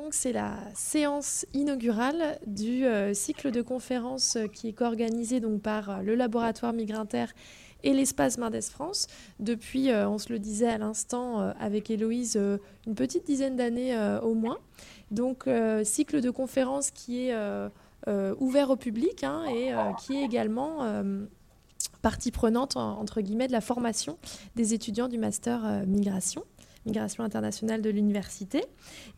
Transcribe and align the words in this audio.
donc 0.00 0.14
c'est 0.14 0.32
la 0.32 0.54
séance 0.74 1.44
inaugurale 1.54 2.38
du 2.46 2.84
cycle 3.14 3.50
de 3.50 3.62
conférences 3.62 4.38
qui 4.52 4.68
est 4.68 4.80
organisé 4.80 5.40
donc 5.40 5.60
par 5.60 6.02
le 6.04 6.14
laboratoire 6.14 6.72
Migrinter 6.72 7.26
et 7.82 7.92
l'espace 7.92 8.38
Mendes 8.38 8.62
France 8.62 9.08
depuis, 9.40 9.90
on 9.92 10.18
se 10.18 10.32
le 10.32 10.38
disait 10.38 10.68
à 10.68 10.78
l'instant 10.78 11.40
avec 11.58 11.90
Héloïse, 11.90 12.40
une 12.86 12.94
petite 12.94 13.26
dizaine 13.26 13.56
d'années 13.56 13.98
au 14.22 14.34
moins. 14.34 14.58
Donc 15.10 15.48
cycle 15.82 16.20
de 16.20 16.30
conférences 16.30 16.92
qui 16.92 17.28
est 17.28 17.34
ouvert 18.38 18.70
au 18.70 18.76
public 18.76 19.24
hein, 19.24 19.46
et 19.50 19.72
qui 20.00 20.16
est 20.16 20.22
également 20.22 20.84
partie 22.02 22.30
prenante, 22.30 22.76
entre 22.76 23.20
guillemets, 23.20 23.48
de 23.48 23.52
la 23.52 23.60
formation 23.60 24.18
des 24.56 24.74
étudiants 24.74 25.08
du 25.08 25.18
master 25.18 25.64
euh, 25.64 25.86
migration 25.86 26.44
migration 26.88 27.22
internationale 27.22 27.82
de 27.82 27.90
l'université. 27.90 28.64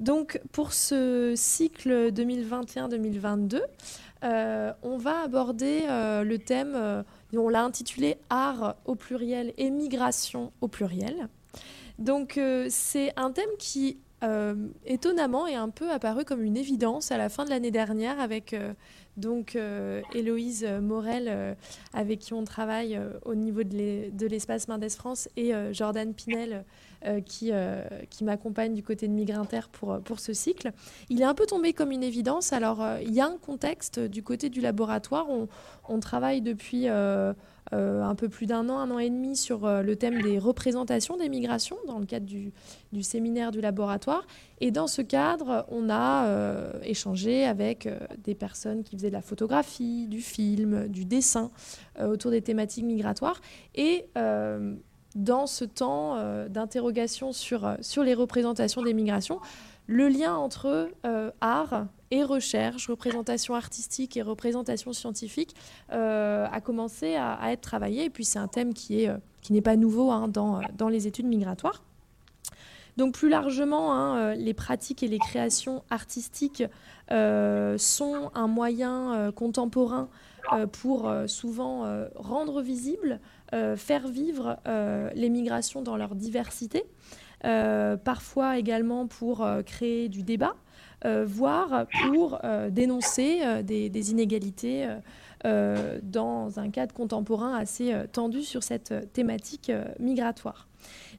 Donc 0.00 0.40
pour 0.52 0.72
ce 0.72 1.34
cycle 1.36 2.10
2021-2022, 2.12 3.60
euh, 4.22 4.72
on 4.82 4.98
va 4.98 5.20
aborder 5.22 5.84
euh, 5.88 6.24
le 6.24 6.38
thème, 6.38 7.04
on 7.34 7.48
l'a 7.48 7.62
intitulé 7.62 8.18
Art 8.28 8.76
au 8.84 8.96
pluriel 8.96 9.54
et 9.56 9.70
migration 9.70 10.52
au 10.60 10.68
pluriel. 10.68 11.28
Donc 11.98 12.40
c'est 12.68 13.12
un 13.16 13.30
thème 13.30 13.50
qui 13.58 13.98
étonnamment 14.84 15.46
est 15.46 15.54
un 15.54 15.70
peu 15.70 15.90
apparu 15.90 16.24
comme 16.24 16.42
une 16.42 16.58
évidence 16.58 17.10
à 17.10 17.16
la 17.16 17.30
fin 17.30 17.46
de 17.46 17.50
l'année 17.50 17.70
dernière 17.70 18.20
avec 18.20 18.54
donc 19.20 19.54
euh, 19.54 20.02
Héloïse 20.14 20.66
Morel, 20.82 21.26
euh, 21.28 21.54
avec 21.92 22.20
qui 22.20 22.32
on 22.32 22.44
travaille 22.44 22.96
euh, 22.96 23.10
au 23.24 23.34
niveau 23.34 23.62
de 23.62 24.26
l'espace 24.26 24.66
Mendes 24.68 24.88
France, 24.90 25.28
et 25.36 25.52
Jordan 25.72 26.14
Pinel, 26.14 26.64
qui, 27.24 27.50
qui 28.10 28.24
m'accompagne 28.24 28.74
du 28.74 28.82
côté 28.82 29.08
de 29.08 29.12
Migrinter 29.12 29.60
pour, 29.72 30.00
pour 30.00 30.20
ce 30.20 30.32
cycle. 30.32 30.72
Il 31.08 31.20
est 31.20 31.24
un 31.24 31.34
peu 31.34 31.46
tombé 31.46 31.72
comme 31.72 31.92
une 31.92 32.02
évidence. 32.02 32.52
Alors, 32.52 32.84
il 33.02 33.12
y 33.12 33.20
a 33.20 33.26
un 33.26 33.38
contexte 33.38 34.00
du 34.00 34.22
côté 34.22 34.50
du 34.50 34.60
laboratoire. 34.60 35.28
On, 35.30 35.48
on 35.88 36.00
travaille 36.00 36.42
depuis 36.42 36.88
euh, 37.72 38.02
un 38.02 38.16
peu 38.16 38.28
plus 38.28 38.46
d'un 38.46 38.68
an, 38.68 38.78
un 38.78 38.90
an 38.90 38.98
et 38.98 39.10
demi 39.10 39.36
sur 39.36 39.64
euh, 39.64 39.82
le 39.82 39.94
thème 39.94 40.22
des 40.22 40.40
représentations 40.40 41.16
des 41.16 41.28
migrations 41.28 41.76
dans 41.86 42.00
le 42.00 42.06
cadre 42.06 42.26
du, 42.26 42.52
séminaire 43.02 43.52
du 43.52 43.60
laboratoire. 43.60 44.26
Et 44.60 44.72
dans 44.72 44.88
ce 44.88 45.02
cadre, 45.02 45.66
on 45.70 45.88
a 45.88 46.26
euh, 46.26 46.72
échangé 46.82 47.44
avec 47.44 47.88
des 48.24 48.34
personnes 48.34 48.82
qui 48.82 48.96
faisaient 48.96 49.10
de 49.10 49.14
la 49.14 49.22
photographie, 49.22 50.08
du 50.08 50.20
film, 50.20 50.88
du 50.88 51.04
dessin 51.04 51.52
autour 52.02 52.32
des 52.32 52.42
thématiques 52.42 52.84
migratoires. 52.84 53.40
Et 53.76 54.06
dans 55.14 55.46
ce 55.46 55.64
temps 55.64 56.16
d'interrogation 56.48 57.32
sur, 57.32 57.76
sur 57.80 58.04
les 58.04 58.14
représentations 58.14 58.82
des 58.82 58.94
migrations, 58.94 59.40
le 59.90 60.08
lien 60.08 60.36
entre 60.36 60.88
euh, 61.04 61.32
art 61.40 61.86
et 62.12 62.22
recherche, 62.22 62.88
représentation 62.88 63.56
artistique 63.56 64.16
et 64.16 64.22
représentation 64.22 64.92
scientifique 64.92 65.56
euh, 65.92 66.46
a 66.50 66.60
commencé 66.60 67.16
à, 67.16 67.52
être 67.52 67.60
travaillé. 67.60 68.04
Et 68.04 68.10
puis 68.10 68.24
c'est 68.24 68.38
un 68.38 68.46
thème 68.46 68.72
qui 68.72 69.02
est 69.02 69.08
euh, 69.08 69.16
qui 69.42 69.52
n'est 69.52 69.62
pas 69.62 69.74
nouveau 69.74 70.12
hein, 70.12 70.28
dans, 70.28 70.60
dans 70.76 70.88
les 70.88 71.08
études 71.08 71.26
migratoires. 71.26 71.82
Donc 72.98 73.14
plus 73.14 73.30
largement, 73.30 73.94
hein, 73.94 74.34
les 74.34 74.54
pratiques 74.54 75.02
et 75.02 75.08
les 75.08 75.18
créations 75.18 75.82
artistiques 75.90 76.62
sont 77.08 78.30
un 78.34 78.46
moyen 78.46 79.32
contemporain 79.34 80.08
pour 80.72 81.10
souvent 81.26 81.86
rendre 82.16 82.60
visible, 82.60 83.20
faire 83.76 84.08
vivre 84.08 84.58
les 85.14 85.28
migrations 85.28 85.82
dans 85.82 85.96
leur 85.96 86.14
diversité. 86.14 86.84
Euh, 87.44 87.96
parfois 87.96 88.58
également 88.58 89.06
pour 89.06 89.42
euh, 89.42 89.62
créer 89.62 90.08
du 90.08 90.22
débat, 90.22 90.54
euh, 91.06 91.24
voire 91.26 91.86
pour 92.06 92.38
dénoncer 92.70 93.62
des, 93.62 94.10
inégalités 94.10 94.86
dans 95.44 96.58
un 96.58 96.70
cadre 96.70 96.94
contemporain 96.94 97.56
assez 97.56 97.94
tendu 98.12 98.42
sur 98.42 98.62
cette 98.62 99.12
thématique 99.12 99.72
migratoire. 99.98 100.68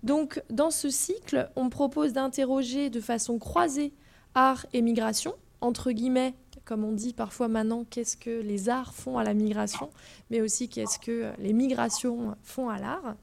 Donc 0.03 0.41
dans 0.49 0.71
ce 0.71 0.89
cycle, 0.89 1.49
on 1.55 1.69
propose 1.69 2.13
d'interroger 2.13 2.89
de 2.89 2.99
façon 2.99 3.39
croisée 3.39 3.93
art 4.35 4.65
et 4.73 4.81
migration, 4.81 5.33
entre 5.61 5.91
guillemets 5.91 6.35
comme 6.65 6.83
on 6.83 6.91
dit 6.91 7.13
parfois 7.13 7.47
maintenant, 7.47 7.85
qu'est-ce 7.89 8.17
que 8.17 8.41
les 8.41 8.69
arts 8.69 8.93
font 8.93 9.17
à 9.17 9.23
la 9.23 9.33
migration, 9.33 9.89
mais 10.29 10.41
aussi 10.41 10.69
qu'est-ce 10.69 10.99
que 10.99 11.31
les 11.39 11.53
migrations 11.53 12.35
font 12.43 12.69
à 12.69 12.79
l'art. 12.79 13.15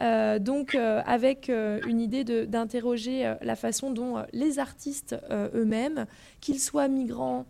Euh, 0.00 0.38
donc 0.38 0.74
euh, 0.74 1.02
avec 1.06 1.50
euh, 1.50 1.80
une 1.86 2.00
idée 2.00 2.24
d'interroger 2.24 3.34
la 3.42 3.56
façon 3.56 3.90
dont 3.90 4.24
les 4.32 4.58
artistes 4.58 5.16
eux-mêmes, 5.30 6.06
qu'ils 6.40 6.60
soient 6.60 6.88
migrants 6.88 7.46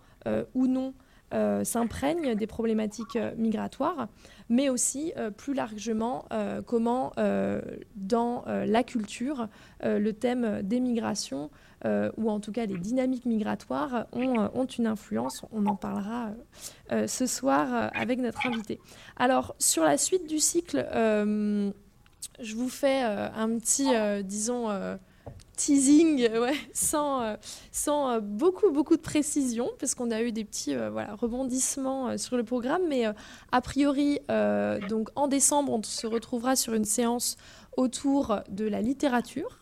ou 0.54 0.66
non, 0.66 0.94
s'imprègnent 1.62 2.34
des 2.34 2.46
problématiques 2.46 3.18
migratoires, 3.36 4.08
mais 4.48 4.68
aussi 4.68 5.12
plus 5.36 5.54
largement 5.54 6.26
comment 6.66 7.12
dans 7.96 8.44
la 8.46 8.82
culture 8.82 9.48
le 9.82 10.10
thème 10.12 10.62
des 10.62 10.80
migrations 10.80 11.50
ou 11.84 12.30
en 12.30 12.40
tout 12.40 12.52
cas 12.52 12.66
les 12.66 12.78
dynamiques 12.78 13.26
migratoires, 13.26 14.06
ont, 14.12 14.40
euh, 14.40 14.66
une 14.78 14.86
influence. 14.86 15.42
On 15.52 15.66
en 15.66 15.76
parlera 15.76 16.30
euh, 16.92 17.06
ce 17.06 17.26
soir 17.26 17.90
avec 17.94 18.18
notre 18.18 18.46
invité. 18.46 18.80
Alors, 19.16 19.54
sur 19.58 19.84
la 19.84 19.96
suite 19.98 20.26
du 20.26 20.38
cycle, 20.38 20.86
je 22.40 22.54
vous 22.54 22.68
fais 22.68 23.02
un 23.02 23.58
petit, 23.58 23.88
disons, 24.24 24.68
teasing, 25.56 26.28
sans, 26.72 27.36
sans 27.72 28.20
beaucoup, 28.20 28.70
beaucoup 28.70 28.96
de 28.96 29.02
précision, 29.02 29.70
parce 29.78 29.94
qu'on 29.94 30.10
a 30.10 30.22
eu 30.22 30.32
des 30.32 30.44
petits 30.44 30.74
voilà, 30.74 31.14
rebondissements 31.14 32.16
sur 32.18 32.36
le 32.36 32.44
programme. 32.44 32.82
Mais 32.88 33.04
a 33.52 33.60
priori, 33.60 34.20
donc 34.88 35.08
en 35.16 35.28
décembre, 35.28 35.72
on 35.72 35.82
se 35.82 36.06
retrouvera 36.06 36.56
sur 36.56 36.74
une 36.74 36.84
séance 36.84 37.36
autour 37.76 38.40
de 38.50 38.66
la 38.66 38.82
littérature. 38.82 39.58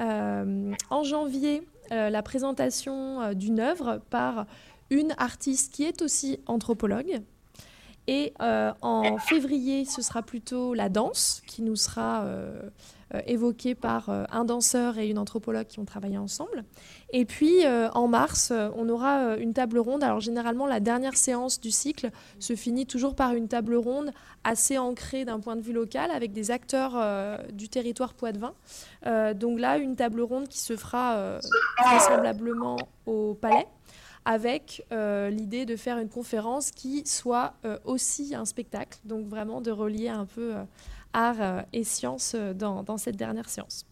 Euh, 0.00 0.72
en 0.90 1.02
janvier, 1.04 1.66
euh, 1.92 2.10
la 2.10 2.22
présentation 2.22 3.20
euh, 3.20 3.34
d'une 3.34 3.60
œuvre 3.60 4.00
par 4.10 4.46
une 4.90 5.14
artiste 5.18 5.72
qui 5.72 5.84
est 5.84 6.02
aussi 6.02 6.40
anthropologue. 6.46 7.20
Et 8.08 8.34
en 8.40 9.16
février, 9.18 9.84
ce 9.84 10.02
sera 10.02 10.22
plutôt 10.22 10.74
la 10.74 10.88
danse 10.88 11.40
qui 11.46 11.62
nous 11.62 11.76
sera 11.76 12.26
évoquée 13.26 13.74
par 13.74 14.08
un 14.08 14.44
danseur 14.44 14.98
et 14.98 15.08
une 15.08 15.18
anthropologue 15.18 15.66
qui 15.66 15.78
ont 15.78 15.84
travaillé 15.84 16.18
ensemble. 16.18 16.64
Et 17.12 17.26
puis 17.26 17.64
euh, 17.64 17.90
en 17.90 18.08
mars, 18.08 18.50
euh, 18.50 18.70
on 18.74 18.88
aura 18.88 19.18
euh, 19.18 19.36
une 19.38 19.52
table 19.52 19.78
ronde. 19.78 20.02
Alors 20.02 20.20
généralement, 20.20 20.66
la 20.66 20.80
dernière 20.80 21.16
séance 21.16 21.60
du 21.60 21.70
cycle 21.70 22.10
se 22.38 22.56
finit 22.56 22.86
toujours 22.86 23.14
par 23.14 23.34
une 23.34 23.48
table 23.48 23.74
ronde 23.74 24.12
assez 24.44 24.78
ancrée 24.78 25.24
d'un 25.24 25.38
point 25.38 25.54
de 25.54 25.60
vue 25.60 25.74
local 25.74 26.10
avec 26.10 26.32
des 26.32 26.50
acteurs 26.50 26.94
du 27.52 27.68
territoire 27.68 28.12
poitevin. 28.12 28.54
donc 29.36 29.60
là, 29.60 29.78
une 29.78 29.94
table 29.94 30.20
ronde 30.20 30.48
qui 30.48 30.58
se 30.58 30.76
fera 30.76 31.38
vraisemblablement 31.84 32.76
au 33.06 33.34
Palais 33.34 33.68
avec 34.24 34.84
l'idée 34.90 35.64
de 35.64 35.76
faire 35.76 35.98
une 35.98 36.08
conférence 36.08 36.72
qui 36.72 37.06
soit 37.06 37.54
aussi 37.84 38.34
un 38.34 38.44
spectacle, 38.44 38.98
donc 39.04 39.28
vraiment 39.28 39.60
de 39.60 39.70
relier 39.70 40.08
un 40.08 40.26
peu 40.26 40.54
art 41.12 41.64
et 41.72 41.84
science 41.84 42.34
dans 42.54 42.96
cette 42.96 43.16
dernière 43.16 43.48
séance. 43.48 43.84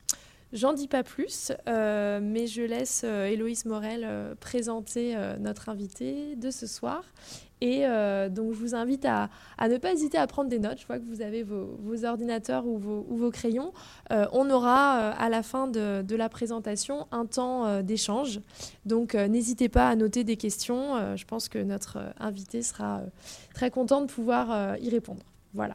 J'en 0.52 0.72
dis 0.72 0.88
pas 0.88 1.04
plus, 1.04 1.52
euh, 1.68 2.18
mais 2.20 2.48
je 2.48 2.62
laisse 2.62 3.02
euh, 3.04 3.26
Héloïse 3.26 3.66
Morel 3.66 4.02
euh, 4.04 4.34
présenter 4.34 5.16
notre 5.38 5.68
invité 5.68 6.34
de 6.34 6.50
ce 6.50 6.66
soir. 6.66 7.04
Et 7.62 7.80
donc, 8.30 8.54
je 8.54 8.58
vous 8.58 8.74
invite 8.74 9.04
à, 9.04 9.28
ne 9.60 9.76
pas 9.76 9.92
hésiter 9.92 10.16
à 10.16 10.26
prendre 10.26 10.48
des 10.48 10.58
notes. 10.58 10.78
Je 10.80 10.86
vois 10.86 10.98
que 10.98 11.04
vous 11.04 11.20
avez 11.20 11.42
vos, 11.42 12.04
ordinateurs 12.06 12.64
ou 12.66 12.78
vos, 12.78 13.30
crayons. 13.30 13.74
on 14.08 14.48
aura 14.48 15.10
à 15.10 15.28
la 15.28 15.42
fin 15.42 15.66
de, 15.66 16.00
de 16.00 16.16
la 16.16 16.30
présentation 16.30 17.06
un 17.12 17.26
temps 17.26 17.82
d'échange. 17.82 18.40
Donc, 18.86 19.12
n'hésitez 19.12 19.68
pas 19.68 19.90
à 19.90 19.94
noter 19.94 20.24
des 20.24 20.38
questions. 20.38 21.16
je 21.16 21.24
pense 21.26 21.50
que 21.50 21.58
notre 21.58 21.98
invité 22.18 22.62
sera 22.62 23.02
très 23.52 23.70
content 23.70 24.00
de 24.00 24.06
pouvoir 24.06 24.78
y 24.78 24.88
répondre. 24.88 25.22
Voilà. 25.52 25.74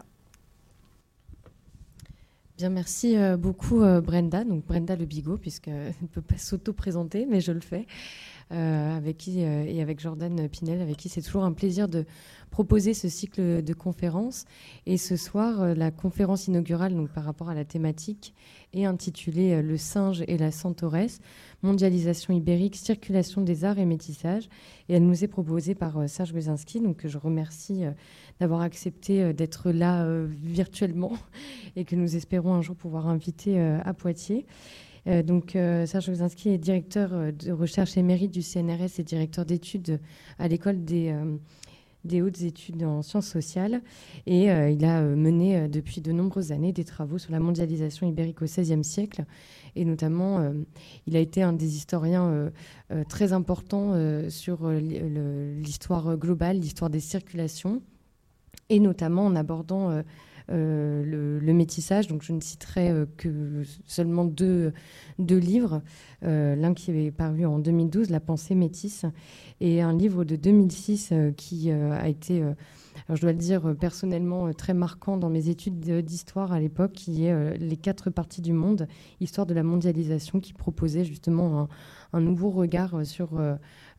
Bien, 2.58 2.70
merci 2.70 3.18
euh, 3.18 3.36
beaucoup 3.36 3.82
euh, 3.82 4.00
Brenda, 4.00 4.46
donc 4.46 4.66
Brenda 4.66 4.96
Le 4.96 5.04
Bigot, 5.04 5.38
puisqu'elle 5.38 5.94
ne 6.02 6.08
peut 6.08 6.22
pas 6.22 6.38
s'auto-présenter, 6.38 7.26
mais 7.30 7.42
je 7.42 7.52
le 7.52 7.60
fais, 7.60 7.86
euh, 8.54 8.96
avec 8.96 9.18
qui, 9.18 9.42
et 9.42 9.82
avec 9.82 10.00
Jordan 10.00 10.48
Pinel, 10.48 10.80
avec 10.80 10.96
qui 10.96 11.10
c'est 11.10 11.22
toujours 11.22 11.44
un 11.44 11.52
plaisir 11.52 11.90
de 11.90 12.06
proposer 12.52 12.94
ce 12.94 13.10
cycle 13.10 13.62
de 13.62 13.74
conférences. 13.74 14.46
Et 14.86 14.96
ce 14.96 15.18
soir, 15.18 15.76
la 15.76 15.92
conférence 15.92 16.48
inaugurale, 16.48 16.96
donc 16.96 17.10
par 17.10 17.26
rapport 17.26 17.50
à 17.50 17.56
la 17.56 17.66
thématique, 17.66 18.34
est 18.72 18.86
intitulée 18.86 19.62
Le 19.62 19.76
singe 19.76 20.24
et 20.26 20.38
la 20.38 20.52
centauresse, 20.52 21.20
mondialisation 21.66 22.34
ibérique, 22.34 22.76
circulation 22.76 23.42
des 23.42 23.66
arts 23.66 23.80
et 23.80 23.86
métissage. 23.86 24.50
Et 24.88 24.94
elle 24.94 25.06
nous 25.06 25.24
est 25.24 25.28
proposée 25.28 25.76
par 25.76 26.08
Serge 26.08 26.32
Wezinski, 26.34 26.80
donc 26.80 26.98
que 26.98 27.08
je 27.08 27.18
remercie 27.18 27.84
d'avoir 28.40 28.62
accepté 28.62 29.22
euh, 29.22 29.34
d'être 29.34 29.72
là 29.72 30.04
euh, 30.04 30.28
virtuellement 30.30 31.14
et 31.76 31.86
que 31.86 31.96
nous 31.96 32.16
espérons 32.16 32.54
un 32.54 32.62
jour 32.62 32.76
pouvoir 32.76 33.08
inviter 33.08 33.60
euh, 33.60 33.80
à 33.84 33.94
Poitiers. 33.94 34.46
donc, 35.24 35.52
Serge 35.52 36.10
Ozinski 36.10 36.50
est 36.50 36.58
directeur 36.58 37.32
de 37.32 37.52
recherche 37.52 37.96
émérite 37.96 38.32
du 38.32 38.42
CNRS 38.42 38.98
et 38.98 39.04
directeur 39.04 39.46
d'études 39.46 40.00
à 40.40 40.48
l'école 40.48 40.84
des, 40.84 41.16
des 42.06 42.24
hautes 42.24 42.42
études 42.42 42.84
en 42.84 43.04
sciences 43.04 43.28
sociales. 43.28 43.84
Et 44.26 44.46
il 44.46 44.84
a 44.84 45.04
mené 45.04 45.68
depuis 45.68 46.02
de 46.02 46.12
nombreuses 46.12 46.52
années 46.52 46.74
des 46.74 46.86
travaux 46.86 47.20
sur 47.20 47.32
la 47.32 47.40
mondialisation 47.40 48.10
ibérique 48.10 48.42
au 48.42 48.46
XVIe 48.46 48.84
siècle. 48.84 49.26
Et 49.76 49.86
notamment, 49.86 50.54
il 51.06 51.16
a 51.16 51.20
été 51.20 51.42
un 51.42 51.54
des 51.54 51.76
historiens 51.76 52.52
très 53.10 53.34
importants 53.34 53.94
sur 54.30 54.70
l'histoire 54.70 56.16
globale, 56.18 56.60
l'histoire 56.60 56.90
des 56.90 57.00
circulations, 57.00 57.82
et 58.70 58.80
notamment 58.80 59.26
en 59.26 59.36
abordant 59.36 60.02
euh, 60.52 61.40
le, 61.42 61.54
métissage. 61.54 62.08
Donc 62.08 62.22
je 62.22 62.34
ne 62.34 62.42
citerai 62.42 62.90
euh, 62.90 63.06
que 63.18 63.64
seulement 63.88 64.26
deux, 64.26 64.74
deux 65.18 65.38
livres. 65.38 65.82
Euh, 66.24 66.56
l'un 66.56 66.74
qui 66.74 66.92
est 66.92 67.12
paru 67.12 67.46
en 67.46 67.60
2012, 67.60 68.10
La 68.10 68.20
pensée 68.20 68.54
métisse, 68.54 69.06
et 69.62 69.82
un 69.82 69.94
livre 69.94 70.24
de 70.24 70.36
2006 70.36 71.14
qui 71.38 71.72
a 71.72 72.08
été, 72.08 72.44
je 73.10 73.22
dois 73.22 73.32
le 73.32 73.38
dire 73.38 73.76
personnellement, 73.80 74.54
très 74.54 74.74
marquant 74.74 75.18
dans 75.18 75.30
mes 75.30 75.50
études 75.50 75.80
d'histoire 75.80 76.54
à 76.54 76.60
l'époque, 76.60 76.94
qui 76.94 77.26
est 77.26 77.58
Les 77.58 77.78
quatre 77.78 78.10
parties 78.10 78.42
du 78.42 78.54
monde, 78.54 78.88
histoire 79.20 79.46
de 79.46 79.54
la 79.54 79.64
mondialisation, 79.64 80.40
qui 80.40 80.54
proposait 80.54 81.06
justement 81.06 81.68
un, 82.14 82.22
nouveau 82.22 82.50
regard 82.50 83.06
sur 83.06 83.40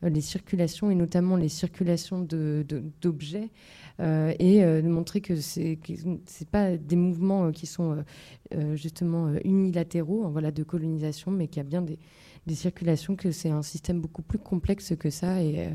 les 0.01 0.21
circulations 0.21 0.91
et 0.91 0.95
notamment 0.95 1.35
les 1.35 1.49
circulations 1.49 2.19
d'objets 2.21 3.39
euh, 3.39 3.47
et 3.99 4.63
euh, 4.63 4.81
de 4.81 4.87
montrer 4.87 5.21
que 5.21 5.35
ce 5.37 5.59
n'est 5.59 6.47
pas 6.51 6.77
des 6.77 6.95
mouvements 6.95 7.47
euh, 7.47 7.51
qui 7.51 7.65
sont 7.65 8.03
justement 8.75 9.33
unilatéraux 9.43 10.25
hein, 10.25 10.29
voilà, 10.29 10.51
de 10.51 10.63
colonisation, 10.63 11.31
mais 11.31 11.47
qu'il 11.47 11.57
y 11.57 11.65
a 11.65 11.69
bien 11.69 11.81
des, 11.81 11.97
circulations, 12.55 13.17
que 13.17 13.31
c'est 13.31 13.49
un 13.49 13.61
système 13.61 13.99
beaucoup 13.99 14.21
plus 14.21 14.39
complexe 14.39 14.95
que 14.95 15.09
ça. 15.09 15.43
Et, 15.43 15.67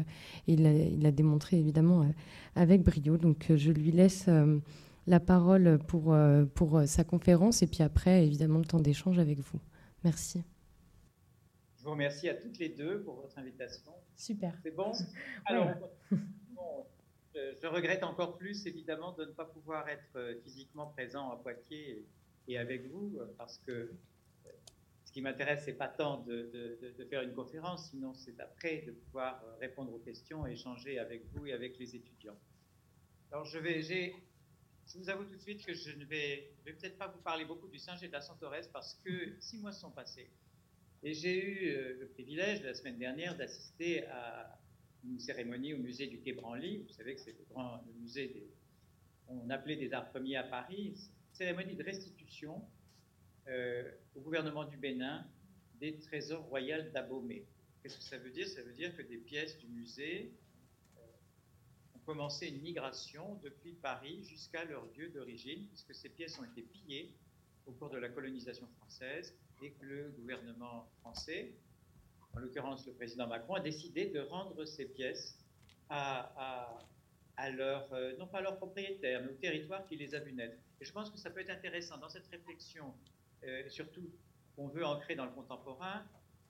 il, 0.47 1.03
l'a 1.03 1.11
démontré 1.11 1.59
évidemment 1.59 2.07
avec 2.57 2.83
brio. 2.83 3.19
Donc 3.19 3.53
je 3.55 3.71
lui 3.71 3.93
laisse 3.93 4.31
la 5.07 5.21
parole 5.21 5.79
pour, 5.87 6.17
pour 6.55 6.83
sa 6.87 7.05
conférence 7.05 7.63
et 7.63 7.67
puis 7.67 7.83
après, 7.83 8.25
évidemment, 8.25 8.59
le 8.59 8.65
temps 8.65 8.81
d'échange 8.81 9.19
avec 9.19 9.39
vous. 9.39 9.61
Merci. 10.03 10.43
Je 11.83 11.85
vous 11.85 11.91
remercie 11.91 12.29
à 12.29 12.35
toutes 12.35 12.59
les 12.59 12.69
deux 12.69 13.03
pour 13.03 13.17
votre 13.17 13.37
invitation. 13.39 13.93
Super. 14.17 14.55
C'est 14.63 14.75
bon? 14.75 14.93
Alors, 15.47 15.75
je, 17.35 17.67
regrette 17.67 18.03
encore 18.03 18.37
plus, 18.37 18.67
évidemment, 18.67 19.13
de 19.13 19.25
ne 19.25 19.33
pas 19.33 19.45
pouvoir 19.45 19.89
être 19.89 20.17
euh, 20.17 20.41
physiquement 20.43 20.87
présent 20.87 21.31
à 21.31 21.37
Poitiers 21.37 22.05
et, 22.49 22.59
avec 22.59 22.87
vous, 22.89 23.17
euh, 23.19 23.27
parce 23.39 23.59
que 23.59 23.73
euh, 23.73 24.51
ce 25.05 25.13
qui 25.13 25.23
m'intéresse, 25.23 25.63
c'est 25.65 25.75
pas 25.75 25.89
tant 25.89 26.19
de, 26.19 26.79
faire 27.09 27.23
une 27.23 27.35
conférence, 27.35 27.91
sinon 27.91 28.15
c'est 28.15 28.39
après 28.41 28.83
de 28.83 28.93
pouvoir 28.93 29.43
répondre 29.61 29.93
aux 29.93 29.99
questions 29.99 30.47
et 30.47 30.53
échanger 30.53 30.99
avec 30.99 31.25
vous 31.33 31.47
et 31.47 31.53
avec 31.53 31.79
les 31.79 31.97
étudiants. 31.97 32.39
Alors, 33.31 33.45
je 33.45 33.59
vais, 33.59 33.83
je 33.83 34.99
vous 34.99 35.09
avoue 35.09 35.25
tout 35.25 35.37
de 35.37 35.41
suite 35.41 35.65
que 35.65 35.73
je 35.73 35.91
ne 35.93 36.05
vais, 36.05 36.53
peut-être 36.65 36.99
pas 36.99 37.09
vous 37.09 37.21
parler 37.21 37.45
beaucoup 37.45 37.69
du 37.69 37.79
Saint-Gé 37.79 38.09
de 38.09 38.13
la 38.13 38.21
Santorès 38.21 38.69
parce 38.69 38.95
que 39.05 39.41
six 39.41 39.59
mois 39.59 39.73
sont 39.73 39.91
passés. 39.91 40.31
Et 41.03 41.15
j'ai 41.15 41.45
eu 41.45 41.99
le 41.99 42.07
privilège 42.09 42.63
la 42.63 42.75
semaine 42.75 42.99
dernière 42.99 43.37
d'assister 43.37 44.07
à 44.07 44.62
une 45.05 45.19
cérémonie 45.19 45.75
au 45.75 45.79
musée 45.79 46.07
du 46.07 46.21
Quai 46.21 46.33
Branly. 46.33 46.79
Vous 46.79 46.93
savez 46.93 47.15
que 47.15 47.21
c'est 47.21 47.33
le 47.33 47.45
grand 47.51 47.83
musée 48.01 48.29
des, 48.29 48.47
on 49.29 49.51
appelait 49.51 49.77
des 49.77 49.93
arts 49.93 50.11
premiers 50.11 50.37
à 50.37 50.45
Paris. 50.45 50.95
Cérémonie 51.33 51.75
de 51.75 51.83
restitution 51.83 52.63
euh, 53.49 53.91
au 54.15 54.21
gouvernement 54.21 54.65
du 54.65 54.77
Bénin 54.77 55.27
des 55.81 55.99
trésors 55.99 56.45
royaux 56.45 56.83
d'Abomey. 56.93 57.45
Qu'est-ce 57.83 57.97
que 57.97 58.05
ça 58.05 58.19
veut 58.19 58.31
dire? 58.31 58.47
Ça 58.47 58.63
veut 58.63 58.73
dire 58.73 58.97
que 58.97 59.03
des 59.03 59.19
pièces 59.19 59.59
du 59.59 59.67
musée 59.67 60.33
euh, 60.97 61.01
ont 61.97 62.01
commencé 62.01 62.47
une 62.47 62.61
migration 62.61 63.41
depuis 63.43 63.73
Paris 63.73 64.23
jusqu'à 64.25 64.65
leur 64.65 64.87
lieu 64.97 65.09
d'origine, 65.09 65.67
puisque 65.69 65.95
ces 65.95 66.09
pièces 66.09 66.39
ont 66.39 66.45
été 66.45 66.63
pillées 66.63 67.13
au 67.67 67.73
cours 67.73 67.91
de 67.91 67.99
la 67.99 68.09
colonisation 68.09 68.69
française 68.79 69.37
et 69.63 69.73
que 69.73 69.85
le 69.85 70.11
gouvernement 70.11 70.89
français 71.01 71.55
en 72.35 72.41
l'occurrence 72.41 72.87
le 72.87 72.93
président 72.93 73.27
Macron, 73.27 73.55
a 73.55 73.61
décidé 73.61 74.07
de 74.07 74.21
rendre 74.21 74.65
ces 74.65 74.87
pièces 74.87 75.39
à, 75.89 76.79
leur, 77.55 77.93
euh, 77.93 78.17
non 78.19 78.27
pas 78.27 78.39
à 78.39 78.43
leurs 78.43 78.57
propriétaires, 78.57 79.23
mais 79.23 79.31
au 79.31 79.37
territoire 79.37 79.85
qui 79.87 79.97
les 79.97 80.15
a 80.15 80.21
vus 80.21 80.33
naître. 80.33 80.57
Et 80.81 80.85
je 80.85 80.93
pense 80.93 81.11
que 81.11 81.19
ça 81.19 81.31
peut 81.31 81.41
être 81.41 81.51
intéressant 81.51 81.99
dans 81.99 82.09
cette 82.09 82.27
réflexion, 82.29 82.95
euh, 83.45 83.69
surtout 83.69 84.11
qu'on 84.57 84.69
veut 84.69 84.85
ancrer 84.85 85.15
dans 85.15 85.25
le 85.25 85.33
contemporain, 85.33 86.05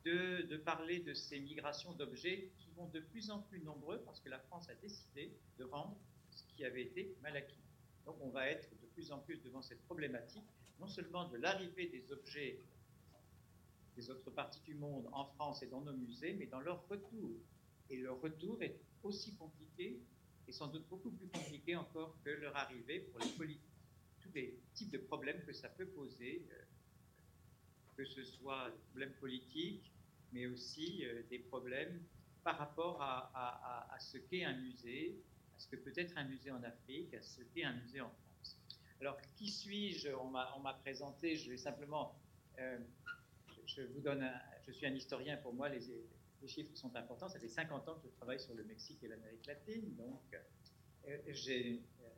de, 0.04 0.56
parler 0.56 0.98
de 1.00 1.14
ces 1.14 1.38
migrations 1.40 1.92
d'objets 1.92 2.50
qui 2.58 2.70
vont 2.72 2.86
de 2.88 3.00
plus 3.00 3.30
en 3.30 3.40
plus 3.40 3.60
nombreux 3.60 4.02
parce 4.04 4.20
que 4.20 4.28
la 4.28 4.38
France 4.40 4.68
a 4.68 4.74
décidé 4.74 5.32
de 5.58 5.64
rendre 5.64 5.96
ce 6.30 6.42
qui 6.44 6.64
avait 6.64 6.82
été 6.82 7.14
mal 7.22 7.36
acquis. 7.36 7.62
Donc 8.04 8.16
on 8.20 8.30
va 8.30 8.48
être 8.48 8.68
de 8.80 8.86
plus 8.86 9.12
en 9.12 9.18
plus 9.18 9.40
devant 9.42 9.62
cette 9.62 9.82
problématique, 9.84 10.44
non 10.80 10.88
seulement 10.88 11.28
de 11.28 11.36
l'arrivée 11.36 11.86
des 11.86 12.10
objets 12.10 12.60
des 13.96 14.10
autres 14.10 14.30
parties 14.30 14.62
du 14.62 14.74
monde, 14.74 15.08
en 15.12 15.26
France 15.26 15.62
et 15.62 15.66
dans 15.66 15.80
nos 15.80 15.92
musées, 15.92 16.34
mais 16.34 16.46
dans 16.46 16.60
leur 16.60 16.86
retour. 16.88 17.30
Et 17.90 17.96
leur 17.96 18.20
retour 18.20 18.62
est 18.62 18.80
aussi 19.02 19.34
compliqué, 19.34 20.00
et 20.48 20.52
sans 20.52 20.68
doute 20.68 20.88
beaucoup 20.88 21.10
plus 21.10 21.28
compliqué 21.28 21.76
encore 21.76 22.16
que 22.24 22.30
leur 22.30 22.56
arrivée 22.56 23.00
pour 23.00 23.20
les 23.20 23.58
tous 24.22 24.32
les 24.34 24.58
types 24.74 24.90
de 24.90 24.98
problèmes 24.98 25.44
que 25.44 25.52
ça 25.52 25.68
peut 25.68 25.86
poser, 25.86 26.46
euh, 26.50 26.62
que 27.96 28.04
ce 28.04 28.24
soit 28.24 28.70
des 28.70 28.78
problèmes 28.90 29.14
politiques, 29.14 29.92
mais 30.32 30.46
aussi 30.46 31.04
euh, 31.04 31.22
des 31.28 31.40
problèmes 31.40 32.02
par 32.44 32.58
rapport 32.58 33.00
à, 33.00 33.96
ce 34.00 34.18
qu'est 34.18 34.42
un 34.42 34.56
musée, 34.56 35.16
à 35.56 35.60
ce 35.60 35.68
que 35.68 35.76
peut 35.76 35.92
être 35.94 36.16
un 36.18 36.24
musée 36.24 36.50
en 36.50 36.62
Afrique, 36.64 37.14
à 37.14 37.22
ce 37.22 37.42
qu'est 37.42 37.62
un 37.62 37.74
musée 37.74 38.00
en 38.00 38.10
France. 38.10 38.58
Alors, 39.00 39.16
qui 39.36 39.48
suis-je? 39.48 40.08
On 40.08 40.30
m'a 40.30 40.74
présenté, 40.82 41.36
je 41.36 41.50
vais 41.50 41.56
simplement 41.56 42.18
euh, 42.58 42.78
je 43.66 44.72
suis 44.72 44.86
un 44.86 44.94
historien, 44.94 45.36
pour 45.36 45.54
moi, 45.54 45.68
les, 45.68 45.80
chiffres 46.46 46.74
sont 46.74 46.94
importants. 46.96 47.28
Ça 47.28 47.38
fait 47.38 47.48
50 47.48 47.88
ans 47.88 47.94
que 47.96 48.08
je 48.08 48.14
travaille 48.16 48.40
sur 48.40 48.54
le 48.54 48.64
Mexique 48.64 49.02
et 49.04 49.08
l'Amérique 49.08 49.46
latine, 49.46 49.94
donc 49.94 50.20
euh, 51.06 51.16
j'ai 51.28 51.80
euh, 52.02 52.08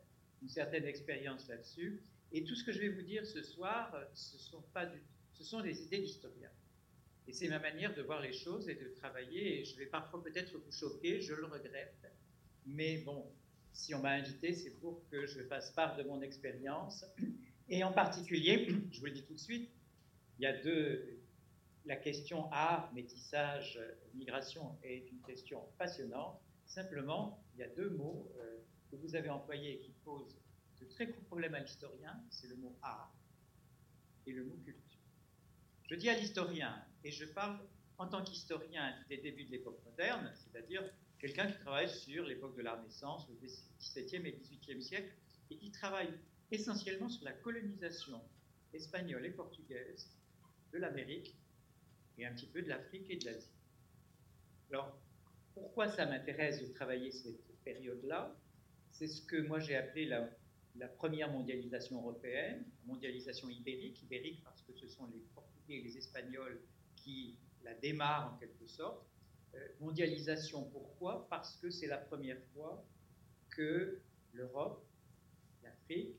une 0.42 0.48
certaine 0.48 0.84
expérience 0.84 1.46
là-dessus. 1.48 2.02
Et 2.32 2.42
tout 2.44 2.54
ce 2.54 2.64
que 2.64 2.72
je 2.72 2.80
vais 2.80 2.88
vous 2.88 3.02
dire 3.02 3.26
ce 3.26 3.42
soir, 3.42 3.94
ce 4.14 4.38
sont, 4.38 4.62
pas 4.72 4.90
ce 5.32 5.44
sont 5.44 5.60
des 5.60 5.82
idées 5.82 5.98
d'historien. 5.98 6.50
Et 7.26 7.32
c'est 7.32 7.48
ma 7.48 7.58
manière 7.58 7.94
de 7.94 8.02
voir 8.02 8.20
les 8.20 8.32
choses 8.32 8.68
et 8.68 8.74
de 8.74 8.88
travailler. 8.88 9.60
Et 9.60 9.64
je 9.64 9.76
vais 9.76 9.86
parfois 9.86 10.22
peut-être 10.22 10.56
vous 10.56 10.72
choquer, 10.72 11.20
je 11.20 11.34
le 11.34 11.46
regrette. 11.46 12.06
Mais 12.66 12.98
bon, 12.98 13.30
si 13.72 13.94
on 13.94 14.00
m'a 14.00 14.10
invité, 14.10 14.54
c'est 14.54 14.70
pour 14.70 15.06
que 15.10 15.26
je 15.26 15.42
fasse 15.42 15.70
part 15.72 15.96
de 15.96 16.02
mon 16.02 16.22
expérience. 16.22 17.04
Et 17.68 17.82
en 17.84 17.92
particulier, 17.92 18.66
je 18.92 19.00
vous 19.00 19.06
le 19.06 19.12
dis 19.12 19.24
tout 19.24 19.34
de 19.34 19.38
suite, 19.38 19.70
il 20.38 20.42
y 20.42 20.46
a 20.46 20.60
deux, 20.62 21.20
la 21.84 21.96
question 21.96 22.50
art, 22.50 22.92
métissage, 22.94 23.78
migration 24.14 24.78
est 24.82 25.10
une 25.10 25.20
question 25.20 25.60
passionnante. 25.78 26.40
Simplement, 26.66 27.42
il 27.54 27.60
y 27.60 27.62
a 27.62 27.68
deux 27.68 27.90
mots 27.90 28.32
euh, 28.38 28.58
que 28.90 28.96
vous 28.96 29.14
avez 29.14 29.28
employés 29.28 29.78
qui 29.80 29.92
posent 30.04 30.40
de 30.80 30.86
très 30.86 31.06
gros 31.06 31.20
problèmes 31.22 31.54
à 31.54 31.60
l'historien, 31.60 32.18
c'est 32.30 32.48
le 32.48 32.56
mot 32.56 32.76
art 32.82 33.14
et 34.26 34.32
le 34.32 34.44
mot 34.44 34.56
culture. 34.64 35.00
Je 35.88 35.94
dis 35.94 36.08
à 36.08 36.18
l'historien, 36.18 36.82
et 37.04 37.10
je 37.10 37.26
parle 37.26 37.58
en 37.98 38.08
tant 38.08 38.24
qu'historien 38.24 38.94
des 39.08 39.18
débuts 39.18 39.44
de 39.44 39.50
l'époque 39.50 39.78
moderne, 39.84 40.32
c'est-à-dire 40.34 40.82
quelqu'un 41.18 41.50
qui 41.50 41.58
travaille 41.58 41.88
sur 41.88 42.24
l'époque 42.24 42.56
de 42.56 42.62
la 42.62 42.76
Renaissance, 42.76 43.28
le 43.28 43.34
XVIIe 43.36 44.26
et 44.26 44.32
XVIIIe 44.32 44.82
siècle, 44.82 45.14
et 45.50 45.58
qui 45.58 45.70
travaille 45.70 46.12
essentiellement 46.50 47.10
sur 47.10 47.24
la 47.24 47.32
colonisation 47.32 48.22
espagnole 48.72 49.26
et 49.26 49.30
portugaise 49.30 50.10
de 50.72 50.78
l'Amérique 50.78 51.36
et 52.18 52.26
un 52.26 52.34
petit 52.34 52.46
peu 52.46 52.62
de 52.62 52.68
l'Afrique 52.68 53.10
et 53.10 53.16
de 53.16 53.26
l'Asie. 53.26 53.50
Alors, 54.70 54.96
pourquoi 55.54 55.88
ça 55.88 56.06
m'intéresse 56.06 56.60
de 56.60 56.72
travailler 56.72 57.10
cette 57.10 57.46
période-là? 57.64 58.34
C'est 58.90 59.06
ce 59.06 59.22
que 59.22 59.36
moi 59.46 59.60
j'ai 59.60 59.76
appelé 59.76 60.06
la, 60.06 60.28
première 60.96 61.30
mondialisation 61.30 62.00
européenne, 62.00 62.64
mondialisation 62.84 63.48
ibérique, 63.48 64.02
ibérique 64.02 64.42
parce 64.42 64.62
que 64.62 64.72
ce 64.74 64.88
sont 64.88 65.06
les 65.06 65.20
Portugais 65.34 65.78
et 65.78 65.82
les 65.82 65.96
Espagnols 65.96 66.60
qui 66.96 67.38
la 67.62 67.74
démarrent 67.74 68.34
en 68.34 68.36
quelque 68.38 68.66
sorte. 68.66 69.06
Euh, 69.54 69.68
mondialisation, 69.80 70.64
pourquoi? 70.70 71.28
Parce 71.28 71.56
que 71.56 71.70
c'est 71.70 71.86
la 71.86 71.98
première 71.98 72.42
fois 72.52 72.84
que 73.50 74.00
l'Europe, 74.32 74.84
l'Afrique, 75.62 76.18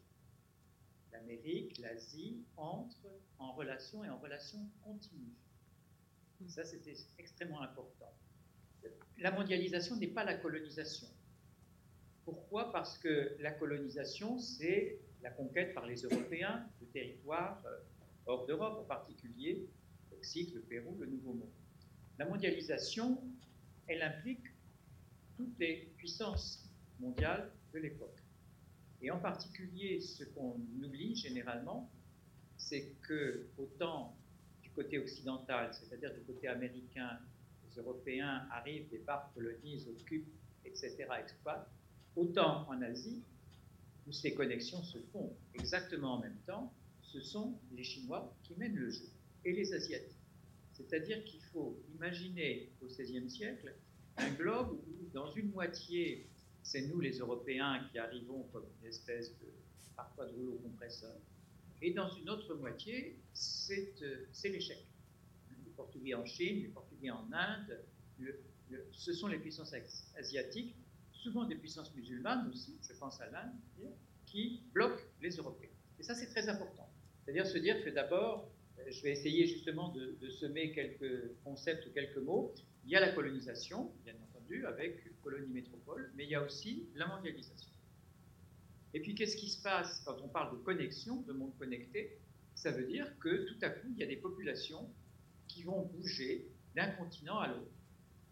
l'Amérique, 1.11 1.77
l'Asie 1.79 2.43
entrent 2.55 3.19
en 3.39 3.53
relation 3.53 4.03
et 4.03 4.09
en 4.09 4.17
relation 4.17 4.59
continue. 4.81 5.33
Ça, 6.47 6.63
c'était 6.63 6.95
extrêmement 7.17 7.61
important. 7.61 8.13
La 9.17 9.31
mondialisation 9.31 9.95
n'est 9.97 10.07
pas 10.07 10.23
la 10.23 10.35
colonisation. 10.35 11.07
Pourquoi? 12.23 12.71
Parce 12.71 12.97
que 12.97 13.35
la 13.39 13.51
colonisation, 13.51 14.37
c'est 14.39 14.99
la 15.21 15.31
conquête 15.31 15.73
par 15.73 15.85
les 15.85 16.01
Européens 16.01 16.67
de 16.81 16.85
territoires 16.85 17.61
euh, 17.65 17.77
hors 18.25 18.45
d'Europe 18.45 18.79
en 18.79 18.83
particulier, 18.83 19.67
Mexique, 20.11 20.53
le 20.53 20.61
Pérou, 20.61 20.95
le 20.99 21.05
Nouveau 21.07 21.33
Monde. 21.33 21.51
La 22.17 22.25
mondialisation, 22.25 23.21
elle 23.87 24.01
implique 24.01 24.45
toutes 25.37 25.57
les 25.59 25.93
puissances 25.97 26.69
mondiales 26.99 27.51
de 27.73 27.79
l'époque. 27.79 28.19
Et 29.01 29.11
en 29.11 29.19
particulier, 29.19 29.99
ce 29.99 30.23
qu'on 30.23 30.59
oublie 30.83 31.15
généralement, 31.15 31.91
c'est 32.57 32.93
que 33.01 33.47
autant 33.57 34.15
côté 34.75 34.99
occidental, 34.99 35.71
c'est-à-dire 35.73 36.13
du 36.13 36.21
côté 36.21 36.47
américain, 36.47 37.19
les 37.67 37.81
Européens 37.81 38.47
arrivent, 38.51 38.89
débarquent, 38.89 39.33
colonisent, 39.33 39.87
occupent, 39.87 40.33
etc., 40.65 41.07
exploitent, 41.19 41.69
autant 42.15 42.67
en 42.69 42.81
Asie, 42.81 43.23
où 44.07 44.11
ces 44.11 44.33
connexions 44.33 44.83
se 44.83 44.99
font 45.11 45.33
exactement 45.53 46.15
en 46.15 46.19
même 46.19 46.37
temps, 46.45 46.71
ce 47.01 47.21
sont 47.21 47.57
les 47.75 47.83
Chinois 47.83 48.33
qui 48.43 48.53
mènent 48.55 48.75
le 48.75 48.89
jeu, 48.89 49.09
et 49.43 49.53
les 49.53 49.73
Asiatiques. 49.73 50.11
C'est-à-dire 50.73 51.23
qu'il 51.23 51.41
faut 51.41 51.79
imaginer 51.95 52.69
au 52.81 52.87
XVIe 52.87 53.29
siècle 53.29 53.73
un 54.17 54.29
globe 54.31 54.73
où, 54.73 55.09
dans 55.13 55.31
une 55.31 55.51
moitié, 55.51 56.27
c'est 56.63 56.81
nous 56.87 56.99
les 56.99 57.17
Européens 57.19 57.87
qui 57.89 57.97
arrivons 57.97 58.43
comme 58.51 58.65
une 58.81 58.89
espèce 58.89 59.29
de 59.39 59.47
parfois 59.95 60.25
de 60.25 60.31
rouleau 60.33 60.59
compresseur, 60.63 61.15
et 61.81 61.91
dans 61.91 62.09
une 62.09 62.29
autre 62.29 62.53
moitié, 62.55 63.19
c'est 63.33 63.93
euh, 64.01 64.25
l'échec. 64.43 64.85
Les 65.65 65.71
Portugais 65.71 66.13
en 66.13 66.25
Chine, 66.25 66.61
les 66.61 66.69
Portugais 66.69 67.11
en 67.11 67.31
Inde, 67.31 67.79
ce 68.91 69.13
sont 69.13 69.27
les 69.27 69.37
puissances 69.37 69.73
asiatiques, 70.17 70.75
souvent 71.11 71.45
des 71.45 71.55
puissances 71.55 71.93
musulmanes 71.95 72.49
aussi, 72.49 72.77
je 72.87 72.93
pense 72.93 73.19
à 73.21 73.29
l'Inde, 73.29 73.53
qui 74.25 74.61
bloquent 74.73 75.03
les 75.21 75.31
Européens. 75.31 75.69
Et 75.99 76.03
ça, 76.03 76.15
c'est 76.15 76.27
très 76.27 76.49
important. 76.49 76.89
C'est-à-dire 77.23 77.47
se 77.47 77.57
dire 77.57 77.83
que 77.83 77.89
d'abord, 77.89 78.49
euh, 78.79 78.83
je 78.89 79.01
vais 79.01 79.11
essayer 79.11 79.47
justement 79.47 79.89
de, 79.89 80.29
semer 80.29 80.71
quelques 80.71 81.31
concepts 81.43 81.85
ou 81.87 81.91
quelques 81.91 82.17
mots. 82.17 82.53
Il 82.85 82.91
y 82.91 82.95
a 82.95 82.99
la 82.99 83.11
colonisation, 83.11 83.91
bien 84.03 84.13
entendu, 84.29 84.65
avec 84.65 85.01
colonie-métropole, 85.21 86.11
mais 86.15 86.25
il 86.25 86.29
y 86.29 86.35
a 86.35 86.43
aussi 86.43 86.87
la 86.95 87.07
mondialisation. 87.07 87.71
Et 88.95 89.01
puis, 89.01 89.13
qu'est-ce 89.13 89.35
qui 89.35 89.49
se 89.49 89.61
passe 89.61 90.01
quand 90.05 90.21
on 90.23 90.29
parle 90.29 90.57
de 90.57 90.63
connexion, 90.63 91.21
de 91.23 91.33
monde 91.33 91.51
connecté? 91.59 92.17
Ça 92.55 92.71
veut 92.71 92.85
dire 92.85 93.05
que 93.19 93.45
tout 93.45 93.57
à 93.61 93.69
coup, 93.69 93.89
il 93.91 93.97
y 93.97 94.03
a 94.03 94.07
des 94.07 94.15
populations 94.15 94.89
qui 95.49 95.63
vont 95.63 95.81
bouger 95.81 96.47
d'un 96.75 96.91
continent 96.91 97.39
à 97.39 97.49
l'autre. 97.49 97.71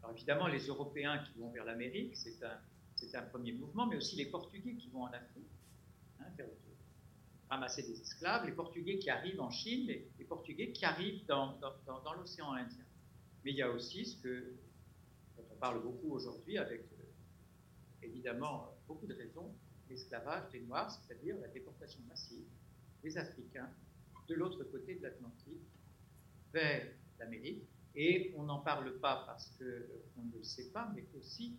Alors 0.01 0.15
évidemment, 0.15 0.47
les 0.47 0.65
Européens 0.67 1.17
qui 1.25 1.37
vont 1.37 1.51
vers 1.51 1.65
l'Amérique, 1.65 2.15
c'est 2.15 2.41
un, 2.43 2.57
un, 3.13 3.21
premier 3.23 3.51
mouvement, 3.51 3.87
mais 3.87 3.97
aussi 3.97 4.15
les 4.15 4.27
Portugais 4.27 4.75
qui 4.75 4.87
vont 4.87 5.03
en 5.03 5.11
Afrique, 5.11 5.51
hein, 6.21 6.31
ramasser 7.49 7.83
des 7.83 7.99
esclaves, 7.99 8.45
les 8.45 8.53
Portugais 8.53 8.99
qui 8.99 9.09
arrivent 9.09 9.41
en 9.41 9.51
Chine, 9.51 9.85
les, 9.87 10.25
Portugais 10.25 10.71
qui 10.71 10.85
arrivent 10.85 11.25
dans, 11.25 11.59
l'océan 12.17 12.53
Indien. 12.53 12.85
Mais 13.43 13.51
il 13.51 13.57
y 13.57 13.61
a 13.61 13.69
aussi 13.69 14.05
ce 14.05 14.15
que, 14.23 14.55
dont 15.35 15.43
on 15.51 15.55
parle 15.57 15.83
beaucoup 15.83 16.13
aujourd'hui, 16.13 16.57
avec 16.57 16.79
euh, 16.79 17.03
évidemment 18.01 18.73
beaucoup 18.87 19.07
de 19.07 19.13
raisons, 19.13 19.53
l'esclavage 19.93 20.49
des 20.51 20.61
Noirs, 20.61 20.91
c'est-à-dire 20.91 21.37
la 21.39 21.47
déportation 21.47 22.01
massive 22.09 22.45
des 23.03 23.17
Africains 23.17 23.69
de 24.27 24.33
l'autre 24.33 24.63
côté 24.63 24.95
de 24.95 25.03
l'Atlantique 25.03 25.61
vers 26.51 26.87
l'Amérique. 27.19 27.63
Et 27.95 28.33
on 28.35 28.43
n'en 28.43 28.59
parle 28.59 28.99
pas 28.99 29.23
parce 29.27 29.51
qu'on 29.57 30.23
ne 30.23 30.33
le 30.35 30.43
sait 30.43 30.71
pas, 30.71 30.91
mais 30.95 31.05
aussi 31.15 31.55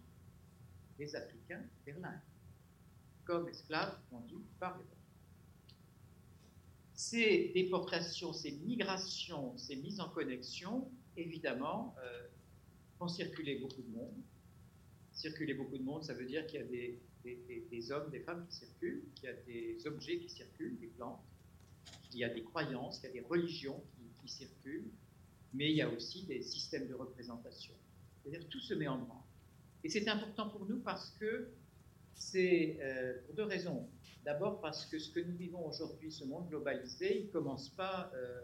des 0.99 1.14
Africains 1.14 1.62
vers 1.87 1.99
l'Inde, 2.00 2.21
comme 3.25 3.49
esclaves 3.49 3.97
vendus 4.11 4.43
par 4.59 4.76
les 4.79 4.85
ces 6.97 7.50
déportations, 7.53 8.33
ces 8.33 8.53
migrations, 8.53 9.59
ces 9.59 9.75
mises 9.75 10.00
en 10.00 10.09
connexion, 10.11 10.88
évidemment, 11.17 11.95
euh, 11.99 12.29
font 12.99 13.09
circuler 13.09 13.57
beaucoup 13.57 13.83
de 13.83 13.91
monde. 13.91 14.14
Circuler 15.12 15.55
beaucoup 15.55 15.76
de 15.76 15.83
monde, 15.83 16.05
ça 16.05 16.14
veut 16.14 16.25
dire 16.25 16.47
qu'il 16.47 16.61
y 16.61 16.62
a 16.62 16.67
des, 16.67 17.00
des, 17.25 17.93
hommes, 17.93 18.11
des 18.11 18.21
femmes 18.21 18.47
qui 18.49 18.57
circulent, 18.57 19.02
qu'il 19.14 19.25
y 19.25 19.33
a 19.33 19.35
des 19.35 19.87
objets 19.87 20.19
qui 20.19 20.28
circulent, 20.28 20.78
des 20.78 20.88
plantes, 20.88 21.21
qu'il 22.02 22.21
y 22.21 22.25
a 22.25 22.28
des 22.28 22.43
croyances, 22.43 22.99
qu'il 22.99 23.09
y 23.09 23.19
a 23.19 23.21
des 23.21 23.26
religions 23.26 23.83
qui, 24.21 24.28
circulent, 24.28 24.90
mais 25.52 25.71
il 25.71 25.76
y 25.76 25.83
a 25.83 25.88
aussi 25.90 26.25
des 26.25 26.40
systèmes 26.40 26.88
de 26.88 26.95
représentation. 26.95 27.75
C'est-à-dire 28.23 28.49
tout 28.49 28.61
se 28.61 28.73
met 28.73 28.88
en 28.88 28.99
branle. 28.99 29.23
Et 29.83 29.90
c'est 29.90 30.09
important 30.09 30.49
pour 30.49 30.64
nous 30.66 30.78
parce 30.78 31.11
que 31.21 31.50
c'est 32.14 32.78
euh, 32.81 33.21
pour 33.26 33.35
deux 33.35 33.43
raisons. 33.43 33.87
D'abord 34.25 34.62
parce 34.62 34.87
que 34.87 34.99
ce 34.99 35.11
que 35.11 35.21
nous 35.21 35.37
vivons 35.37 35.66
aujourd'hui, 35.66 36.11
ce 36.11 36.25
monde 36.25 36.49
globalisé, 36.49 37.21
il 37.21 37.26
ne 37.26 37.31
commence 37.33 37.69
pas 37.69 38.11
euh, 38.14 38.40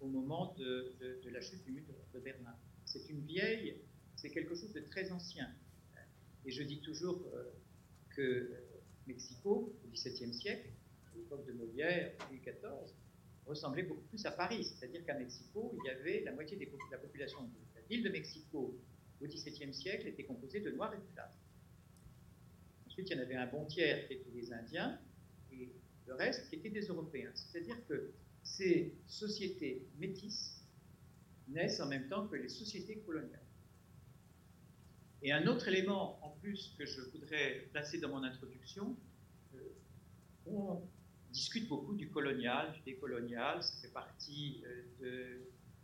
au 0.00 0.06
moment 0.06 0.54
de, 0.56 0.94
la 1.28 1.40
chute 1.40 1.64
du 1.64 1.72
mur 1.72 1.82
de 2.14 2.20
Berlin. 2.20 2.54
C'est 2.84 3.10
une 3.10 3.20
vieille, 3.22 3.80
c'est 4.14 4.30
quelque 4.30 4.54
chose 4.54 4.72
de 4.72 4.80
très 4.80 5.10
ancien. 5.10 5.52
Et 6.46 6.52
je 6.52 6.62
dis 6.62 6.80
toujours 6.80 7.20
euh, 7.34 7.42
que 8.18 8.50
Mexico, 9.06 9.72
au 9.84 9.88
XVIIe 9.92 10.34
siècle, 10.34 10.70
à 11.06 11.16
l'époque 11.16 11.46
de 11.46 11.52
Molière, 11.52 12.12
Louis 12.28 12.40
XIV, 12.40 12.92
ressemblait 13.46 13.84
beaucoup 13.84 14.06
plus 14.08 14.26
à 14.26 14.32
Paris. 14.32 14.64
C'est-à-dire 14.64 15.04
qu'à 15.06 15.14
Mexico, 15.14 15.72
il 15.78 15.86
y 15.86 15.90
avait 15.90 16.22
la 16.24 16.32
moitié 16.32 16.56
de 16.56 16.66
la 16.90 16.98
population 16.98 17.44
de 17.44 17.48
la 17.76 17.80
ville 17.88 18.02
de 18.02 18.10
Mexico 18.10 18.76
au 19.20 19.24
XVIIe 19.24 19.72
siècle 19.72 20.08
était 20.08 20.24
composée 20.24 20.60
de 20.60 20.70
noirs 20.72 20.92
et 20.94 20.98
de 20.98 21.12
plâtre 21.14 21.38
il 22.98 23.08
y 23.08 23.14
en 23.14 23.22
avait 23.22 23.36
un 23.36 23.46
bon 23.46 23.64
tiers 23.64 24.06
qui 24.06 24.14
étaient 24.14 24.30
des 24.30 24.52
Indiens 24.52 24.98
et 25.52 25.68
le 26.06 26.14
reste 26.14 26.48
qui 26.48 26.56
étaient 26.56 26.70
des 26.70 26.86
Européens. 26.86 27.30
C'est-à-dire 27.34 27.76
que 27.86 28.12
ces 28.42 28.94
sociétés 29.06 29.86
métisses 29.98 30.64
naissent 31.48 31.80
en 31.80 31.86
même 31.86 32.08
temps 32.08 32.26
que 32.26 32.36
les 32.36 32.48
sociétés 32.48 32.98
coloniales. 32.98 33.47
Et 35.22 35.32
un 35.32 35.46
autre 35.46 35.66
élément 35.68 36.18
en 36.24 36.30
plus 36.40 36.74
que 36.78 36.86
je 36.86 37.00
voudrais 37.00 37.68
placer 37.72 37.98
dans 37.98 38.10
mon 38.10 38.22
introduction, 38.22 38.96
euh, 39.54 39.58
on 40.46 40.80
discute 41.32 41.68
beaucoup 41.68 41.94
du 41.94 42.08
colonial, 42.08 42.72
du 42.72 42.80
décolonial, 42.82 43.62
ça 43.62 43.80
fait 43.80 43.92
partie 43.92 44.62
euh, 45.02 45.38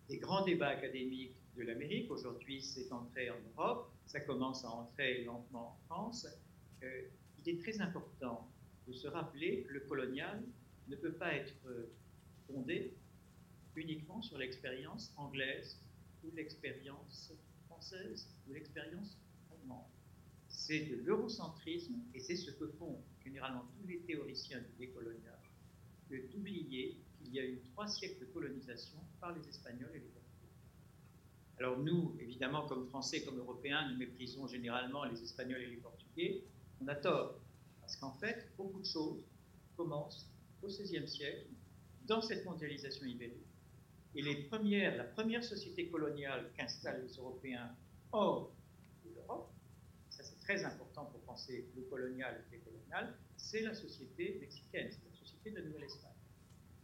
des 0.09 0.19
grands 0.19 0.45
débats 0.45 0.69
académiques 0.69 1.37
de 1.57 1.63
l'Amérique. 1.63 2.11
Aujourd'hui, 2.11 2.63
c'est 2.63 2.93
entré 2.93 3.31
en 3.31 3.37
Europe, 3.57 3.91
ça 4.07 4.21
commence 4.21 4.65
à 4.65 4.69
entrer 4.69 5.25
lentement 5.25 5.79
en 5.81 5.87
France. 5.87 6.27
Il 6.83 7.49
est 7.49 7.61
très 7.61 7.81
important 7.81 8.49
de 8.87 8.93
se 8.93 9.09
rappeler 9.09 9.63
que 9.63 9.73
le 9.73 9.81
colonial 9.81 10.43
ne 10.89 10.97
peut 10.97 11.13
pas 11.13 11.35
être 11.35 11.55
euh, 11.67 11.91
fondé 12.47 12.95
uniquement 13.75 14.23
sur 14.23 14.39
l'expérience 14.39 15.13
anglaise 15.17 15.81
ou 16.23 16.31
l'expérience 16.35 17.33
française 17.67 18.29
ou 18.47 18.53
l'expérience 18.53 19.19
C'est 20.49 20.87
de 20.87 20.97
l'eurocentrisme 20.97 21.97
et 22.15 22.21
c'est 22.21 22.37
ce 22.37 22.51
que 22.51 22.67
font 22.69 22.99
généralement 23.23 23.65
tous 23.77 23.87
les 23.87 24.01
théoriciens 24.01 24.61
du 24.61 24.87
décolonial, 24.87 25.39
que 26.09 26.31
d'oublier 26.33 26.97
qu'il 27.19 27.35
y 27.35 27.39
a 27.39 27.45
eu 27.45 27.61
trois 27.73 27.87
siècles 27.87 28.21
de 28.21 28.27
colonisation 28.27 28.99
par 29.21 29.37
les 29.37 29.47
Espagnols 29.49 29.91
et 29.95 29.99
les 29.99 30.07
Portugais. 30.07 30.25
Alors 31.59 31.79
nous, 31.79 32.17
évidemment, 32.19 32.67
comme 32.67 32.87
Français, 32.89 33.25
comme 33.25 33.39
Européens, 33.39 33.91
nous 33.91 33.99
méprisons 33.99 34.47
généralement 34.47 35.05
les 35.05 35.23
Espagnols 35.23 35.61
et 35.61 35.71
les 35.71 35.77
Portugais, 35.77 36.45
on 36.81 36.89
a 36.89 36.95
tort. 36.95 37.39
Parce 37.81 37.97
qu'en 37.97 38.13
fait, 38.13 38.51
beaucoup 38.57 38.81
de 38.81 38.87
choses 38.87 39.23
commencent 39.77 40.31
au 40.63 40.69
XVIe 40.69 41.07
siècle, 41.07 41.47
dans 42.07 42.23
cette 42.23 42.45
mondialisation 42.45 43.07
ibérique. 43.07 43.47
Et 44.15 44.23
les 44.23 44.45
premières, 44.45 44.97
la 44.97 45.05
première 45.05 45.43
société 45.43 45.89
coloniale 45.89 46.51
qu'installent 46.57 47.03
les 47.03 47.15
Européens 47.17 47.75
hors 48.13 48.53
de 49.05 49.11
l'Europe, 49.15 49.51
ça 50.11 50.23
c'est 50.23 50.34
très 50.45 50.65
important 50.65 51.07
pour 51.07 51.21
penser 51.23 51.67
le 51.75 51.83
colonial 51.83 52.35
et 52.35 52.45
le 52.45 52.59
décolonial, 52.59 53.17
c'est 53.37 53.63
la 53.63 53.75
société 53.75 54.37
mexicaine, 54.41 54.89
c'est 54.91 55.05
la 55.11 55.17
société 55.17 55.51
de 55.51 55.63
Nouvelle-Espagne, 55.63 56.13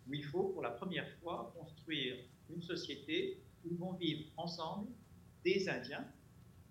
où 0.08 0.14
il 0.14 0.24
faut 0.24 0.48
pour 0.48 0.62
la 0.62 0.70
première 0.70 1.08
fois 1.18 1.52
construire 1.56 2.16
une 2.48 2.62
société 2.62 3.38
où 3.64 3.76
vont 3.76 3.92
vivre 3.92 4.30
ensemble 4.38 4.88
des 5.44 5.68
Indiens, 5.68 6.06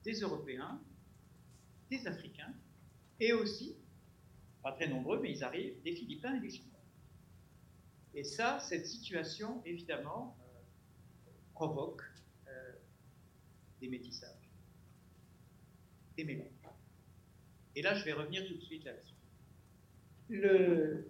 des 0.04 0.20
Européens, 0.20 0.82
des 1.92 2.08
Africains 2.08 2.54
et 3.20 3.34
aussi, 3.34 3.76
pas 4.64 4.72
très 4.72 4.88
nombreux, 4.88 5.20
mais 5.20 5.32
ils 5.32 5.44
arrivent, 5.44 5.82
des 5.84 5.96
Philippins 5.96 6.36
et 6.36 6.40
des 6.40 6.50
Chinois. 6.50 6.80
Et 8.16 8.24
ça, 8.24 8.60
cette 8.60 8.88
situation, 8.88 9.62
évidemment, 9.64 10.36
euh, 10.42 10.62
provoque 11.54 12.02
euh, 12.48 12.74
des 13.80 13.90
métissages, 13.90 14.50
des 16.18 16.24
mélanges. 16.24 16.59
Et 17.80 17.82
là, 17.82 17.94
je 17.94 18.04
vais 18.04 18.12
revenir 18.12 18.46
tout 18.46 18.56
de 18.56 18.62
suite 18.62 18.84
là-dessus. 18.84 19.16
Euh, 20.34 21.02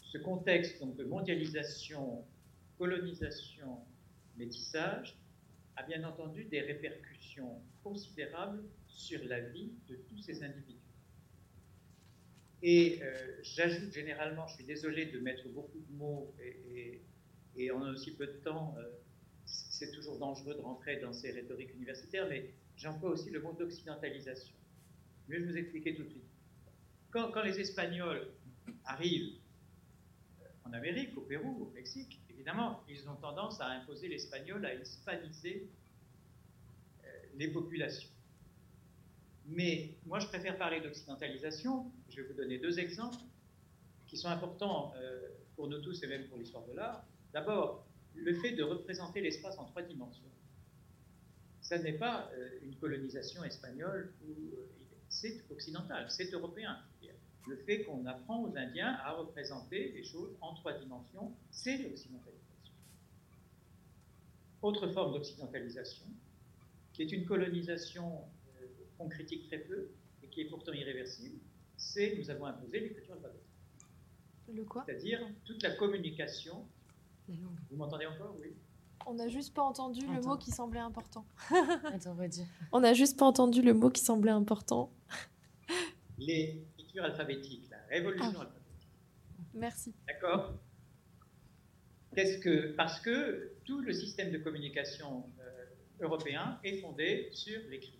ce 0.00 0.18
contexte 0.18 0.82
de 0.84 1.04
mondialisation, 1.04 2.24
colonisation, 2.76 3.78
métissage 4.36 5.16
a 5.76 5.84
bien 5.84 6.02
entendu 6.02 6.42
des 6.46 6.60
répercussions 6.60 7.62
considérables 7.84 8.64
sur 8.88 9.24
la 9.26 9.38
vie 9.38 9.70
de 9.88 9.94
tous 9.94 10.18
ces 10.18 10.42
individus. 10.42 10.80
Et 12.60 12.98
euh, 13.00 13.38
j'ajoute 13.42 13.92
généralement, 13.92 14.48
je 14.48 14.56
suis 14.56 14.64
désolé 14.64 15.06
de 15.06 15.20
mettre 15.20 15.48
beaucoup 15.50 15.78
de 15.78 15.96
mots 15.96 16.34
et, 16.42 17.00
et 17.54 17.70
on 17.70 17.84
a 17.84 17.92
aussi 17.92 18.10
peu 18.10 18.26
de 18.26 18.38
temps, 18.42 18.74
euh, 18.76 18.88
c'est 19.44 19.92
toujours 19.92 20.18
dangereux 20.18 20.56
de 20.56 20.62
rentrer 20.62 20.96
dans 20.96 21.12
ces 21.12 21.30
rhétoriques 21.30 21.72
universitaires, 21.76 22.26
mais 22.28 22.50
j'emploie 22.78 23.10
aussi 23.10 23.30
le 23.30 23.40
mot 23.40 23.52
d'occidentalisation. 23.52 24.54
Mais 25.28 25.38
je 25.38 25.44
vous 25.44 25.56
expliquer 25.56 25.94
tout 25.94 26.04
de 26.04 26.10
suite. 26.10 26.24
Quand, 27.10 27.30
quand 27.32 27.42
les 27.42 27.60
Espagnols 27.60 28.28
arrivent 28.84 29.34
en 30.64 30.72
Amérique, 30.72 31.16
au 31.16 31.22
Pérou, 31.22 31.64
au 31.64 31.70
Mexique, 31.74 32.20
évidemment, 32.30 32.82
ils 32.88 33.08
ont 33.08 33.16
tendance 33.16 33.60
à 33.60 33.66
imposer 33.66 34.08
l'espagnol, 34.08 34.64
à 34.64 34.74
hispaniser 34.74 35.68
euh, 37.04 37.08
les 37.36 37.48
populations. 37.48 38.10
Mais 39.46 39.94
moi, 40.04 40.18
je 40.18 40.26
préfère 40.26 40.56
parler 40.58 40.80
d'occidentalisation. 40.80 41.90
Je 42.10 42.20
vais 42.20 42.28
vous 42.28 42.34
donner 42.34 42.58
deux 42.58 42.78
exemples 42.78 43.18
qui 44.06 44.16
sont 44.16 44.28
importants 44.28 44.92
euh, 44.96 45.28
pour 45.56 45.68
nous 45.68 45.80
tous 45.80 46.02
et 46.02 46.06
même 46.06 46.26
pour 46.28 46.38
l'histoire 46.38 46.64
de 46.66 46.72
l'art. 46.72 47.04
D'abord, 47.32 47.86
le 48.14 48.34
fait 48.34 48.52
de 48.52 48.62
représenter 48.62 49.20
l'espace 49.20 49.58
en 49.58 49.64
trois 49.64 49.82
dimensions. 49.82 50.24
Ça 51.68 51.78
n'est 51.78 51.98
pas 51.98 52.30
euh, 52.32 52.60
une 52.62 52.74
colonisation 52.76 53.44
espagnole, 53.44 54.10
ou 54.26 54.54
c'est 55.10 55.44
occidental, 55.50 56.06
c'est 56.08 56.32
européen. 56.32 56.78
Le 57.46 57.56
fait 57.56 57.84
qu'on 57.84 58.06
apprend 58.06 58.42
aux 58.42 58.56
Indiens 58.56 58.98
à 59.04 59.12
représenter 59.12 59.92
les 59.92 60.02
choses 60.02 60.34
en 60.40 60.54
trois 60.54 60.78
dimensions, 60.78 61.34
c'est 61.50 61.76
l'occidentalisation. 61.76 62.72
Autre 64.62 64.88
forme 64.88 65.12
d'occidentalisation, 65.12 66.06
qui 66.94 67.02
est 67.02 67.12
une 67.12 67.26
colonisation 67.26 68.22
qu'on 68.96 69.10
critique 69.10 69.46
très 69.48 69.58
peu 69.58 69.90
et 70.22 70.28
qui 70.28 70.40
est 70.40 70.46
pourtant 70.46 70.72
irréversible, 70.72 71.38
c'est 71.76 72.16
nous 72.16 72.30
avons 72.30 72.46
imposé 72.46 72.80
l'écriture 72.80 73.12
alphabétique. 73.12 73.44
Le 74.54 74.64
quoi? 74.64 74.84
C'est-à-dire 74.86 75.20
toute 75.44 75.62
la 75.62 75.72
communication. 75.72 76.66
Vous 77.28 77.76
m'entendez 77.76 78.06
encore? 78.06 78.34
Oui. 78.40 78.54
On 79.08 79.14
n'a 79.14 79.28
juste 79.28 79.54
pas 79.54 79.62
entendu 79.62 80.06
le 80.06 80.20
mot 80.20 80.36
qui 80.36 80.50
semblait 80.50 80.80
important. 80.80 81.24
Attends, 81.84 82.14
redis. 82.14 82.44
On 82.72 82.80
n'a 82.80 82.92
juste 82.94 83.18
pas 83.18 83.24
entendu 83.26 83.62
le 83.62 83.74
mot 83.74 83.90
qui 83.90 84.02
semblait 84.02 84.30
important. 84.30 84.92
L'écriture 86.18 87.04
alphabétique, 87.04 87.68
la 87.70 87.78
révolution 87.88 88.32
Ah. 88.36 88.42
alphabétique. 88.42 88.88
Merci. 89.54 89.94
D'accord 90.06 90.52
Qu'est-ce 92.14 92.38
que 92.38 92.72
parce 92.76 93.00
que 93.00 93.52
tout 93.64 93.80
le 93.80 93.92
système 93.92 94.30
de 94.32 94.38
communication 94.38 95.24
euh, 95.40 95.64
européen 96.00 96.58
est 96.64 96.80
fondé 96.80 97.28
sur 97.32 97.60
l'écrit. 97.70 97.98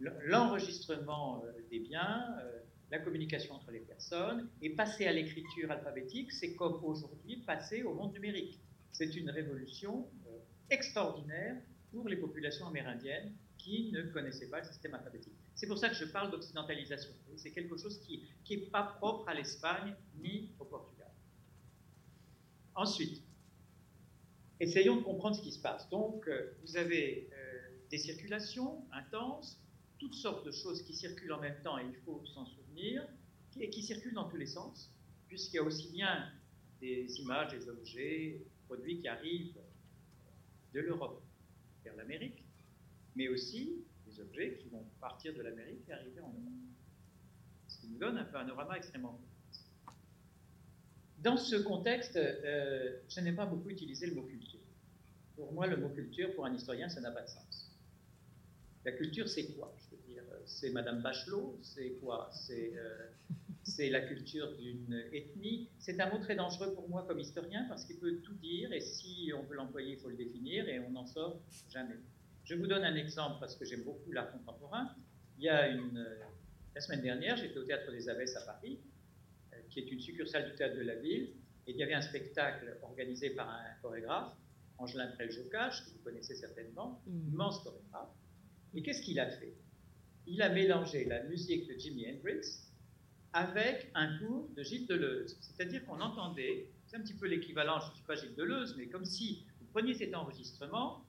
L'enregistrement 0.00 1.42
euh, 1.44 1.52
des 1.70 1.78
biens, 1.78 2.24
euh, 2.40 2.58
la 2.90 2.98
communication 2.98 3.54
entre 3.54 3.70
les 3.70 3.80
personnes, 3.80 4.48
et 4.60 4.70
passer 4.70 5.06
à 5.06 5.12
l'écriture 5.12 5.70
alphabétique, 5.70 6.32
c'est 6.32 6.54
comme 6.54 6.84
aujourd'hui 6.84 7.38
passer 7.46 7.82
au 7.82 7.94
monde 7.94 8.12
numérique. 8.12 8.60
C'est 8.94 9.16
une 9.16 9.28
révolution 9.28 10.08
euh, 10.28 10.38
extraordinaire 10.70 11.56
pour 11.90 12.08
les 12.08 12.16
populations 12.16 12.68
amérindiennes 12.68 13.34
qui 13.58 13.90
ne 13.90 14.02
connaissaient 14.02 14.48
pas 14.48 14.60
le 14.60 14.66
système 14.66 14.94
alphabétique. 14.94 15.34
C'est 15.56 15.66
pour 15.66 15.78
ça 15.78 15.88
que 15.88 15.96
je 15.96 16.04
parle 16.04 16.30
d'occidentalisation. 16.30 17.10
C'est 17.36 17.50
quelque 17.50 17.76
chose 17.76 18.00
qui 18.06 18.22
n'est 18.48 18.66
pas 18.66 18.84
propre 18.84 19.28
à 19.28 19.34
l'Espagne 19.34 19.94
ni 20.22 20.52
au 20.60 20.64
Portugal. 20.64 21.10
Ensuite, 22.76 23.20
essayons 24.60 24.96
de 24.96 25.02
comprendre 25.02 25.34
ce 25.34 25.42
qui 25.42 25.50
se 25.50 25.60
passe. 25.60 25.88
Donc, 25.90 26.28
euh, 26.28 26.52
vous 26.62 26.76
avez 26.76 27.28
euh, 27.32 27.68
des 27.90 27.98
circulations 27.98 28.84
intenses, 28.92 29.60
toutes 29.98 30.14
sortes 30.14 30.46
de 30.46 30.52
choses 30.52 30.84
qui 30.84 30.94
circulent 30.94 31.32
en 31.32 31.40
même 31.40 31.60
temps, 31.64 31.78
et 31.78 31.84
il 31.84 31.96
faut 32.04 32.24
s'en 32.26 32.46
souvenir, 32.46 33.04
et 33.58 33.70
qui 33.70 33.82
circulent 33.82 34.14
dans 34.14 34.28
tous 34.28 34.36
les 34.36 34.46
sens, 34.46 34.92
puisqu'il 35.26 35.56
y 35.56 35.58
a 35.58 35.64
aussi 35.64 35.90
bien 35.90 36.30
des 36.80 37.20
images, 37.20 37.52
des 37.52 37.68
objets, 37.68 38.40
produits 38.66 39.00
qui 39.00 39.08
arrivent 39.08 39.58
de 40.72 40.80
l'Europe 40.80 41.22
vers 41.84 41.96
l'Amérique, 41.96 42.44
mais 43.14 43.28
aussi 43.28 43.84
des 44.06 44.20
objets 44.20 44.58
qui 44.60 44.68
vont 44.68 44.84
partir 45.00 45.34
de 45.34 45.42
l'Amérique 45.42 45.88
et 45.88 45.92
arriver 45.92 46.20
en 46.20 46.28
Europe. 46.28 46.52
Ce 47.68 47.80
qui 47.80 47.88
nous 47.88 47.98
donne 47.98 48.18
un 48.18 48.24
panorama 48.24 48.76
extrêmement 48.76 49.12
complexe. 49.12 49.64
Dans 51.18 51.36
ce 51.36 51.56
contexte, 51.56 52.16
euh, 52.16 52.98
je 53.08 53.20
n'aime 53.20 53.36
pas 53.36 53.46
beaucoup 53.46 53.70
utiliser 53.70 54.06
le 54.06 54.14
mot 54.14 54.22
culture. 54.22 54.60
Pour 55.36 55.52
moi, 55.52 55.66
le 55.66 55.76
mot 55.76 55.88
culture, 55.88 56.34
pour 56.34 56.44
un 56.44 56.54
historien, 56.54 56.88
ça 56.88 57.00
n'a 57.00 57.10
pas 57.10 57.22
de 57.22 57.28
sens. 57.28 57.72
La 58.84 58.92
culture, 58.92 59.28
c'est 59.28 59.46
quoi? 59.54 59.74
Je 59.78 59.96
veux 59.96 60.02
dire, 60.02 60.22
euh, 60.32 60.42
c'est 60.44 60.70
Madame 60.70 61.00
Bachelot, 61.00 61.58
c'est 61.62 61.92
quoi? 62.02 62.30
C'est 62.32 62.76
euh, 62.76 63.08
c'est 63.64 63.90
la 63.90 64.00
culture 64.02 64.56
d'une 64.56 65.04
ethnie. 65.12 65.68
C'est 65.78 65.98
un 66.00 66.10
mot 66.10 66.18
très 66.18 66.34
dangereux 66.36 66.74
pour 66.74 66.88
moi 66.88 67.04
comme 67.06 67.18
historien 67.18 67.64
parce 67.68 67.84
qu'il 67.84 67.98
peut 67.98 68.16
tout 68.22 68.34
dire 68.34 68.72
et 68.72 68.80
si 68.80 69.32
on 69.36 69.42
veut 69.42 69.56
l'employer, 69.56 69.92
il 69.94 69.98
faut 69.98 70.08
le 70.10 70.16
définir 70.16 70.68
et 70.68 70.78
on 70.80 70.90
n'en 70.90 71.06
sort 71.06 71.40
jamais. 71.70 71.96
Je 72.44 72.54
vous 72.54 72.66
donne 72.66 72.84
un 72.84 72.94
exemple 72.94 73.36
parce 73.40 73.56
que 73.56 73.64
j'aime 73.64 73.82
beaucoup 73.84 74.12
l'art 74.12 74.30
contemporain. 74.32 74.94
Il 75.38 75.44
y 75.44 75.48
a 75.48 75.68
une, 75.68 75.96
euh, 75.98 76.20
la 76.74 76.80
semaine 76.80 77.00
dernière, 77.02 77.36
j'étais 77.36 77.58
au 77.58 77.64
Théâtre 77.64 77.90
des 77.90 78.08
Abbesses 78.08 78.36
à 78.36 78.42
Paris, 78.42 78.78
euh, 79.52 79.56
qui 79.70 79.80
est 79.80 79.90
une 79.90 80.00
succursale 80.00 80.50
du 80.50 80.54
Théâtre 80.56 80.76
de 80.76 80.82
la 80.82 80.96
Ville, 80.96 81.30
et 81.66 81.70
il 81.70 81.76
y 81.76 81.82
avait 81.82 81.94
un 81.94 82.02
spectacle 82.02 82.76
organisé 82.82 83.30
par 83.30 83.48
un 83.48 83.64
chorégraphe, 83.80 84.34
Angelin 84.76 85.08
Trel-Jocage, 85.12 85.84
que 85.86 85.90
vous 85.90 86.02
connaissez 86.04 86.34
certainement, 86.34 87.00
Mhm. 87.06 87.28
immense 87.32 87.62
chorégraphe. 87.62 88.10
Et 88.74 88.82
qu'est-ce 88.82 89.02
qu'il 89.02 89.18
a 89.20 89.30
fait? 89.30 89.54
Il 90.26 90.42
a 90.42 90.48
mélangé 90.50 91.04
la 91.06 91.22
musique 91.24 91.66
de 91.68 91.74
Jimi 91.78 92.06
Hendrix 92.10 92.40
avec 93.34 93.90
un 93.94 94.16
cours 94.18 94.48
de 94.56 94.62
Gilles 94.62 94.86
Deleuze. 94.86 95.36
C'est-à-dire 95.40 95.84
qu'on 95.84 96.00
entendait, 96.00 96.70
c'est 96.86 96.96
un 96.96 97.00
petit 97.00 97.14
peu 97.14 97.26
l'équivalent, 97.26 97.80
je 97.80 97.90
ne 97.90 97.94
suis 97.96 98.04
pas 98.04 98.14
Gilles 98.14 98.34
Deleuze, 98.36 98.76
mais 98.78 98.86
comme 98.86 99.04
si 99.04 99.44
vous 99.60 99.66
preniez 99.66 99.92
cet 99.92 100.14
enregistrement, 100.14 101.04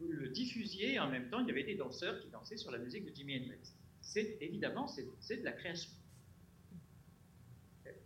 vous 0.00 0.08
le 0.08 0.28
diffusiez 0.28 0.94
et 0.94 0.98
en 0.98 1.08
même 1.08 1.30
temps 1.30 1.38
il 1.38 1.46
y 1.46 1.50
avait 1.52 1.62
des 1.62 1.76
danseurs 1.76 2.20
qui 2.20 2.28
dansaient 2.30 2.56
sur 2.56 2.72
la 2.72 2.78
musique 2.78 3.04
de 3.04 3.14
Jimi 3.14 3.36
Hendrix. 3.36 3.72
C'est 4.00 4.38
évidemment 4.40 4.88
c'est 4.88 5.36
de 5.36 5.44
la 5.44 5.52
création. 5.52 5.92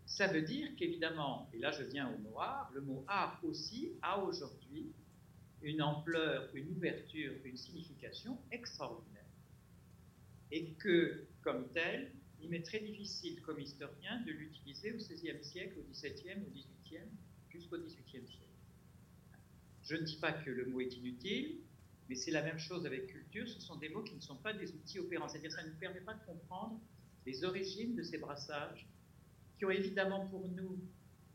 Ça 0.04 0.26
veut 0.26 0.42
dire 0.42 0.68
qu'évidemment, 0.76 1.48
et 1.54 1.58
là 1.58 1.70
je 1.70 1.84
viens 1.84 2.12
au 2.12 2.18
mot 2.18 2.38
art, 2.38 2.70
le 2.74 2.82
mot 2.82 3.04
art 3.08 3.40
aussi 3.42 3.92
a 4.02 4.22
aujourd'hui 4.22 4.92
une 5.62 5.80
ampleur, 5.80 6.50
une 6.52 6.68
ouverture, 6.76 7.32
une 7.44 7.56
signification 7.56 8.36
extraordinaire. 8.50 9.22
Et 10.50 10.72
que, 10.72 11.24
comme 11.40 11.68
tel, 11.72 12.12
il 12.42 12.50
m'est 12.50 12.62
très 12.62 12.80
difficile, 12.80 13.40
comme 13.42 13.60
historien, 13.60 14.20
de 14.26 14.32
l'utiliser 14.32 14.92
au 14.92 14.96
XVIe 14.96 15.42
siècle, 15.42 15.78
au 15.78 15.82
XVIIe, 15.90 16.42
au 16.46 16.50
XVIIIe, 16.50 17.08
jusqu'au 17.50 17.78
XVIIIe 17.78 18.26
siècle. 18.26 18.48
Je 19.84 19.96
ne 19.96 20.02
dis 20.02 20.16
pas 20.16 20.32
que 20.32 20.50
le 20.50 20.66
mot 20.66 20.80
est 20.80 20.94
inutile, 20.94 21.60
mais 22.08 22.14
c'est 22.16 22.30
la 22.30 22.42
même 22.42 22.58
chose 22.58 22.84
avec 22.84 23.06
culture, 23.06 23.48
ce 23.48 23.60
sont 23.60 23.76
des 23.76 23.88
mots 23.88 24.02
qui 24.02 24.14
ne 24.14 24.20
sont 24.20 24.36
pas 24.36 24.52
des 24.52 24.72
outils 24.72 24.98
opérants, 24.98 25.28
c'est-à-dire 25.28 25.52
ça 25.52 25.62
ne 25.62 25.70
nous 25.70 25.76
permet 25.76 26.00
pas 26.00 26.14
de 26.14 26.24
comprendre 26.24 26.80
les 27.26 27.44
origines 27.44 27.94
de 27.94 28.02
ces 28.02 28.18
brassages, 28.18 28.88
qui 29.56 29.64
ont 29.64 29.70
évidemment 29.70 30.26
pour 30.26 30.48
nous 30.48 30.80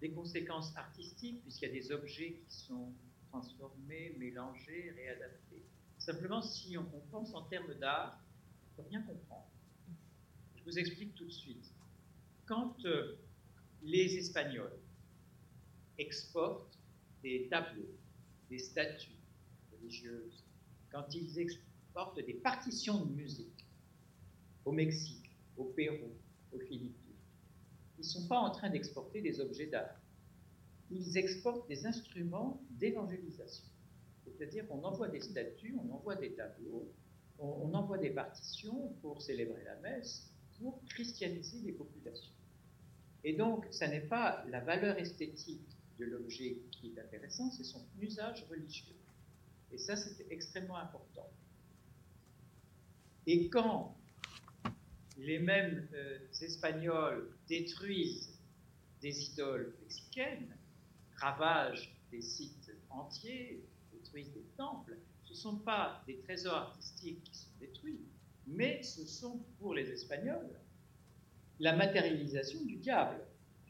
des 0.02 0.12
conséquences 0.12 0.76
artistiques, 0.76 1.42
puisqu'il 1.42 1.70
y 1.70 1.72
a 1.72 1.74
des 1.74 1.92
objets 1.92 2.42
qui 2.48 2.56
sont 2.56 2.92
transformés, 3.30 4.16
mélangés, 4.18 4.92
réadaptés. 4.96 5.64
Simplement, 5.98 6.42
si 6.42 6.78
on, 6.78 6.86
on 6.94 7.00
pense 7.12 7.34
en 7.34 7.44
termes 7.44 7.74
d'art, 7.76 8.22
on 8.78 8.82
ne 8.82 8.84
peut 8.84 8.90
rien 8.90 9.02
comprendre. 9.02 9.48
Explique 10.76 11.16
tout 11.16 11.26
de 11.26 11.32
suite. 11.32 11.74
Quand 12.46 12.76
euh, 12.86 13.16
les 13.82 14.18
Espagnols 14.18 14.78
exportent 15.98 16.78
des 17.24 17.48
tableaux, 17.50 17.96
des 18.50 18.60
statues 18.60 19.20
religieuses, 19.72 20.44
quand 20.92 21.14
ils 21.16 21.40
exportent 21.40 22.20
des 22.24 22.34
partitions 22.34 23.06
de 23.06 23.12
musique 23.14 23.66
au 24.66 24.72
Mexique, 24.72 25.32
au 25.56 25.66
Pérou, 25.66 26.12
aux 26.52 26.60
Philippines, 26.60 27.16
ils 27.98 28.02
ne 28.02 28.08
sont 28.08 28.28
pas 28.28 28.38
en 28.38 28.52
train 28.52 28.70
d'exporter 28.70 29.22
des 29.22 29.40
objets 29.40 29.68
d'art. 29.68 30.00
Ils 30.92 31.18
exportent 31.18 31.68
des 31.68 31.86
instruments 31.86 32.62
d'évangélisation. 32.72 33.66
C'est-à-dire 34.26 34.68
qu'on 34.68 34.84
envoie 34.84 35.08
des 35.08 35.22
statues, 35.22 35.76
on 35.84 35.92
envoie 35.92 36.16
des 36.16 36.34
tableaux, 36.34 36.92
on 37.40 37.74
envoie 37.74 37.98
des 37.98 38.12
partitions 38.12 38.94
pour 39.02 39.22
célébrer 39.22 39.64
la 39.64 39.76
messe, 39.78 40.32
pour 40.60 40.84
christianiser 40.86 41.60
les 41.60 41.74
populations. 41.74 42.34
Et 43.24 43.34
donc, 43.34 43.66
ça 43.72 43.88
n'est 43.88 44.08
pas 44.08 44.44
la 44.50 44.60
valeur 44.62 44.98
esthétique 44.98 45.68
de 46.00 46.06
l'objet 46.06 46.58
qui 46.72 46.88
est 46.88 47.00
intéressant, 47.00 47.52
c'est 47.52 47.64
son 47.64 47.84
usage 48.00 48.46
religieux. 48.50 48.96
Et 49.72 49.78
ça, 49.78 49.96
c'est 49.96 50.26
extrêmement 50.30 50.78
important. 50.78 51.30
Et 53.26 53.50
quand 53.50 53.98
les 55.18 55.40
mêmes 55.40 55.88
euh, 55.94 56.20
Espagnols 56.42 57.30
détruisent 57.50 58.30
des 59.02 59.26
idoles 59.26 59.74
mexicaines, 59.82 60.56
ravagent 61.18 61.94
des 62.12 62.22
sites 62.22 62.72
entiers, 62.90 63.64
détruisent 63.92 64.32
des 64.32 64.46
temples, 64.56 64.98
ce 65.24 65.34
ne 65.34 65.38
sont 65.38 65.58
pas 65.58 66.02
des 66.08 66.18
trésors 66.20 66.56
artistiques 66.56 67.24
qui 67.24 67.36
sont 67.36 67.50
détruits, 67.60 68.00
mais 68.48 68.82
ce 68.82 69.06
sont 69.06 69.40
pour 69.60 69.74
les 69.74 69.90
Espagnols 69.92 70.58
la 71.60 71.76
matérialisation 71.76 72.64
du 72.66 72.76
diable. 72.78 73.20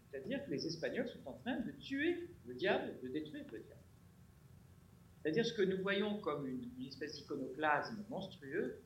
C'est-à-dire 0.10 0.44
que 0.46 0.52
les 0.52 0.66
Espagnols 0.66 1.08
sont 1.10 1.30
en 1.30 1.34
train 1.34 1.60
de 1.60 1.72
tuer 1.72 2.30
le 2.46 2.54
diable, 2.54 2.94
de 3.02 3.08
détruire 3.10 3.46
le 3.52 3.60
diable. 3.60 3.82
C'est-à-dire 5.22 5.46
ce 5.46 5.54
que 5.54 5.62
nous 5.62 5.82
voyons 5.82 6.20
comme 6.20 6.48
une, 6.48 6.86
espèce 6.86 7.16
d'iconoclasme 7.16 8.04
monstrueux, 8.10 8.82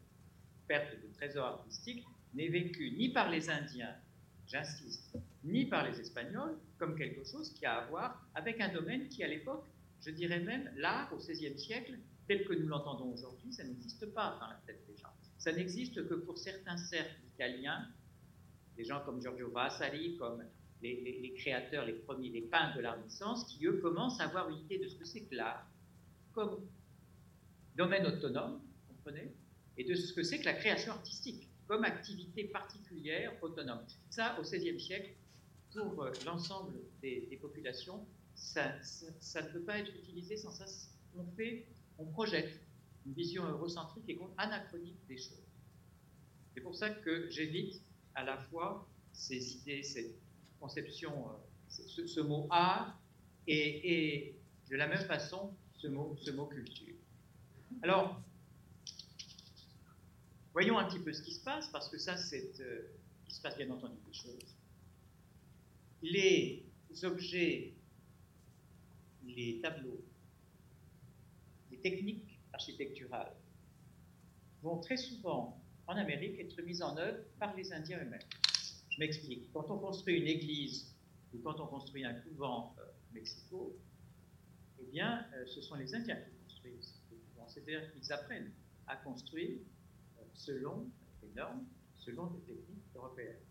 perte 0.68 0.94
de 1.02 1.14
trésors 1.14 1.46
artistiques, 1.46 2.04
n'est 2.34 2.48
vécu 2.48 2.92
ni 2.92 3.10
par 3.10 3.30
les 3.30 3.50
Indiens, 3.50 3.96
j'insiste, 4.48 5.18
ni 5.44 5.66
par 5.66 5.88
les 5.88 6.00
Espagnols, 6.00 6.58
comme 6.78 6.96
quelque 6.96 7.24
chose 7.24 7.54
qui 7.54 7.66
a 7.66 7.80
à 7.80 7.86
voir 7.88 8.28
avec 8.34 8.60
un 8.62 8.70
domaine 8.70 9.08
qui, 9.10 9.24
à 9.24 9.28
l'époque, 9.28 9.66
je 10.04 10.10
dirais 10.12 10.40
même, 10.40 10.72
l'art 10.78 11.12
au 11.14 11.18
XVIe 11.18 11.60
siècle, 11.60 11.98
tel 12.28 12.46
que 12.46 12.54
nous 12.54 12.68
l'entendons 12.68 13.12
aujourd'hui, 13.14 13.52
ça 13.54 13.64
n'existe 13.64 14.06
pas 14.14 14.38
dans 14.40 14.48
la 14.48 14.60
tête 14.66 14.84
des 14.88 14.96
gens. 14.96 15.14
Ça 15.42 15.52
n'existe 15.52 16.08
que 16.08 16.14
pour 16.14 16.38
certains 16.38 16.78
cercles 16.78 17.20
italiens, 17.34 17.88
des 18.78 18.84
gens 18.84 19.02
comme 19.04 19.20
Giorgio 19.20 19.50
Vasari, 19.50 20.16
comme 20.18 20.44
les, 20.84 21.34
créateurs, 21.36 21.84
les 21.84 21.94
premiers, 21.94 22.30
les 22.30 22.44
peintres 22.44 22.78
de 22.78 22.82
la 22.82 22.92
Renaissance, 22.92 23.46
qui 23.46 23.66
eux 23.66 23.80
commencent 23.82 24.22
à 24.22 24.26
avoir 24.26 24.50
une 24.50 24.60
idée 24.60 24.78
de 24.78 24.88
ce 24.88 24.96
que 24.96 25.04
c'est 25.04 25.22
que 25.22 25.34
l'art 25.34 25.68
comme 26.32 26.64
domaine 27.76 28.06
autonome, 28.06 28.62
comprenez, 28.88 29.34
et 29.78 29.84
de 29.84 29.96
ce 29.96 30.14
que 30.14 30.22
c'est 30.22 30.38
que 30.38 30.46
la 30.46 30.54
création 30.54 30.92
artistique 30.92 31.50
comme 31.68 31.86
activité 31.86 32.44
particulière 32.44 33.34
autonome. 33.42 33.84
Ça, 34.12 34.38
au 34.40 34.44
XVIe 34.44 34.80
siècle, 34.80 35.16
pour 35.74 36.04
euh, 36.04 36.12
l'ensemble 36.24 36.78
des, 37.02 37.40
populations, 37.42 38.06
ça, 38.36 38.80
ça, 38.84 39.42
ne 39.42 39.48
peut 39.48 39.62
pas 39.62 39.80
être 39.80 39.92
utilisé 39.96 40.38
sans 40.38 40.52
ça. 40.52 40.66
On 41.18 41.26
fait, 41.36 41.66
on 41.98 42.06
projette 42.06 42.62
une 43.06 43.14
vision 43.14 43.46
eurocentrique 43.46 44.10
et 44.10 44.20
anachronique 44.38 44.98
des 45.08 45.18
choses. 45.18 45.44
C'est 46.54 46.62
pour 46.62 46.76
ça 46.76 46.90
que 46.90 47.30
j'évite 47.30 47.82
à 48.16 48.24
la 48.24 48.38
fois 48.38 48.88
ces 49.14 49.56
idées, 49.56 49.84
cette 49.84 50.16
conception, 50.60 51.30
euh, 51.30 51.34
ce, 51.70 52.22
mot 52.22 52.48
art, 52.50 53.00
et, 53.48 54.36
de 54.70 54.76
la 54.76 54.88
même 54.88 55.06
façon 55.06 55.54
ce 55.78 55.88
mot, 55.88 56.16
culture. 56.46 56.96
Alors, 57.82 58.22
voyons 60.54 60.78
un 60.78 60.86
petit 60.86 61.00
peu 61.00 61.12
ce 61.12 61.24
qui 61.24 61.34
se 61.34 61.44
passe, 61.44 61.68
parce 61.70 61.90
que 61.90 61.98
ça, 61.98 62.18
c'est. 62.18 62.60
Euh, 62.60 62.88
il 63.28 63.34
se 63.34 63.42
passe 63.42 63.58
bien 63.58 63.70
entendu 63.72 63.96
des 64.06 64.14
choses. 64.14 64.56
Les 66.04 66.66
objets, 67.04 67.74
les 69.24 69.60
tableaux, 69.62 70.04
les 71.72 71.78
techniques 71.78 72.31
architecturales 72.62 73.34
vont 74.62 74.80
très 74.80 74.98
souvent 74.98 75.60
en 75.88 75.96
Amérique 75.96 76.40
être 76.40 76.62
mises 76.62 76.84
en 76.84 76.96
œuvre 76.96 77.18
par 77.40 77.56
les 77.56 77.74
Indiens 77.74 78.00
eux-mêmes. 78.04 78.22
Je 78.90 79.00
m'explique. 79.00 79.52
Quand 79.52 79.66
on 79.72 79.80
construit 79.80 80.20
une 80.20 80.28
église 80.28 80.94
ou 81.34 81.40
quand 81.40 81.60
on 81.60 81.66
construit 81.66 82.06
un 82.06 82.14
couvent 82.14 82.76
euh, 82.78 82.84
au 82.84 83.14
Mexico, 83.16 83.76
eh 84.80 84.86
bien, 84.92 85.26
euh, 85.34 85.46
ce 85.48 85.62
sont 85.62 85.76
les 85.76 85.96
Indiens 85.96 86.18
qui 86.18 86.32
construisent 86.44 87.02
C'est-à-dire 87.48 87.92
qu'ils 87.94 88.14
apprennent 88.14 88.52
à 88.86 88.96
construire 88.98 89.58
euh, 90.20 90.24
selon 90.36 90.88
les 91.24 91.30
normes, 91.36 91.66
selon 91.96 92.32
les 92.32 92.42
techniques 92.42 92.86
européennes. 92.94 93.42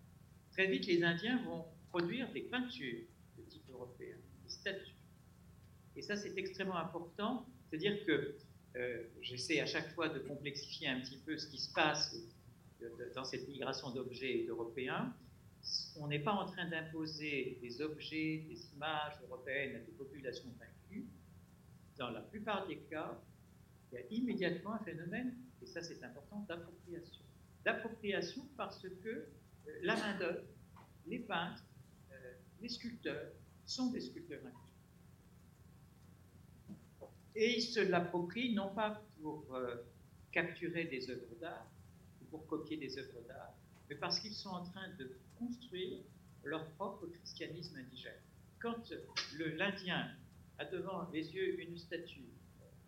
Très 0.53 0.69
vite, 0.69 0.87
les 0.87 1.03
Indiens 1.03 1.43
vont 1.45 1.65
produire 1.89 2.31
des 2.33 2.43
peintures 2.43 3.07
de 3.37 3.43
type 3.43 3.69
européen, 3.71 4.17
des 4.45 4.51
statues. 4.51 4.95
Et 5.97 6.03
ça, 6.03 6.17
c'est 6.17 6.37
extrêmement 6.39 6.77
important. 6.77 7.47
C'est-à-dire 7.69 8.05
que 8.07 8.37
j'essaie 9.21 9.61
à 9.61 9.67
chaque 9.67 9.93
fois 9.95 10.09
de 10.09 10.19
complexifier 10.21 10.89
un 10.89 11.01
petit 11.01 11.19
peu 11.19 11.37
ce 11.37 11.47
qui 11.47 11.59
se 11.59 11.73
passe 11.73 12.17
dans 13.15 13.25
cette 13.25 13.47
migration 13.49 13.91
d'objets 13.91 14.47
européens 14.49 15.15
on 15.97 16.09
n'est 16.09 16.21
pas 16.21 16.33
en 16.33 16.47
train 16.47 16.69
d'imposer 16.69 17.59
des 17.61 17.83
objets, 17.83 18.45
des 18.49 18.73
images 18.75 19.15
européennes 19.23 19.77
à 19.77 19.79
des 19.81 19.93
populations 19.93 20.49
vaincues. 20.59 21.07
Dans 21.99 22.11
la 22.11 22.21
plupart 22.21 22.67
des 22.67 22.79
cas, 22.79 23.19
il 23.93 23.97
y 23.97 23.99
a 23.99 24.07
immédiatement 24.11 24.75
un 24.75 24.79
phénomène, 24.79 25.35
et 25.63 25.67
ça 25.67 25.83
c'est 25.83 26.03
important, 26.03 26.45
d'appropriation. 26.49 27.23
D'appropriation 27.65 28.47
parce 28.57 28.87
que 29.03 29.09
euh, 29.09 29.27
la 29.83 29.97
main-d'œuvre, 29.97 30.47
les 31.07 31.19
peintres, 31.19 31.65
euh, 32.13 32.33
les 32.63 32.69
sculpteurs 32.69 33.33
sont 33.67 33.91
des 33.91 34.01
sculpteurs 34.01 34.41
vaincus. 34.43 34.70
Et 37.37 37.57
ils 37.57 37.63
se 37.63 37.81
l'approprient 37.81 38.55
non 38.55 38.75
pas 38.75 39.03
pour 39.21 39.55
euh, 39.55 39.77
capturer 40.33 40.85
des 40.85 41.11
œuvres 41.11 41.35
d'art, 41.41 41.67
ou 42.21 42.25
pour 42.27 42.47
copier 42.47 42.77
des 42.77 42.99
œuvres 42.99 43.21
d'art, 43.27 43.55
mais 43.89 43.97
parce 43.97 44.21
qu'ils 44.21 44.35
sont 44.35 44.51
en 44.51 44.65
train 44.65 44.89
de 44.99 45.11
construire 45.39 45.99
leur 46.45 46.67
propre 46.73 47.07
christianisme 47.07 47.77
indigène. 47.77 48.21
Quand 48.59 48.93
l'Indien 49.37 50.11
a 50.59 50.65
devant 50.65 51.09
les 51.13 51.35
yeux 51.35 51.61
une 51.61 51.77
statue 51.79 52.29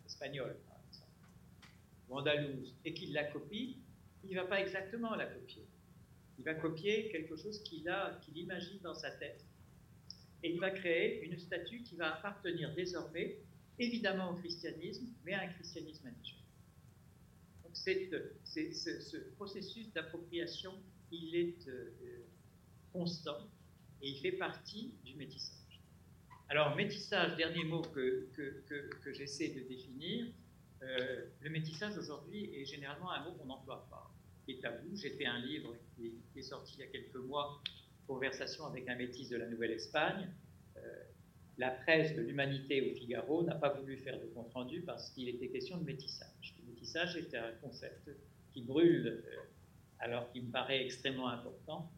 espagnole, 0.07 0.57
par 0.69 0.79
exemple, 0.89 1.11
ou 2.09 2.19
andalouse, 2.19 2.75
et 2.85 2.95
qu'il 2.95 3.13
la 3.13 3.25
copie, 3.25 3.79
il 4.25 4.31
ne 4.31 4.41
va 4.41 4.47
pas 4.47 4.61
exactement 4.61 5.15
la 5.15 5.27
copier. 5.27 5.67
Il 6.39 6.45
va 6.45 6.55
copier 6.55 7.09
quelque 7.11 7.37
chose 7.37 7.63
qu'il 7.63 7.91
qu'il 8.23 8.37
imagine 8.37 8.79
dans 8.83 8.95
sa 8.95 9.11
tête. 9.11 9.45
Et 10.43 10.53
il 10.53 10.61
va 10.61 10.71
créer 10.71 11.25
une 11.25 11.39
statue 11.39 11.83
qui 11.83 11.97
va 11.97 12.17
appartenir 12.17 12.75
désormais, 12.75 13.39
évidemment, 13.83 14.31
au 14.31 14.35
christianisme, 14.35 15.07
mais 15.25 15.35
à 15.35 15.43
un 15.43 15.49
christianisme 15.49 16.07
indigène. 16.07 16.39
Donc, 17.65 17.73
c'est, 17.75 18.73
ce 18.73 19.17
processus 19.37 19.93
d'appropriation, 19.93 20.73
il 21.11 21.35
est 21.35 21.69
euh, 21.69 21.91
constant 22.93 23.39
et 24.01 24.11
il 24.11 24.19
fait 24.19 24.33
partie 24.33 24.93
du 25.05 25.15
métissage. 25.15 25.81
Alors, 26.49 26.77
métissage, 26.77 27.37
dernier 27.37 27.65
mot 27.65 27.81
que, 27.81 28.29
j'essaie 29.13 29.49
de 29.49 29.61
définir. 29.61 30.27
Euh, 30.83 31.27
le 31.41 31.51
métissage 31.51 31.97
aujourd'hui 31.97 32.55
est 32.55 32.65
généralement 32.65 33.11
un 33.11 33.25
mot 33.25 33.33
qu'on 33.33 33.47
n'emploie 33.47 33.87
pas, 33.89 34.13
qui 34.45 34.53
est 34.53 34.61
tabou. 34.61 34.95
J'ai 34.97 35.11
fait 35.11 35.27
un 35.27 35.39
livre 35.39 35.75
qui, 35.97 36.13
est 36.37 36.43
sorti 36.43 36.75
il 36.77 36.81
y 36.81 36.83
a 36.83 36.89
quelques 36.89 37.17
mois, 37.17 37.63
Conversation 38.07 38.67
avec 38.67 38.89
un 38.89 38.97
métis 38.97 39.29
de 39.29 39.37
la 39.37 39.47
Nouvelle-Espagne. 39.47 40.29
La 41.59 41.71
presse 41.71 42.15
de 42.17 42.23
l'humanité 42.23 42.91
au 42.91 42.95
Figaro 42.95 43.43
n'a 43.43 43.55
pas 43.55 43.71
voulu 43.75 43.97
faire 43.99 44.19
de 44.19 44.27
compte-rendu 44.27 44.81
parce 44.83 45.11
qu'il 45.11 45.29
était 45.29 45.49
question 45.49 45.77
de 45.77 45.85
métissage. 45.85 46.55
Le 46.59 46.73
métissage 46.73 47.17
était 47.17 47.37
un 47.37 47.53
concept 47.61 48.11
qui 48.53 48.63
brûle, 48.63 49.07
euh, 49.07 49.37
alors 49.99 50.31
qu'il 50.33 50.45
me 50.45 50.51
paraît 50.51 50.85
extrêmement 50.85 51.29
important, 51.29 51.91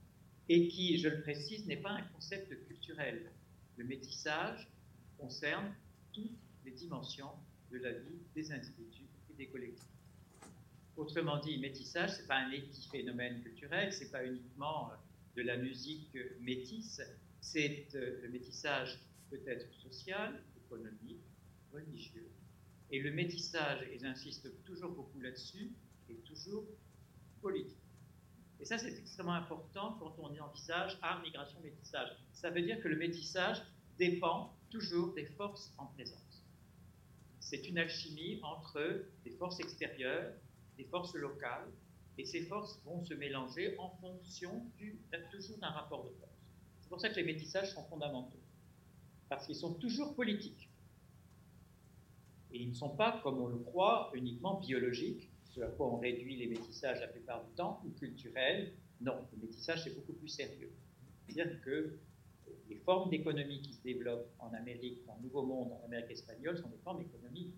et 0.48 0.68
qui, 0.68 0.98
je 0.98 1.08
le 1.08 1.20
précise, 1.22 1.66
n'est 1.66 1.76
pas 1.76 1.90
un 1.90 2.02
concept 2.02 2.66
culturel. 2.66 3.30
Le 3.76 3.84
métissage 3.84 4.68
concerne 5.18 5.72
toutes 6.12 6.36
les 6.64 6.72
dimensions 6.72 7.30
de 7.70 7.78
la 7.78 7.92
vie 7.92 8.20
des 8.34 8.52
individus 8.52 9.06
et 9.30 9.34
des 9.34 9.46
collectifs. 9.46 9.88
Autrement 10.96 11.38
dit, 11.38 11.58
métissage, 11.58 12.10
ce 12.16 12.20
n'est 12.20 12.28
pas 12.28 12.38
un 12.38 12.50
épiphénomène 12.50 13.40
culturel, 13.42 13.92
ce 13.92 14.04
n'est 14.04 14.10
pas 14.10 14.24
uniquement 14.24 14.90
de 15.36 15.42
la 15.42 15.56
musique 15.56 16.16
métisse, 16.40 17.00
c'est 17.40 17.88
euh, 17.94 18.20
le 18.22 18.28
métissage 18.28 18.98
peut-être 19.37 19.73
social, 19.75 20.42
économique, 20.57 21.25
religieux. 21.73 22.31
Et 22.90 23.01
le 23.01 23.11
métissage, 23.11 23.83
et 23.90 23.99
j'insiste 23.99 24.49
toujours 24.64 24.92
beaucoup 24.92 25.20
là-dessus, 25.20 25.73
est 26.09 26.25
toujours 26.25 26.64
politique. 27.40 27.79
Et 28.61 28.64
ça, 28.64 28.79
c'est 28.79 28.97
extrêmement 28.97 29.35
important 29.35 29.97
quand 29.99 30.14
on 30.18 30.38
envisage 30.38 30.99
art, 31.03 31.23
migration, 31.23 31.59
métissage. 31.61 32.09
Ça 32.33 32.51
veut 32.51 32.62
dire 32.62 32.81
que 32.81 32.88
le 32.88 32.97
métissage 32.97 33.62
dépend 33.99 34.55
toujours 34.70 35.12
des 35.14 35.27
forces 35.27 35.73
en 35.79 35.87
présence. 35.87 36.44
C'est 37.40 37.68
une 37.68 37.79
alchimie 37.79 38.40
entre 38.42 39.05
des 39.25 39.31
forces 39.33 39.61
extérieures, 39.61 40.33
des 40.77 40.85
forces 40.85 41.14
locales, 41.14 41.68
et 42.16 42.25
ces 42.25 42.42
forces 42.42 42.81
vont 42.85 43.03
se 43.03 43.14
mélanger 43.14 43.77
en 43.79 43.90
fonction 44.01 44.64
du, 44.77 44.99
toujours 45.33 45.59
d'un 45.59 45.68
rapport 45.68 46.05
de 46.05 46.11
force. 46.11 46.33
C'est 46.81 46.88
pour 46.88 47.01
ça 47.01 47.09
que 47.09 47.16
les 47.16 47.25
métissages 47.25 47.73
sont 47.75 47.85
fondamentaux, 47.85 48.40
parce 49.28 49.46
qu'ils 49.46 49.56
sont 49.56 49.74
toujours 49.74 50.14
politiques. 50.14 50.70
Et 52.52 52.62
ils 52.62 52.68
ne 52.68 52.74
sont 52.74 52.90
pas, 52.90 53.20
comme 53.22 53.40
on 53.40 53.48
le 53.48 53.58
croit, 53.58 54.10
uniquement 54.14 54.60
biologiques, 54.60 55.30
ce 55.50 55.60
à 55.60 55.68
quoi 55.68 55.92
on 55.92 55.98
réduit 55.98 56.37
les 56.37 56.46
métissages 56.46 57.00
la 57.00 57.08
plupart 57.08 57.44
du 57.44 57.52
temps, 57.54 57.80
ou 57.84 57.90
culturels. 57.90 58.72
Non, 59.00 59.14
le 59.32 59.42
métissage, 59.42 59.84
c'est 59.84 59.94
beaucoup 59.94 60.12
plus 60.12 60.28
sérieux. 60.28 60.72
C'est-à-dire 61.26 61.60
que 61.62 61.98
les 62.68 62.76
formes 62.76 63.10
d'économie 63.10 63.60
qui 63.60 63.72
se 63.72 63.82
développent 63.82 64.30
en 64.38 64.52
Amérique, 64.52 65.04
dans 65.06 65.16
le 65.16 65.22
Nouveau 65.22 65.44
Monde, 65.44 65.72
en 65.72 65.84
Amérique 65.84 66.10
espagnole, 66.10 66.56
sont 66.58 66.68
des 66.68 66.78
formes 66.78 67.02
économiques, 67.02 67.54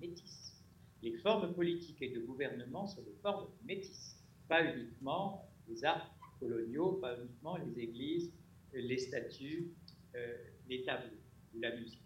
métisses. 0.00 0.62
Les 1.02 1.12
formes 1.18 1.52
politiques 1.54 2.00
et 2.00 2.10
de 2.10 2.20
gouvernement 2.20 2.86
sont 2.86 3.02
des 3.02 3.14
formes 3.22 3.48
métisses, 3.64 4.16
pas 4.48 4.64
uniquement 4.64 5.48
les 5.68 5.84
arts 5.84 6.14
coloniaux, 6.40 6.92
pas 6.92 7.18
uniquement 7.18 7.56
les 7.56 7.78
églises, 7.78 8.32
les 8.72 8.98
statues, 8.98 9.72
euh, 10.14 10.36
les 10.68 10.82
tableaux 10.84 11.18
ou 11.54 11.60
la 11.60 11.76
musique. 11.76 12.02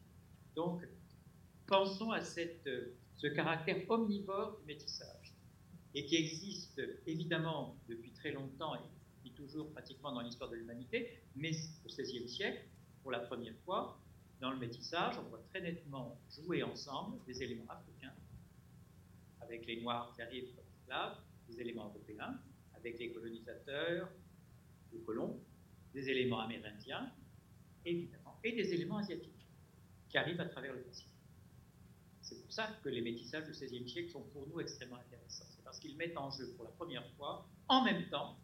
Donc, 0.54 0.82
pensons 1.66 2.10
à 2.10 2.20
cette 2.20 2.68
ce 3.18 3.26
caractère 3.26 3.78
omnivore 3.90 4.58
du 4.60 4.66
métissage, 4.66 5.34
et 5.92 6.06
qui 6.06 6.14
existe 6.14 6.80
évidemment 7.04 7.76
depuis 7.88 8.12
très 8.12 8.30
longtemps, 8.30 8.76
et 8.76 8.88
depuis 9.16 9.32
toujours 9.32 9.72
pratiquement 9.72 10.12
dans 10.12 10.20
l'histoire 10.20 10.48
de 10.50 10.54
l'humanité, 10.54 11.20
mais 11.34 11.50
au 11.84 11.88
XVIe 11.88 12.28
siècle, 12.28 12.62
pour 13.02 13.10
la 13.10 13.18
première 13.18 13.56
fois, 13.64 14.00
dans 14.40 14.52
le 14.52 14.58
métissage, 14.58 15.16
on 15.18 15.28
voit 15.30 15.42
très 15.50 15.60
nettement 15.60 16.16
jouer 16.30 16.62
ensemble 16.62 17.18
des 17.26 17.42
éléments 17.42 17.66
africains, 17.68 18.14
avec 19.40 19.66
les 19.66 19.80
Noirs 19.80 20.12
qui 20.14 20.22
arrivent 20.22 20.54
comme 20.54 20.64
esclaves, 20.78 21.18
des 21.48 21.60
éléments 21.60 21.86
européens, 21.86 22.40
avec 22.74 23.00
les 23.00 23.12
colonisateurs, 23.12 24.08
les 24.92 25.00
colons, 25.00 25.40
des 25.92 26.08
éléments 26.08 26.38
amérindiens, 26.38 27.12
évidemment, 27.84 28.17
et 28.44 28.52
des 28.52 28.72
éléments 28.74 28.98
asiatiques 28.98 29.46
qui 30.08 30.18
arrivent 30.18 30.40
à 30.40 30.46
travers 30.46 30.72
le 30.72 30.80
Pacifique. 30.80 31.12
C'est 32.22 32.42
pour 32.42 32.52
ça 32.52 32.68
que 32.82 32.88
les 32.88 33.00
métissages 33.00 33.44
du 33.44 33.52
XVIe 33.52 33.88
siècle 33.88 34.10
sont 34.10 34.22
pour 34.22 34.46
nous 34.48 34.60
extrêmement 34.60 34.96
intéressants. 34.96 35.46
C'est 35.48 35.64
parce 35.64 35.78
qu'ils 35.78 35.96
mettent 35.96 36.16
en 36.16 36.30
jeu 36.30 36.52
pour 36.56 36.64
la 36.64 36.70
première 36.72 37.08
fois, 37.16 37.48
en 37.68 37.84
même 37.84 38.08
temps, 38.08 38.36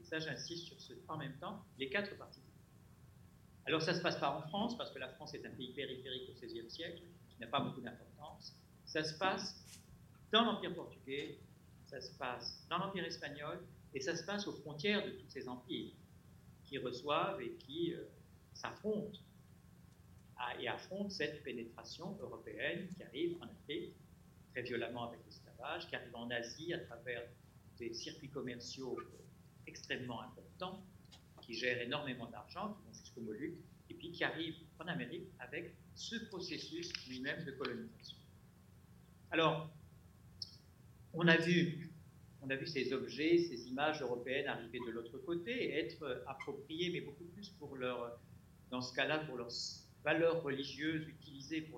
et 0.00 0.04
ça 0.04 0.18
j'insiste 0.18 0.66
sur 0.66 0.80
ce 0.80 0.92
en 1.08 1.16
même 1.16 1.36
temps, 1.38 1.64
les 1.78 1.88
quatre 1.88 2.16
parties. 2.16 2.42
Alors 3.66 3.82
ça 3.82 3.92
ne 3.92 3.96
se 3.96 4.02
passe 4.02 4.18
pas 4.18 4.30
en 4.30 4.42
France, 4.42 4.76
parce 4.76 4.90
que 4.92 4.98
la 4.98 5.08
France 5.08 5.34
est 5.34 5.44
un 5.44 5.50
pays 5.50 5.72
périphérique 5.72 6.30
au 6.30 6.32
XVIe 6.34 6.70
siècle, 6.70 7.02
qui 7.30 7.40
n'a 7.40 7.46
pas 7.46 7.60
beaucoup 7.60 7.80
d'importance. 7.80 8.54
Ça 8.84 9.02
se 9.02 9.18
passe 9.18 9.56
dans 10.30 10.44
l'Empire 10.44 10.74
portugais, 10.74 11.38
ça 11.86 12.00
se 12.00 12.12
passe 12.12 12.64
dans 12.68 12.78
l'Empire 12.78 13.04
espagnol, 13.04 13.58
et 13.94 14.00
ça 14.00 14.14
se 14.16 14.24
passe 14.24 14.46
aux 14.46 14.52
frontières 14.52 15.04
de 15.04 15.10
tous 15.12 15.28
ces 15.28 15.48
empires 15.48 15.92
qui 16.64 16.78
reçoivent 16.78 17.40
et 17.40 17.52
qui 17.54 17.94
euh, 17.94 18.04
s'affrontent 18.52 19.18
et 20.60 20.68
affrontent 20.68 21.10
cette 21.10 21.42
pénétration 21.42 22.16
européenne 22.20 22.88
qui 22.96 23.02
arrive 23.02 23.36
en 23.40 23.46
Afrique 23.46 23.94
très 24.52 24.62
violemment 24.62 25.08
avec 25.08 25.20
l'esclavage, 25.26 25.88
qui 25.88 25.96
arrive 25.96 26.14
en 26.14 26.30
Asie 26.30 26.72
à 26.72 26.78
travers 26.78 27.22
des 27.78 27.92
circuits 27.92 28.30
commerciaux 28.30 28.98
extrêmement 29.66 30.22
importants, 30.22 30.84
qui 31.42 31.54
gèrent 31.54 31.80
énormément 31.80 32.26
d'argent, 32.26 32.74
qui 32.74 32.82
vont 32.86 32.92
jusqu'au 32.92 33.20
Moluques, 33.22 33.58
et 33.90 33.94
puis 33.94 34.12
qui 34.12 34.24
arrive 34.24 34.54
en 34.78 34.86
Amérique 34.86 35.28
avec 35.40 35.74
ce 35.94 36.16
processus 36.26 36.92
lui-même 37.08 37.44
de 37.44 37.52
colonisation. 37.52 38.16
Alors, 39.30 39.68
on 41.12 41.26
a 41.28 41.36
vu, 41.36 41.90
on 42.42 42.50
a 42.50 42.56
vu 42.56 42.66
ces 42.66 42.92
objets, 42.92 43.38
ces 43.38 43.68
images 43.68 44.00
européennes 44.02 44.46
arriver 44.46 44.78
de 44.86 44.90
l'autre 44.90 45.18
côté 45.18 45.50
et 45.50 45.78
être 45.78 46.24
appropriées, 46.26 46.90
mais 46.90 47.00
beaucoup 47.00 47.24
plus 47.24 47.50
pour 47.50 47.76
leur, 47.76 48.18
dans 48.70 48.80
ce 48.80 48.94
cas-là, 48.94 49.18
pour 49.20 49.36
leurs 49.36 49.52
valeurs 50.04 50.42
religieuses 50.42 51.08
utilisées 51.08 51.68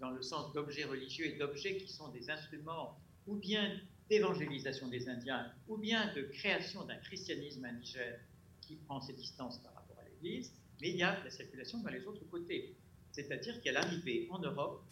dans, 0.00 0.10
le 0.10 0.22
sens 0.22 0.52
d'objets 0.52 0.84
religieux 0.84 1.26
et 1.26 1.38
d'objets 1.38 1.76
qui 1.76 1.88
sont 1.88 2.08
des 2.08 2.28
instruments 2.28 2.98
ou 3.26 3.36
bien 3.36 3.80
d'évangélisation 4.10 4.88
des 4.88 5.08
Indiens 5.08 5.50
ou 5.68 5.78
bien 5.78 6.12
de 6.14 6.22
création 6.22 6.84
d'un 6.84 6.96
christianisme 6.96 7.64
indigène 7.64 8.18
qui 8.60 8.76
prend 8.76 9.00
ses 9.00 9.14
distances 9.14 9.58
par 9.58 9.74
rapport 9.74 9.98
à 9.98 10.04
l'Église, 10.08 10.52
mais 10.80 10.90
il 10.90 10.96
y 10.96 11.02
a 11.02 11.22
la 11.22 11.30
circulation 11.30 11.78
dans 11.78 11.90
les 11.90 12.04
autres 12.06 12.24
côtés. 12.30 12.74
C'est-à-dire 13.12 13.54
qu'il 13.60 13.66
y 13.66 13.68
a 13.76 13.80
l'arrivée 13.80 14.26
en 14.30 14.40
Europe 14.40 14.82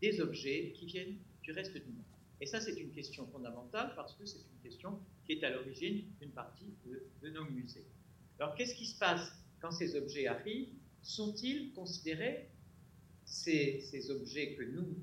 des 0.00 0.20
objets 0.20 0.72
qui 0.76 0.86
viennent 0.86 1.18
du 1.42 1.52
reste 1.52 1.74
du 1.74 1.90
monde. 1.90 2.04
Et 2.40 2.46
ça, 2.46 2.60
c'est 2.60 2.74
une 2.74 2.92
question 2.92 3.26
fondamentale 3.28 3.92
parce 3.96 4.14
que 4.14 4.26
c'est 4.26 4.38
une 4.38 4.62
question 4.62 5.00
qui 5.24 5.32
est 5.32 5.44
à 5.44 5.50
l'origine 5.50 6.04
d'une 6.20 6.30
partie 6.30 6.74
de, 6.84 7.30
nos 7.30 7.44
musées. 7.46 7.86
Alors, 8.38 8.54
qu'est-ce 8.54 8.74
qui 8.74 8.86
se 8.86 8.98
passe 8.98 9.32
quand 9.60 9.70
ces 9.70 9.96
objets 9.96 10.26
arrivent? 10.26 10.68
Sont-ils 11.04 11.72
considérés, 11.74 12.48
ces, 13.26 14.10
objets 14.10 14.54
que 14.54 14.62
nous 14.62 14.96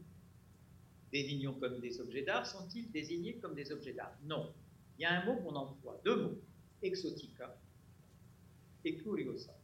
désignons 1.11 1.53
comme 1.53 1.79
des 1.79 2.01
objets 2.01 2.23
d'art, 2.23 2.47
sont-ils 2.47 2.91
désignés 2.91 3.35
comme 3.35 3.53
des 3.53 3.71
objets 3.71 3.93
d'art? 3.93 4.17
Non. 4.23 4.51
Il 4.97 5.03
y 5.03 5.05
a 5.05 5.21
un 5.21 5.25
mot 5.25 5.35
qu'on 5.37 5.55
emploie, 5.55 6.01
deux 6.03 6.23
mots, 6.23 6.41
exotica 6.81 7.55
et 8.83 8.97
curiosa. 8.97 9.55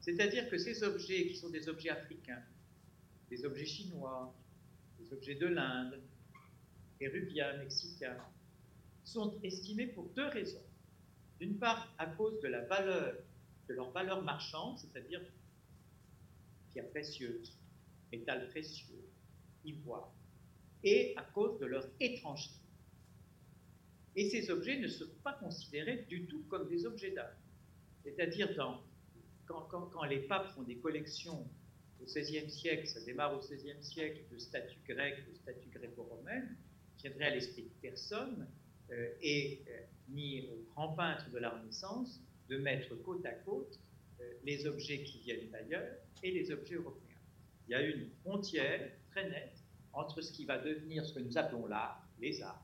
C'est-à-dire 0.00 0.48
que 0.48 0.56
ces 0.56 0.82
objets 0.84 1.26
qui 1.26 1.36
sont 1.36 1.50
des 1.50 1.68
objets 1.68 1.90
africains, 1.90 2.42
des 3.28 3.44
objets 3.44 3.66
chinois, 3.66 4.32
des 5.00 5.12
objets 5.12 5.34
de 5.34 5.46
l'Inde, 5.46 6.00
péruviens, 6.98 7.56
mexicains, 7.56 8.18
sont 9.04 9.40
estimés 9.42 9.88
pour 9.88 10.08
deux 10.10 10.28
raisons. 10.28 10.62
D'une 11.40 11.58
part, 11.58 11.92
à 11.98 12.06
cause 12.06 12.40
de 12.40 12.48
la 12.48 12.60
valeur, 12.62 13.16
de 13.68 13.74
leur 13.74 13.90
valeur 13.90 14.22
marchande, 14.22 14.78
c'est-à-dire 14.78 15.20
pierres 16.70 16.88
précieuses, 16.90 17.56
métal 18.10 18.48
précieux, 18.48 19.08
ivoire, 19.64 20.12
et 20.82 21.14
à 21.16 21.22
cause 21.22 21.58
de 21.58 21.66
leur 21.66 21.86
étrangeté. 22.00 22.54
Et 24.14 24.28
ces 24.28 24.50
objets 24.50 24.78
ne 24.78 24.88
sont 24.88 25.06
pas 25.22 25.32
considérés 25.34 26.04
du 26.08 26.26
tout 26.26 26.42
comme 26.48 26.68
des 26.68 26.84
objets 26.84 27.12
d'art. 27.12 27.34
C'est-à-dire 28.02 28.48
quand, 29.46 30.04
les 30.04 30.20
papes 30.20 30.52
font 30.54 30.62
des 30.62 30.76
collections 30.76 31.48
au 32.00 32.04
XVIe 32.04 32.50
siècle, 32.50 32.86
ça 32.86 33.00
démarre 33.00 33.34
au 33.34 33.38
XVIe 33.38 33.82
siècle, 33.82 34.22
de 34.30 34.38
statues 34.38 34.80
grecques, 34.86 35.28
de 35.28 35.34
statues 35.34 35.70
gréco-romaines, 35.70 36.56
viendrait 36.98 37.26
à 37.26 37.30
l'esprit 37.30 37.62
de 37.62 37.70
personne, 37.80 38.48
euh, 38.90 39.14
et 39.22 39.62
euh, 39.68 39.80
ni 40.08 40.48
aux 40.48 40.64
grands 40.72 40.94
peintres 40.94 41.30
de 41.30 41.38
la 41.38 41.50
Renaissance, 41.50 42.20
de 42.52 42.58
mettre 42.58 42.94
côte 43.02 43.24
à 43.24 43.32
côte 43.32 43.80
euh, 44.20 44.32
les 44.44 44.66
objets 44.66 45.02
qui 45.02 45.20
viennent 45.20 45.50
d'ailleurs 45.50 45.96
et 46.22 46.30
les 46.30 46.50
objets 46.50 46.74
européens. 46.74 47.16
Il 47.66 47.72
y 47.72 47.74
a 47.74 47.80
une 47.80 48.10
frontière 48.20 48.90
très 49.10 49.28
nette 49.28 49.58
entre 49.94 50.20
ce 50.20 50.32
qui 50.32 50.44
va 50.44 50.58
devenir 50.58 51.04
ce 51.06 51.14
que 51.14 51.20
nous 51.20 51.38
appelons 51.38 51.66
l'art, 51.66 52.06
les 52.20 52.42
arts, 52.42 52.62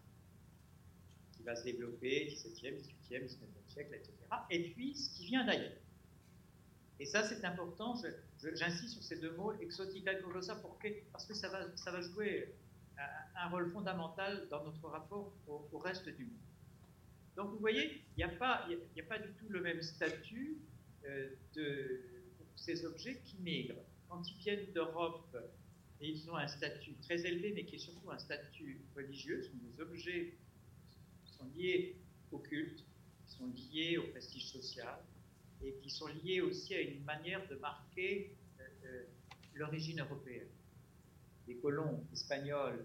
qui 1.32 1.42
va 1.42 1.56
se 1.56 1.64
développer 1.64 2.26
17e, 2.26 2.74
18e, 3.10 3.24
19e 3.26 3.72
siècle, 3.72 3.94
etc., 3.94 4.12
et 4.50 4.70
puis 4.70 4.94
ce 4.94 5.10
qui 5.16 5.26
vient 5.26 5.46
d'ailleurs. 5.46 5.78
Et 7.00 7.06
ça, 7.06 7.22
c'est 7.22 7.44
important, 7.44 7.94
j'insiste 8.54 8.94
sur 8.94 9.02
ces 9.02 9.16
deux 9.20 9.32
mots, 9.36 9.52
exotica 9.60 10.12
et 10.12 10.20
colossa, 10.20 10.60
parce 11.12 11.26
que 11.26 11.34
ça 11.34 11.48
va, 11.48 11.76
ça 11.76 11.92
va 11.92 12.00
jouer 12.00 12.52
un, 13.36 13.48
rôle 13.50 13.70
fondamental 13.70 14.48
dans 14.50 14.64
notre 14.64 14.88
rapport 14.88 15.32
au, 15.46 15.78
reste 15.78 16.08
du 16.08 16.24
monde. 16.24 16.47
Donc 17.38 17.50
vous 17.50 17.58
voyez, 17.58 18.02
il 18.16 18.16
n'y 18.16 18.24
a, 18.24 18.28
pas, 18.30 18.66
du 18.66 19.32
tout 19.34 19.48
le 19.48 19.60
même 19.60 19.80
statut 19.80 20.58
euh, 21.04 21.30
de 21.54 22.00
ces 22.56 22.84
objets 22.84 23.20
qui 23.24 23.36
migrent. 23.38 23.80
Quand 24.08 24.28
ils 24.28 24.38
viennent 24.38 24.72
d'Europe, 24.72 25.36
ils 26.00 26.28
ont 26.28 26.34
un 26.34 26.48
statut 26.48 26.94
très 26.94 27.24
élevé, 27.24 27.52
mais 27.54 27.64
qui 27.64 27.76
est 27.76 27.78
surtout 27.78 28.10
un 28.10 28.18
statut 28.18 28.80
religieux. 28.96 29.40
Ce 29.44 29.50
sont 29.50 29.56
des 29.70 29.80
objets 29.80 30.34
qui 31.24 31.32
sont 31.32 31.46
liés 31.56 31.94
au 32.32 32.38
culte, 32.38 32.84
qui 33.24 33.36
sont 33.36 33.46
liés 33.46 33.98
au 33.98 34.08
prestige 34.08 34.46
social, 34.46 34.98
et 35.62 35.74
qui 35.74 35.90
sont 35.90 36.08
liés 36.24 36.40
aussi 36.40 36.74
à 36.74 36.80
une 36.80 37.04
manière 37.04 37.46
de 37.46 37.54
marquer 37.54 38.34
euh, 38.58 38.64
euh, 38.84 39.04
l'origine 39.54 40.00
européenne. 40.00 40.48
Les 41.46 41.54
colons 41.54 42.04
espagnols 42.12 42.84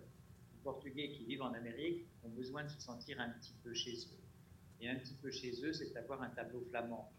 portugais 0.63 1.09
qui 1.09 1.25
vivent 1.25 1.41
en 1.41 1.55
Amérique 1.55 2.05
ont 2.23 2.29
besoin 2.29 2.63
de 2.65 2.69
se 2.69 2.79
sentir 2.79 3.19
un 3.19 3.29
petit 3.29 3.55
peu 3.63 3.73
chez 3.73 3.95
eux. 3.95 4.22
Un 4.87 4.95
petit 4.95 5.13
peu 5.21 5.31
chez 5.31 5.53
eux, 5.63 5.71
c'est 5.71 5.93
d'avoir 5.93 6.21
un 6.21 6.29
tableau 6.29 6.61
flamand. 6.69 7.09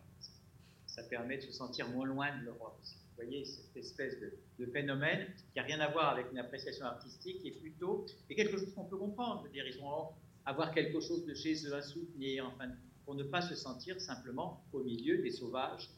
Ça 0.86 1.02
permet 1.04 1.38
de 1.38 1.42
se 1.42 1.52
sentir 1.52 1.88
moins 1.88 2.06
loin 2.06 2.38
de 2.38 2.44
l'Europe. 2.44 2.78
Vous 2.82 3.22
voyez, 3.22 3.44
cette 3.44 3.76
espèce 3.76 4.18
de, 4.20 4.66
phénomène 4.66 5.26
qui 5.52 5.58
n'a 5.58 5.62
rien 5.62 5.80
à 5.80 5.90
voir 5.90 6.10
avec 6.10 6.30
une 6.30 6.38
appréciation 6.38 6.84
artistique, 6.84 7.40
qui 7.40 7.48
est 7.48 7.60
plutôt 7.60 8.06
et 8.28 8.34
quelque 8.34 8.58
chose 8.58 8.74
qu'on 8.74 8.84
peut 8.84 8.98
comprendre. 8.98 9.48
Dire, 9.50 9.66
ils 9.66 9.80
vont 9.80 10.08
avoir 10.44 10.72
quelque 10.72 11.00
chose 11.00 11.24
de 11.24 11.34
chez 11.34 11.54
eux 11.66 11.74
à 11.74 11.82
soutenir, 11.82 12.46
enfin, 12.46 12.70
pour 13.04 13.14
ne 13.14 13.24
pas 13.24 13.40
se 13.40 13.54
sentir 13.54 14.00
simplement 14.00 14.64
au 14.72 14.82
milieu 14.82 15.18
des 15.18 15.30
sauvages, 15.30 15.88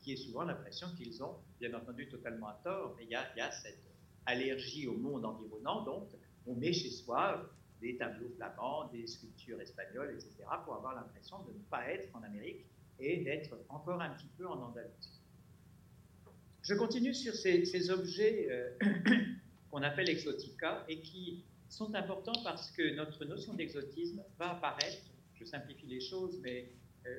qui 0.00 0.12
est 0.12 0.16
souvent 0.16 0.44
l'impression 0.44 0.86
qu'ils 0.96 1.22
ont, 1.22 1.36
bien 1.58 1.72
entendu 1.74 2.08
totalement 2.08 2.48
à 2.48 2.60
tort, 2.62 2.94
mais 2.96 3.04
il 3.04 3.08
y 3.08 3.38
y 3.38 3.40
a 3.40 3.50
cette 3.50 3.82
allergie 4.26 4.86
au 4.86 4.96
monde 4.96 5.24
environnant, 5.24 5.82
donc 5.82 6.08
on 6.46 6.54
met 6.54 6.72
chez 6.72 6.90
soi 6.90 7.50
des 7.84 7.96
tableaux 7.98 8.30
flamands, 8.36 8.88
des 8.88 9.06
sculptures 9.06 9.60
espagnoles, 9.60 10.14
etc., 10.14 10.32
pour 10.64 10.74
avoir 10.74 10.94
l'impression 10.94 11.42
de 11.42 11.52
ne 11.52 11.62
pas 11.70 11.90
être 11.90 12.08
en 12.16 12.22
Amérique 12.22 12.64
et 12.98 13.18
d'être 13.18 13.58
encore 13.68 14.00
un 14.00 14.10
petit 14.10 14.30
peu 14.38 14.46
en 14.46 14.58
Andalousie. 14.58 15.20
Je 16.62 16.74
continue 16.74 17.12
sur 17.12 17.34
ces, 17.34 17.90
objets 17.90 18.48
euh, 18.50 18.70
qu'on 19.70 19.82
appelle 19.82 20.08
exotica 20.08 20.86
et 20.88 21.00
qui 21.02 21.44
sont 21.68 21.94
importants 21.94 22.40
parce 22.42 22.70
que 22.70 22.94
notre 22.94 23.22
notion 23.26 23.52
d'exotisme 23.52 24.22
va 24.38 24.52
apparaître, 24.52 25.04
je 25.34 25.44
simplifie 25.44 25.86
les 25.86 26.00
choses, 26.00 26.40
mais 26.42 26.70
euh, 27.06 27.10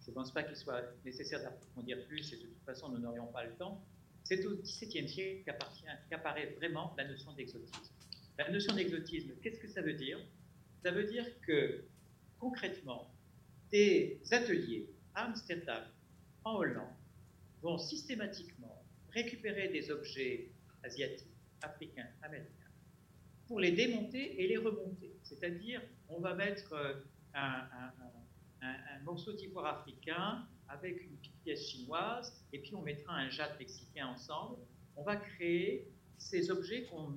je 0.00 0.10
ne 0.10 0.14
pense 0.14 0.32
pas 0.32 0.44
qu'il 0.44 0.56
soit 0.56 0.82
nécessaire 1.04 1.42
d'approfondir 1.42 2.06
plus 2.06 2.32
et 2.32 2.36
de 2.36 2.46
toute 2.46 2.64
façon 2.64 2.88
nous 2.88 2.98
n'aurions 2.98 3.26
pas 3.26 3.44
le 3.44 3.52
temps. 3.56 3.84
C'est 4.22 4.46
au 4.46 4.56
XVIIe 4.56 5.06
siècle 5.06 5.52
qu'apparaît 6.08 6.54
vraiment 6.56 6.94
la 6.96 7.06
notion 7.06 7.34
d'exotisme. 7.34 7.93
La 8.38 8.50
notion 8.50 8.74
d'exotisme, 8.74 9.32
qu'est-ce 9.42 9.60
que 9.60 9.68
ça 9.68 9.80
veut 9.80 9.94
dire? 9.94 10.18
Ça 10.82 10.90
veut 10.90 11.04
dire 11.04 11.24
que 11.42 11.84
concrètement, 12.38 13.10
des 13.70 14.20
ateliers 14.30 14.90
à 15.14 15.26
Amsterdam, 15.26 15.84
en 16.44 16.56
Hollande, 16.56 16.94
vont 17.62 17.78
systématiquement 17.78 18.84
récupérer 19.10 19.68
des 19.68 19.90
objets 19.90 20.50
asiatiques, 20.82 21.28
africains, 21.62 22.08
américains, 22.22 22.50
pour 23.46 23.60
les 23.60 23.72
démonter 23.72 24.42
et 24.42 24.48
les 24.48 24.56
remonter. 24.56 25.16
C'est-à-dire, 25.22 25.80
on 26.08 26.20
va 26.20 26.34
mettre 26.34 26.72
euh, 26.72 26.94
un, 27.34 27.92
morceau 29.04 29.32
d'ivoire 29.32 29.78
africain 29.78 30.46
avec 30.68 31.02
une 31.02 31.16
pièce 31.44 31.68
chinoise, 31.68 32.44
et 32.52 32.58
puis 32.58 32.74
on 32.74 32.82
mettra 32.82 33.14
un 33.14 33.30
jade 33.30 33.56
mexicain 33.58 34.08
ensemble. 34.08 34.58
On 34.96 35.02
va 35.02 35.16
créer 35.16 35.88
ces 36.18 36.50
objets 36.50 36.84
qu'on 36.84 37.14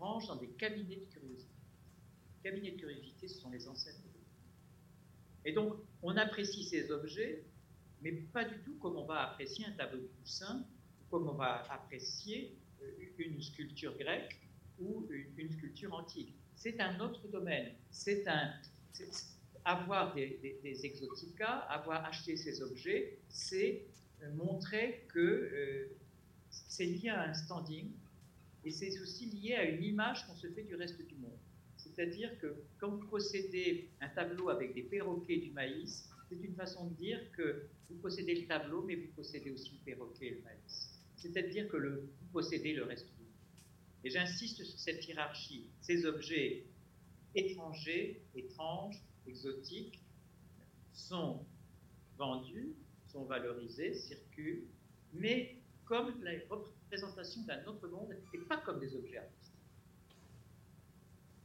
range 0.00 0.26
dans 0.26 0.36
des 0.36 0.48
cabinets 0.48 0.96
de 0.96 1.04
curiosité. 1.06 1.52
Les 2.36 2.50
cabinets 2.50 2.70
de 2.72 2.76
curiosité, 2.76 3.28
ce 3.28 3.40
sont 3.40 3.50
les 3.50 3.68
ancêtres. 3.68 3.98
Et 5.44 5.52
donc, 5.52 5.74
on 6.02 6.16
apprécie 6.16 6.64
ces 6.64 6.90
objets, 6.90 7.44
mais 8.02 8.12
pas 8.12 8.44
du 8.44 8.58
tout 8.58 8.74
comme 8.80 8.96
on 8.96 9.04
va 9.04 9.30
apprécier 9.30 9.64
un 9.66 9.72
tableau 9.72 10.00
de 10.00 10.06
Poussin, 10.20 10.64
comme 11.10 11.28
on 11.28 11.34
va 11.34 11.64
apprécier 11.72 12.54
euh, 12.82 12.86
une 13.18 13.40
sculpture 13.40 13.96
grecque 13.96 14.36
ou 14.78 15.08
une 15.36 15.50
sculpture 15.50 15.94
antique. 15.94 16.34
C'est 16.54 16.80
un 16.80 17.00
autre 17.00 17.26
domaine. 17.28 17.72
C'est 17.90 18.26
un 18.28 18.52
avoir 19.64 20.14
des, 20.14 20.80
exoticas, 20.84 21.58
avoir 21.68 22.04
acheté 22.04 22.36
ces 22.36 22.62
objets, 22.62 23.18
c'est 23.28 23.84
montrer 24.34 25.04
que 25.08 25.18
euh, 25.18 25.96
c'est 26.50 26.86
lié 26.86 27.10
à 27.10 27.22
un 27.22 27.34
standing 27.34 27.90
et 28.64 28.70
c'est 28.70 28.98
aussi 29.00 29.26
lié 29.26 29.54
à 29.54 29.64
une 29.64 29.82
image 29.82 30.26
qu'on 30.26 30.36
se 30.36 30.48
fait 30.48 30.64
du 30.64 30.74
reste 30.74 31.00
du 31.06 31.14
monde. 31.16 31.38
C'est-à-dire 31.76 32.38
que 32.38 32.54
quand 32.78 32.90
vous 32.90 33.06
possédez 33.06 33.88
un 34.00 34.08
tableau 34.08 34.48
avec 34.48 34.74
des 34.74 34.82
perroquets 34.82 35.38
du 35.38 35.50
maïs, 35.50 36.08
c'est 36.28 36.42
une 36.44 36.54
façon 36.54 36.88
de 36.88 36.94
dire 36.94 37.20
que 37.32 37.66
vous 37.88 37.96
possédez 37.96 38.34
le 38.34 38.46
tableau, 38.46 38.82
mais 38.82 38.96
vous 38.96 39.12
possédez 39.14 39.50
aussi 39.50 39.72
le 39.72 39.84
perroquet 39.84 40.26
et 40.26 40.30
le 40.30 40.42
maïs. 40.42 40.90
C'est-à-dire 41.16 41.68
que 41.68 41.76
vous 41.76 42.26
possédez 42.32 42.74
le 42.74 42.84
reste 42.84 43.06
du 43.06 43.22
monde. 43.22 43.32
Et 44.04 44.10
j'insiste 44.10 44.62
sur 44.62 44.78
cette 44.78 45.06
hiérarchie. 45.06 45.66
Ces 45.80 46.04
objets 46.04 46.64
étrangers, 47.34 48.22
étranges, 48.34 49.00
exotiques, 49.26 50.00
sont 50.92 51.44
vendus, 52.16 52.74
sont 53.08 53.24
valorisés, 53.24 53.94
circulent, 53.94 54.66
mais 55.12 55.57
comme 55.88 56.22
la 56.22 56.32
représentation 56.50 57.42
d'un 57.42 57.64
autre 57.64 57.88
monde 57.88 58.14
et 58.34 58.38
pas 58.38 58.58
comme 58.58 58.78
des 58.78 58.94
objets 58.94 59.18
artistiques. 59.18 59.54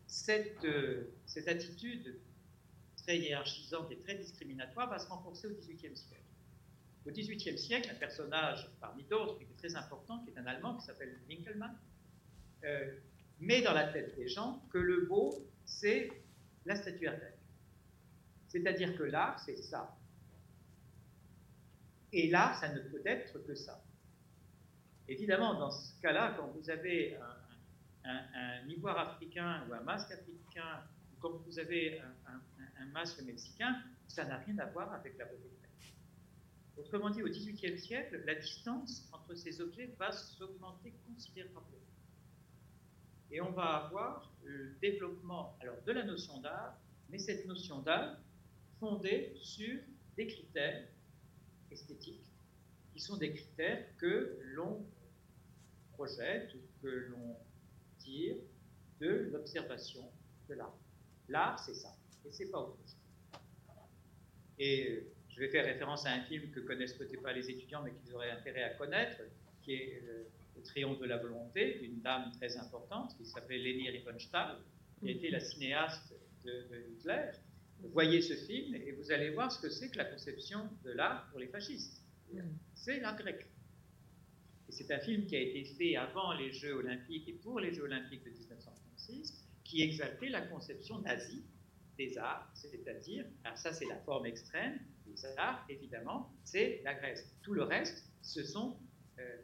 Cette, 0.05 0.65
euh, 0.65 1.13
cette 1.25 1.47
attitude 1.47 2.19
très 2.97 3.17
hiérarchisante 3.17 3.89
et 3.91 3.97
très 3.99 4.15
discriminatoire 4.15 4.89
va 4.89 4.99
se 4.99 5.07
renforcer 5.07 5.47
au 5.47 5.51
XVIIIe 5.51 5.95
siècle. 5.95 6.23
Au 7.05 7.11
XVIIIe 7.11 7.57
siècle, 7.57 7.89
un 7.89 7.95
personnage 7.95 8.69
parmi 8.79 9.03
d'autres 9.05 9.37
qui 9.37 9.43
est 9.43 9.57
très 9.57 9.75
important, 9.75 10.19
qui 10.19 10.31
est 10.31 10.37
un 10.37 10.45
Allemand 10.45 10.77
qui 10.77 10.85
s'appelle 10.85 11.19
Winkelmann, 11.27 11.77
euh, 12.65 12.93
met 13.39 13.61
dans 13.61 13.73
la 13.73 13.91
tête 13.91 14.15
des 14.15 14.27
gens 14.27 14.61
que 14.71 14.77
le 14.77 15.05
beau, 15.05 15.33
c'est 15.65 16.11
la 16.65 16.75
statuaire 16.75 17.19
C'est-à-dire 18.49 18.97
que 18.97 19.03
l'art, 19.03 19.39
c'est 19.39 19.57
ça. 19.57 19.97
Et 22.11 22.29
l'art, 22.29 22.57
ça 22.59 22.73
ne 22.73 22.79
peut 22.79 23.01
être 23.05 23.39
que 23.39 23.55
ça. 23.55 23.83
Évidemment, 25.07 25.59
dans 25.59 25.71
ce 25.71 25.99
cas-là, 26.01 26.35
quand 26.37 26.47
vous 26.47 26.69
avez 26.69 27.17
un, 28.05 28.67
ivoire 28.67 28.97
africain 28.97 29.65
ou 29.69 29.73
un 29.73 29.81
masque 29.81 30.11
africain, 30.11 30.83
ou 31.11 31.19
quand 31.19 31.31
vous 31.45 31.59
avez 31.59 32.01
un, 32.79 32.85
masque 32.91 33.21
mexicain, 33.23 33.75
ça 34.07 34.25
n'a 34.25 34.37
rien 34.37 34.57
à 34.59 34.65
voir 34.65 34.93
avec 34.93 35.17
la 35.17 35.25
beauté 35.25 35.49
Autrement 36.77 37.09
dit, 37.11 37.21
au 37.21 37.27
XVIIIe 37.27 37.77
siècle, 37.77 38.23
la 38.25 38.35
distance 38.35 39.07
entre 39.11 39.35
ces 39.35 39.61
objets 39.61 39.93
va 39.97 40.11
s'augmenter 40.11 40.93
considérablement. 41.07 41.67
Et 43.31 43.41
on 43.41 43.51
va 43.51 43.85
avoir 43.85 44.31
le 44.43 44.75
développement 44.81 45.55
alors, 45.61 45.81
de 45.85 45.91
la 45.91 46.03
notion 46.03 46.39
d'art, 46.41 46.75
mais 47.09 47.19
cette 47.19 47.45
notion 47.45 47.79
d'art 47.79 48.17
fondée 48.79 49.33
sur 49.35 49.79
des 50.17 50.27
critères 50.27 50.87
esthétiques, 51.71 52.25
qui 52.91 52.99
sont 52.99 53.17
des 53.17 53.33
critères 53.33 53.85
que 53.97 54.39
l'on 54.41 54.83
projette 55.93 56.53
ou 56.55 56.81
que 56.81 56.87
l'on 57.09 57.35
tire 57.99 58.35
de 58.99 59.29
l'observation 59.31 60.09
de 60.49 60.55
l'art. 60.55 60.77
L'art, 61.29 61.59
c'est 61.59 61.75
ça, 61.75 61.95
et 62.25 62.31
c'est 62.31 62.49
pas 62.51 62.59
autre 62.59 62.77
chose. 62.77 62.97
Et 64.59 65.07
je 65.29 65.39
vais 65.39 65.49
faire 65.49 65.65
référence 65.65 66.05
à 66.05 66.11
un 66.11 66.21
film 66.21 66.51
que 66.51 66.59
connaissent 66.59 66.93
peut-être 66.93 67.21
pas 67.21 67.33
les 67.33 67.49
étudiants, 67.49 67.81
mais 67.83 67.91
qu'ils 67.91 68.13
auraient 68.13 68.31
intérêt 68.31 68.63
à 68.63 68.69
connaître, 68.71 69.21
qui 69.63 69.73
est 69.73 70.03
euh, 70.07 70.23
le 70.55 70.61
triomphe 70.61 70.99
de 70.99 71.05
la 71.05 71.17
volonté 71.17 71.79
d'une 71.79 72.01
dame 72.01 72.31
très 72.39 72.57
importante 72.57 73.15
qui 73.17 73.25
s'appelait 73.25 73.57
Leni 73.57 73.89
Riefenstahl, 73.89 74.57
qui 74.99 75.09
était 75.09 75.29
la 75.29 75.39
cinéaste 75.39 76.13
de, 76.45 76.65
Hitler. 76.91 77.31
Voyez 77.91 78.21
ce 78.21 78.35
film 78.35 78.75
et 78.75 78.91
vous 78.91 79.11
allez 79.11 79.31
voir 79.31 79.51
ce 79.51 79.59
que 79.59 79.69
c'est 79.69 79.89
que 79.89 79.97
la 79.97 80.05
conception 80.05 80.69
de 80.85 80.91
l'art 80.91 81.27
pour 81.29 81.39
les 81.39 81.47
fascistes. 81.47 82.01
C'est 82.73 82.99
l'art 82.99 83.17
grec. 83.17 83.45
C'est 84.69 84.91
un 84.91 84.99
film 84.99 85.25
qui 85.25 85.35
a 85.35 85.39
été 85.39 85.63
fait 85.63 85.95
avant 85.95 86.33
les 86.33 86.51
Jeux 86.51 86.73
olympiques 86.73 87.27
et 87.27 87.33
pour 87.33 87.59
les 87.59 87.73
Jeux 87.73 87.83
olympiques 87.83 88.23
de 88.23 88.29
1936, 88.29 89.45
qui 89.63 89.81
exaltait 89.81 90.29
la 90.29 90.41
conception 90.41 90.99
nazie 90.99 91.43
des 91.97 92.17
arts, 92.17 92.49
c'est-à-dire, 92.55 93.25
ça 93.55 93.71
c'est 93.71 93.85
la 93.85 93.97
forme 93.97 94.25
extrême, 94.25 94.79
des 95.05 95.25
arts, 95.37 95.63
évidemment, 95.69 96.31
c'est 96.43 96.81
la 96.83 96.95
Grèce. 96.95 97.23
Tout 97.43 97.53
le 97.53 97.63
reste, 97.63 98.09
ce 98.21 98.43
sont 98.43 98.77
euh, 99.19 99.37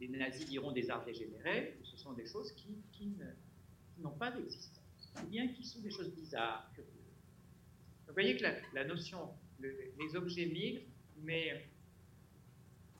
les 0.00 0.08
nazis 0.08 0.46
diront 0.46 0.72
des 0.72 0.90
arts 0.90 1.04
dégénérés, 1.04 1.78
ce 1.82 1.96
sont 1.96 2.12
des 2.12 2.26
choses 2.26 2.52
qui, 2.52 3.16
n'ont 3.98 4.10
pas 4.12 4.30
d'existence, 4.30 5.12
ou 5.22 5.26
bien 5.26 5.48
qui 5.48 5.64
sont 5.64 5.80
des 5.80 5.90
choses 5.90 6.12
bizarres, 6.14 6.70
vous 8.06 8.14
voyez 8.14 8.36
que 8.36 8.44
la, 8.74 8.84
notion, 8.84 9.30
les 9.60 10.16
objets 10.16 10.46
migrent, 10.46 10.82
mais 11.22 11.64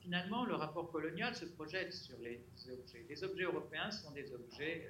finalement, 0.03 0.45
le 0.45 0.55
rapport 0.55 0.91
colonial 0.91 1.33
se 1.33 1.45
projette 1.45 1.93
sur 1.93 2.17
les 2.19 2.41
objets. 2.69 3.05
Les 3.09 3.23
objets 3.23 3.43
européens 3.43 3.89
sont 3.89 4.11
des 4.11 4.33
objets 4.33 4.89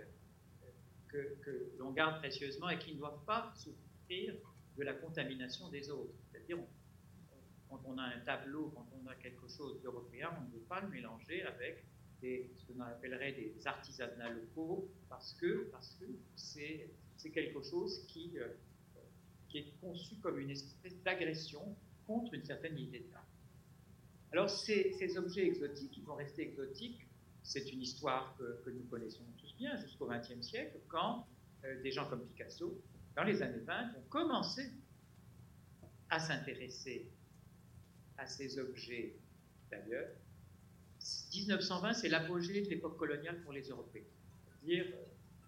euh, 1.14 1.24
que, 1.42 1.72
l'on 1.78 1.92
garde 1.92 2.20
précieusement 2.20 2.70
et 2.70 2.80
qui 2.80 2.94
ne 2.94 3.00
doivent 3.00 3.24
pas 3.26 3.54
souffrir 3.56 4.34
de 4.76 4.84
la 4.84 4.94
contamination 4.94 5.70
des 5.70 5.90
autres. 5.92 6.14
C'est-à-dire, 6.32 6.58
quand 7.70 7.82
on 7.86 7.98
a 8.00 8.04
un 8.04 8.20
tableau, 8.22 8.72
quand 8.76 8.88
on 9.00 9.08
a 9.08 9.16
quelque 9.16 9.48
chose 9.48 9.80
d'européen, 9.84 10.30
on 10.40 10.48
ne 10.48 10.54
veut 10.54 10.66
pas 10.68 10.82
le 10.82 10.90
mélanger 10.90 11.44
avec 11.44 11.86
ce 12.22 12.66
qu'on 12.66 12.80
appellerait 12.80 13.34
des 13.34 13.56
artisanats 13.66 14.30
locaux, 14.30 14.90
parce 15.10 15.34
que 15.34 15.70
c'est 16.36 16.90
quelque 17.34 17.62
chose 17.62 18.06
qui, 18.08 18.40
euh, 18.40 18.48
qui 19.50 19.58
est 19.60 19.74
conçu 19.82 20.16
comme 20.22 20.40
une 20.40 20.50
espèce 20.50 20.96
d'agression 21.04 21.76
contre 22.08 22.34
une 22.34 22.46
certaine 22.46 22.78
idée 22.78 23.06
d'art. 23.12 23.26
Alors 24.34 24.50
ces, 24.50 25.16
objets 25.16 25.46
exotiques, 25.46 25.96
ils 25.96 26.04
vont 26.04 26.16
rester 26.16 26.42
exotiques, 26.42 27.08
c'est 27.44 27.72
une 27.72 27.84
histoire 27.84 28.36
que, 28.36 28.72
nous 28.72 28.84
connaissons 28.86 29.24
tous 29.38 29.56
bien 29.58 29.78
jusqu'au 29.78 30.08
XXe 30.08 30.42
siècle, 30.42 30.80
quand 30.88 31.28
euh, 31.64 31.80
des 31.84 31.92
gens 31.92 32.10
comme 32.10 32.26
Picasso, 32.26 32.82
dans 33.16 33.24
les 33.24 33.44
années 33.44 33.60
20, 33.60 33.92
ont 33.96 34.10
commencé 34.10 34.72
à 36.10 36.20
s'intéresser 36.20 37.12
à 38.18 38.26
ces 38.26 38.58
objets 38.58 39.16
d'ailleurs 39.70 40.10
1920, 41.32 41.94
c'est 41.94 42.10
l'apogée 42.10 42.62
de 42.62 42.70
l'époque 42.70 42.98
coloniale 42.98 43.40
pour 43.44 43.54
les 43.54 43.70
Européens. 43.70 44.04
C'est-à-dire, 44.48 44.86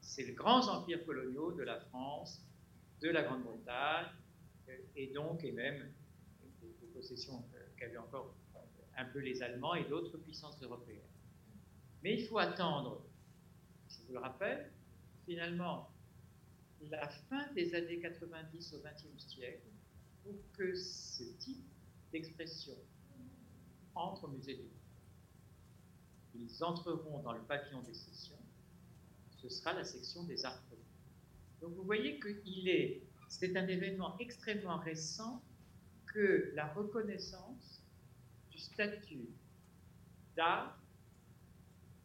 c'est 0.01 0.25
les 0.25 0.33
grands 0.33 0.67
empires 0.67 1.03
coloniaux 1.05 1.53
de 1.53 1.63
la 1.63 1.79
France, 1.79 2.45
de 3.01 3.09
la 3.09 3.23
Grande-Bretagne, 3.23 4.07
euh, 4.69 4.77
et 4.95 5.07
donc, 5.07 5.43
et 5.43 5.51
même 5.51 5.91
des 6.61 6.87
possessions 6.93 7.43
qu'avaient 7.77 7.97
encore 7.97 8.35
un 8.97 9.05
peu 9.05 9.19
les 9.19 9.41
Allemands 9.41 9.75
et 9.75 9.84
d'autres 9.86 10.17
puissances 10.17 10.62
européennes. 10.62 11.01
Mais 12.03 12.19
il 12.19 12.27
faut 12.27 12.38
attendre, 12.38 13.01
je 13.89 14.05
vous 14.08 14.13
le 14.13 14.19
rappelle, 14.19 14.71
finalement, 15.25 15.89
la 16.89 17.08
fin 17.08 17.51
des 17.53 17.73
années 17.73 17.99
90 17.99 18.73
au 18.73 18.79
XXe 18.79 19.27
siècle 19.27 19.67
pour 20.23 20.36
que 20.53 20.75
ce 20.75 21.23
type 21.39 21.63
d'expression 22.12 22.76
entre 23.95 24.26
au 24.26 24.28
musée 24.28 24.55
du 24.55 24.63
ils 26.38 26.63
entreront 26.63 27.22
dans 27.22 27.32
le 27.32 27.41
pavillon 27.41 27.82
des 27.84 27.93
sessions, 27.93 28.38
ce 29.38 29.49
sera 29.49 29.74
la 29.74 29.84
section 29.84 30.24
des 30.24 30.45
arts 30.45 30.61
Donc 31.61 31.74
vous 31.76 31.84
voyez 31.84 32.19
que 32.19 32.30
est, 32.45 33.01
c'est 33.30 33.55
un 33.55 33.67
événement 33.67 34.17
extrêmement 34.19 34.78
récent 34.78 35.41
que 36.07 36.51
la 36.55 36.67
reconnaissance 36.74 37.82
du 38.56 38.62
statut 38.62 39.30
d'art 40.36 40.80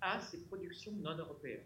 à 0.00 0.20
ces 0.20 0.42
productions 0.44 0.92
non 0.92 1.16
européennes. 1.16 1.64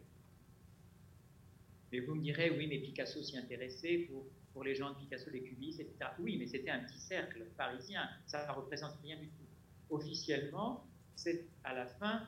Mais 1.90 2.00
vous 2.00 2.14
me 2.14 2.22
direz, 2.22 2.50
oui, 2.50 2.66
mais 2.66 2.78
Picasso 2.78 3.22
s'y 3.22 3.38
intéressait 3.38 4.08
pour, 4.10 4.26
pour 4.52 4.64
les 4.64 4.74
gens 4.74 4.90
de 4.90 4.96
Picasso, 4.96 5.30
les 5.30 5.42
cubistes, 5.42 5.80
etc. 5.80 6.10
Oui, 6.18 6.36
mais 6.38 6.46
c'était 6.46 6.70
un 6.70 6.80
petit 6.80 6.98
cercle 6.98 7.44
parisien, 7.56 8.08
ça 8.26 8.46
ne 8.46 8.52
représente 8.52 8.96
rien 9.02 9.16
du 9.16 9.28
tout. 9.28 9.46
Officiellement, 9.90 10.84
c'est 11.14 11.46
à 11.62 11.72
la 11.72 11.86
fin 11.86 12.26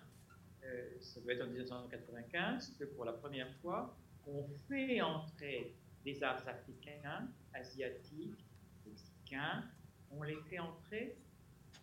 euh, 0.64 0.88
ça 1.00 1.20
doit 1.20 1.32
être 1.32 1.42
en 1.42 1.48
1995, 1.48 2.76
que 2.78 2.84
pour 2.84 3.04
la 3.04 3.12
première 3.12 3.52
fois, 3.56 3.96
on 4.26 4.46
fait 4.68 5.00
entrer 5.00 5.74
des 6.04 6.22
arts 6.22 6.46
africains, 6.46 7.28
asiatiques, 7.54 8.44
mexicains, 8.86 9.64
on 10.10 10.22
les 10.22 10.36
fait 10.48 10.58
entrer 10.58 11.16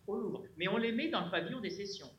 au 0.07 0.15
Louvre. 0.15 0.45
Mais 0.57 0.67
on 0.67 0.77
les 0.77 0.91
met 0.91 1.09
dans 1.09 1.25
le 1.25 1.31
pavillon 1.31 1.59
des 1.59 1.69
sessions. 1.69 2.11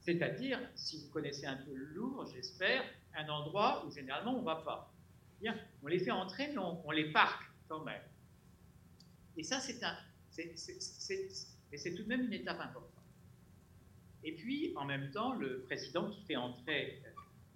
C'est-à-dire, 0.00 0.58
si 0.74 0.98
vous 0.98 1.08
connaissez 1.10 1.46
un 1.46 1.56
peu 1.56 1.74
le 1.74 1.86
Louvre, 1.86 2.26
j'espère, 2.32 2.82
un 3.14 3.28
endroit 3.28 3.84
où 3.86 3.92
généralement 3.92 4.34
on 4.36 4.40
ne 4.40 4.44
va 4.44 4.56
pas. 4.56 4.92
Bien, 5.40 5.56
on 5.82 5.86
les 5.88 5.98
fait 5.98 6.10
entrer, 6.10 6.48
mais 6.48 6.58
on, 6.58 6.90
les 6.90 7.12
parque 7.12 7.44
quand 7.68 7.84
même. 7.84 8.02
Et 9.36 9.42
ça, 9.42 9.60
c'est 9.60 9.78
tout 11.94 12.02
de 12.02 12.08
même 12.08 12.26
une 12.26 12.32
étape 12.32 12.60
importante. 12.60 12.90
Et 14.22 14.32
puis, 14.32 14.72
en 14.76 14.84
même 14.84 15.10
temps, 15.10 15.34
le 15.34 15.60
président 15.62 16.10
qui 16.10 16.22
fait 16.22 16.36
entrer 16.36 17.02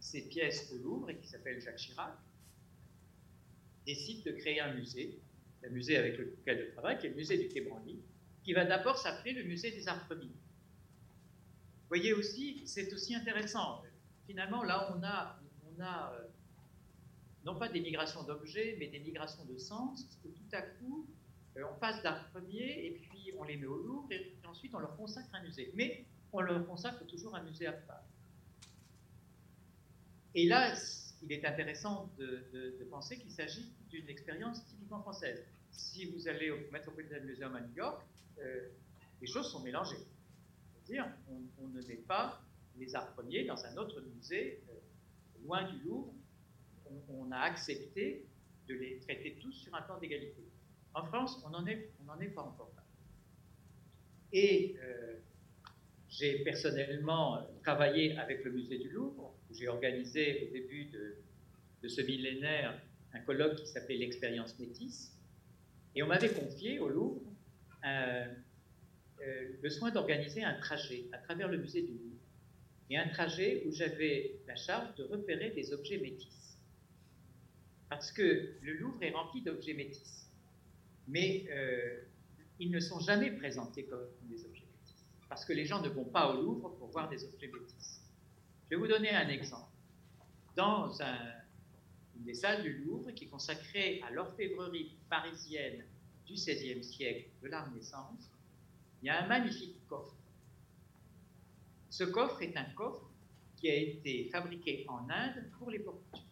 ces 0.01 0.29
pièces 0.29 0.73
au 0.73 0.79
Louvre 0.79 1.11
et 1.11 1.17
qui 1.17 1.27
s'appelle 1.27 1.61
Jacques 1.61 1.77
Chirac 1.77 2.15
décide 3.87 4.25
de 4.25 4.33
créer 4.33 4.61
un 4.61 4.73
musée, 4.75 5.19
un 5.65 5.69
musée 5.69 5.97
avec 5.97 6.17
lequel 6.19 6.67
je 6.67 6.73
travaille, 6.73 6.99
qui 6.99 7.07
est 7.07 7.11
le 7.11 7.17
musée 7.17 7.37
du 7.37 7.49
Quai 7.49 7.63
Branly, 7.63 7.99
qui 8.45 8.53
va 8.53 8.65
d'abord 8.65 8.99
s'appeler 8.99 9.33
le 9.33 9.45
musée 9.45 9.71
des 9.71 9.89
arts 9.89 10.05
premiers. 10.07 10.27
Vous 10.27 11.89
voyez 11.89 12.13
aussi, 12.13 12.63
c'est 12.67 12.93
aussi 12.93 13.15
intéressant. 13.15 13.83
Finalement, 14.27 14.63
là, 14.63 14.95
on 14.95 15.03
a, 15.03 15.39
euh, 15.81 16.27
non 17.45 17.59
pas 17.59 17.69
des 17.69 17.81
migrations 17.81 18.23
d'objets, 18.23 18.77
mais 18.79 18.89
des 18.89 19.01
migrations 19.01 19.45
de 19.45 19.57
sens, 19.57 20.05
parce 20.05 20.17
que 20.17 20.29
tout 20.29 20.49
à 20.53 20.63
coup, 20.63 21.07
euh, 21.57 21.65
on 21.73 21.79
passe 21.79 22.03
d'art 22.03 22.29
premier 22.31 22.87
et 22.87 23.01
puis 23.03 23.33
on 23.39 23.45
les 23.45 23.57
met 23.57 23.67
au 23.67 23.79
Louvre 23.79 24.13
et 24.13 24.35
ensuite 24.47 24.75
on 24.75 24.79
leur 24.79 24.97
consacre 24.97 25.29
un 25.35 25.43
musée. 25.43 25.73
Mais 25.75 26.05
on 26.33 26.41
leur 26.41 26.67
consacre 26.67 27.05
toujours 27.07 27.35
un 27.35 27.43
musée 27.43 27.67
à 27.67 27.73
part. 27.73 28.03
Et 30.35 30.47
là, 30.47 30.75
il 31.23 31.33
est 31.33 31.45
intéressant 31.45 32.11
de, 32.19 32.45
de 32.53 32.85
penser 32.91 33.19
qu'il 33.19 33.31
s'agit 33.31 33.73
d'une 33.89 34.09
expérience 34.09 34.67
typiquement 34.67 35.01
française. 35.01 35.45
Si 35.71 36.07
vous 36.07 36.29
allez 36.29 36.51
au 36.51 36.59
Metropolitan 36.73 37.21
Museum 37.25 37.55
à 37.55 37.61
New 37.61 37.75
York, 37.75 38.05
euh, 38.39 38.69
les 39.21 39.27
choses 39.27 39.51
sont 39.51 39.61
mélangées. 39.61 40.05
C'est-à-dire, 40.75 41.07
on, 41.59 41.69
ne 41.69 41.83
met 41.83 41.97
pas 41.97 42.43
les 42.77 42.95
arts 42.95 43.13
premiers 43.15 43.45
dans 43.45 43.65
un 43.65 43.77
autre 43.77 44.01
musée 44.01 44.63
euh, 44.69 44.75
loin 45.45 45.71
du 45.71 45.79
Louvre. 45.85 46.13
On, 47.09 47.33
a 47.33 47.39
accepté 47.39 48.27
de 48.69 48.75
les 48.75 48.99
traiter 49.01 49.37
tous 49.41 49.53
sur 49.53 49.75
un 49.75 49.83
plan 49.83 49.99
d'égalité. 49.99 50.45
En 50.93 51.05
France, 51.05 51.43
on 51.45 51.51
n'en 51.51 51.67
est, 51.67 51.91
on 52.07 52.21
est 52.21 52.29
pas 52.29 52.43
encore 52.43 52.71
là. 52.77 52.85
Et 54.33 54.77
euh, 54.83 55.17
j'ai 56.09 56.45
personnellement 56.45 57.47
travaillé 57.63 58.17
avec 58.19 58.45
le 58.45 58.53
musée 58.53 58.79
du 58.79 58.91
Louvre, 58.91 59.35
où 59.51 59.55
j'ai 59.55 59.69
organisé 59.69 60.49
au 60.49 60.53
début 60.53 60.85
de, 60.87 61.17
de 61.83 61.89
ce 61.89 62.03
millénaire 62.03 62.79
un 63.15 63.21
colloque 63.21 63.57
qui 63.57 63.67
s'appelait 63.67 63.97
l'expérience 63.97 64.59
métisse. 64.59 65.17
Et 65.95 66.03
on 66.03 66.09
m'avait 66.09 66.33
confié 66.33 66.79
au 66.79 66.89
Louvre 66.89 67.23
euh, 67.85 68.27
euh, 69.21 69.49
le 69.63 69.71
soin 69.71 69.91
d'organiser 69.91 70.43
un 70.43 70.55
trajet 70.55 71.05
à 71.13 71.19
travers 71.19 71.49
le 71.49 71.59
musée 71.59 71.83
du 71.83 71.93
Louvre. 71.93 72.15
Et 72.91 72.99
un 72.99 73.09
trajet 73.09 73.63
où 73.67 73.73
j'avais 73.73 74.37
la 74.47 74.57
charge 74.57 74.95
de 74.97 75.05
repérer 75.05 75.51
des 75.51 75.73
objets 75.73 75.99
métis. 75.99 76.59
Parce 77.89 78.13
que 78.13 78.55
le 78.61 78.75
Louvre 78.75 79.03
est 79.03 79.11
rempli 79.11 79.43
d'objets 79.43 79.75
métis. 79.75 80.29
Mais 81.09 81.47
euh, 81.51 82.01
ils 82.59 82.71
ne 82.71 82.81
sont 82.81 83.01
jamais 83.01 83.31
présentés 83.31 83.85
comme 83.85 84.07
des 84.23 84.45
objets 84.45 84.67
métis. 84.67 85.07
Parce 85.29 85.45
que 85.45 85.53
les 85.53 85.65
gens 85.65 85.81
ne 85.81 85.89
vont 85.89 86.05
pas 86.05 86.35
au 86.35 86.43
Louvre 86.43 86.71
pour 86.77 86.89
voir 86.89 87.09
des 87.09 87.25
objets 87.25 87.49
métis. 87.49 88.03
Je 88.65 88.71
vais 88.71 88.77
vous 88.77 88.89
donner 88.89 89.11
un 89.11 89.29
exemple. 89.29 89.71
Dans 90.57 91.01
un, 91.03 91.19
une 92.17 92.25
des 92.25 92.35
salles 92.35 92.63
du 92.63 92.73
Louvre 92.85 93.11
qui 93.13 93.25
est 93.25 93.29
consacrée 93.29 94.03
à 94.07 94.11
l'orfèvrerie 94.11 94.97
parisienne 95.09 95.85
du 96.27 96.35
XVIe 96.35 96.83
siècle, 96.83 97.29
de 97.43 97.49
la 97.49 97.63
Renaissance, 97.63 98.31
il 99.03 99.07
y 99.07 99.11
a 99.11 99.23
un 99.23 99.27
magnifique 99.27 99.77
coffre. 99.89 100.15
Ce 101.91 102.05
coffre 102.05 102.43
est 102.43 102.57
un 102.57 102.65
coffre 102.75 103.09
qui 103.57 103.71
a 103.71 103.77
été 103.77 104.29
fabriqué 104.31 104.85
en 104.89 105.09
Inde 105.09 105.51
pour 105.59 105.71
les 105.71 105.79
portugais. 105.79 106.25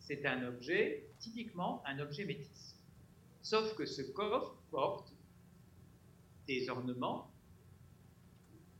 C'est 0.00 0.26
un 0.26 0.42
objet, 0.44 1.06
typiquement 1.20 1.82
un 1.86 1.98
objet 2.00 2.24
métis. 2.24 2.76
Sauf 3.42 3.74
que 3.74 3.86
ce 3.86 4.02
coffre 4.02 4.54
porte 4.70 5.12
des 6.46 6.68
ornements 6.68 7.30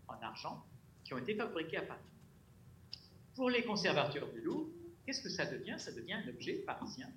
en 0.08 0.14
argent 0.20 0.64
qui 1.04 1.14
ont 1.14 1.18
été 1.18 1.34
fabriqués 1.34 1.78
à 1.78 1.82
Paris. 1.82 2.00
Pour 3.34 3.50
les 3.50 3.64
conservateurs 3.64 4.30
du 4.32 4.40
Louvre, 4.40 4.68
qu'est-ce 5.06 5.22
que 5.22 5.30
ça 5.30 5.46
devient? 5.46 5.76
Ça 5.78 5.92
devient 5.92 6.14
un 6.14 6.28
objet 6.28 6.54
parisien 6.54 7.10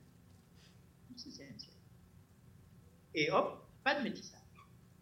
du 1.10 1.16
XVIe 1.16 1.60
siècle 1.60 1.75
et 3.16 3.32
hop, 3.32 3.66
pas 3.84 3.98
de 3.98 4.04
métissage. 4.04 4.40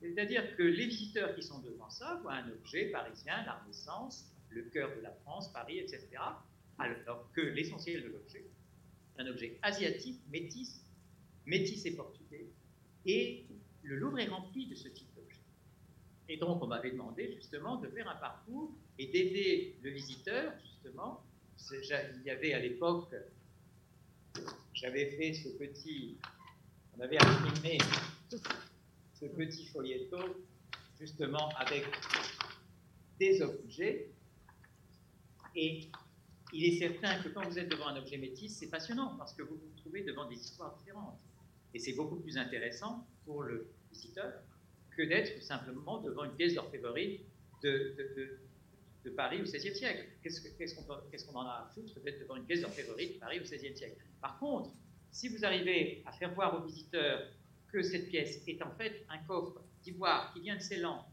C'est-à-dire 0.02 0.56
que 0.56 0.64
les 0.64 0.86
visiteurs 0.86 1.36
qui 1.36 1.44
sont 1.44 1.60
devant 1.60 1.90
ça 1.90 2.20
voient 2.22 2.34
un 2.34 2.50
objet 2.50 2.86
parisien, 2.86 3.44
la 3.46 3.54
Renaissance, 3.56 4.32
le 4.50 4.64
cœur 4.64 4.96
de 4.96 5.02
la 5.02 5.12
France, 5.12 5.52
Paris, 5.52 5.80
etc., 5.80 6.08
alors 6.78 7.32
que 7.34 7.42
l'essentiel 7.42 8.04
de 8.04 8.10
l'objet, 8.10 8.46
un 9.18 9.28
objet 9.28 9.58
asiatique, 9.62 10.20
métis, 10.32 10.82
métis 11.46 11.86
et 11.86 11.96
portugais, 11.96 12.48
et 13.06 13.46
le 13.84 13.98
Louvre 13.98 14.20
est 14.20 14.28
rempli 14.28 14.68
de 14.68 14.76
ce 14.76 14.88
type 14.88 15.14
d'objet. 15.16 15.40
Et 16.30 16.38
donc, 16.38 16.62
on 16.62 16.68
m'avait 16.68 16.92
demandé 16.92 17.34
justement 17.36 17.78
de 17.78 17.88
faire 17.90 18.08
un 18.10 18.16
parcours 18.16 18.72
et 18.98 19.08
d'aider 19.08 19.76
le 19.82 19.90
visiteur, 19.90 20.54
justement. 20.62 21.24
Il 21.72 22.24
y 22.26 22.30
avait 22.30 22.54
à 22.54 22.60
l'époque, 22.60 23.14
j'avais 24.74 25.12
fait 25.12 25.34
ce 25.34 25.50
petit 25.50 26.18
on 26.98 27.02
avait 27.02 27.22
imprimé 27.22 27.78
ce 29.14 29.26
petit 29.26 29.66
folietto 29.68 30.18
justement 31.00 31.50
avec 31.58 31.86
des 33.20 33.42
objets. 33.42 34.10
Et 35.56 35.90
il 36.52 36.66
est 36.66 36.78
certain 36.78 37.22
que 37.22 37.30
quand 37.30 37.48
vous 37.48 37.60
êtes 37.60 37.70
devant 37.70 37.88
un 37.88 37.98
objet 37.98 38.18
métis, 38.18 38.56
c'est 38.58 38.70
passionnant 38.70 39.16
parce 39.18 39.34
que 39.34 39.44
vous 39.44 39.56
vous 39.56 39.72
trouvez 39.78 40.04
devant 40.04 40.28
des 40.28 40.36
histoires 40.36 40.76
différentes. 40.78 41.20
Et 41.74 41.80
c'est 41.80 41.94
beaucoup 41.94 42.18
plus 42.18 42.38
intéressant 42.38 43.08
pour 43.26 43.44
le 43.44 43.68
visiteur 43.92 44.34
que 44.96 45.04
d'être 45.04 45.42
simplement 45.42 46.02
devant 46.02 46.24
une 46.26 46.36
pièce 46.36 46.54
d'orfèvrerie 46.54 47.22
de, 47.64 47.96
de, 49.04 49.10
Paris 49.18 49.42
au 49.42 49.44
XVIe 49.44 49.76
siècle. 49.76 50.08
Qu'est-ce 50.24 51.26
qu'on 51.26 51.36
en 51.36 51.46
a 51.46 51.66
à 51.66 51.72
foutre 51.74 52.00
d'être 52.02 52.20
devant 52.20 52.36
une 52.36 52.46
pièce 52.46 52.62
d'orfèvrerie 52.62 53.16
de 53.16 53.20
Paris 53.20 53.40
au 53.40 53.44
XVIe 53.44 53.76
siècle? 53.76 53.98
Par 54.22 54.40
contre, 54.40 54.70
si 55.14 55.30
vous 55.30 55.46
arrivez 55.46 56.02
à 56.06 56.12
faire 56.12 56.34
voir 56.34 56.60
aux 56.60 56.66
visiteurs 56.66 57.22
que 57.72 57.84
cette 57.84 58.10
pièce 58.10 58.42
est 58.48 58.62
en 58.64 58.72
fait 58.72 59.06
un 59.10 59.20
coffre 59.20 59.62
d'ivoire 59.84 60.34
qui 60.34 60.42
vient 60.42 60.56
de 60.56 60.62
Ceylan, 60.62 61.06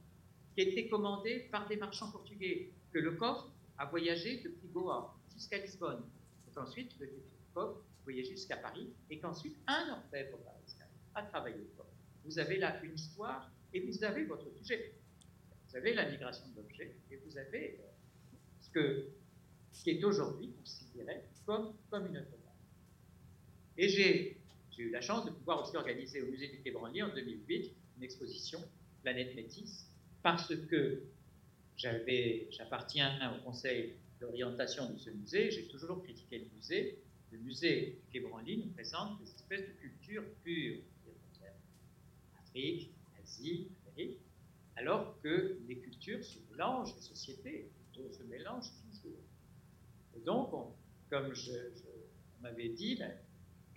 qui 0.55 0.62
a 0.62 0.64
été 0.64 0.88
commandé 0.88 1.48
par 1.53 1.68
des 1.68 1.76
marchands 1.76 2.11
portugais, 2.11 2.70
que 2.92 2.98
le 2.98 3.12
coffre 3.12 3.51
a 3.76 3.84
voyagé 3.84 4.38
depuis 4.42 4.68
Goa 4.68 5.14
jusqu'à 5.34 5.59
Lisbonne, 5.59 6.03
et 6.48 6.51
qu'ensuite 6.53 6.98
le 6.98 7.11
coffre 7.55 7.82
voyagé 8.05 8.30
jusqu'à 8.30 8.57
Paris, 8.57 8.88
et 9.11 9.18
qu'ensuite 9.18 9.57
un 9.66 9.90
orfèvre 9.92 10.38
parisien 10.38 10.86
a 11.14 11.22
travaillé 11.24 11.59
le 11.59 11.70
coffre. 11.76 11.90
Vous 12.24 12.38
avez 12.38 12.57
là 12.57 12.82
une 12.82 12.94
histoire 12.94 13.51
et 13.74 13.80
vous 13.80 14.03
avez 14.03 14.24
votre 14.24 14.51
sujet. 14.57 14.94
Vous 15.68 15.76
avez 15.76 15.92
la 15.92 16.11
migration 16.11 16.46
d'objets 16.57 16.96
et 17.11 17.16
vous 17.16 17.36
avez 17.36 17.78
euh, 17.80 18.36
ce, 18.61 19.05
ce 19.72 19.84
qui 19.84 19.90
est 19.90 20.05
aujourd'hui 20.05 20.53
considéré 20.53 21.24
comme, 21.44 21.74
comme 21.90 22.07
une 22.07 22.16
œuvre 22.16 22.39
et 23.77 23.89
j'ai 23.89 24.37
eu 24.79 24.91
la 24.91 25.01
chance 25.01 25.25
de 25.25 25.31
pouvoir 25.31 25.62
aussi 25.62 25.77
organiser 25.77 26.23
au 26.23 26.27
musée 26.27 26.49
du 26.49 26.61
Quai 26.62 26.71
Branly 26.71 27.03
en 27.03 27.14
2008 27.14 27.73
une 27.99 28.03
exposition 28.03 28.61
Planète 29.03 29.35
Métis, 29.35 29.87
parce 30.23 30.55
que 30.55 31.03
j'appartiens 31.77 33.37
au 33.37 33.45
conseil 33.45 33.95
d'orientation 34.21 34.91
de 34.91 34.99
ce 34.99 35.11
musée, 35.11 35.51
j'ai 35.51 35.66
toujours 35.68 36.03
critiqué 36.03 36.39
le 36.39 36.47
musée. 36.57 36.99
Le 37.31 37.39
musée 37.39 37.99
du 38.03 38.12
Quai 38.12 38.21
Branly 38.21 38.59
nous 38.59 38.73
présente 38.73 39.18
des 39.21 39.31
espèces 39.31 39.66
de 39.66 39.73
cultures 39.75 40.25
pures, 40.43 40.81
Afrique, 42.39 42.91
Asie, 43.23 43.68
Amérique, 43.87 44.18
alors 44.77 45.21
que 45.23 45.59
les 45.68 45.77
cultures 45.79 46.25
se 46.25 46.39
mélangent, 46.51 46.95
les 46.97 47.03
sociétés 47.03 47.71
se 48.11 48.23
mélangent 48.25 48.73
toujours. 48.91 49.18
Et 50.16 50.21
donc, 50.21 50.51
comme 51.11 51.35
je, 51.35 51.53
on 52.39 52.43
m'avait 52.43 52.71
dit, 52.71 52.99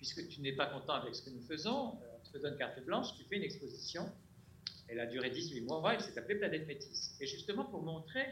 puisque 0.04 0.28
tu 0.28 0.42
n'es 0.42 0.52
pas 0.52 0.66
content 0.66 0.96
avec 0.96 1.16
ce 1.16 1.22
que 1.22 1.30
nous 1.30 1.42
faisons, 1.44 1.98
euh, 2.02 2.18
on 2.20 2.32
te 2.34 2.38
donne 2.38 2.58
carte 2.58 2.84
blanche, 2.84 3.16
tu 3.16 3.24
fais 3.24 3.38
une 3.38 3.44
exposition. 3.44 4.12
Elle 4.90 5.00
a 5.00 5.06
duré 5.06 5.30
18 5.30 5.62
mois, 5.62 5.94
elle 5.94 6.02
s'est 6.02 6.18
appelée 6.20 6.36
Planète 6.36 6.68
Métis. 6.68 7.16
Et 7.22 7.26
justement 7.26 7.64
pour 7.64 7.84
montrer 7.84 8.26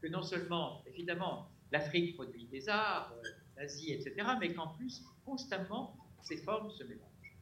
que 0.00 0.08
non 0.08 0.22
seulement, 0.22 0.82
évidemment, 0.84 1.48
l'Afrique 1.70 2.16
produit 2.16 2.46
des 2.46 2.68
arts, 2.68 3.14
euh, 3.14 3.28
l'Asie, 3.56 3.92
etc., 3.92 4.30
mais 4.40 4.52
qu'en 4.52 4.74
plus, 4.74 5.04
constamment, 5.24 5.96
ces 6.24 6.38
formes 6.38 6.72
se 6.72 6.82
mélangent. 6.82 7.36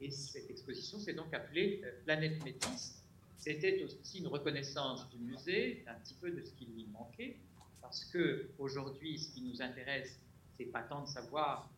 Et 0.00 0.10
cette 0.10 0.50
exposition 0.50 0.98
s'est 0.98 1.14
donc 1.14 1.32
appelée 1.32 1.82
euh, 1.84 2.02
Planète 2.02 2.42
Métis. 2.44 3.00
C'était 3.38 3.80
aussi 3.84 4.18
une 4.18 4.26
reconnaissance 4.26 5.08
du 5.10 5.18
musée, 5.18 5.84
un 5.86 5.94
petit 6.00 6.14
peu 6.14 6.32
de 6.32 6.42
ce 6.42 6.50
qui 6.54 6.66
lui 6.66 6.86
manquait, 6.86 7.36
parce 7.80 8.04
que 8.06 8.50
aujourd'hui, 8.58 9.20
ce 9.20 9.32
qui 9.32 9.42
nous 9.42 9.62
intéresse, 9.62 10.18
c'est 10.58 10.64
pas 10.64 10.82
tant 10.82 11.02
de 11.02 11.08
savoir 11.08 11.70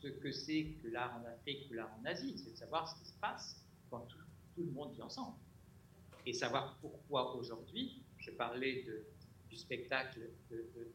ce 0.00 0.08
que 0.08 0.32
c'est 0.32 0.64
que 0.82 0.88
l'art 0.88 1.20
en 1.20 1.24
Afrique 1.26 1.68
ou 1.70 1.74
l'art 1.74 1.90
en 2.00 2.04
Asie, 2.04 2.34
c'est 2.36 2.52
de 2.52 2.56
savoir 2.56 2.88
ce 2.88 3.02
qui 3.02 3.08
se 3.08 3.14
passe 3.20 3.56
quand 3.90 4.06
tout, 4.08 4.18
le 4.56 4.72
monde 4.72 4.92
vit 4.92 5.02
ensemble. 5.02 5.36
Et 6.26 6.32
savoir 6.32 6.76
pourquoi 6.80 7.36
aujourd'hui, 7.36 8.02
je 8.18 8.32
parlais 8.32 8.84
du 9.48 9.56
spectacle 9.56 10.20
de, 10.50 10.56
de, 10.74 10.92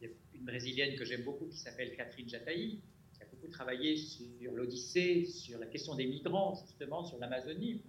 il 0.00 0.06
y 0.06 0.06
a 0.06 0.14
une 0.34 0.44
brésilienne 0.44 0.96
que 0.96 1.04
j'aime 1.04 1.22
beaucoup 1.22 1.46
qui 1.46 1.58
s'appelle 1.58 1.94
Catherine 1.96 2.28
Jataï, 2.28 2.80
qui 3.14 3.22
a 3.22 3.26
beaucoup 3.26 3.48
travaillé 3.48 3.96
sur 3.96 4.52
l'Odyssée, 4.52 5.24
sur 5.26 5.58
la 5.58 5.66
question 5.66 5.94
des 5.94 6.06
migrants, 6.06 6.54
justement, 6.66 7.04
sur 7.04 7.18
l'Amazonie. 7.18 7.82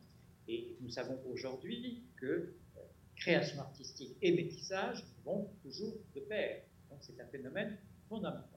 Et 0.47 0.75
nous 0.79 0.89
savons 0.89 1.19
aujourd'hui 1.29 2.03
que 2.15 2.25
euh, 2.25 2.79
création 3.15 3.59
artistique 3.59 4.15
et 4.21 4.31
métissage 4.31 5.03
vont 5.25 5.49
toujours 5.61 5.97
de 6.15 6.21
pair. 6.21 6.63
Donc 6.89 6.99
c'est 7.01 7.19
un 7.19 7.27
phénomène 7.27 7.77
fondamental. 8.07 8.56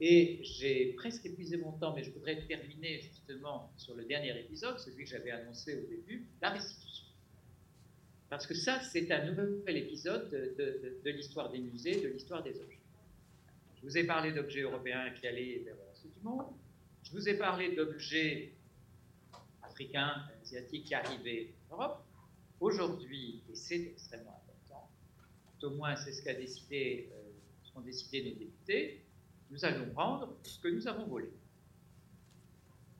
Et 0.00 0.40
j'ai 0.42 0.94
presque 0.94 1.26
épuisé 1.26 1.58
mon 1.58 1.72
temps, 1.72 1.94
mais 1.94 2.02
je 2.02 2.10
voudrais 2.10 2.40
terminer 2.46 3.00
justement 3.02 3.70
sur 3.76 3.94
le 3.94 4.04
dernier 4.04 4.38
épisode, 4.40 4.78
celui 4.78 5.04
que 5.04 5.10
j'avais 5.10 5.30
annoncé 5.30 5.74
au 5.74 5.86
début, 5.86 6.24
la 6.40 6.50
restitution. 6.50 7.04
Parce 8.30 8.46
que 8.46 8.54
ça, 8.54 8.80
c'est 8.80 9.10
un 9.10 9.26
nouvel 9.26 9.76
épisode 9.76 10.30
de, 10.30 11.10
l'histoire 11.10 11.50
des 11.50 11.58
musées, 11.58 12.00
de 12.00 12.08
l'histoire 12.08 12.42
des 12.42 12.58
objets. 12.60 12.78
Je 13.76 13.82
vous 13.82 13.98
ai 13.98 14.04
parlé 14.04 14.32
d'objets 14.32 14.62
européens 14.62 15.10
qui 15.10 15.26
allaient 15.26 15.62
vers 15.64 15.74
le 15.74 15.82
reste 15.90 16.06
du 16.06 16.22
monde. 16.22 16.46
Je 17.02 17.10
vous 17.10 17.28
ai 17.28 17.34
parlé 17.34 17.74
d'objets 17.74 18.52
africains, 19.62 20.24
asiatiques 20.40 20.84
qui 20.84 20.94
arrivaient 20.94 21.52
en 21.68 21.74
Europe. 21.74 22.04
Aujourd'hui, 22.60 23.42
et 23.50 23.54
c'est 23.54 23.82
extrêmement 23.82 24.42
important, 24.44 24.88
au 25.62 25.70
moins 25.70 25.96
c'est 25.96 26.12
ce 26.12 26.22
qu'a 26.22 26.34
décidé, 26.34 27.08
euh, 27.10 27.30
ce 27.64 27.72
qu'ont 27.72 27.80
décidé 27.80 28.22
nos 28.22 28.38
députés, 28.38 29.02
nous 29.50 29.64
allons 29.64 29.92
rendre 29.94 30.36
ce 30.42 30.58
que 30.60 30.68
nous 30.68 30.86
avons 30.86 31.06
volé. 31.06 31.30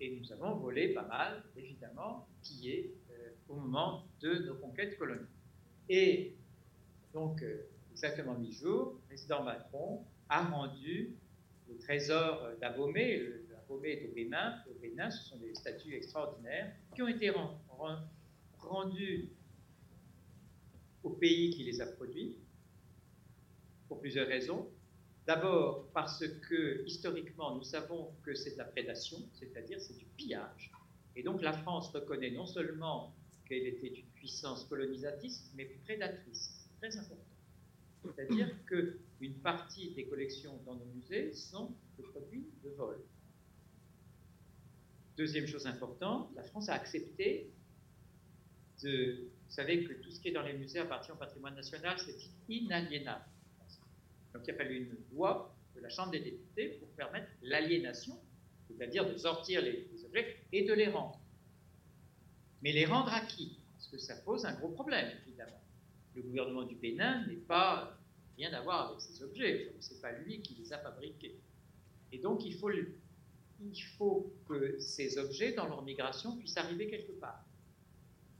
Et 0.00 0.18
nous 0.18 0.32
avons 0.32 0.54
volé 0.56 0.94
pas 0.94 1.06
mal, 1.06 1.44
évidemment, 1.56 2.26
qui 2.42 2.70
est 2.70 2.94
euh, 3.10 3.30
au 3.48 3.56
moment 3.56 4.06
de 4.20 4.34
nos 4.46 4.54
conquêtes 4.54 4.98
coloniales. 4.98 5.26
Et 5.88 6.34
donc, 7.12 7.42
euh, 7.42 7.66
exactement 7.92 8.34
mi-jour, 8.34 8.94
le 8.94 9.06
président 9.06 9.42
Macron 9.42 10.04
a 10.28 10.42
rendu 10.44 11.16
le 11.68 11.76
trésor 11.78 12.48
d'Abomey, 12.60 13.20
Abomey 13.64 13.90
est 13.92 14.08
au 14.08 14.12
Bénin, 14.12 15.10
ce 15.10 15.28
sont 15.28 15.36
des 15.36 15.54
statues 15.54 15.94
extraordinaires 15.94 16.72
qui 16.94 17.02
ont 17.02 17.08
été 17.08 17.32
rendues 18.58 19.28
au 21.02 21.10
pays 21.10 21.50
qui 21.50 21.64
les 21.64 21.80
a 21.80 21.86
produits, 21.86 22.36
pour 23.88 24.00
plusieurs 24.00 24.28
raisons. 24.28 24.68
D'abord 25.30 25.86
parce 25.92 26.26
que 26.48 26.84
historiquement, 26.84 27.54
nous 27.54 27.62
savons 27.62 28.10
que 28.24 28.34
c'est 28.34 28.54
de 28.54 28.58
la 28.58 28.64
prédation, 28.64 29.16
c'est-à-dire 29.32 29.80
c'est 29.80 29.96
du 29.96 30.06
pillage. 30.16 30.72
Et 31.14 31.22
donc 31.22 31.40
la 31.40 31.52
France 31.52 31.90
reconnaît 31.90 32.32
non 32.32 32.46
seulement 32.46 33.14
qu'elle 33.46 33.64
était 33.64 34.00
une 34.00 34.06
puissance 34.06 34.64
colonisatrice, 34.64 35.52
mais 35.54 35.66
prédatrice. 35.84 36.68
Très 36.80 36.96
important. 36.96 37.22
C'est-à-dire 38.02 38.48
qu'une 38.66 39.34
partie 39.34 39.92
des 39.92 40.06
collections 40.06 40.58
dans 40.66 40.74
nos 40.74 40.86
musées 40.86 41.32
sont 41.32 41.76
des 41.96 42.02
produits 42.02 42.48
de 42.64 42.70
vol. 42.70 42.98
Deuxième 45.16 45.46
chose 45.46 45.64
importante, 45.68 46.32
la 46.34 46.42
France 46.42 46.68
a 46.70 46.74
accepté 46.74 47.52
de. 48.82 49.28
Vous 49.46 49.54
savez 49.54 49.84
que 49.84 49.92
tout 49.92 50.10
ce 50.10 50.18
qui 50.20 50.30
est 50.30 50.32
dans 50.32 50.42
les 50.42 50.54
musées 50.54 50.80
appartient 50.80 51.12
au 51.12 51.16
patrimoine 51.16 51.54
national, 51.54 51.96
c'est 52.00 52.18
inaliénable. 52.48 53.29
Donc 54.32 54.42
il 54.46 54.50
a 54.52 54.54
fallu 54.54 54.76
une 54.76 54.96
loi 55.16 55.54
de 55.74 55.80
la 55.80 55.88
Chambre 55.88 56.12
des 56.12 56.20
députés 56.20 56.78
pour 56.78 56.88
permettre 56.90 57.28
l'aliénation, 57.42 58.18
c'est-à-dire 58.68 59.10
de 59.10 59.16
sortir 59.16 59.62
les, 59.62 59.88
objets 60.04 60.36
et 60.52 60.64
de 60.64 60.72
les 60.72 60.88
rendre. 60.88 61.20
Mais 62.62 62.72
les 62.72 62.84
rendre 62.84 63.12
à 63.12 63.20
qui? 63.20 63.58
Parce 63.74 63.88
que 63.88 63.98
ça 63.98 64.16
pose 64.16 64.44
un 64.44 64.54
gros 64.54 64.68
problème, 64.68 65.10
évidemment. 65.26 65.60
Le 66.14 66.22
gouvernement 66.22 66.64
du 66.64 66.74
Bénin 66.74 67.26
n'est 67.26 67.36
pas 67.36 67.96
rien 68.36 68.52
à 68.52 68.60
voir 68.60 68.88
avec 68.90 69.00
ces 69.00 69.22
objets, 69.22 69.72
ce 69.80 69.94
n'est 69.94 70.00
pas 70.00 70.12
lui 70.12 70.40
qui 70.42 70.54
les 70.54 70.72
a 70.72 70.78
fabriqués. 70.78 71.38
Et 72.12 72.18
donc 72.18 72.44
il 72.44 72.54
faut, 72.54 72.70
il 72.70 73.82
faut 73.98 74.32
que 74.48 74.78
ces 74.78 75.18
objets, 75.18 75.52
dans 75.52 75.66
leur 75.66 75.82
migration, 75.82 76.36
puissent 76.36 76.56
arriver 76.56 76.88
quelque 76.88 77.12
part. 77.12 77.44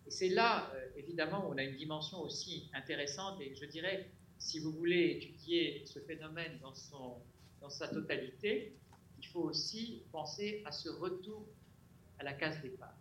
Et 0.06 0.10
c'est 0.10 0.28
là, 0.28 0.70
euh, 0.74 0.88
évidemment, 0.96 1.46
où 1.46 1.52
on 1.52 1.58
a 1.58 1.62
une 1.62 1.76
dimension 1.76 2.20
aussi 2.20 2.68
intéressante 2.72 3.40
et 3.40 3.54
je 3.54 3.64
dirais 3.66 4.10
si 4.40 4.58
vous 4.58 4.72
voulez 4.72 5.18
étudier 5.18 5.82
ce 5.84 6.00
phénomène 6.00 6.58
dans, 6.60 6.74
son, 6.74 7.18
dans 7.60 7.68
sa 7.68 7.86
totalité, 7.88 8.74
il 9.18 9.26
faut 9.26 9.42
aussi 9.42 10.02
penser 10.10 10.62
à 10.64 10.72
ce 10.72 10.88
retour 10.88 11.46
à 12.18 12.24
la 12.24 12.32
case 12.32 12.60
départ. 12.62 12.96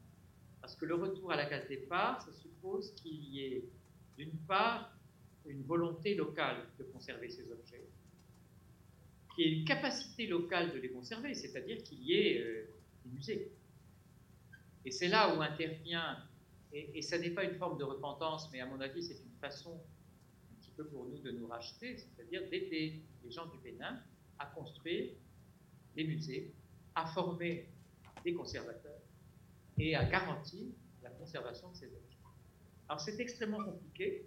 Parce 0.61 0.75
que 0.75 0.85
le 0.85 0.95
retour 0.95 1.31
à 1.31 1.37
la 1.37 1.45
case 1.45 1.67
départ, 1.69 2.21
ça 2.21 2.33
suppose 2.33 2.93
qu'il 2.95 3.23
y 3.33 3.45
ait 3.45 3.63
d'une 4.17 4.37
part 4.47 4.93
une 5.45 5.63
volonté 5.63 6.13
locale 6.13 6.57
de 6.77 6.83
conserver 6.83 7.29
ces 7.29 7.49
objets, 7.53 7.87
qu'il 9.33 9.45
y 9.45 9.47
ait 9.47 9.59
une 9.59 9.65
capacité 9.65 10.27
locale 10.27 10.73
de 10.73 10.77
les 10.77 10.91
conserver, 10.91 11.33
c'est-à-dire 11.33 11.81
qu'il 11.83 12.03
y 12.03 12.15
ait 12.15 12.41
euh, 12.41 12.69
des 13.05 13.11
musées. 13.11 13.51
Et 14.83 14.91
c'est 14.91 15.07
là 15.07 15.33
où 15.33 15.41
intervient, 15.41 16.21
et, 16.73 16.97
et 16.97 17.01
ça 17.01 17.17
n'est 17.17 17.31
pas 17.31 17.45
une 17.45 17.55
forme 17.55 17.77
de 17.77 17.85
repentance, 17.85 18.49
mais 18.51 18.59
à 18.59 18.65
mon 18.65 18.81
avis 18.81 19.01
c'est 19.01 19.21
une 19.23 19.39
façon 19.39 19.81
pour 20.83 21.05
nous 21.05 21.19
de 21.19 21.31
nous 21.31 21.47
racheter, 21.47 21.97
c'est-à-dire 21.97 22.49
d'aider 22.49 23.01
les 23.23 23.31
gens 23.31 23.47
du 23.47 23.57
Bénin 23.59 24.01
à 24.37 24.45
construire 24.47 25.11
des 25.95 26.03
musées, 26.03 26.53
à 26.95 27.05
former 27.05 27.67
des 28.23 28.33
conservateurs 28.33 29.01
et 29.77 29.95
à 29.95 30.05
garantir 30.05 30.67
la 31.03 31.09
conservation 31.09 31.69
de 31.71 31.75
ces 31.75 31.87
objets. 31.87 32.17
Alors 32.87 32.99
c'est 32.99 33.19
extrêmement 33.19 33.63
compliqué 33.63 34.25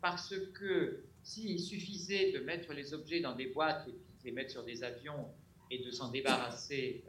parce 0.00 0.34
que 0.54 1.04
s'il 1.22 1.58
suffisait 1.60 2.32
de 2.32 2.40
mettre 2.40 2.72
les 2.72 2.94
objets 2.94 3.20
dans 3.20 3.34
des 3.34 3.46
boîtes 3.46 3.88
et 3.88 3.92
de 3.92 3.98
les 4.24 4.32
mettre 4.32 4.50
sur 4.50 4.64
des 4.64 4.82
avions 4.82 5.28
et 5.70 5.84
de 5.84 5.90
s'en 5.90 6.10
débarrasser, 6.10 7.04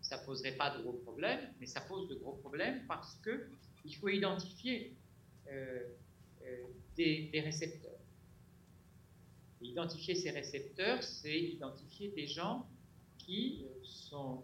ça 0.00 0.20
ne 0.20 0.24
poserait 0.26 0.56
pas 0.56 0.76
de 0.76 0.82
gros 0.82 0.92
problèmes, 0.92 1.52
mais 1.60 1.66
ça 1.66 1.80
pose 1.80 2.08
de 2.08 2.14
gros 2.14 2.34
problèmes 2.34 2.86
parce 2.86 3.18
qu'il 3.22 3.96
faut 3.96 4.08
identifier 4.08 4.94
euh, 5.50 5.80
euh, 6.42 6.64
des, 6.96 7.30
récepteurs. 7.40 7.98
identifier 9.60 10.14
ces 10.14 10.30
récepteurs, 10.30 11.02
c'est 11.02 11.38
identifier 11.38 12.08
des 12.08 12.26
gens 12.26 12.66
qui, 13.18 13.64
euh, 13.64 14.16
euh, 14.16 14.36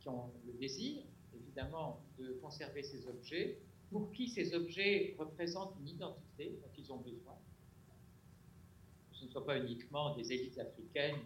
qui 0.00 0.08
ont 0.08 0.30
le 0.46 0.52
désir, 0.54 1.02
évidemment, 1.34 2.00
de 2.18 2.32
conserver 2.42 2.82
ces 2.82 3.06
objets, 3.06 3.58
pour 3.90 4.10
qui 4.12 4.28
ces 4.28 4.54
objets 4.54 5.14
représentent 5.18 5.74
une 5.80 5.88
identité 5.88 6.58
dont 6.62 6.70
ils 6.76 6.92
ont 6.92 6.96
besoin. 6.96 7.36
Que 9.10 9.18
ce 9.18 9.24
ne 9.26 9.30
soit 9.30 9.44
pas 9.44 9.58
uniquement 9.58 10.16
des 10.16 10.32
élites 10.32 10.58
africaines 10.58 11.20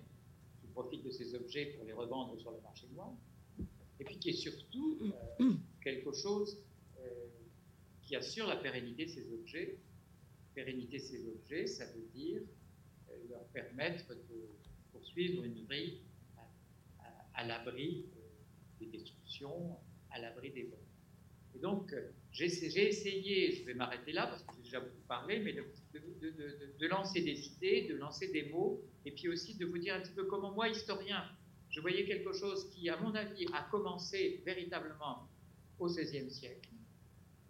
qui 0.60 0.66
profitent 0.68 1.04
de 1.04 1.10
ces 1.10 1.34
objets 1.34 1.66
pour 1.76 1.86
les 1.86 1.92
revendre 1.92 2.38
sur 2.38 2.50
le 2.50 2.60
marché 2.60 2.86
noir, 2.94 3.12
et 4.00 4.04
puis 4.04 4.18
qui 4.18 4.30
est 4.30 4.34
surtout 4.34 4.98
quelque 5.82 6.12
chose 6.12 6.58
qui 8.08 8.16
assure 8.16 8.46
la 8.46 8.56
pérennité 8.56 9.04
de 9.04 9.10
ces 9.10 9.32
objets. 9.34 9.76
Pérennité 10.58 10.98
ces 10.98 11.24
objets, 11.28 11.68
ça 11.68 11.84
veut 11.86 12.08
dire 12.12 12.40
euh, 13.08 13.14
leur 13.30 13.44
permettre 13.50 14.08
de 14.08 14.48
poursuivre 14.90 15.44
une 15.44 15.64
vie 15.70 16.00
à, 17.34 17.46
l'abri 17.46 18.06
euh, 18.16 18.20
des 18.80 18.86
destructions, 18.86 19.76
à 20.10 20.18
l'abri 20.18 20.50
des 20.50 20.64
bombes. 20.64 20.80
Et 21.54 21.60
donc, 21.60 21.92
euh, 21.92 22.10
j'ai 22.32 22.46
essayé, 22.46 23.52
je 23.52 23.66
vais 23.66 23.74
m'arrêter 23.74 24.10
là 24.10 24.26
parce 24.26 24.42
que 24.42 24.52
j'ai 24.56 24.62
déjà 24.62 24.80
beaucoup 24.80 25.06
parlé, 25.06 25.38
mais 25.38 25.52
de, 25.52 26.86
lancer 26.88 27.22
des 27.22 27.46
idées, 27.46 27.86
de 27.88 27.94
lancer 27.94 28.26
des 28.32 28.48
mots, 28.50 28.82
et 29.04 29.12
puis 29.12 29.28
aussi 29.28 29.54
de 29.54 29.64
vous 29.64 29.78
dire 29.78 29.94
un 29.94 30.00
petit 30.00 30.10
peu 30.10 30.24
comment 30.24 30.50
moi, 30.50 30.68
historien, 30.68 31.22
je 31.70 31.80
voyais 31.80 32.04
quelque 32.04 32.32
chose 32.32 32.68
qui, 32.70 32.88
à 32.88 32.96
mon 32.96 33.14
avis, 33.14 33.46
a 33.52 33.62
commencé 33.70 34.42
véritablement 34.44 35.28
au 35.78 35.86
XVIe 35.86 36.28
siècle, 36.28 36.68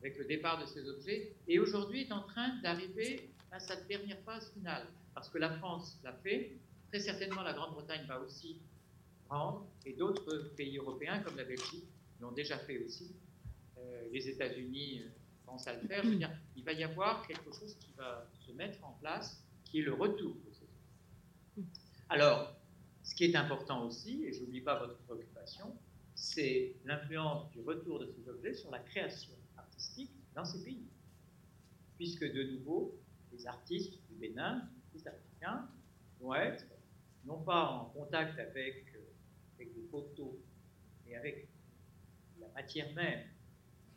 avec 0.00 0.18
le 0.18 0.24
départ 0.24 0.60
de 0.60 0.66
ces 0.66 0.88
objets, 0.88 1.32
et 1.46 1.58
aujourd'hui 1.58 2.02
est 2.02 2.12
en 2.12 2.22
train 2.22 2.60
d'arriver 2.62 3.30
à 3.50 3.58
sa 3.58 3.76
dernière 3.76 4.18
phase 4.20 4.52
finale. 4.52 4.86
Parce 5.14 5.28
que 5.28 5.38
la 5.38 5.50
France 5.58 5.98
l'a 6.04 6.12
fait, 6.12 6.52
très 6.88 7.00
certainement 7.00 7.42
la 7.42 7.52
Grande-Bretagne 7.52 8.06
va 8.06 8.20
aussi 8.20 8.60
prendre, 9.28 9.66
et 9.84 9.92
d'autres 9.94 10.52
pays 10.56 10.78
européens 10.78 11.20
comme 11.20 11.36
la 11.36 11.44
Belgique 11.44 11.88
l'ont 12.20 12.32
déjà 12.32 12.58
fait 12.58 12.78
aussi. 12.78 13.14
Euh, 13.78 14.08
les 14.12 14.28
États-Unis 14.28 15.02
euh, 15.02 15.08
pensent 15.46 15.66
à 15.66 15.74
le 15.74 15.86
faire. 15.86 16.02
Je 16.04 16.10
veux 16.10 16.16
dire, 16.16 16.30
il 16.56 16.64
va 16.64 16.72
y 16.72 16.84
avoir 16.84 17.26
quelque 17.26 17.52
chose 17.52 17.76
qui 17.78 17.92
va 17.96 18.26
se 18.46 18.52
mettre 18.52 18.82
en 18.84 18.92
place, 19.00 19.42
qui 19.64 19.80
est 19.80 19.82
le 19.82 19.94
retour 19.94 20.34
de 20.34 20.52
ces 20.52 20.64
objets. 20.64 21.68
Alors, 22.08 22.54
ce 23.02 23.14
qui 23.14 23.24
est 23.24 23.36
important 23.36 23.86
aussi, 23.86 24.24
et 24.24 24.32
je 24.32 24.40
n'oublie 24.40 24.60
pas 24.60 24.78
votre 24.78 24.96
préoccupation, 24.98 25.76
c'est 26.14 26.74
l'influence 26.84 27.50
du 27.50 27.60
retour 27.60 28.00
de 28.00 28.06
ces 28.06 28.28
objets 28.28 28.54
sur 28.54 28.70
la 28.70 28.80
création 28.80 29.32
dans 30.38 30.44
ces 30.44 30.62
pays. 30.62 30.86
Puisque 31.96 32.22
de 32.22 32.44
nouveau, 32.44 32.96
les 33.32 33.44
artistes 33.48 33.98
du 34.08 34.14
Bénin, 34.14 34.70
les 34.94 35.08
artistes 35.08 35.08
africains, 35.08 35.68
vont 36.20 36.34
être 36.34 36.64
non 37.24 37.42
pas 37.42 37.64
en 37.70 37.86
contact 37.86 38.38
avec, 38.38 38.84
avec 39.56 39.74
des 39.74 39.82
photos, 39.90 40.34
mais 41.04 41.16
avec 41.16 41.48
la 42.38 42.46
matière 42.50 42.92
même, 42.94 43.24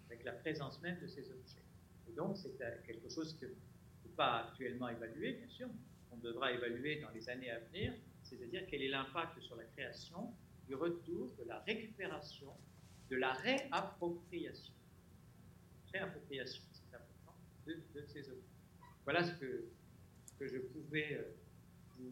avec 0.07 0.23
la 0.23 0.31
présence 0.31 0.81
même 0.81 0.99
de 0.99 1.05
ces 1.05 1.29
objets. 1.29 1.63
Et 2.09 2.13
donc, 2.13 2.35
c'est 2.37 2.57
quelque 2.87 3.07
chose 3.07 3.37
que 3.39 3.45
ne 3.45 3.51
peut 4.03 4.15
pas 4.17 4.47
actuellement 4.47 4.89
évaluer, 4.89 5.33
bien 5.33 5.47
sûr, 5.47 5.67
on 6.11 6.17
devra 6.17 6.51
évaluer 6.51 7.01
dans 7.01 7.11
les 7.11 7.29
années 7.29 7.51
à 7.51 7.59
venir, 7.59 7.93
c'est-à-dire 8.23 8.63
quel 8.67 8.81
est 8.81 8.89
l'impact 8.89 9.39
sur 9.41 9.55
la 9.55 9.63
création 9.65 10.33
du 10.67 10.73
retour, 10.73 11.31
de 11.37 11.43
la 11.47 11.59
récupération, 11.59 12.51
de 13.11 13.15
la 13.15 13.33
réappropriation. 13.33 14.73
Réappropriation, 15.93 16.63
c'est 16.71 16.95
important, 16.95 17.37
de, 17.67 18.05
ces 18.07 18.29
objets. 18.29 18.41
Voilà 19.03 19.23
ce 19.23 19.33
que, 19.33 19.65
que 20.39 20.47
je 20.47 20.57
pouvais, 20.57 21.13
euh, 21.13 22.03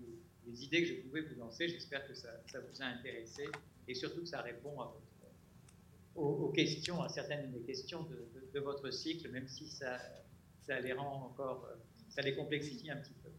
les 0.48 0.64
idées 0.64 0.82
que 0.82 0.88
je 0.88 1.02
pouvais 1.02 1.22
vous 1.22 1.36
lancer. 1.40 1.70
J'espère 1.70 2.08
que 2.08 2.14
ça, 2.14 2.30
vous 2.54 2.82
a 2.82 2.86
intéressé 2.86 3.46
et 3.88 3.94
surtout 3.94 4.22
que 4.22 4.28
ça 4.28 4.42
répond 4.42 4.82
à 4.82 4.94
aux, 6.16 6.50
questions, 6.50 7.02
à 7.02 7.08
certaines 7.08 7.52
des 7.52 7.62
questions 7.62 8.04
de, 8.54 8.60
votre 8.60 8.92
cycle, 8.92 9.30
même 9.30 9.48
si 9.48 9.68
ça, 9.68 9.98
ça 10.64 10.80
les 10.82 10.92
rend 10.92 11.28
encore, 11.28 11.66
euh, 11.66 11.76
ça 12.10 12.22
les 12.22 12.36
complexifie 12.36 12.92
un 12.92 12.98
petit 12.98 13.14
peu. 13.14 13.30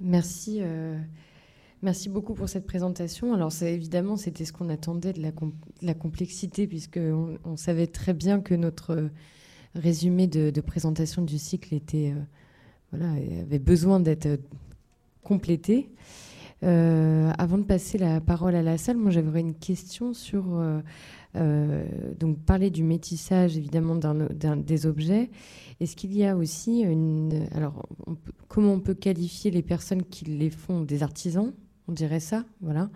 Merci. 0.00 0.58
Euh, 0.60 0.98
merci 1.82 2.08
beaucoup 2.08 2.34
pour 2.34 2.48
cette 2.48 2.66
présentation. 2.66 3.34
Alors, 3.34 3.52
évidemment, 3.62 4.16
c'était 4.16 4.44
ce 4.44 4.52
qu'on 4.52 4.68
attendait 4.68 5.12
de 5.12 5.22
la, 5.82 5.94
complexité, 5.94 6.66
puisqu'on 6.66 7.38
on 7.44 7.56
savait 7.56 7.86
très 7.86 8.14
bien 8.14 8.40
que 8.40 8.54
notre 8.54 9.10
résumé 9.74 10.26
de, 10.26 10.60
présentation 10.60 11.22
du 11.22 11.38
cycle 11.38 11.74
était, 11.74 12.14
euh, 12.94 13.42
avait 13.42 13.58
besoin 13.58 14.00
d'être 14.00 14.28
euh, 16.64 17.30
avant 17.38 17.58
de 17.58 17.64
passer 17.64 17.98
la 17.98 18.20
parole 18.20 18.54
à 18.54 18.62
la 18.62 18.78
salle, 18.78 18.96
moi 18.96 19.10
j'avais 19.10 19.40
une 19.40 19.54
question 19.54 20.14
sur 20.14 20.44
donc 22.18 22.38
parler 22.40 22.70
du 22.70 22.82
métissage 22.82 23.56
évidemment 23.56 23.94
des 23.94 24.86
objets 24.86 25.30
est-ce 25.80 25.94
qu'il 25.94 26.16
y 26.16 26.24
a 26.24 26.36
aussi 26.36 26.80
une. 26.80 27.46
Alors, 27.54 27.86
comment 28.48 28.72
on 28.72 28.80
peut 28.80 28.94
qualifier 28.94 29.50
les 29.50 29.62
personnes 29.62 30.02
qui 30.02 30.24
les 30.24 30.50
font 30.50 30.80
des 30.80 31.02
artisans? 31.02 31.52
On 31.86 31.92
dirait 31.92 32.20
ça, 32.20 32.44
voilà. 32.60 32.90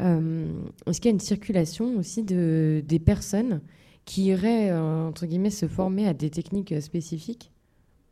Euh, 0.00 0.52
est-ce 0.86 1.00
qu'il 1.00 1.10
y 1.10 1.12
a 1.12 1.14
une 1.14 1.20
circulation 1.20 1.96
aussi 1.98 2.22
de, 2.22 2.82
des 2.86 2.98
personnes 2.98 3.60
qui 4.04 4.26
iraient, 4.26 4.70
euh, 4.70 5.08
entre 5.08 5.26
guillemets, 5.26 5.50
se 5.50 5.66
former 5.66 6.06
à 6.06 6.14
des 6.14 6.30
techniques 6.30 6.80
spécifiques 6.80 7.50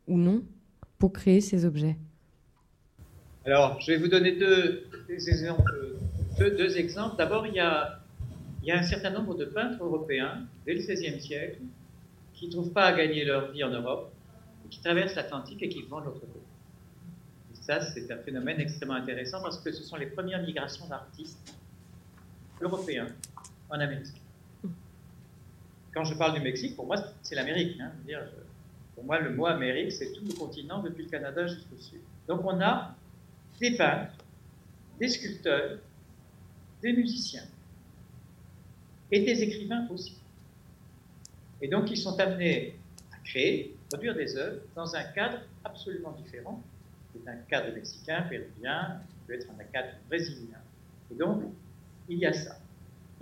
ou 0.07 0.17
non 0.17 0.43
pour 0.97 1.13
créer 1.13 1.39
ces 1.39 1.65
objets? 1.65 1.97
Alors, 3.45 3.79
je 3.81 3.91
vais 3.91 3.97
vous 3.97 4.07
donner 4.07 4.33
deux, 4.33 4.85
exemples. 5.09 5.97
Deux, 6.39 6.77
exemples. 6.77 7.17
D'abord, 7.17 7.45
il 7.45 7.55
y 7.55 7.59
a, 7.59 7.99
il 8.61 8.69
y 8.69 8.71
a 8.71 8.79
un 8.79 8.83
certain 8.83 9.09
nombre 9.09 9.35
de 9.35 9.45
peintres 9.45 9.83
européens, 9.83 10.43
dès 10.65 10.73
le 10.73 10.79
XVIe 10.79 11.19
siècle, 11.19 11.59
qui 12.33 12.47
ne 12.47 12.51
trouvent 12.51 12.71
pas 12.71 12.85
à 12.85 12.93
gagner 12.93 13.25
leur 13.25 13.51
vie 13.51 13.63
en 13.65 13.69
Europe, 13.69 14.13
qui 14.69 14.79
traversent 14.79 15.15
l'Atlantique 15.15 15.61
et 15.61 15.67
qui 15.67 15.81
vont 15.81 15.99
de 15.99 16.05
l'autre 16.05 16.21
côté. 16.21 16.39
Et 17.51 17.61
ça, 17.61 17.81
c'est 17.81 18.09
un 18.11 18.17
phénomène 18.17 18.61
extrêmement 18.61 18.95
intéressant 18.95 19.41
parce 19.41 19.59
que 19.59 19.73
ce 19.73 19.83
sont 19.83 19.97
les 19.97 20.07
premières 20.07 20.41
migrations 20.41 20.87
d'artistes 20.87 21.53
européens 22.61 23.07
en 23.69 23.79
Amérique. 23.79 24.21
Quand 25.93 26.05
je 26.05 26.15
parle 26.15 26.33
du 26.33 26.39
Mexique, 26.39 26.77
pour 26.77 26.87
moi, 26.87 26.95
c'est 27.21 27.35
l'Amérique. 27.35 27.77
Hein. 27.79 27.91
Pour 28.95 29.03
moi, 29.03 29.19
le 29.19 29.31
mot 29.31 29.47
Amérique, 29.47 29.91
c'est 29.91 30.13
tout 30.13 30.23
le 30.25 30.33
continent 30.33 30.81
depuis 30.81 31.03
le 31.03 31.09
Canada 31.09 31.45
jusqu'au 31.45 31.77
sud. 31.77 31.99
Donc 32.27 32.41
on 32.45 32.61
a 32.61 32.95
des 33.59 33.75
peintres, 33.75 34.17
des 34.99 35.09
sculpteurs, 35.09 35.79
des 36.81 36.93
musiciens 36.93 37.45
et 39.11 39.21
des 39.21 39.41
écrivains 39.41 39.87
aussi. 39.89 40.17
Et 41.61 41.67
donc, 41.67 41.89
ils 41.91 41.97
sont 41.97 42.19
amenés 42.19 42.77
à 43.11 43.17
créer, 43.23 43.75
produire 43.89 44.15
des 44.15 44.35
œuvres 44.35 44.61
dans 44.75 44.95
un 44.95 45.03
cadre 45.03 45.39
absolument 45.63 46.11
différent. 46.11 46.61
C'est 47.13 47.29
un 47.29 47.37
cadre 47.49 47.73
mexicain, 47.73 48.23
péruvien, 48.23 48.99
peut 49.27 49.33
être 49.33 49.47
un 49.49 49.63
cadre 49.65 49.93
brésilien. 50.09 50.59
Et 51.11 51.15
donc, 51.15 51.43
il 52.09 52.17
y 52.17 52.25
a 52.25 52.33
ça. 52.33 52.57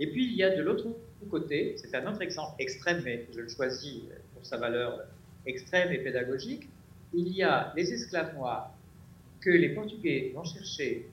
Et 0.00 0.06
puis, 0.08 0.24
il 0.24 0.34
y 0.34 0.42
a 0.42 0.56
de 0.56 0.62
l'autre 0.62 0.88
côté, 1.30 1.76
c'est 1.76 1.94
un 1.94 2.10
autre 2.10 2.22
exemple 2.22 2.54
extrême, 2.58 3.02
mais 3.04 3.26
je 3.32 3.40
le 3.40 3.48
choisis 3.48 4.00
pour 4.34 4.44
sa 4.44 4.56
valeur 4.56 5.06
extrême 5.46 5.92
et 5.92 5.98
pédagogique, 5.98 6.68
il 7.14 7.28
y 7.28 7.42
a 7.42 7.72
les 7.76 7.92
esclaves 7.92 8.34
noirs 8.34 8.74
que 9.42 9.50
les 9.50 9.70
Portugais 9.70 10.32
vont 10.34 10.44
chercher 10.44 11.06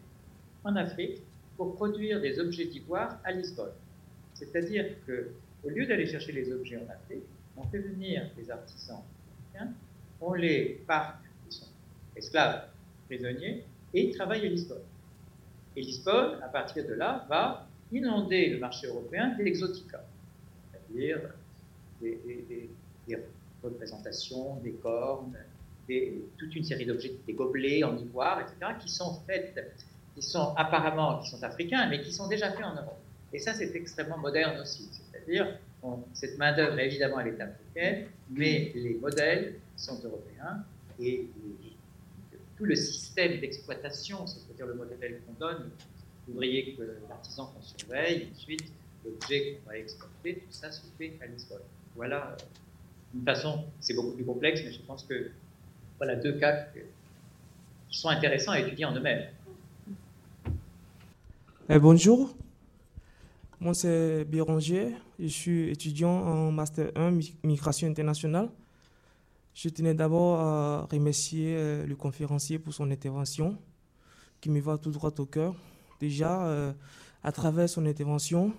en 0.64 0.76
Afrique 0.76 1.22
pour 1.58 1.76
produire 1.76 2.22
des 2.22 2.40
objets 2.40 2.66
d'ivoire 2.66 3.20
à 3.24 3.32
Lisbonne. 3.32 3.74
C'est-à-dire 4.34 4.86
que 5.06 5.32
au 5.64 5.70
lieu 5.70 5.86
d'aller 5.86 6.06
chercher 6.06 6.32
les 6.32 6.52
objets 6.52 6.78
en 6.78 6.90
Afrique, 6.90 7.26
on 7.58 7.64
fait 7.64 7.80
venir 7.80 8.30
des 8.38 8.50
artisans 8.50 9.02
africains, 9.52 9.74
on 10.22 10.34
les 10.34 10.82
parque, 10.88 11.26
ils 11.48 11.54
sont 11.54 11.68
esclaves, 12.16 12.70
prisonniers, 13.08 13.64
et 13.94 14.08
ils 14.08 14.16
travaillent 14.16 14.46
à 14.46 14.50
Lisbonne. 14.50 14.84
Et 15.76 15.82
Lisbonne, 15.82 16.42
à 16.42 16.48
partir 16.48 16.86
de 16.88 16.94
là, 16.94 17.26
va 17.30 17.68
inonder 17.92 18.50
le 18.50 18.60
marché 18.60 18.88
européen 18.88 19.36
d'exotica, 19.36 20.04
c'est-à-dire 20.72 21.20
des, 22.02 22.70
représentations, 23.62 24.56
des 24.58 24.74
cornes, 24.74 25.36
toute 26.38 26.56
une 26.56 26.64
série 26.64 26.86
d'objets, 26.86 27.14
des 27.26 27.34
gobelets 27.34 27.84
en 27.84 27.98
ivoire, 27.98 28.42
etc., 28.42 28.74
qui 28.80 28.90
sont 28.90 29.22
faits, 29.26 29.60
qui 30.16 30.22
sont 30.22 30.54
apparemment, 30.56 31.20
qui 31.20 31.30
sont 31.30 31.44
africains, 31.44 31.88
mais 31.90 32.02
qui 32.02 32.12
sont 32.12 32.28
déjà 32.28 32.52
faits 32.52 32.66
en 32.66 32.76
Europe. 32.76 33.00
Et 33.34 33.40
ça, 33.40 33.54
c'est 33.54 33.76
extrêmement 33.76 34.18
moderne 34.18 34.60
aussi. 34.62 34.90
C'est-à-dire, 34.92 35.58
cette 36.14 36.38
main-d'œuvre, 36.38 36.80
évidemment, 36.80 37.20
elle 37.20 37.36
est 37.36 37.42
africaine, 37.42 38.08
mais 38.30 38.72
les 38.76 38.96
modèles 38.96 39.56
sont 39.76 40.00
européens 40.04 40.64
et, 41.00 41.28
tout 42.58 42.66
le 42.66 42.76
système 42.76 43.40
d'exploitation, 43.40 44.28
c'est-à-dire 44.28 44.66
le 44.66 44.74
modèle 44.74 45.22
qu'on 45.26 45.32
donne, 45.40 45.70
l'ouvrier 46.28 46.78
l'artisan 47.08 47.46
qu'on 47.46 47.62
surveille, 47.62 48.28
ensuite 48.34 48.74
l'objet 49.06 49.54
qu'on 49.54 49.70
va 49.70 49.78
exporter, 49.78 50.36
tout 50.36 50.52
ça 50.52 50.70
se 50.70 50.82
fait 50.98 51.18
à 51.22 51.28
Lisbonne. 51.28 51.62
Voilà, 51.96 52.36
d'une 53.14 53.24
façon, 53.24 53.64
c'est 53.80 53.94
beaucoup 53.94 54.12
plus 54.12 54.26
complexe, 54.26 54.62
mais 54.66 54.74
je 54.74 54.82
pense 54.82 55.04
que 55.04 55.32
voilà 56.00 56.16
deux 56.16 56.34
cas 56.40 56.66
qui 57.90 58.00
sont 58.00 58.10
intéressants 58.10 58.54
à 58.54 58.60
étudier 58.60 58.86
en 58.86 58.96
eux-mêmes. 58.96 59.28
Eh, 61.70 61.78
bonjour, 61.78 62.36
moi, 63.60 63.74
c'est 63.74 64.24
Béranger. 64.24 64.96
Je 65.20 65.28
suis 65.28 65.70
étudiant 65.70 66.10
en 66.12 66.52
Master 66.52 66.92
1 66.96 67.20
Migration 67.44 67.90
internationale. 67.90 68.50
Je 69.54 69.68
tenais 69.68 69.94
d'abord 69.94 70.40
à 70.40 70.88
remercier 70.90 71.56
euh, 71.58 71.86
le 71.86 71.96
conférencier 71.98 72.58
pour 72.58 72.74
son 72.74 72.90
intervention, 72.90 73.58
qui 74.40 74.50
me 74.50 74.62
va 74.62 74.78
tout 74.78 74.92
droit 74.92 75.12
au 75.18 75.26
cœur. 75.26 75.54
Déjà, 76.00 76.46
euh, 76.46 76.72
à 77.22 77.34
travers 77.34 77.68
son 77.68 77.86
intervention, 77.86 78.54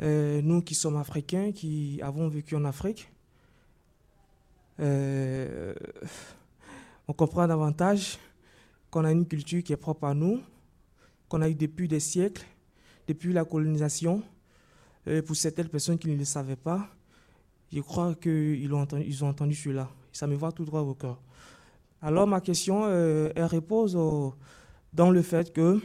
euh, 0.00 0.40
nous 0.42 0.62
qui 0.62 0.74
sommes 0.74 0.96
africains, 0.96 1.52
qui 1.52 2.00
avons 2.02 2.28
vécu 2.28 2.56
en 2.56 2.64
Afrique, 2.64 3.10
on 4.80 5.74
comprend 7.12 7.46
davantage 7.46 8.18
qu'on 8.90 9.04
a 9.04 9.12
une 9.12 9.26
culture 9.26 9.62
qui 9.62 9.72
est 9.72 9.76
propre 9.76 10.06
à 10.06 10.14
nous, 10.14 10.40
qu'on 11.28 11.42
a 11.42 11.48
eu 11.48 11.54
depuis 11.54 11.86
des 11.86 12.00
siècles 12.00 12.44
depuis 13.10 13.32
la 13.32 13.44
colonisation, 13.44 14.22
euh, 15.08 15.20
pour 15.22 15.34
certaines 15.34 15.68
personnes 15.68 15.98
qui 15.98 16.08
ne 16.08 16.16
le 16.16 16.24
savaient 16.24 16.54
pas, 16.54 16.88
je 17.72 17.80
crois 17.80 18.14
qu'ils 18.14 18.72
ont 18.72 19.28
entendu, 19.28 19.54
cela. 19.54 19.88
Ça 20.12 20.28
me 20.28 20.36
va 20.36 20.52
tout 20.52 20.64
droit 20.64 20.82
au 20.82 20.94
cœur. 20.94 21.18
Alors 22.02 22.26
ma 22.26 22.40
question, 22.40 22.82
euh, 22.84 23.30
elle 23.34 23.46
repose 23.46 23.98
dans 24.92 25.10
le 25.10 25.22
fait 25.22 25.52
que 25.52 25.80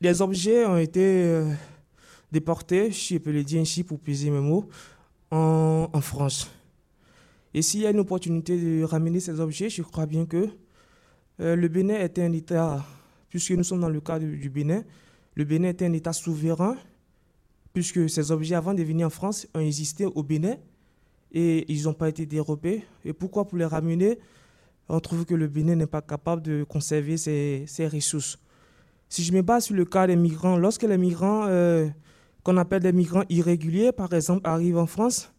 les 0.00 0.22
objets 0.22 0.64
ont 0.64 0.78
été 0.78 1.24
euh, 1.24 1.52
déportés, 2.32 2.90
je 2.90 3.18
peux 3.18 3.32
le 3.32 3.44
dire 3.44 3.60
ainsi 3.60 3.84
pour 3.84 3.98
peser 3.98 4.30
mes 4.30 4.40
mots, 4.40 4.68
en 5.30 6.00
France. 6.00 6.50
Et 7.56 7.62
s'il 7.62 7.80
y 7.80 7.86
a 7.86 7.90
une 7.90 8.00
opportunité 8.00 8.60
de 8.60 8.84
ramener 8.84 9.18
ces 9.18 9.40
objets, 9.40 9.70
je 9.70 9.80
crois 9.80 10.04
bien 10.04 10.26
que 10.26 10.50
le 11.38 11.68
Bénin 11.68 11.94
est 11.94 12.18
un 12.18 12.30
État, 12.32 12.84
puisque 13.30 13.52
nous 13.52 13.64
sommes 13.64 13.80
dans 13.80 13.88
le 13.88 14.02
cadre 14.02 14.26
du 14.26 14.50
Bénin, 14.50 14.84
le 15.34 15.44
Bénin 15.44 15.68
est 15.68 15.80
un 15.80 15.94
État 15.94 16.12
souverain, 16.12 16.76
puisque 17.72 18.10
ces 18.10 18.30
objets, 18.30 18.56
avant 18.56 18.74
de 18.74 18.82
venir 18.82 19.06
en 19.06 19.10
France, 19.10 19.46
ont 19.54 19.60
existé 19.60 20.04
au 20.04 20.22
Bénin 20.22 20.56
et 21.32 21.64
ils 21.72 21.84
n'ont 21.84 21.94
pas 21.94 22.10
été 22.10 22.26
dérobés. 22.26 22.84
Et 23.06 23.14
pourquoi 23.14 23.48
pour 23.48 23.56
les 23.56 23.64
ramener? 23.64 24.18
On 24.90 25.00
trouve 25.00 25.24
que 25.24 25.34
le 25.34 25.48
Bénin 25.48 25.76
n'est 25.76 25.86
pas 25.86 26.02
capable 26.02 26.42
de 26.42 26.62
conserver 26.62 27.16
ses, 27.16 27.88
ressources. 27.90 28.38
Si 29.08 29.24
je 29.24 29.32
me 29.32 29.40
base 29.40 29.64
sur 29.64 29.74
le 29.74 29.86
cas 29.86 30.06
des 30.06 30.16
migrants, 30.16 30.58
lorsque 30.58 30.82
les 30.82 30.98
migrants 30.98 31.46
euh, 31.46 31.88
qu'on 32.42 32.58
appelle 32.58 32.82
des 32.82 32.92
migrants 32.92 33.24
irréguliers, 33.30 33.92
par 33.92 34.12
exemple, 34.12 34.42
arrivent 34.44 34.76
en 34.76 34.86
France. 34.86 35.32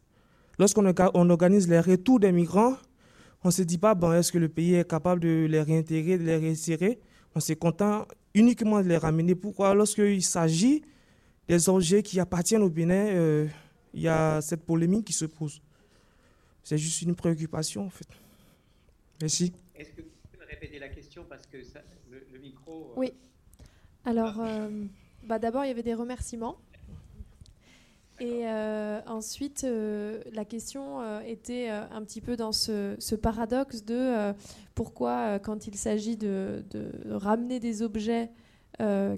Lorsqu'on 0.59 0.85
organise 1.29 1.67
les 1.67 1.79
retours 1.79 2.19
des 2.19 2.31
migrants, 2.31 2.77
on 3.43 3.49
ne 3.49 3.51
se 3.53 3.61
dit 3.61 3.77
pas, 3.77 3.93
bon, 3.93 4.11
est-ce 4.13 4.31
que 4.31 4.39
le 4.39 4.49
pays 4.49 4.73
est 4.73 4.89
capable 4.89 5.21
de 5.21 5.45
les 5.49 5.61
réintégrer, 5.61 6.17
de 6.17 6.23
les 6.23 6.37
réinsérer 6.37 6.99
On 7.35 7.39
s'est 7.39 7.55
content 7.55 8.07
uniquement 8.33 8.81
de 8.81 8.87
les 8.87 8.97
ramener. 8.97 9.35
Pourquoi? 9.35 9.73
Lorsqu'il 9.75 10.23
s'agit 10.23 10.83
des 11.47 11.69
objets 11.69 12.01
qui 12.01 12.19
appartiennent 12.19 12.63
au 12.63 12.69
Bénin, 12.69 13.07
euh, 13.07 13.47
il 13.93 14.01
y 14.01 14.07
a 14.07 14.41
cette 14.41 14.65
polémique 14.65 15.05
qui 15.05 15.13
se 15.13 15.25
pose. 15.25 15.61
C'est 16.63 16.77
juste 16.77 17.01
une 17.03 17.15
préoccupation, 17.15 17.85
en 17.85 17.89
fait. 17.89 18.07
Merci. 19.21 19.53
Est-ce 19.75 19.91
que 19.91 20.01
vous 20.01 20.09
pouvez 20.23 20.43
me 20.43 20.49
répéter 20.49 20.79
la 20.79 20.89
question? 20.89 21.25
Parce 21.29 21.45
que 21.45 21.57
le, 22.09 22.39
micro. 22.39 22.91
Euh, 22.91 22.99
oui. 22.99 23.13
Alors, 24.05 24.39
euh, 24.39 24.69
bah, 25.23 25.39
d'abord, 25.39 25.63
il 25.65 25.69
y 25.69 25.71
avait 25.71 25.83
des 25.83 25.93
remerciements. 25.93 26.57
Et 28.19 28.47
euh, 28.47 28.99
ensuite, 29.05 29.63
euh, 29.63 30.21
la 30.33 30.43
question 30.43 31.01
euh, 31.01 31.19
était 31.21 31.69
un 31.69 32.01
petit 32.01 32.21
peu 32.21 32.35
dans 32.35 32.51
ce, 32.51 33.15
paradoxe 33.15 33.83
de 33.83 34.33
pourquoi, 34.73 35.39
quand 35.39 35.67
il 35.67 35.75
s'agit 35.75 36.17
de, 36.17 36.63
ramener 37.09 37.59
des 37.59 37.81
objets 37.81 38.31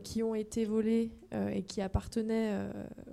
qui 0.04 0.24
ont 0.24 0.36
été 0.36 0.64
volés 0.64 1.12
et 1.54 1.64
qui 1.64 1.82
appartenaient 1.82 2.54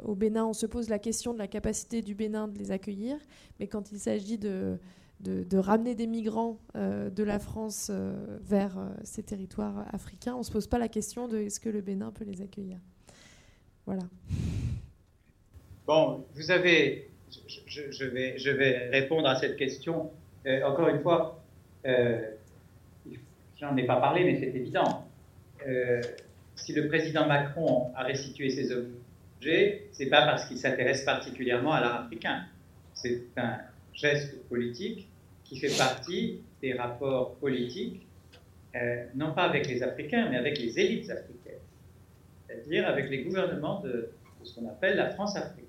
au 0.04 0.14
Bénin, 0.14 0.46
on 0.46 0.52
se 0.52 0.66
pose 0.66 0.88
la 0.88 1.00
question 1.00 1.32
de 1.34 1.38
la 1.38 1.48
capacité 1.48 2.02
du 2.02 2.14
Bénin 2.14 2.46
de 2.46 2.56
les 2.56 2.70
accueillir, 2.70 3.16
mais 3.58 3.66
quand 3.66 3.90
il 3.90 3.98
s'agit 3.98 4.38
de, 4.38 4.78
de, 5.20 5.58
ramener 5.58 5.96
des 5.96 6.06
migrants 6.06 6.60
de 6.74 7.22
la 7.22 7.40
France 7.40 7.90
vers 8.42 8.78
ces 9.02 9.24
territoires 9.24 9.86
africains, 9.92 10.34
on 10.36 10.40
ne 10.40 10.44
se 10.44 10.52
pose 10.52 10.68
pas 10.68 10.78
la 10.78 10.88
question 10.88 11.26
de 11.26 11.38
est-ce 11.38 11.58
que 11.58 11.68
le 11.68 11.80
Bénin 11.80 12.12
peut 12.12 12.24
les 12.24 12.42
accueillir. 12.42 12.78
Voilà. 13.84 14.02
Bon, 15.86 16.24
vous 16.34 16.50
avez, 16.50 17.08
je, 17.68 18.04
vais, 18.50 18.88
répondre 18.90 19.28
à 19.28 19.36
cette 19.36 19.56
question. 19.56 20.10
Euh, 20.44 20.64
encore 20.64 20.88
une 20.88 21.00
fois, 21.00 21.40
euh, 21.86 22.30
j'en 23.60 23.76
ai 23.76 23.84
pas 23.84 24.00
parlé, 24.00 24.24
mais 24.24 24.40
c'est 24.40 24.48
évident. 24.48 25.06
Euh, 25.64 26.02
si 26.56 26.72
le 26.72 26.88
président 26.88 27.28
Macron 27.28 27.92
a 27.94 28.02
restitué 28.02 28.50
ses 28.50 28.72
objets, 28.72 29.86
c'est 29.92 30.06
pas 30.06 30.26
parce 30.26 30.46
qu'il 30.46 30.58
s'intéresse 30.58 31.04
particulièrement 31.04 31.72
à 31.72 31.80
l'art 31.80 32.00
africain. 32.06 32.46
C'est 32.92 33.22
un 33.36 33.58
geste 33.94 34.42
politique 34.48 35.08
qui 35.44 35.56
fait 35.56 35.76
partie 35.78 36.40
des 36.60 36.72
rapports 36.72 37.36
politiques, 37.36 38.04
non 39.14 39.32
pas 39.32 39.44
avec 39.44 39.68
les 39.68 39.82
Africains, 39.82 40.28
mais 40.30 40.36
avec 40.36 40.58
les 40.58 40.78
élites 40.80 41.10
africaines, 41.10 41.60
c'est-à-dire 42.48 42.88
avec 42.88 43.08
les 43.08 43.22
gouvernements 43.22 43.80
de, 43.80 44.10
ce 44.42 44.54
qu'on 44.54 44.68
appelle 44.68 44.96
la 44.96 45.10
France-Afrique. 45.10 45.65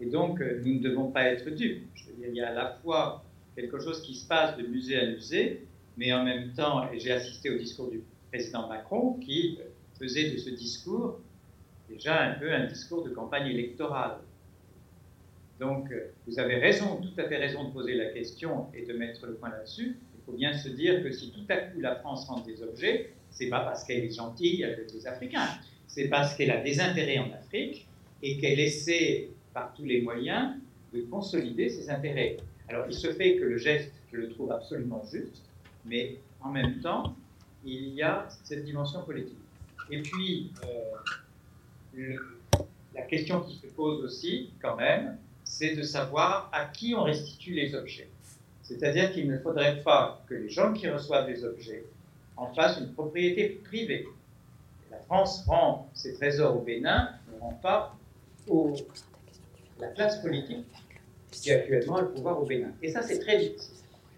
Et 0.00 0.06
donc, 0.06 0.40
euh, 0.40 0.60
nous 0.64 0.74
ne 0.74 0.80
devons 0.80 1.10
pas 1.10 1.24
être 1.24 1.48
dupes. 1.50 1.86
Il 2.18 2.34
y 2.34 2.40
a 2.40 2.50
à 2.50 2.54
la 2.54 2.78
fois 2.82 3.24
quelque 3.54 3.78
chose 3.78 4.02
qui 4.02 4.14
se 4.14 4.26
passe 4.26 4.56
de 4.56 4.66
musée 4.66 4.98
à 4.98 5.06
musée, 5.06 5.66
mais 5.96 6.12
en 6.12 6.24
même 6.24 6.52
temps, 6.52 6.90
et 6.92 6.98
j'ai 6.98 7.12
assisté 7.12 7.50
au 7.50 7.58
discours 7.58 7.90
du 7.90 8.02
président 8.30 8.68
Macron 8.68 9.14
qui 9.14 9.58
faisait 9.98 10.30
de 10.30 10.36
ce 10.36 10.50
discours 10.50 11.20
déjà 11.88 12.22
un 12.22 12.34
peu 12.34 12.52
un 12.52 12.66
discours 12.66 13.04
de 13.04 13.10
campagne 13.10 13.48
électorale. 13.48 14.18
Donc, 15.58 15.90
euh, 15.90 16.12
vous 16.26 16.38
avez 16.38 16.56
raison, 16.56 17.00
tout 17.00 17.18
à 17.18 17.28
fait 17.28 17.36
raison 17.36 17.64
de 17.64 17.72
poser 17.72 17.94
la 17.94 18.06
question 18.06 18.66
et 18.74 18.84
de 18.84 18.92
mettre 18.92 19.26
le 19.26 19.34
point 19.34 19.50
là-dessus. 19.50 19.96
Il 20.18 20.24
faut 20.26 20.36
bien 20.36 20.52
se 20.52 20.68
dire 20.68 21.02
que 21.02 21.10
si 21.10 21.30
tout 21.30 21.46
à 21.48 21.56
coup 21.56 21.80
la 21.80 21.96
France 21.96 22.26
rend 22.26 22.40
des 22.40 22.62
objets, 22.62 23.12
c'est 23.30 23.48
pas 23.48 23.60
parce 23.60 23.84
qu'elle 23.84 24.04
est 24.04 24.14
gentille 24.14 24.64
avec 24.64 24.92
les 24.92 25.06
Africains, 25.06 25.48
c'est 25.86 26.08
parce 26.08 26.34
qu'elle 26.34 26.50
a 26.50 26.60
des 26.60 26.80
intérêts 26.80 27.18
en 27.18 27.32
Afrique 27.32 27.86
et 28.22 28.38
qu'elle 28.38 28.60
essaie 28.60 29.30
par 29.56 29.72
tous 29.72 29.86
les 29.86 30.02
moyens 30.02 30.50
de 30.92 31.00
consolider 31.00 31.70
ses 31.70 31.88
intérêts. 31.88 32.36
Alors 32.68 32.84
il 32.90 32.94
se 32.94 33.10
fait 33.14 33.36
que 33.36 33.44
le 33.44 33.56
geste, 33.56 33.90
je 34.12 34.18
le 34.18 34.28
trouve 34.28 34.52
absolument 34.52 35.02
juste, 35.10 35.42
mais 35.86 36.18
en 36.42 36.50
même 36.50 36.80
temps, 36.82 37.16
il 37.64 37.88
y 37.94 38.02
a 38.02 38.28
cette 38.44 38.66
dimension 38.66 39.02
politique. 39.02 39.38
Et 39.90 40.02
puis, 40.02 40.52
euh, 41.96 42.16
la 42.94 43.00
question 43.02 43.40
qui 43.40 43.56
se 43.56 43.66
pose 43.68 44.04
aussi, 44.04 44.50
quand 44.60 44.76
même, 44.76 45.16
c'est 45.42 45.74
de 45.74 45.82
savoir 45.82 46.50
à 46.52 46.66
qui 46.66 46.94
on 46.94 47.04
restitue 47.04 47.54
les 47.54 47.74
objets. 47.74 48.10
C'est-à-dire 48.62 49.10
qu'il 49.10 49.26
ne 49.26 49.38
faudrait 49.38 49.80
pas 49.82 50.22
que 50.26 50.34
les 50.34 50.50
gens 50.50 50.74
qui 50.74 50.86
reçoivent 50.86 51.30
les 51.30 51.44
objets 51.44 51.86
en 52.36 52.52
fassent 52.52 52.78
une 52.78 52.92
propriété 52.92 53.58
privée. 53.64 54.06
La 54.90 54.98
France 54.98 55.46
rend 55.46 55.88
ses 55.94 56.12
trésors 56.12 56.54
au 56.58 56.60
Bénin, 56.60 57.08
ne 57.32 57.40
rend 57.40 57.58
pas 57.62 57.96
aux 58.48 58.76
la 59.78 59.88
classe 59.88 60.20
politique 60.22 60.66
qui 61.30 61.50
actuellement 61.50 61.96
a 61.96 62.02
le 62.02 62.10
pouvoir 62.10 62.40
au 62.40 62.46
Bénin. 62.46 62.72
Et 62.82 62.88
ça, 62.88 63.02
c'est 63.02 63.18
très 63.18 63.38
difficile. 63.38 63.76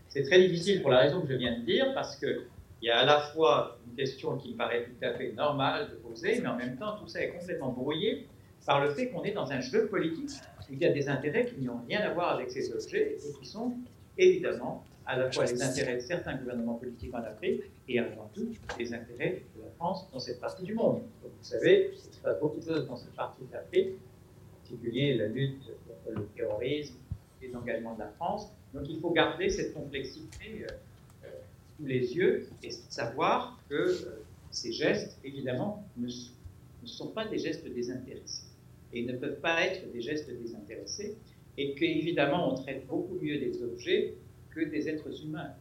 C'est 0.09 0.22
très 0.22 0.40
difficile 0.40 0.82
pour 0.82 0.90
la 0.90 0.98
raison 0.98 1.20
que 1.20 1.28
je 1.28 1.34
viens 1.34 1.59
de 1.59 1.64
dire, 1.64 1.92
parce 1.94 2.16
qu'il 2.16 2.46
y 2.82 2.90
a 2.90 2.98
à 2.98 3.04
la 3.04 3.20
fois 3.20 3.78
une 3.86 3.94
question 3.96 4.36
qui 4.36 4.52
me 4.52 4.56
paraît 4.56 4.84
tout 4.84 5.04
à 5.04 5.12
fait 5.14 5.32
normale 5.32 5.90
de 5.90 5.96
poser, 5.96 6.40
mais 6.40 6.48
en 6.48 6.56
même 6.56 6.76
temps, 6.76 6.96
tout 6.96 7.09
ça 7.09 7.22
est 7.22 7.30
complètement 7.30 7.70
brouillé 7.70 8.26
par 8.66 8.84
le 8.84 8.90
fait 8.90 9.09
qu'on 9.09 9.22
est 9.24 9.32
dans 9.32 9.50
un 9.50 9.61
jeu 9.61 9.86
politique 9.86 10.30
où 10.68 10.74
il 10.74 10.78
y 10.78 10.84
a 10.84 10.92
des 10.92 11.09
intérêts 11.09 11.46
qui 11.46 11.61
n'ont 11.62 11.80
rien 11.88 12.00
à 12.00 12.12
voir 12.12 12.34
avec 12.34 12.50
ces 12.50 12.72
objets 12.72 13.16
et 13.16 13.38
qui 13.40 13.46
sont 13.46 13.72
évidemment 14.16 14.84
à 15.06 15.16
la 15.16 15.32
fois 15.32 15.46
les 15.46 15.62
intérêts 15.62 15.96
de 15.96 16.00
certains 16.00 16.36
gouvernements 16.36 16.74
politiques 16.74 17.14
en 17.14 17.22
Afrique 17.22 17.62
et 17.88 17.98
avant 17.98 18.30
tout 18.34 18.50
les 18.78 18.92
intérêts 18.92 19.42
de 19.56 19.62
la 19.62 19.70
France 19.76 20.06
dans 20.12 20.18
cette 20.18 20.40
partie 20.40 20.64
du 20.64 20.74
monde. 20.74 21.00
vous 21.22 21.30
savez, 21.40 21.92
il 21.94 22.14
se 22.14 22.20
passe 22.20 22.38
beaucoup 22.40 22.61
de 22.61 22.64
choses 22.64 22.86
dans 22.86 22.96
cette 22.96 23.14
partie 23.14 23.42
de 23.42 23.52
l'Afrique 23.52 23.94
la 24.71 25.29
lutte 25.29 25.71
contre 25.87 26.19
le 26.19 26.27
terrorisme, 26.37 26.97
les 27.41 27.55
engagements 27.55 27.95
de 27.95 28.01
la 28.01 28.09
France. 28.09 28.51
Donc 28.75 28.89
il 28.89 29.01
faut 29.01 29.11
garder 29.11 29.49
cette 29.51 29.75
complexité 29.75 30.64
euh, 30.64 30.66
euh, 31.25 31.29
sous 31.77 31.87
les 31.87 32.14
yeux 32.14 32.49
et 32.62 32.71
savoir 32.71 33.59
que 33.69 33.75
euh, 33.75 34.23
ces 34.51 34.73
gestes, 34.73 35.19
évidemment, 35.25 35.85
ne, 35.97 36.09
sont 36.85 37.09
pas 37.09 37.27
des 37.27 37.39
gestes 37.39 37.66
désintéressés 37.73 38.47
et 38.93 39.05
ne 39.05 39.12
peuvent 39.16 39.41
pas 39.41 39.62
être 39.66 39.91
des 39.93 40.01
gestes 40.01 40.31
désintéressés 40.31 41.16
et 41.57 41.75
qu'évidemment 41.75 42.53
on 42.53 42.55
traite 42.55 42.87
beaucoup 42.87 43.19
mieux 43.21 43.39
des 43.39 43.62
objets 43.62 44.14
que 44.51 44.61
des 44.61 44.89
êtres 44.89 45.25
humains. 45.25 45.55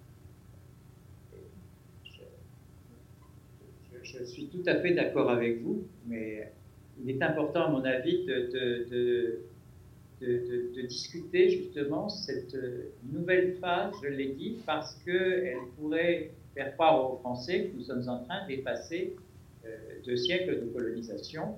je, 4.03 4.23
suis 4.23 4.47
tout 4.47 4.63
à 4.65 4.75
fait 4.75 4.93
d'accord 4.93 5.29
avec 5.29 5.61
vous, 5.61 5.85
mais 6.05 6.51
il 7.03 7.09
est 7.09 7.21
important, 7.21 7.65
à 7.65 7.69
mon 7.69 7.83
avis, 7.83 8.25
de, 8.25 8.49
de, 10.21 10.81
discuter 10.87 11.49
justement 11.49 12.09
cette 12.09 12.55
euh, 12.55 12.91
nouvelle 13.11 13.57
phase, 13.59 13.93
je 14.01 14.07
l'ai 14.07 14.29
dit, 14.29 14.57
parce 14.65 14.95
qu'elle 15.05 15.57
pourrait 15.77 16.31
faire 16.55 16.73
croire 16.73 17.13
aux 17.13 17.17
Français 17.17 17.65
que 17.65 17.77
nous 17.77 17.83
sommes 17.83 18.07
en 18.07 18.23
train 18.23 18.47
d'effacer 18.47 19.15
euh, 19.65 19.69
deux 20.05 20.15
siècles 20.15 20.61
de 20.61 20.65
colonisation 20.67 21.55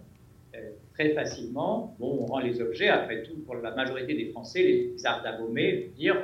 euh, 0.56 0.72
très 0.94 1.14
facilement. 1.14 1.96
Bon, 2.00 2.18
on 2.22 2.26
rend 2.26 2.40
les 2.40 2.60
objets, 2.60 2.88
après 2.88 3.24
tout, 3.24 3.38
pour 3.46 3.56
la 3.56 3.74
majorité 3.76 4.16
des 4.16 4.30
Français, 4.32 4.64
les 4.64 5.06
arts 5.06 5.22
d'abommer, 5.24 5.92
dire 5.96 6.18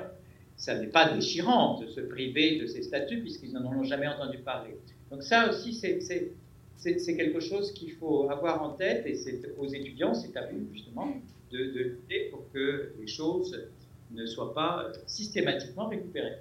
ça 0.58 0.78
n'est 0.80 0.88
pas 0.88 1.14
déchirant 1.14 1.80
de 1.80 1.88
se 1.88 2.02
priver 2.02 2.60
de 2.60 2.66
ces 2.66 2.82
statuts 2.82 3.20
puisqu'ils 3.20 3.54
n'en 3.54 3.66
ont 3.66 3.84
jamais 3.84 4.08
entendu 4.08 4.38
parler. 4.40 4.78
Donc 5.12 5.22
ça 5.22 5.50
aussi, 5.50 5.74
c'est 5.74 6.32
c'est 6.78 7.16
quelque 7.16 7.40
chose 7.40 7.72
qu'il 7.74 7.94
faut 7.94 8.30
avoir 8.30 8.62
en 8.62 8.72
tête 8.72 9.06
et 9.06 9.16
c'est 9.16 9.42
aux 9.58 9.68
étudiants, 9.68 10.14
c'est 10.14 10.36
à 10.38 10.48
vous 10.48 10.68
justement 10.72 11.08
de, 11.52 11.58
lutter 11.58 12.30
pour 12.32 12.52
que 12.52 12.94
les 13.00 13.08
choses 13.08 13.70
ne 14.12 14.26
soient 14.26 14.54
pas 14.54 14.92
systématiquement 15.08 15.88
récupérées. 15.88 16.38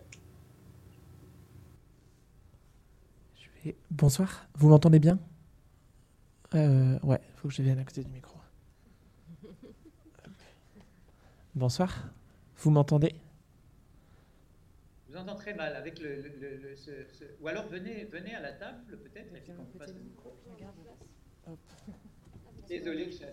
Bonsoir, 3.90 4.46
vous 4.58 4.68
m'entendez 4.68 4.98
bien? 4.98 5.18
Euh, 6.54 6.98
Ouais, 7.02 7.20
il 7.22 7.40
faut 7.40 7.48
que 7.48 7.54
je 7.54 7.62
vienne 7.62 7.78
à 7.78 7.84
côté 7.84 8.04
du 8.04 8.10
micro. 8.10 8.36
Bonsoir, 11.54 12.08
vous 12.58 12.70
m'entendez? 12.70 13.14
Vous 15.14 15.20
entends 15.20 15.36
très 15.36 15.54
mal 15.54 15.76
avec 15.76 16.00
le. 16.00 16.24
Ou 17.40 17.48
alors 17.48 17.66
venez, 17.68 18.04
venez 18.04 18.34
à 18.34 18.40
la 18.40 18.52
table, 18.52 18.98
peut-être, 18.98 19.34
et 19.34 19.40
puis 19.40 19.52
qu'on 19.52 19.62
vous 19.62 19.78
passe 19.78 19.94
le 19.94 20.00
micro. 20.00 20.36
Désolé, 22.66 23.10
je 23.10 23.16
suis 23.16 23.24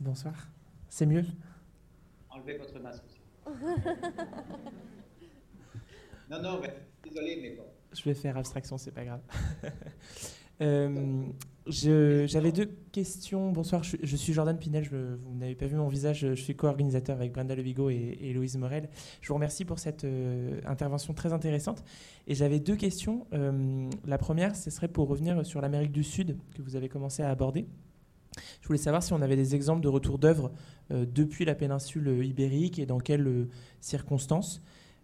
Bonsoir. 0.00 0.48
C'est 0.88 1.06
mieux? 1.06 1.24
Enlevez 2.30 2.58
votre 2.58 2.78
masque 2.80 3.04
aussi. 3.04 3.20
non, 6.30 6.42
non, 6.42 6.60
désolé, 7.04 7.38
mais 7.40 7.50
bon. 7.50 7.66
Je 7.92 8.02
vais 8.04 8.14
faire 8.14 8.36
abstraction, 8.36 8.78
c'est 8.78 8.90
pas 8.90 9.04
grave. 9.04 9.20
euh, 10.60 11.26
j'avais 11.66 12.52
deux 12.52 12.70
questions. 12.90 13.52
Bonsoir, 13.52 13.82
je, 13.84 14.16
suis 14.16 14.32
Jordan 14.32 14.58
Pinel. 14.58 14.88
Vous 14.88 15.34
n'avez 15.34 15.54
pas 15.54 15.66
vu 15.66 15.76
mon 15.76 15.88
visage. 15.88 16.20
Je, 16.20 16.34
suis 16.34 16.56
co-organisateur 16.56 17.16
avec 17.16 17.32
Brenda 17.32 17.54
Lebigo 17.54 17.88
et, 17.90 18.32
Louise 18.34 18.56
Morel. 18.56 18.88
Je 19.20 19.28
vous 19.28 19.34
remercie 19.34 19.64
pour 19.64 19.78
cette 19.78 20.04
euh, 20.04 20.60
intervention 20.66 21.14
très 21.14 21.32
intéressante. 21.32 21.84
Et 22.26 22.34
j'avais 22.34 22.58
deux 22.58 22.76
questions. 22.76 23.26
Euh, 23.32 23.88
la 24.04 24.18
première, 24.18 24.56
ce 24.56 24.70
serait 24.70 24.88
pour 24.88 25.08
revenir 25.08 25.44
sur 25.46 25.60
l'Amérique 25.60 25.92
du 25.92 26.04
Sud 26.04 26.36
que 26.56 26.62
vous 26.62 26.74
avez 26.74 26.88
commencé 26.88 27.22
à 27.22 27.30
aborder. 27.30 27.66
Je 28.60 28.66
voulais 28.66 28.78
savoir 28.78 29.02
si 29.02 29.12
on 29.12 29.20
avait 29.20 29.36
des 29.36 29.54
exemples 29.54 29.82
de 29.82 29.88
retour 29.88 30.18
d'œuvres 30.18 30.52
depuis 30.90 31.44
la 31.44 31.54
péninsule 31.54 32.24
ibérique 32.24 32.78
et 32.78 32.86
dans 32.86 32.98
quelles 32.98 33.46
circonstances. 33.80 34.62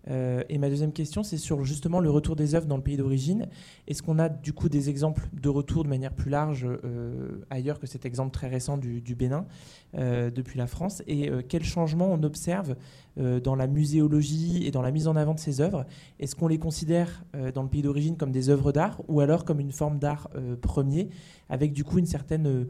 Euh, 0.08 0.42
et 0.48 0.58
ma 0.58 0.68
deuxième 0.68 0.92
question, 0.92 1.22
c'est 1.22 1.36
sur 1.36 1.64
justement 1.64 2.00
le 2.00 2.10
retour 2.10 2.36
des 2.36 2.54
œuvres 2.54 2.66
dans 2.66 2.76
le 2.76 2.82
pays 2.82 2.96
d'origine. 2.96 3.48
Est-ce 3.86 4.02
qu'on 4.02 4.18
a 4.18 4.28
du 4.28 4.52
coup 4.52 4.68
des 4.68 4.88
exemples 4.88 5.28
de 5.32 5.48
retour 5.48 5.84
de 5.84 5.88
manière 5.88 6.12
plus 6.12 6.30
large 6.30 6.66
euh, 6.66 7.44
ailleurs 7.50 7.78
que 7.78 7.86
cet 7.86 8.06
exemple 8.06 8.32
très 8.32 8.48
récent 8.48 8.78
du, 8.78 9.14
Bénin 9.14 9.46
euh, 9.94 10.30
depuis 10.30 10.58
la 10.58 10.66
France? 10.66 11.02
Et 11.06 11.30
quels 11.48 11.64
changements 11.64 12.10
on 12.12 12.22
observe 12.22 12.76
dans 13.16 13.56
la 13.56 13.66
muséologie 13.66 14.64
et 14.64 14.70
dans 14.70 14.82
la 14.82 14.92
mise 14.92 15.08
en 15.08 15.16
avant 15.16 15.34
de 15.34 15.40
ces 15.40 15.60
œuvres? 15.60 15.84
Est-ce 16.20 16.36
qu'on 16.36 16.48
les 16.48 16.58
considère 16.58 17.24
dans 17.54 17.62
le 17.62 17.68
pays 17.68 17.82
d'origine 17.82 18.16
comme 18.16 18.30
des 18.30 18.48
œuvres 18.48 18.70
d'art 18.72 19.02
ou 19.08 19.20
alors 19.20 19.44
comme 19.44 19.60
une 19.60 19.72
forme 19.72 19.98
d'art 19.98 20.30
premier 20.62 21.08
avec 21.48 21.72
du 21.72 21.82
coup 21.82 21.98
une 21.98 22.06
certaine 22.06 22.66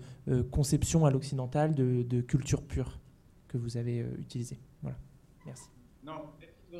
conception 0.50 1.04
à 1.04 1.10
l'occidental 1.10 1.74
de, 1.74 2.02
de, 2.02 2.20
culture 2.22 2.62
pure 2.62 2.98
que 3.46 3.58
vous 3.58 3.76
avez 3.76 4.06
utilisée? 4.18 4.58
Voilà. 4.82 4.96
Merci. 5.44 5.68
Non, 6.04 6.22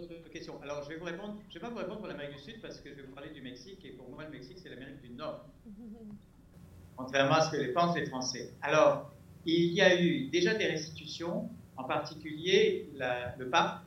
d'autres 0.07 0.31
questions. 0.31 0.61
Alors, 0.63 0.83
je 0.85 0.89
vais 0.91 0.97
vous 0.97 1.05
répondre. 1.05 1.37
Je 1.49 1.59
ne 1.59 1.61
vais 1.61 1.67
pas 1.67 1.73
vous 1.73 1.79
répondre 1.79 1.99
pour 1.99 2.09
l'Amérique 2.09 2.37
du 2.37 2.43
Sud 2.43 2.61
parce 2.61 2.81
que 2.81 2.91
je 2.91 2.95
vais 2.97 3.03
vous 3.03 3.15
parler 3.15 3.31
du 3.31 3.43
Mexique 3.43 3.85
et 3.85 3.91
pour 3.91 4.09
moi, 4.11 4.25
le 4.25 4.31
Mexique, 4.31 4.59
c'est 4.63 4.69
l'Amérique 4.69 5.01
du 5.03 5.11
Nord. 5.11 5.47
Contrairement 6.97 7.35
à 7.35 7.41
ce 7.43 7.53
que 7.53 7.57
les 7.57 7.73
pensent 7.73 7.97
les 7.97 8.07
Français. 8.07 8.51
Alors, 8.61 9.13
il 9.47 9.73
y 9.73 9.81
a 9.81 10.01
eu 10.01 10.29
déjà 10.29 10.55
des 10.55 10.67
restitutions, 10.67 11.49
en 11.77 11.85
particulier 11.85 12.91
le 13.39 13.49
pape, 13.49 13.83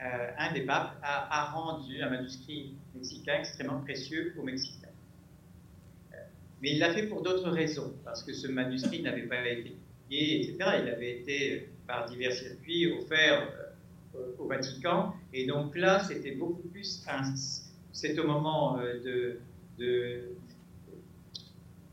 euh, 0.00 0.30
un 0.38 0.52
des 0.52 0.60
papes, 0.60 0.96
a, 1.02 1.50
rendu 1.50 2.00
un 2.00 2.10
manuscrit 2.10 2.74
mexicain 2.94 3.38
extrêmement 3.40 3.80
précieux 3.80 4.34
aux 4.38 4.42
Mexicains. 4.42 4.86
Euh, 6.12 6.16
mais 6.62 6.72
il 6.72 6.78
l'a 6.78 6.92
fait 6.92 7.08
pour 7.08 7.22
d'autres 7.22 7.50
raisons, 7.50 7.94
parce 8.04 8.22
que 8.22 8.32
ce 8.32 8.46
manuscrit 8.46 9.02
n'avait 9.02 9.26
pas 9.26 9.44
été 9.48 9.76
publié, 10.02 10.42
etc. 10.42 10.56
Il 10.82 10.88
avait 10.88 11.18
été, 11.18 11.70
par 11.86 12.06
divers 12.06 12.32
circuits, 12.32 12.92
offert 12.92 13.42
euh, 13.42 13.67
au 14.38 14.46
Vatican. 14.46 15.14
Et 15.32 15.46
donc 15.46 15.76
là, 15.76 16.02
c'était 16.04 16.32
beaucoup 16.32 16.68
plus. 16.68 17.04
c'est 17.92 18.18
au 18.18 18.26
moment 18.26 18.78
euh, 18.78 19.38
de, 19.78 20.28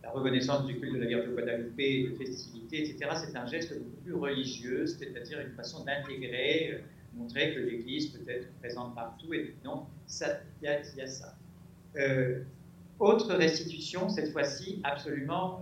la 0.04 0.12
reconnaissance 0.12 0.66
du 0.66 0.80
culte 0.80 0.94
de 0.94 1.00
la 1.00 1.06
Vierge 1.06 1.28
de 1.28 1.34
Guadalupe, 1.34 1.78
de 1.78 2.16
festivités, 2.16 2.90
etc. 2.90 3.12
C'est 3.26 3.36
un 3.36 3.48
geste 3.48 3.78
beaucoup 3.78 4.02
plus 4.04 4.14
religieux, 4.14 4.86
c'est-à-dire 4.86 5.40
une 5.42 5.54
façon 5.54 5.84
d'intégrer, 5.84 6.74
euh, 6.74 6.80
montrer 7.16 7.54
que 7.54 7.60
l'Église 7.60 8.08
peut 8.08 8.30
être 8.30 8.48
présente 8.60 8.96
partout. 8.96 9.34
Et 9.34 9.56
donc, 9.64 9.86
il 10.62 10.68
y, 10.68 10.68
a 10.68 11.08
ça. 11.08 11.36
Euh, 11.98 12.42
autre 13.00 13.34
restitution, 13.34 14.10
cette 14.10 14.32
fois-ci 14.32 14.80
absolument 14.84 15.62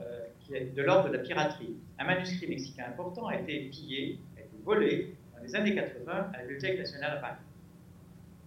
de 0.49 0.81
l'ordre 0.81 1.09
de 1.09 1.13
la 1.13 1.19
piraterie. 1.19 1.75
Un 1.97 2.05
manuscrit 2.05 2.47
mexicain 2.47 2.85
important 2.87 3.27
a 3.27 3.39
été 3.39 3.69
pillé, 3.69 4.19
a 4.37 4.41
été 4.41 4.57
volé 4.63 5.15
les 5.43 5.55
années 5.55 5.75
80 5.75 6.11
à 6.11 6.37
la 6.37 6.43
Bibliothèque 6.43 6.79
nationale 6.79 7.17
à 7.17 7.21
Paris. 7.21 7.41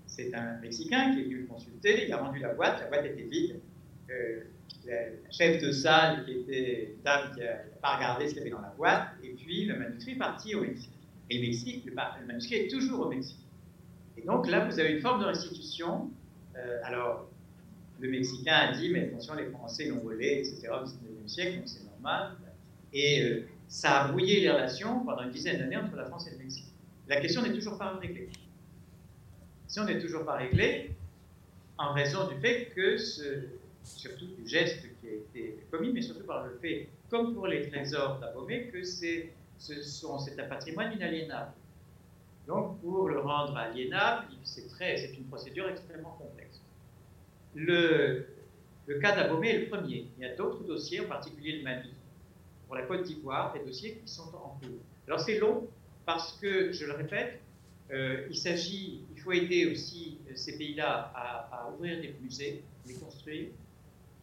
C'est 0.07 0.35
un 0.35 0.59
Mexicain 0.59 1.13
qui 1.13 1.21
est 1.21 1.25
venu 1.25 1.41
le 1.43 1.47
consulter, 1.47 2.07
il 2.07 2.13
a 2.13 2.19
rendu 2.19 2.39
la 2.41 2.55
boîte, 2.55 2.81
la 2.81 2.87
boîte 2.87 3.07
était 3.07 3.23
vide. 3.23 3.61
Euh, 4.11 4.41
la 4.87 5.31
chef 5.31 5.61
de 5.61 5.73
salle, 5.73 6.25
qui 6.25 6.33
était 6.33 6.93
une 6.95 7.03
dame 7.03 7.33
qui 7.35 7.41
n'a 7.41 7.57
pas 7.83 7.97
regardé 7.97 8.29
ce 8.29 8.35
qu'il 8.35 8.39
y 8.39 8.41
avait 8.43 8.51
dans 8.51 8.61
la 8.61 8.73
boîte, 8.77 9.09
et 9.23 9.31
puis 9.31 9.65
le 9.65 9.77
manuscrit 9.77 10.13
est 10.13 10.17
parti 10.17 10.55
au 10.55 10.61
Mexique. 10.61 10.93
Et 11.29 11.39
le 11.39 11.41
Mexique, 11.43 11.85
le, 11.87 12.27
manuscrit 12.27 12.55
est 12.55 12.71
toujours 12.71 13.07
au 13.07 13.09
Mexique. 13.09 13.45
Et 14.17 14.23
donc 14.23 14.49
là, 14.49 14.65
vous 14.65 14.79
avez 14.79 14.93
une 14.93 15.01
forme 15.01 15.21
de 15.21 15.27
restitution. 15.27 16.09
Euh, 16.57 16.79
alors, 16.85 17.29
le 17.99 18.09
Mexicain 18.09 18.55
a 18.55 18.73
dit, 18.73 18.91
mais 18.91 19.09
attention, 19.09 19.35
les 19.35 19.47
Français 19.47 19.87
l'ont 19.87 19.99
volé, 19.99 20.39
etc. 20.39 20.69
au 20.71 20.85
19e 20.85 21.29
siècle, 21.29 21.59
donc 21.59 21.69
c'est 21.69 21.85
normal. 21.85 22.37
Et 22.93 23.23
euh, 23.23 23.49
ça 23.69 24.03
a 24.03 24.09
brouillé 24.09 24.41
les 24.41 24.51
relations 24.51 25.05
pendant 25.05 25.25
une 25.25 25.31
dizaine 25.31 25.59
d'années 25.59 25.77
entre 25.77 25.97
la 25.97 26.05
France 26.05 26.29
et 26.29 26.31
le 26.31 26.39
Mexique. 26.39 26.73
La 27.09 27.21
question 27.21 27.43
n'est 27.43 27.53
toujours 27.53 27.79
pas 27.79 27.93
réglée. 27.97 28.29
La 28.29 29.65
question 29.67 29.85
n'est 29.85 30.01
toujours 30.01 30.25
pas 30.25 30.37
réglée 30.37 30.91
en 31.79 31.93
raison 31.93 32.27
du 32.29 32.37
fait 32.41 32.73
que, 32.75 32.97
surtout 33.85 34.27
du 34.27 34.47
geste 34.49 34.81
qui 35.01 35.09
a 35.09 35.13
été 35.13 35.59
commis, 35.71 35.93
mais 35.93 36.03
surtout 36.03 36.25
par 36.25 36.47
le 36.47 36.59
fait, 36.61 36.89
comme 37.11 37.35
pour 37.35 37.47
les 37.47 37.69
trésors 37.69 38.19
d'Abomey, 38.19 38.69
que 38.69 38.83
c'est 38.83 39.33
un 40.39 40.49
patrimoine 40.49 40.93
inaliénable. 40.95 41.53
Donc, 42.47 42.81
pour 42.81 43.09
le 43.09 43.21
rendre 43.21 43.57
aliénable, 43.57 44.27
c'est 44.43 44.63
une 45.17 45.25
procédure 45.27 45.69
extrêmement 45.69 46.17
complexe. 46.19 46.61
Le, 47.55 48.27
le 48.87 48.99
cas 48.99 49.15
d'Abomey 49.15 49.51
est 49.51 49.59
le 49.61 49.69
premier. 49.69 50.07
Il 50.19 50.23
y 50.23 50.27
a 50.27 50.35
d'autres 50.35 50.65
dossiers, 50.65 51.01
en 51.01 51.09
particulier 51.09 51.59
le 51.59 51.65
Mali. 51.65 51.91
Pour 52.67 52.77
la 52.77 52.83
Côte 52.83 53.05
d'Ivoire, 53.05 53.53
des 53.53 53.61
dossiers 53.61 53.95
qui 53.95 54.09
sont 54.09 54.35
en 54.35 54.59
cours. 54.61 54.81
Alors, 55.07 55.21
c'est 55.21 55.39
long, 55.39 55.69
parce 56.07 56.39
que, 56.41 56.73
je 56.73 56.87
le 56.87 56.93
répète, 56.93 57.41
euh, 57.91 58.29
il 58.31 59.21
faut 59.21 59.33
aider 59.33 59.71
aussi 59.71 60.19
euh, 60.29 60.33
ces 60.35 60.57
pays-là 60.57 61.13
à, 61.15 61.71
ouvrir 61.75 62.01
des 62.01 62.15
musées, 62.21 62.63
les 62.87 62.95
construire 62.95 63.49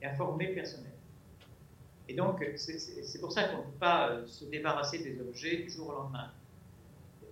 et 0.01 0.05
à 0.05 0.15
former 0.15 0.47
le 0.47 0.55
personnel. 0.55 0.91
Et 2.07 2.13
donc, 2.15 2.43
c'est 2.55 3.19
pour 3.19 3.31
ça 3.31 3.45
qu'on 3.45 3.59
ne 3.59 3.63
peut 3.63 3.79
pas 3.79 4.11
euh, 4.11 4.25
se 4.25 4.45
débarrasser 4.45 4.99
des 4.99 5.19
objets 5.21 5.57
du 5.57 5.69
jour 5.69 5.89
au 5.89 5.91
lendemain. 5.91 6.31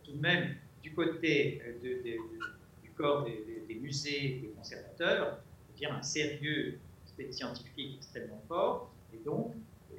Tout 0.03 0.13
de 0.13 0.19
même, 0.19 0.55
du 0.83 0.93
côté 0.93 1.61
du 1.81 2.91
corps 2.91 3.23
des, 3.23 3.75
musées, 3.75 4.39
des 4.41 4.53
conservateurs, 4.55 5.39
il 5.75 5.83
y 5.83 5.85
a 5.85 5.93
un 5.93 6.01
sérieux 6.01 6.79
scientifique 7.29 7.97
extrêmement 7.97 8.41
fort, 8.47 8.91
et 9.13 9.17
donc 9.17 9.53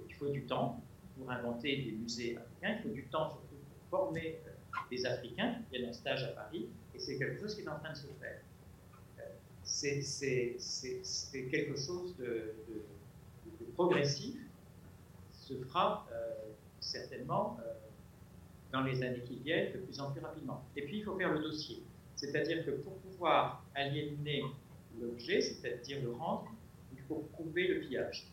il 0.08 0.14
faut 0.14 0.28
du 0.28 0.42
temps 0.42 0.82
pour 1.16 1.30
inventer 1.30 1.76
des 1.82 1.92
musées 1.92 2.36
africains, 2.36 2.78
il 2.78 2.82
faut 2.82 2.94
du 2.94 3.04
temps 3.04 3.30
surtout 3.30 3.51
former 3.92 4.38
euh, 4.46 4.50
des 4.90 5.04
Africains 5.04 5.56
qui 5.68 5.76
viennent 5.76 5.90
en 5.90 5.92
stage 5.92 6.24
à 6.24 6.28
Paris, 6.28 6.66
et 6.94 6.98
c'est 6.98 7.18
quelque 7.18 7.38
chose 7.38 7.54
qui 7.54 7.60
est 7.60 7.68
en 7.68 7.78
train 7.78 7.92
de 7.92 7.98
se 7.98 8.06
faire. 8.20 8.40
Euh, 9.20 9.22
c'est 9.62 11.48
quelque 11.50 11.76
chose 11.76 12.16
de, 12.16 12.54
progressif, 13.74 14.36
se 15.32 15.54
fera 15.54 16.06
euh, 16.12 16.30
certainement 16.80 17.58
dans 18.70 18.82
les 18.82 19.02
années 19.02 19.22
qui 19.26 19.36
viennent 19.36 19.72
de 19.72 19.78
plus 19.78 19.98
en 20.00 20.10
plus 20.10 20.20
rapidement. 20.20 20.62
Et 20.76 20.82
puis 20.82 20.98
il 20.98 21.04
faut 21.04 21.16
faire 21.16 21.32
le 21.32 21.40
dossier. 21.40 21.82
C'est-à-dire 22.16 22.64
que 22.64 22.70
pour 22.70 22.96
pouvoir 22.98 23.64
aliéner 23.74 24.42
l'objet, 25.00 25.40
c'est-à-dire 25.40 26.02
le 26.02 26.12
rendre, 26.12 26.50
il 26.92 27.02
faut 27.02 27.26
prouver 27.32 27.68
le 27.68 27.80
pillage. 27.80 28.26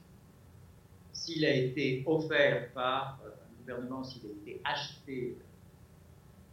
S'il 1.14 1.46
a 1.46 1.54
été 1.54 2.04
offert 2.06 2.72
par 2.74 3.20
un 3.26 3.62
gouvernement, 3.62 4.04
s'il 4.04 4.26
a 4.26 4.32
été 4.32 4.62
acheté 4.64 5.38
il 5.49 5.49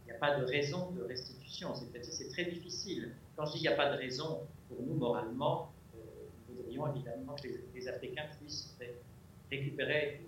n'y 0.07 0.13
a 0.13 0.19
pas 0.19 0.39
de 0.39 0.45
raison 0.45 0.91
de 0.91 1.03
restitution. 1.03 1.73
C'est-à-dire 1.75 2.11
c'est 2.11 2.29
très 2.29 2.45
difficile. 2.45 3.13
Quand 3.35 3.45
je 3.45 3.53
dis 3.53 3.57
qu'il 3.59 3.67
n'y 3.67 3.73
a 3.73 3.77
pas 3.77 3.91
de 3.91 3.97
raison, 3.97 4.41
pour 4.67 4.81
nous, 4.81 4.95
moralement, 4.95 5.71
euh, 5.95 5.99
nous 6.49 6.55
voudrions 6.55 6.93
évidemment 6.93 7.35
que 7.35 7.47
les, 7.73 7.87
Africains 7.87 8.25
puissent 8.39 8.75
récupérer 9.49 10.21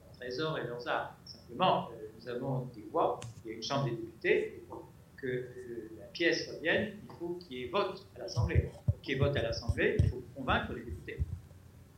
leurs 0.00 0.16
trésors 0.16 0.58
et 0.58 0.64
leurs 0.64 0.86
arts. 0.86 1.16
Simplement, 1.24 1.88
euh, 1.90 2.08
nous 2.18 2.28
avons 2.28 2.66
des 2.74 2.84
voix, 2.90 3.20
il 3.44 3.50
y 3.50 3.54
a 3.54 3.56
une 3.56 3.62
chambre 3.62 3.84
des 3.86 3.96
députés, 3.96 4.62
pour 4.68 4.90
que 5.16 5.26
euh, 5.26 5.90
la 5.98 6.06
pièce 6.06 6.50
revienne, 6.50 6.94
il 7.02 7.16
faut 7.16 7.38
qu'il 7.40 7.58
y 7.58 7.64
ait 7.64 7.68
vote 7.68 8.06
à 8.16 8.20
l'Assemblée. 8.20 8.70
Pour 8.86 9.00
qu'il 9.00 9.14
y 9.14 9.16
ait 9.16 9.20
vote 9.20 9.36
à 9.36 9.42
l'Assemblée, 9.42 9.96
il 9.98 10.08
faut 10.08 10.22
convaincre 10.34 10.72
les 10.74 10.84
députés. 10.84 11.18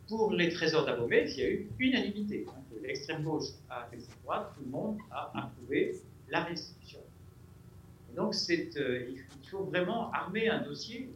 Pour 0.08 0.32
les 0.32 0.50
trésors 0.50 0.84
d'Abomey, 0.84 1.24
il 1.30 1.38
y 1.38 1.42
a 1.42 1.50
eu 1.50 1.70
unanimité. 1.78 2.46
Hein, 2.48 2.62
l'extrême 2.82 3.22
gauche 3.22 3.50
à 3.70 3.88
l'extrême 3.92 4.18
droite, 4.24 4.52
tout 4.54 4.64
le 4.64 4.70
monde 4.70 4.98
a 5.10 5.30
approuvé 5.34 6.00
la 6.28 6.44
restitution. 6.44 6.98
Donc, 8.16 8.34
euh, 8.50 9.06
il 9.10 9.48
faut 9.48 9.64
vraiment 9.64 10.10
armer 10.12 10.48
un 10.48 10.60
dossier 10.60 11.10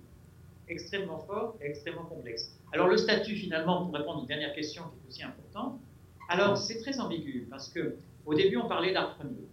extrêmement 0.68 1.18
fort 1.18 1.56
et 1.60 1.66
extrêmement 1.66 2.04
complexe. 2.04 2.56
Alors, 2.72 2.88
le 2.88 2.96
statut, 2.96 3.36
finalement, 3.36 3.84
pour 3.84 3.94
répondre 3.94 4.18
à 4.18 4.20
une 4.22 4.26
dernière 4.26 4.54
question 4.54 4.82
qui 4.82 5.06
est 5.06 5.08
aussi 5.08 5.22
importante, 5.22 5.80
alors 6.28 6.56
c'est 6.56 6.80
très 6.80 6.98
ambigu 6.98 7.46
parce 7.48 7.68
que 7.68 7.96
au 8.24 8.34
début, 8.34 8.56
on 8.56 8.66
parlait 8.66 8.92
d'art 8.92 9.14
premier. 9.16 9.46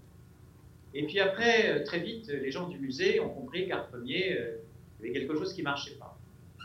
Et 0.95 1.05
puis 1.05 1.19
après, 1.19 1.69
euh, 1.69 1.83
très 1.83 1.99
vite, 1.99 2.27
les 2.27 2.51
gens 2.51 2.67
du 2.67 2.79
musée 2.79 3.19
ont 3.19 3.29
compris 3.29 3.67
qu'art 3.67 3.87
premier, 3.87 4.37
euh, 4.37 4.57
il 4.99 5.05
y 5.05 5.09
avait 5.09 5.19
quelque 5.19 5.35
chose 5.35 5.53
qui 5.53 5.61
ne 5.61 5.65
marchait 5.65 5.95
pas. 5.95 6.17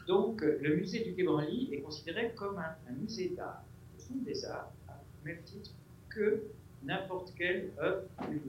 Donc, 0.06 0.40
le 0.40 0.74
musée 0.74 1.00
du 1.00 1.12
Quai 1.12 1.24
Branly 1.24 1.68
est 1.70 1.80
considéré 1.80 2.32
comme 2.34 2.58
un, 2.58 2.92
musée 2.92 3.34
d'art. 3.36 3.62
Ce 3.98 4.08
sont 4.08 4.14
des 4.24 4.42
arts 4.46 4.72
à 4.88 4.94
même 5.22 5.42
titre 5.44 5.70
que 6.08 6.44
n'importe 6.82 7.34
quelle 7.36 7.72
œuvre 7.78 8.04
du 8.30 8.40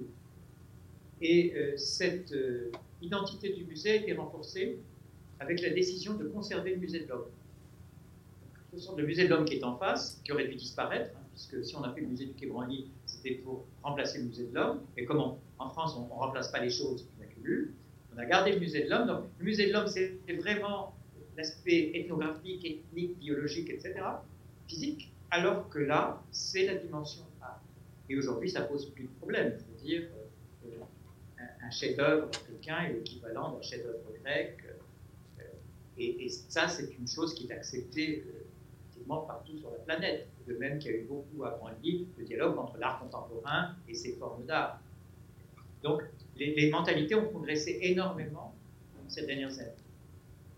et 1.22 1.54
euh, 1.56 1.78
cette 1.78 2.32
euh, 2.32 2.72
identité 3.02 3.54
du 3.54 3.66
musée 3.66 3.92
a 3.92 3.96
été 3.96 4.14
renforcée 4.14 4.80
avec 5.40 5.62
la 5.62 5.70
décision 5.70 6.16
de 6.16 6.28
conserver 6.28 6.72
le 6.72 6.78
musée 6.78 7.02
de 7.02 7.10
l'homme. 7.10 7.28
Ce 8.74 8.80
sont 8.80 8.96
le 8.96 9.06
musée 9.06 9.26
de 9.26 9.30
l'homme 9.30 9.46
qui 9.46 9.56
est 9.56 9.64
en 9.64 9.78
face, 9.78 10.22
qui 10.24 10.32
aurait 10.32 10.48
dû 10.48 10.56
disparaître, 10.56 11.12
hein, 11.16 11.24
puisque 11.34 11.66
si 11.66 11.76
on 11.76 11.84
a 11.84 11.94
fait 11.94 12.02
le 12.02 12.08
musée 12.08 12.26
du 12.26 12.34
Quai 12.34 12.50
c'était 13.06 13.36
pour 13.36 13.66
remplacer 13.82 14.20
le 14.20 14.26
musée 14.26 14.46
de 14.46 14.56
l'homme. 14.56 14.82
Et 14.96 15.06
comment 15.06 15.40
En 15.58 15.70
France, 15.70 15.96
on 15.98 16.06
ne 16.06 16.20
remplace 16.20 16.52
pas 16.52 16.60
les 16.60 16.70
choses 16.70 17.08
qu'on 17.08 17.24
accumule. 17.24 17.74
On 18.16 18.18
a 18.18 18.26
gardé 18.26 18.52
le 18.54 18.60
musée 18.60 18.84
de 18.84 18.90
l'homme. 18.90 19.08
Donc, 19.08 19.24
le 19.40 19.46
musée 19.46 19.68
de 19.68 19.74
l'homme, 19.74 19.88
c'est 19.88 20.20
vraiment 20.38 20.96
l'aspect 21.36 21.92
ethnographique, 21.96 22.64
ethnique, 22.66 23.18
biologique, 23.18 23.70
etc., 23.70 23.94
physique, 24.68 25.12
alors 25.32 25.68
que 25.70 25.80
là, 25.80 26.22
c'est 26.32 26.66
la 26.66 26.76
dimension 26.76 27.24
art. 27.42 27.62
Et 28.10 28.18
aujourd'hui, 28.18 28.50
ça 28.50 28.62
pose 28.62 28.90
plus 28.92 29.06
de 29.06 29.10
problème. 29.20 29.58
Je 29.58 29.64
veux 29.74 29.88
dire, 29.88 30.10
un 31.70 31.72
chef-d'œuvre 31.72 32.28
africain 32.28 32.80
est 32.90 32.94
l'équivalent 32.94 33.54
d'un 33.54 33.62
chef-d'œuvre 33.62 34.12
grec. 34.24 34.58
Et, 35.98 36.26
et, 36.26 36.30
ça, 36.30 36.68
c'est 36.68 36.92
une 36.98 37.08
chose 37.08 37.34
qui 37.34 37.48
est 37.48 37.52
acceptée 37.52 38.24
partout 39.18 39.58
sur 39.58 39.72
la 39.72 39.80
planète. 39.80 40.28
De 40.48 40.56
même 40.56 40.80
qu'il 40.80 40.92
y 40.92 40.94
a 40.96 40.98
eu 40.98 41.04
beaucoup 41.04 41.44
à 41.44 41.52
Branly 41.52 42.08
le 42.18 42.26
dialogue 42.26 42.58
entre 42.58 42.78
l'art 42.78 43.00
contemporain 43.00 43.76
et 43.88 43.94
ses 43.94 44.14
formes 44.14 44.46
d'art. 44.46 44.80
Donc, 45.84 46.02
les, 46.36 46.70
mentalités 46.70 47.16
ont 47.16 47.30
progressé 47.30 47.80
énormément 47.82 48.56
ces 49.08 49.26
dernières 49.26 49.58
années. 49.60 49.72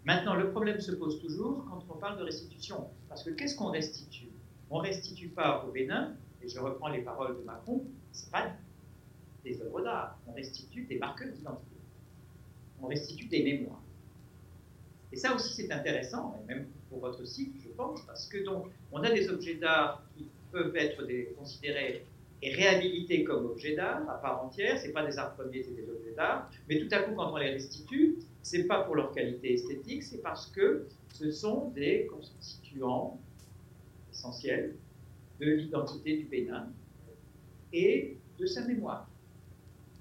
Maintenant, 0.06 0.36
le 0.36 0.52
problème 0.52 0.80
se 0.80 0.92
pose 0.92 1.22
toujours 1.22 1.66
quand 1.70 1.84
on 1.90 1.98
parle 1.98 2.20
de 2.20 2.24
restitution. 2.24 2.88
Parce 3.08 3.24
que 3.24 3.32
qu'est-ce 3.32 3.56
qu'on 3.56 3.72
restitue? 3.72 4.30
On 4.70 4.82
ne 4.82 4.88
restitue 4.88 5.30
pas 5.30 5.66
au 5.68 5.72
Bénin, 5.72 6.16
et 6.42 6.50
je 6.50 6.60
reprends 6.60 6.90
les 6.90 7.02
paroles 7.02 7.38
de 7.38 7.44
Macron, 7.44 7.84
ce 8.14 8.30
pas 8.30 8.52
des 9.44 9.62
œuvres 9.62 9.82
d'art, 9.82 10.20
on 10.28 10.34
restitue 10.34 10.84
des 10.84 10.98
marqueurs 10.98 11.32
d'identité. 11.32 11.76
On 12.82 12.88
restitue 12.88 13.26
des 13.26 13.44
mémoires. 13.44 13.82
Et 15.12 15.18
ça 15.18 15.36
aussi, 15.36 15.54
c'est 15.54 15.72
intéressant, 15.72 16.42
même 16.48 16.68
pour 16.90 17.00
votre 17.00 17.26
site, 17.26 17.54
je 17.64 17.70
pense, 17.70 18.02
parce 18.06 18.28
que 18.28 18.44
donc, 18.44 18.68
on 18.92 19.04
a 19.04 19.12
des 19.12 19.30
objets 19.30 19.56
d'art 19.56 20.04
qui 20.16 20.26
peuvent 20.52 20.76
être 20.76 21.06
considérés 21.38 22.06
et 22.42 22.54
réhabilités 22.54 23.24
comme 23.24 23.46
objets 23.46 23.76
d'art 23.76 24.10
à 24.10 24.16
part 24.16 24.44
entière. 24.44 24.80
C'est 24.80 24.92
pas 24.92 25.06
des 25.06 25.18
arts 25.18 25.36
premiers, 25.36 25.64
c'est 25.64 25.76
des 25.76 25.88
objets 25.90 26.14
d'art. 26.16 26.50
Mais 26.68 26.80
tout 26.80 26.88
à 26.92 27.00
coup, 27.00 27.14
quand 27.16 27.32
on 27.32 27.38
les 27.38 27.52
restitue, 27.52 28.16
c'est 28.42 28.64
pas 28.64 28.84
pour 28.84 28.96
leur 28.96 29.12
qualité 29.12 29.54
esthétique, 29.54 30.04
c'est 30.04 30.22
parce 30.22 30.48
que 30.48 30.88
ce 31.14 31.32
sont 31.32 31.70
des 31.70 32.08
constituants 32.08 33.20
essentiels 34.12 34.76
de 35.40 35.46
l'identité 35.52 36.18
du 36.18 36.26
Bénin 36.26 36.68
et 37.74 38.18
de 38.40 38.46
sa 38.46 38.66
mémoire. 38.66 39.08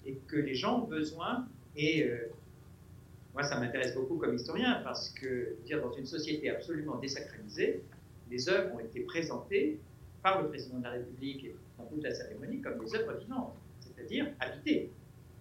Et 0.07 0.15
que 0.27 0.37
les 0.37 0.55
gens 0.55 0.83
ont 0.83 0.87
besoin, 0.87 1.47
et 1.77 2.05
euh, 2.05 2.31
moi, 3.35 3.43
ça 3.43 3.59
m'intéresse 3.61 3.95
beaucoup 3.95 4.17
comme 4.17 4.35
historien 4.35 4.81
parce 4.83 5.11
que, 5.11 5.57
dire, 5.65 5.81
dans 5.81 5.93
une 5.93 6.07
société 6.07 6.51
absolument 6.51 6.97
désacralisée, 6.97 7.83
les 8.31 8.49
œuvres 8.49 8.75
ont 8.75 8.81
été 8.81 9.01
présentées 9.01 9.79
par 10.23 10.43
le 10.43 10.49
président 10.49 10.79
de 10.79 10.85
la 10.85 10.91
République 10.91 11.45
et 11.45 11.57
dans 11.79 11.85
toute 11.85 12.03
la 12.03 12.13
cérémonie 12.13 12.61
comme 12.61 12.79
des 12.79 12.95
œuvres 12.95 13.17
vivantes, 13.19 13.55
c'est-à-dire 13.81 14.27
habitées 14.41 14.91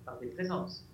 par 0.05 0.19
des 0.19 0.27
présences. 0.27 0.85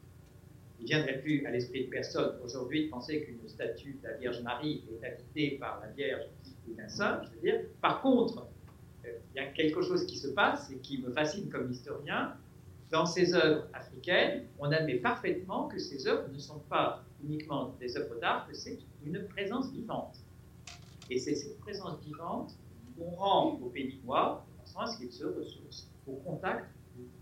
Il 0.79 0.83
ne 0.83 0.87
viendrait 0.87 1.19
plus 1.19 1.45
à 1.45 1.51
l'esprit 1.51 1.85
de 1.85 1.89
personne 1.89 2.35
aujourd'hui 2.43 2.85
de 2.85 2.89
penser 2.89 3.21
qu'une 3.23 3.47
statue 3.47 3.97
de 4.01 4.07
la 4.07 4.13
Vierge 4.17 4.41
Marie 4.41 4.83
est 4.91 5.05
habitée 5.05 5.57
par 5.59 5.81
la 5.81 5.87
Vierge 5.91 6.25
ou 6.67 6.73
d'un 6.73 6.89
saint. 6.89 7.21
Par 7.81 8.01
contre, 8.01 8.45
euh, 9.05 9.09
il 9.33 9.37
y 9.37 9.39
a 9.39 9.47
quelque 9.47 9.81
chose 9.81 10.05
qui 10.05 10.17
se 10.17 10.27
passe 10.29 10.69
et 10.71 10.77
qui 10.77 10.97
me 11.01 11.11
fascine 11.11 11.49
comme 11.49 11.71
historien, 11.71 12.35
dans 12.95 13.05
ces 13.05 13.33
œuvres 13.33 13.67
africaines, 13.73 14.45
on 14.57 14.71
admet 14.71 14.95
parfaitement 14.95 15.67
que 15.67 15.77
ces 15.77 16.07
œuvres 16.07 16.29
ne 16.31 16.39
sont 16.39 16.59
pas 16.69 17.03
uniquement 17.21 17.75
des 17.77 17.97
œuvres 17.97 18.17
d'art, 18.21 18.47
que 18.47 18.55
c'est 18.55 18.79
une 19.05 19.21
présence 19.25 19.69
vivante. 19.73 20.15
Et 21.09 21.17
c'est 21.17 21.35
cette 21.35 21.59
présence 21.59 21.99
vivante 22.05 22.55
qu'on 22.97 23.09
rend 23.09 23.59
aux 23.61 23.67
pays 23.67 23.99
en 24.07 24.87
ce 24.87 24.97
qu'ils 24.97 25.11
se 25.11 25.25
ressourcent 25.25 25.89
au 26.07 26.13
contact 26.13 26.69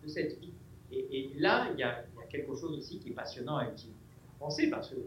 de, 0.04 0.08
cette 0.08 0.40
vie. 0.40 0.54
Et, 0.92 1.32
là, 1.38 1.68
il 1.74 1.80
y, 1.80 1.84
a, 1.84 2.06
quelque 2.30 2.54
chose 2.54 2.78
aussi 2.78 3.00
qui 3.00 3.10
est 3.10 3.14
passionnant 3.14 3.60
et 3.62 3.74
qui 3.76 3.90
penser, 4.40 4.70
parce 4.70 4.90
que 4.92 4.98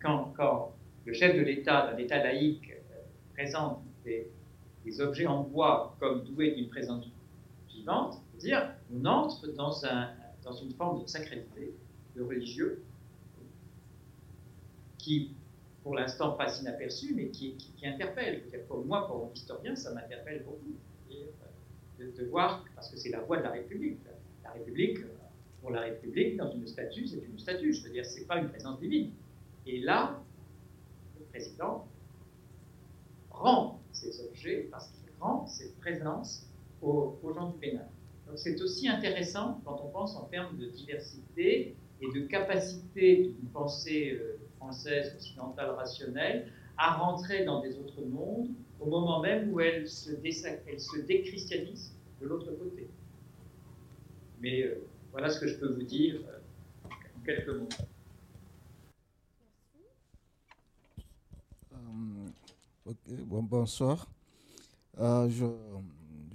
quand, 0.00 0.72
le 1.04 1.12
chef 1.12 1.34
de 1.34 1.42
l'État, 1.42 1.90
d'un 1.90 1.98
État 1.98 2.18
laïque, 2.18 2.70
euh, 2.70 3.02
présente 3.34 3.80
des 4.04 5.00
objets 5.00 5.26
en 5.26 5.42
bois 5.42 5.96
comme 5.98 6.22
doués 6.22 6.52
d'une 6.52 6.68
présence 6.68 7.06
vivante, 7.68 8.21
dire 8.42 8.74
on 8.94 9.04
entre 9.04 9.48
dans, 9.48 9.84
un, 9.86 10.10
dans 10.42 10.52
une 10.52 10.72
forme 10.72 11.02
de 11.02 11.06
sacralité, 11.06 11.74
de 12.16 12.22
religieux, 12.22 12.82
qui, 14.98 15.34
pour 15.82 15.94
l'instant, 15.94 16.32
passe 16.32 16.60
inaperçu, 16.60 17.14
mais 17.14 17.28
qui, 17.28 17.56
interpelle. 17.82 18.42
Pour 18.68 18.84
moi, 18.84 19.06
pour 19.06 19.24
un 19.24 19.34
historien, 19.34 19.74
ça 19.74 19.92
m'interpelle 19.92 20.44
beaucoup. 20.44 20.76
De, 21.98 22.10
de, 22.10 22.24
voir, 22.30 22.64
parce 22.74 22.90
que 22.90 22.96
c'est 22.96 23.10
la 23.10 23.20
voix 23.20 23.38
de 23.38 23.42
la 23.42 23.50
République. 23.50 23.98
La 24.44 24.52
République, 24.52 24.98
pour 25.60 25.70
la 25.70 25.82
République, 25.82 26.36
dans 26.36 26.50
une 26.50 26.66
statue, 26.66 27.06
c'est 27.06 27.22
une 27.24 27.38
statue. 27.38 27.72
Je 27.72 27.84
veux 27.84 27.90
dire, 27.90 28.04
c'est 28.04 28.26
pas 28.26 28.38
une 28.38 28.48
présence 28.48 28.80
divine. 28.80 29.12
Et 29.66 29.80
là, 29.80 30.20
le 31.18 31.24
président 31.26 31.86
rend 33.30 33.80
ces 33.92 34.20
objets 34.24 34.68
parce 34.70 34.88
qu'il 34.88 35.12
rend 35.20 35.46
cette 35.46 35.78
présence 35.78 36.46
aux, 36.80 37.18
aux 37.22 37.32
gens 37.32 37.50
du 37.50 37.58
C'est 38.36 38.60
aussi 38.60 38.88
intéressant 38.88 39.60
quand 39.64 39.80
on 39.84 39.88
pense 39.88 40.16
en 40.16 40.24
termes 40.24 40.56
de 40.56 40.66
diversité 40.66 41.76
et 42.00 42.08
de 42.12 42.26
capacité 42.26 43.24
d'une 43.24 43.48
pensée 43.52 44.12
euh, 44.12 44.38
française 44.56 45.14
occidentale 45.14 45.70
rationnelle 45.70 46.52
à 46.78 46.96
rentrer 46.96 47.44
dans 47.44 47.60
des 47.60 47.78
autres 47.78 48.02
mondes 48.02 48.48
au 48.80 48.86
moment 48.86 49.20
même 49.20 49.52
où 49.52 49.60
elle 49.60 49.88
se, 49.88 50.12
déchristianise 50.12 51.94
de 52.20 52.26
l'autre 52.26 52.50
côté. 52.52 52.88
Mais 54.40 54.62
euh, 54.62 54.84
voilà 55.10 55.28
ce 55.28 55.40
que 55.40 55.46
je 55.46 55.56
peux 55.58 55.72
vous 55.72 55.82
dire 55.82 56.20
euh, 56.28 56.38
en 56.84 57.24
quelques 57.24 57.48
mots. 57.48 57.68
bonsoir. 63.42 64.08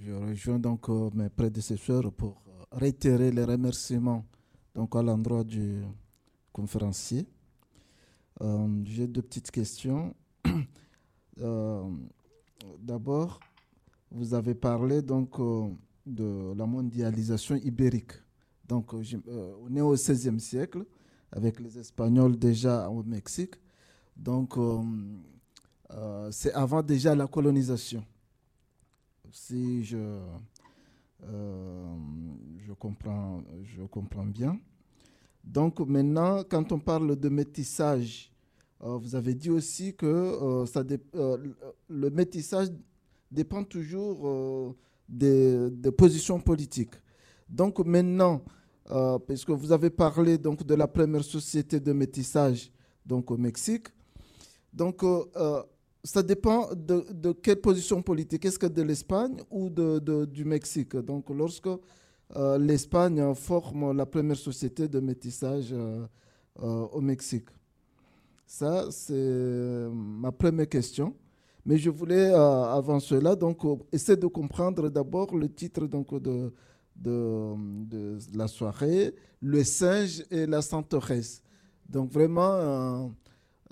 Je 0.07 0.13
rejoins 0.13 0.57
donc 0.57 0.87
euh, 0.89 1.09
mes 1.13 1.27
prédécesseurs 1.29 2.13
pour 2.13 2.41
euh, 2.47 2.63
réitérer 2.71 3.29
les 3.29 3.43
remerciements 3.43 4.25
donc 4.73 4.95
à 4.95 5.01
l'endroit 5.03 5.43
du 5.43 5.81
conférencier. 6.53 7.27
Euh, 8.41 8.83
j'ai 8.85 9.05
deux 9.07 9.21
petites 9.21 9.51
questions. 9.51 10.15
D'abord, 12.79 13.39
vous 14.09 14.33
avez 14.33 14.55
parlé 14.55 15.01
donc 15.01 15.35
de 16.05 16.53
la 16.55 16.65
mondialisation 16.65 17.55
ibérique. 17.55 18.13
Donc, 18.67 18.93
on 18.93 19.75
est 19.75 19.81
au 19.81 19.93
XVIe 19.93 20.39
siècle 20.39 20.85
avec 21.31 21.59
les 21.59 21.77
Espagnols 21.77 22.37
déjà 22.37 22.89
au 22.89 23.03
Mexique. 23.03 23.55
Donc, 24.15 24.55
c'est 26.31 26.53
avant 26.53 26.81
déjà 26.81 27.13
la 27.13 27.27
colonisation 27.27 28.03
si 29.31 29.83
je, 29.83 29.97
euh, 31.23 31.95
je, 32.65 32.73
comprends, 32.73 33.41
je 33.63 33.83
comprends 33.83 34.25
bien. 34.25 34.59
Donc 35.43 35.79
maintenant, 35.79 36.43
quand 36.43 36.71
on 36.71 36.79
parle 36.79 37.15
de 37.15 37.29
métissage, 37.29 38.31
euh, 38.83 38.97
vous 38.97 39.15
avez 39.15 39.33
dit 39.33 39.49
aussi 39.49 39.95
que 39.95 40.05
euh, 40.05 40.65
ça 40.65 40.83
le 41.89 42.09
métissage 42.09 42.67
dépend 43.31 43.63
toujours 43.63 44.75
des, 45.09 45.69
des, 45.71 45.91
positions 45.91 46.39
politiques. 46.39 46.93
Donc 47.49 47.79
maintenant, 47.79 48.43
puisque 49.27 49.49
vous 49.49 49.71
avez 49.71 49.89
parlé 49.89 50.37
donc, 50.37 50.63
de 50.63 50.75
la 50.75 50.87
première 50.87 51.23
société 51.23 51.79
de 51.79 51.91
métissage 51.91 52.71
donc, 53.05 53.31
au 53.31 53.37
Mexique, 53.37 53.87
donc 54.71 55.01
ça 56.07 56.23
dépend 56.23 56.69
de, 56.73 57.33
quelle 57.33 57.59
position 57.59 58.01
politique. 58.01 58.45
Est-ce 58.45 58.57
que 58.57 58.65
de 58.67 58.81
l'Espagne 58.81 59.37
ou 59.51 59.69
de, 59.69 60.23
du 60.25 60.45
Mexique? 60.45 60.95
Donc, 60.95 61.29
lorsque 61.29 61.67
euh, 62.35 62.57
l'Espagne 62.57 63.33
forme 63.35 63.95
la 63.95 64.05
première 64.05 64.37
société 64.37 64.87
de 64.87 65.01
métissage 65.01 65.73
euh, 65.73 66.05
euh, 66.63 66.87
au 66.93 67.01
Mexique. 67.01 67.49
Ça, 68.45 68.87
c'est 68.89 69.87
ma 69.91 70.31
première 70.31 70.69
question. 70.69 71.13
Mais 71.65 71.77
je 71.77 71.89
voulais, 71.89 72.31
avant 72.33 73.01
cela, 73.01 73.35
donc, 73.35 73.59
essayer 73.91 74.15
de 74.17 74.27
comprendre 74.27 74.87
d'abord 74.87 75.35
le 75.35 75.49
titre 75.49 75.87
donc, 75.87 76.13
de, 76.21 76.53
la 78.33 78.47
soirée, 78.47 79.13
Le 79.41 79.63
singe 79.65 80.23
et 80.31 80.45
la 80.45 80.61
santeresse. 80.61 81.43
Donc, 81.89 82.09
vraiment 82.13 83.11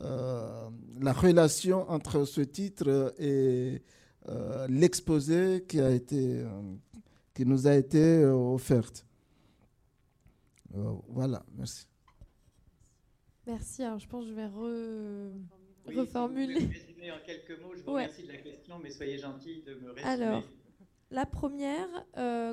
euh, 0.02 0.70
la 1.00 1.14
relation 1.14 1.90
entre 1.90 2.26
ce 2.26 2.42
titre 2.42 3.14
et 3.18 3.82
euh, 4.28 4.68
l'exposé 4.68 5.64
qui, 5.68 5.80
a 5.80 5.90
été, 5.92 6.42
euh, 6.42 6.50
qui 7.34 7.46
nous 7.46 7.68
a 7.68 7.76
été 7.76 8.26
offerte. 8.26 9.06
voilà, 11.08 11.46
merci. 11.56 11.88
Merci. 13.48 13.84
Alors, 13.84 14.00
je 14.00 14.08
pense 14.08 14.26
que 14.26 14.32
je 14.32 14.36
vais 14.36 14.50
reformuler. 15.96 16.60
Si 16.60 16.66
résumer 16.66 17.12
en 17.12 17.20
quelques 17.26 17.62
mots, 17.62 17.74
je 17.76 17.84
vous 17.84 17.92
remercie 17.94 18.24
de 18.24 18.28
la 18.28 18.38
question, 18.38 18.80
mais 18.80 18.90
soyez 18.90 19.18
gentil 19.18 19.62
de 19.62 19.76
me 19.76 19.92
résumer. 19.92 20.10
Alors, 20.10 20.44
la 21.12 21.26
première, 21.26 21.88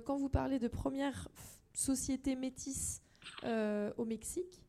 quand 0.05 0.17
vous 0.17 0.29
parlez 0.29 0.61
de 0.61 0.69
première 0.69 1.29
société 1.73 2.37
métisse 2.37 3.03
au 3.43 4.05
Mexique, 4.05 4.62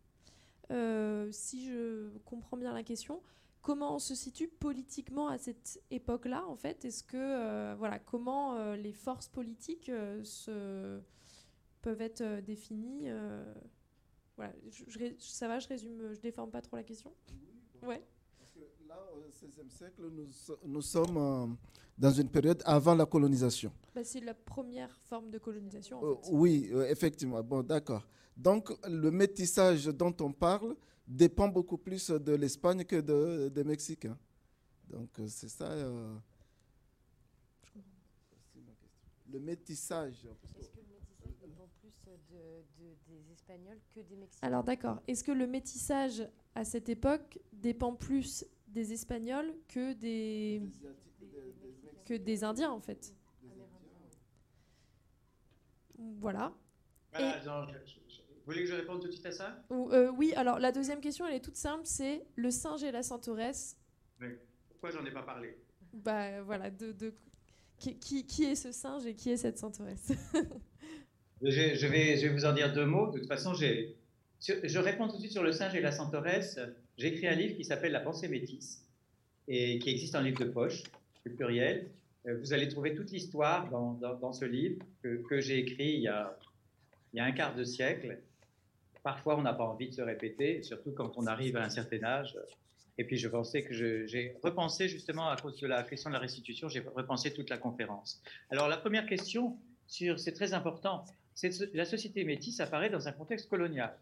euh, 0.72 1.30
si 1.32 1.66
je 1.66 2.10
comprends 2.26 2.58
bien 2.58 2.74
la 2.74 2.84
question, 2.84 3.22
comment 3.62 3.96
on 3.96 4.00
se 4.00 4.16
situe 4.16 4.48
politiquement 4.48 5.28
à 5.28 5.38
cette 5.38 5.82
époque-là, 5.92 6.46
en 6.48 6.56
fait? 6.56 6.86
Est-ce 6.86 7.04
que, 7.04 7.76
voilà, 7.76 8.00
comment 8.00 8.74
les 8.76 8.94
forces 8.94 9.28
politiques 9.28 9.92
se, 10.24 11.00
peuvent 11.82 12.02
être 12.02 12.42
définies 12.42 13.10
voilà, 14.36 14.54
je, 14.70 15.14
ça 15.20 15.48
va, 15.48 15.60
je 15.60 15.68
résume, 15.68 16.14
je 16.14 16.20
déforme 16.20 16.50
pas 16.50 16.62
trop 16.62 16.76
la 16.76 16.84
question? 16.84 17.12
Oui, 17.82 17.88
ouais. 17.88 18.04
Parce 18.40 18.52
que 18.52 18.60
là, 18.88 18.96
au 19.16 19.22
XVIe 19.22 19.70
siècle, 19.70 20.02
nous, 20.12 20.28
nous 20.66 20.82
sommes 20.82 21.18
euh, 21.18 21.48
dans 21.98 22.12
une 22.12 22.30
période 22.30 22.62
avant 22.66 22.96
la 22.96 23.06
colonisation. 23.06 23.72
Bah, 23.94 24.04
c'est 24.04 24.22
la 24.22 24.34
première 24.34 24.96
forme 25.02 25.30
de 25.30 25.38
colonisation. 25.38 26.00
En 26.00 26.06
euh, 26.06 26.16
fait. 26.16 26.30
oui, 26.32 26.70
euh, 26.74 26.90
effectivement. 26.90 27.44
Bon, 27.44 27.62
d'accord. 27.62 28.08
Donc, 28.36 28.72
le 28.88 29.12
métissage 29.12 29.86
dont 29.86 30.16
on 30.20 30.32
parle 30.32 30.76
dépend 31.08 31.48
beaucoup 31.48 31.78
plus 31.78 32.10
de 32.10 32.34
l'Espagne 32.34 32.84
que 32.84 33.02
de, 33.02 33.50
des 33.50 33.64
Mexicains. 33.64 34.18
Donc, 34.90 35.10
c'est 35.28 35.50
ça. 35.50 35.70
Le 39.32 39.40
métissage. 39.40 40.28
Parce 40.42 40.54
que 40.54 40.84
des 43.08 43.32
Espagnols 43.32 43.80
que 43.94 44.00
des 44.02 44.16
Mexicains? 44.16 44.48
Alors 44.48 44.64
d'accord. 44.64 45.02
Est-ce 45.08 45.24
que 45.24 45.32
le 45.32 45.48
métissage 45.48 46.28
à 46.56 46.64
cette 46.64 46.90
époque 46.90 47.40
dépend 47.52 47.94
plus 47.94 48.46
des 48.68 48.94
Espagnols 48.94 49.54
que 49.68 49.94
des, 49.94 50.62
que 52.06 52.14
des 52.16 52.44
Indiens 52.44 52.72
en 52.72 52.80
fait? 52.80 53.14
Voilà. 56.20 56.54
voilà 57.12 57.74
vous 58.46 58.52
voulez 58.52 58.64
que 58.64 58.70
je 58.70 58.76
réponde 58.76 59.02
tout 59.02 59.08
de 59.08 59.14
suite 59.14 59.26
à 59.26 59.32
ça? 59.32 59.64
Euh, 59.72 60.12
Oui, 60.12 60.34
alors 60.36 60.60
la 60.60 60.72
deuxième 60.72 61.00
question, 61.00 61.26
elle 61.26 61.36
est 61.36 61.44
toute 61.44 61.56
simple, 61.56 61.84
c'est 61.86 62.26
le 62.36 62.52
singe 62.52 62.84
et 62.84 62.92
la 62.92 63.04
centauresse. 63.04 63.78
Mais 64.20 64.38
pourquoi 64.70 64.92
j'en 64.92 65.06
ai 65.06 65.12
pas 65.12 65.24
parlé? 65.24 65.58
Bah 65.94 66.42
voilà, 66.42 66.70
de, 66.70 66.92
de... 66.92 67.14
Qui, 67.78 67.98
qui, 68.00 68.26
qui, 68.26 68.44
est 68.44 68.56
ce 68.56 68.72
singe 68.72 69.06
et 69.06 69.16
qui 69.16 69.32
est 69.32 69.38
cette 69.38 69.58
centauresse? 69.58 70.12
Je, 71.42 71.88
vais, 71.88 72.18
je 72.18 72.28
vais 72.28 72.34
vous 72.34 72.46
en 72.46 72.54
dire 72.54 72.74
deux 72.74 72.86
mots. 72.86 73.12
De 73.12 73.20
toute 73.20 73.28
façon, 73.28 73.54
je 73.54 74.80
réponds 74.80 75.08
tout 75.08 75.16
de 75.16 75.20
suite 75.20 75.34
sur 75.34 75.44
le 75.44 75.52
singe 75.52 75.76
et 75.76 75.82
la 75.82 75.92
centauresse. 75.92 76.58
J'ai 76.98 77.08
écrit 77.08 77.28
un 77.28 77.36
livre 77.36 77.56
qui 77.56 77.66
s'appelle 77.66 77.92
La 77.92 78.00
pensée 78.00 78.28
métisse 78.28 78.88
et 79.48 79.80
qui 79.80 79.90
existe 79.90 80.16
en 80.16 80.22
livre 80.22 80.40
de 80.40 80.50
poche, 80.50 80.84
le 81.26 81.34
pluriel. 81.34 81.90
Euh, 82.28 82.38
vous 82.40 82.54
allez 82.54 82.70
trouver 82.70 82.96
toute 82.96 83.12
l'histoire 83.12 83.70
dans, 83.70 83.94
dans, 83.94 84.32
ce 84.32 84.46
livre 84.46 84.82
que, 85.02 85.22
que 85.28 85.42
j'ai 85.42 85.60
écrit 85.60 85.96
il 85.96 86.02
y, 86.02 86.08
a, 86.08 86.38
il 87.12 87.18
y, 87.18 87.20
a, 87.20 87.26
un 87.26 87.32
quart 87.34 87.56
de 87.56 87.66
siècle. 87.66 88.20
Parfois, 89.04 89.38
on 89.38 89.42
n'a 89.42 89.54
pas 89.54 89.66
envie 89.66 89.90
de 89.90 89.94
se 89.94 90.02
répéter, 90.02 90.64
surtout 90.64 90.92
quand 90.92 91.18
on 91.18 91.28
arrive 91.28 91.58
à 91.58 91.64
un 91.64 91.70
certain 91.70 92.04
âge. 92.04 92.38
Et 92.98 93.04
puis, 93.04 93.18
je 93.18 93.28
pensais 93.28 93.64
que 93.64 93.74
j'ai 93.74 94.38
repensé 94.44 94.88
justement 94.88 95.30
à 95.30 95.36
cause 95.36 95.60
de 95.60 95.68
la 95.68 95.84
question 95.84 96.10
de 96.10 96.14
la 96.14 96.20
restitution, 96.20 96.70
j'ai 96.70 96.80
repensé 96.80 97.34
toute 97.34 97.50
la 97.50 97.58
conférence. 97.58 98.22
Alors, 98.50 98.68
la 98.68 98.78
première 98.78 99.06
question, 99.06 99.58
c'est 99.88 100.34
très 100.34 100.54
important, 100.54 101.06
la 101.74 101.86
société 101.86 102.24
métisse 102.24 102.60
apparaît 102.60 102.90
dans 102.90 103.08
un 103.08 103.12
contexte 103.12 103.50
colonial, 103.50 103.98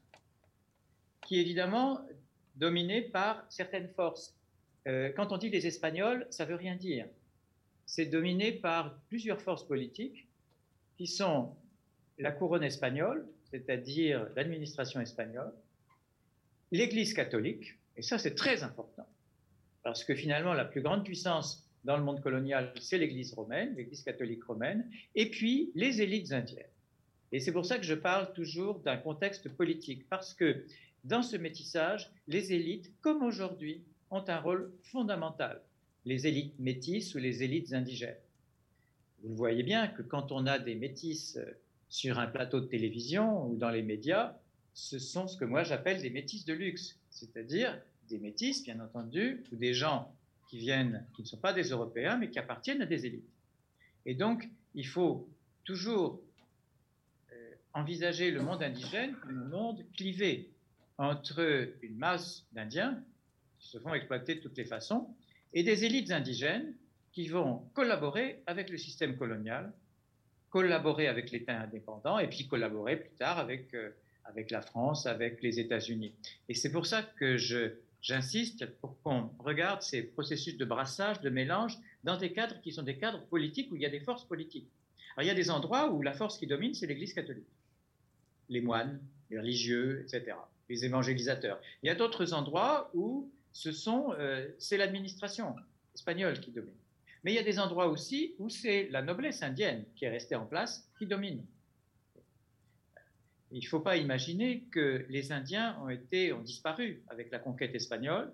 qui 1.26 1.38
est 1.38 1.42
évidemment 1.42 2.02
dominé 2.56 3.02
par 3.02 3.46
certaines 3.50 3.90
forces. 3.90 4.36
Euh, 4.88 5.12
quand 5.16 5.32
on 5.32 5.38
dit 5.38 5.50
les 5.50 5.68
Espagnols, 5.68 6.28
ça 6.30 6.46
veut 6.46 6.56
rien 6.56 6.76
dire. 6.76 7.08
C'est 7.86 8.06
dominé 8.06 8.52
par 8.52 8.98
plusieurs 9.08 9.42
forces 9.42 9.66
politiques 9.66 10.28
qui 10.98 11.08
sont 11.08 11.56
la 12.18 12.32
couronne 12.32 12.64
espagnole, 12.64 13.26
c'est-à-dire 13.52 14.28
l'administration 14.36 15.02
espagnole, 15.02 15.54
l'Église 16.72 17.14
catholique, 17.14 17.78
et 17.98 18.02
ça 18.02 18.18
c'est 18.18 18.36
très 18.36 18.64
important, 18.64 19.08
parce 19.84 20.04
que 20.04 20.16
finalement 20.16 20.54
la 20.54 20.66
plus 20.66 20.82
grande 20.82 21.04
puissance 21.04 21.68
dans 21.84 21.98
le 21.98 22.04
monde 22.04 22.22
colonial, 22.22 22.74
c'est 22.80 22.98
l'Église 22.98 23.34
romaine, 23.34 23.76
l'Église 23.76 24.04
catholique 24.04 24.44
romaine, 24.44 24.90
et 25.16 25.30
puis 25.30 25.72
les 25.76 26.02
élites 26.02 26.32
indiennes. 26.32 26.66
Et 27.32 27.40
c'est 27.40 27.52
pour 27.52 27.66
ça 27.66 27.78
que 27.78 27.84
je 27.84 27.96
parle 27.96 28.34
toujours 28.34 28.80
d'un 28.80 28.98
contexte 28.98 29.50
politique, 29.50 30.08
parce 30.10 30.34
que 30.34 30.66
dans 31.04 31.24
ce 31.24 31.38
métissage, 31.38 32.12
les 32.28 32.54
élites, 32.54 32.92
comme 33.02 33.24
aujourd'hui, 33.24 33.84
ont 34.12 34.24
un 34.28 34.40
rôle 34.40 34.72
fondamental. 34.84 35.62
Les 36.06 36.28
élites 36.28 36.60
métisses 36.60 37.16
ou 37.16 37.18
les 37.18 37.44
élites 37.44 37.74
indigènes. 37.74 38.18
Vous 39.24 39.36
voyez 39.36 39.64
bien 39.64 39.88
que 39.88 40.02
quand 40.02 40.32
on 40.32 40.46
a 40.46 40.60
des 40.60 40.76
métisses 40.76 41.40
sur 41.92 42.20
un 42.20 42.28
plateau 42.28 42.62
de 42.62 42.68
télévision 42.68 43.46
ou 43.48 43.58
dans 43.58 43.70
les 43.70 43.84
médias, 43.84 44.34
ce 44.74 44.98
sont 44.98 45.28
ce 45.28 45.38
que 45.38 45.46
moi 45.46 45.64
j'appelle 45.64 46.02
des 46.02 46.10
métisses 46.10 46.46
de 46.46 46.54
luxe, 46.54 46.98
c'est-à-dire 47.10 47.80
des 48.08 48.18
métisses, 48.18 48.64
bien 48.64 48.80
entendu, 48.80 49.44
ou 49.52 49.58
des 49.58 49.74
gens 49.74 50.16
qui 50.50 50.58
viennent, 50.58 51.06
qui 51.14 51.22
ne 51.22 51.28
sont 51.28 51.38
pas 51.38 51.52
des 51.52 51.70
Européens, 51.70 52.18
mais 52.18 52.30
qui 52.30 52.40
appartiennent 52.40 52.82
à 52.82 52.86
des 52.86 53.06
élites. 53.06 53.30
Et 54.06 54.16
donc, 54.16 54.50
il 54.74 54.88
faut 54.88 55.28
toujours 55.66 56.22
envisager 57.74 58.32
le 58.32 58.42
monde 58.42 58.64
indigène 58.64 59.16
comme 59.18 59.38
un 59.38 59.50
monde 59.50 59.86
clivé 59.96 60.50
entre 60.98 61.74
une 61.82 61.98
masse 61.98 62.46
d'Indiens 62.54 63.04
qui 63.60 63.68
se 63.68 63.80
font 63.80 63.94
exploiter 63.94 64.36
de 64.36 64.40
toutes 64.40 64.58
les 64.58 64.66
façons 64.66 65.14
et 65.54 65.64
des 65.64 65.84
élites 65.84 66.12
indigènes 66.12 66.74
qui 67.12 67.28
vont 67.28 67.64
collaborer 67.74 68.42
avec 68.46 68.70
le 68.70 68.78
système 68.78 69.18
colonial, 69.18 69.74
collaborer 70.52 71.08
avec 71.08 71.32
l'État 71.32 71.60
indépendant 71.60 72.20
et 72.20 72.28
puis 72.28 72.48
collaborer 72.48 72.98
plus 72.98 73.16
tard 73.16 73.40
avec, 73.40 73.74
euh, 73.74 73.90
avec 74.26 74.52
la 74.52 74.62
France, 74.62 75.08
avec 75.08 75.42
les 75.42 75.60
États-Unis. 75.60 76.14
Et 76.48 76.54
c'est 76.54 76.72
pour 76.72 76.86
ça 76.86 77.02
que 77.02 77.38
j'insiste 78.02 78.68
pour 78.80 79.02
qu'on 79.02 79.32
regarde 79.40 79.82
ces 79.82 80.04
processus 80.04 80.58
de 80.58 80.66
brassage, 80.66 81.22
de 81.22 81.30
mélange 81.30 81.78
dans 82.04 82.18
des 82.18 82.32
cadres 82.32 82.62
qui 82.62 82.72
sont 82.72 82.84
des 82.84 82.98
cadres 82.98 83.26
politiques 83.26 83.72
où 83.72 83.76
il 83.76 83.82
y 83.82 83.86
a 83.88 83.90
des 83.90 84.02
forces 84.02 84.26
politiques. 84.26 84.68
Alors, 85.16 85.26
il 85.26 85.28
y 85.28 85.32
a 85.32 85.36
des 85.36 85.50
endroits 85.50 85.92
où 85.92 86.04
la 86.04 86.14
force 86.14 86.38
qui 86.38 86.48
domine, 86.48 86.74
c'est 86.74 86.88
l'Église 86.88 87.14
catholique 87.14 87.48
les 88.52 88.62
moines, 88.62 89.00
les 89.32 89.40
religieux, 89.40 90.02
etc., 90.02 90.36
les 90.70 90.86
évangélisateurs. 90.86 91.60
Il 91.82 91.88
y 91.88 91.90
a 91.90 91.96
d'autres 91.96 92.34
endroits 92.34 92.92
où 92.94 93.32
ce 93.54 93.70
euh, 93.90 94.48
c'est 94.60 94.78
l'administration 94.78 95.56
espagnole 95.96 96.40
qui 96.40 96.52
domine. 96.52 96.76
Mais 97.24 97.34
il 97.34 97.36
y 97.36 97.40
a 97.40 97.44
des 97.44 97.60
endroits 97.60 97.88
aussi 97.88 98.34
où 98.40 98.50
c'est 98.50 98.88
la 98.90 99.02
noblesse 99.02 99.44
indienne 99.44 99.86
qui 99.96 100.06
est 100.06 100.10
restée 100.10 100.36
en 100.36 100.46
place 100.46 100.90
qui 100.98 101.06
domine. 101.06 101.46
Il 103.52 103.60
ne 103.60 103.68
faut 103.68 103.82
pas 103.82 103.98
imaginer 103.98 104.64
que 104.72 105.06
les 105.10 105.32
Indiens 105.32 105.78
ont, 105.82 106.42
disparu 106.42 107.04
avec 107.10 107.32
la 107.32 107.40
conquête 107.40 107.76
espagnole. 107.76 108.32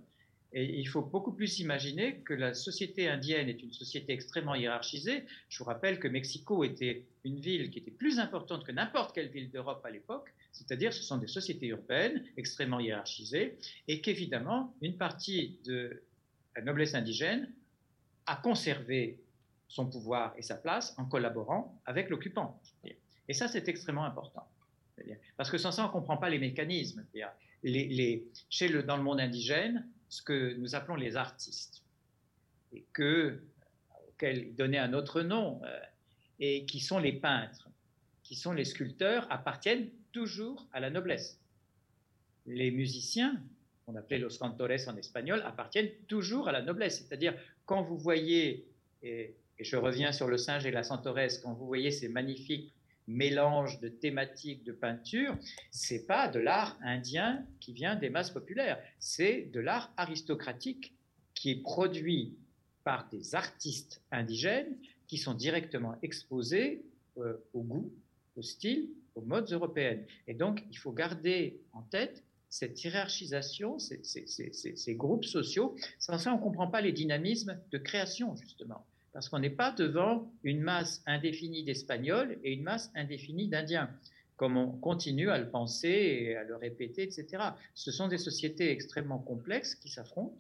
Et 0.54 0.80
il 0.80 0.86
faut 0.88 1.02
beaucoup 1.02 1.34
plus 1.34 1.60
imaginer 1.60 2.20
que 2.20 2.34
la 2.34 2.54
société 2.54 3.10
indienne 3.10 3.50
est 3.50 3.62
une 3.62 3.74
société 3.74 4.14
extrêmement 4.14 4.56
hiérarchisée. 4.56 5.26
Je 5.50 5.58
vous 5.58 5.66
rappelle 5.66 6.00
que 6.00 6.08
Mexico 6.08 6.64
était 6.64 7.04
une 7.26 7.40
ville 7.40 7.70
qui 7.70 7.80
était 7.80 7.92
plus 7.92 8.20
importante 8.20 8.64
que 8.64 8.72
n'importe 8.72 9.14
quelle 9.14 9.28
ville 9.28 9.50
d'Europe 9.50 9.84
à 9.86 9.90
l'époque, 9.90 10.34
c'est-à-dire 10.54 10.94
ce 10.94 11.04
sont 11.04 11.18
des 11.18 11.28
sociétés 11.28 11.68
urbaines 11.68 12.24
extrêmement 12.38 12.80
hiérarchisées, 12.80 13.58
et 13.90 14.00
qu'évidemment, 14.00 14.74
une 14.82 14.98
partie 14.98 15.58
de 15.66 16.02
la 16.56 16.62
noblesse 16.62 16.94
indigène 16.94 17.52
a 18.28 18.36
conservé 18.36 19.20
son 19.68 19.88
pouvoir 19.90 20.34
et 20.38 20.42
sa 20.42 20.56
place 20.56 20.94
en 20.98 21.06
collaborant 21.06 21.82
avec 21.86 22.10
l'occupant. 22.10 22.62
Et 23.28 23.34
ça, 23.34 23.48
c'est 23.48 23.68
extrêmement 23.68 24.06
important. 24.06 24.48
Parce 25.36 25.50
que 25.50 25.58
sans 25.58 25.72
ça, 25.72 25.84
on 25.84 25.88
ne 25.88 25.92
comprend 25.92 26.18
pas 26.18 26.30
les 26.30 26.40
mécanismes. 26.40 27.06
Les, 27.64 27.88
les, 27.88 28.28
chez 28.50 28.68
le, 28.68 28.84
dans 28.84 28.98
le 28.98 29.04
monde 29.04 29.20
indigène, 29.20 29.88
ce 30.10 30.22
que 30.22 30.54
nous 30.56 30.76
appelons 30.76 30.96
les 30.96 31.18
artistes, 31.18 31.84
et 32.72 32.86
que, 32.94 33.42
auxquels 34.10 34.56
donner 34.56 34.78
un 34.78 34.94
autre 34.94 35.22
nom, 35.22 35.62
euh, 35.64 35.80
et 36.40 36.66
qui 36.66 36.80
sont 36.80 37.00
les 37.00 37.14
peintres, 37.14 37.70
qui 38.24 38.36
sont 38.36 38.54
les 38.54 38.66
sculpteurs, 38.66 39.28
appartiennent 39.32 39.90
toujours 40.12 40.68
à 40.72 40.80
la 40.80 40.90
noblesse. 40.90 41.40
Les 42.46 42.72
musiciens, 42.72 43.42
qu'on 43.88 43.96
appelait 43.96 44.20
los 44.20 44.38
cantores 44.38 44.88
en 44.88 44.98
espagnol, 44.98 45.42
appartiennent 45.46 45.90
toujours 46.08 46.50
à 46.50 46.52
la 46.52 46.62
noblesse. 46.62 47.00
C'est-à-dire, 47.00 47.34
quand 47.66 47.82
vous 47.82 47.98
voyez, 47.98 48.68
et, 49.02 49.34
je 49.60 49.78
reviens 49.78 50.12
sur 50.12 50.28
le 50.28 50.38
singe 50.38 50.66
et 50.66 50.72
la 50.72 50.84
centauresse, 50.84 51.40
quand 51.40 51.54
vous 51.54 51.66
voyez 51.66 51.90
ces 51.92 52.10
magnifiques 52.10 52.74
mélange 53.08 53.80
de 53.80 53.88
thématiques 53.88 54.66
de 54.66 54.74
peinture, 54.74 55.38
c'est 55.72 56.06
pas 56.06 56.28
de 56.28 56.40
l'art 56.40 56.78
indien 56.84 57.46
qui 57.62 57.72
vient 57.72 57.96
des 57.96 58.10
masses 58.10 58.32
populaires, 58.32 58.78
c'est 59.00 59.44
de 59.54 59.62
l'art 59.62 59.94
aristocratique 59.96 60.94
qui 61.34 61.52
est 61.52 61.62
produit 61.62 62.36
par 62.84 63.08
des 63.08 63.34
artistes 63.34 64.02
indigènes 64.12 64.76
qui 65.08 65.18
sont 65.18 65.34
directement 65.34 65.96
exposés 66.02 66.84
euh, 67.18 67.38
au 67.54 67.62
goût, 67.62 67.94
au 68.36 68.42
style, 68.42 68.90
aux 69.16 69.22
modes 69.22 69.50
européennes. 69.54 70.06
Et 70.28 70.34
donc, 70.34 70.62
il 70.70 70.78
faut 70.78 70.92
garder 70.92 71.62
en 71.72 71.84
tête 71.84 72.26
cette 72.50 72.84
hiérarchisation, 72.84 73.78
ces, 73.80 74.96
groupes 74.96 75.26
sociaux. 75.26 75.76
Sans 76.00 76.18
ça, 76.18 76.34
on 76.34 76.38
ne 76.38 76.42
comprend 76.42 76.68
pas 76.68 76.82
les 76.82 76.92
dynamismes 76.92 77.60
de 77.72 77.78
création, 77.78 78.36
justement 78.36 78.86
parce 79.18 79.30
qu'on 79.30 79.40
n'est 79.40 79.50
pas 79.50 79.72
devant 79.72 80.32
une 80.44 80.62
masse 80.62 81.02
indéfinie 81.08 81.64
d'Espagnols 81.64 82.38
et 82.44 82.54
une 82.54 82.62
masse 82.62 82.92
indéfinie 82.94 83.48
d'Indiens, 83.48 83.90
comme 84.36 84.58
on 84.58 84.70
continue 84.70 85.32
à 85.32 85.40
le 85.40 85.50
penser 85.50 85.90
et 85.90 86.36
à 86.36 86.44
le 86.44 86.56
répéter, 86.56 87.02
etc. 87.02 87.44
Ce 87.74 87.92
sont 87.92 88.08
des 88.10 88.20
sociétés 88.20 88.70
extrêmement 88.70 89.18
complexes 89.18 89.74
qui 89.74 89.90
s'affrontent 89.90 90.38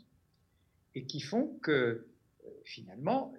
et 0.93 1.05
qui 1.05 1.21
font 1.21 1.57
que 1.63 2.05
finalement, 2.65 3.33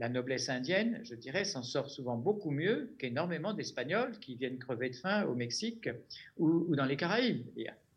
la 0.00 0.08
noblesse 0.08 0.48
indienne, 0.48 0.98
je 1.04 1.14
dirais, 1.14 1.44
s'en 1.44 1.62
sort 1.62 1.90
souvent 1.90 2.16
beaucoup 2.16 2.50
mieux 2.50 2.94
qu'énormément 2.98 3.52
d'Espagnols 3.52 4.18
qui 4.18 4.34
viennent 4.34 4.58
crever 4.58 4.88
de 4.88 4.96
faim 4.96 5.24
au 5.26 5.34
Mexique 5.34 5.90
ou, 6.38 6.74
dans 6.74 6.86
les 6.86 6.96
Caraïbes. 6.96 7.46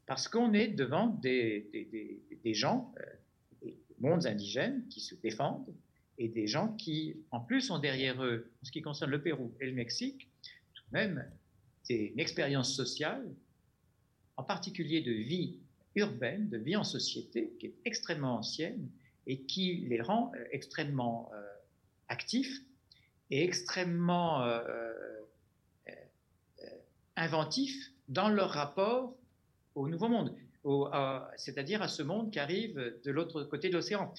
Parce 0.05 0.27
qu'on 0.27 0.51
est 0.51 0.67
devant 0.67 1.07
des, 1.07 1.65
gens, 2.53 2.93
euh, 2.99 3.05
des 3.63 3.77
mondes 4.01 4.25
indigènes 4.25 4.85
qui 4.89 4.99
se 4.99 5.15
défendent 5.15 5.73
et 6.17 6.27
des 6.27 6.45
gens 6.45 6.73
qui, 6.73 7.15
en 7.31 7.39
plus, 7.39 7.71
ont 7.71 7.79
derrière 7.79 8.21
eux, 8.21 8.51
en 8.61 8.65
ce 8.65 8.71
qui 8.73 8.81
concerne 8.81 9.09
le 9.09 9.21
Pérou 9.21 9.53
et 9.61 9.65
le 9.65 9.73
Mexique, 9.73 10.29
tout 10.73 10.83
de 10.91 10.97
même, 10.97 11.25
c'est 11.83 12.07
une 12.07 12.19
expérience 12.19 12.75
sociale, 12.75 13.25
en 14.35 14.43
particulier 14.43 14.99
de 14.99 15.13
vie 15.13 15.57
urbaine, 15.95 16.49
de 16.49 16.57
vie 16.57 16.75
en 16.75 16.83
société, 16.83 17.53
qui 17.61 17.67
est 17.67 17.75
extrêmement 17.85 18.39
ancienne 18.39 18.89
et 19.25 19.39
qui 19.43 19.85
les 19.87 20.01
rend 20.01 20.33
euh, 20.35 20.43
extrêmement 20.51 21.31
euh, 21.33 21.52
actifs 22.13 22.61
et 23.31 23.43
extrêmement 23.43 24.43
euh, 24.43 24.61
euh, 25.87 25.93
euh, 26.59 26.65
inventifs 27.15 27.91
dans 28.07 28.29
leur 28.29 28.51
rapport 28.51 29.15
au 29.73 29.87
Nouveau 29.87 30.07
Monde, 30.07 30.35
c'est-à-dire 31.35 31.81
à 31.81 31.87
ce 31.87 32.03
monde 32.03 32.31
qui 32.31 32.39
arrive 32.39 32.75
de 33.03 33.11
l'autre 33.11 33.43
côté 33.43 33.69
de 33.69 33.73
l'océan. 33.73 34.13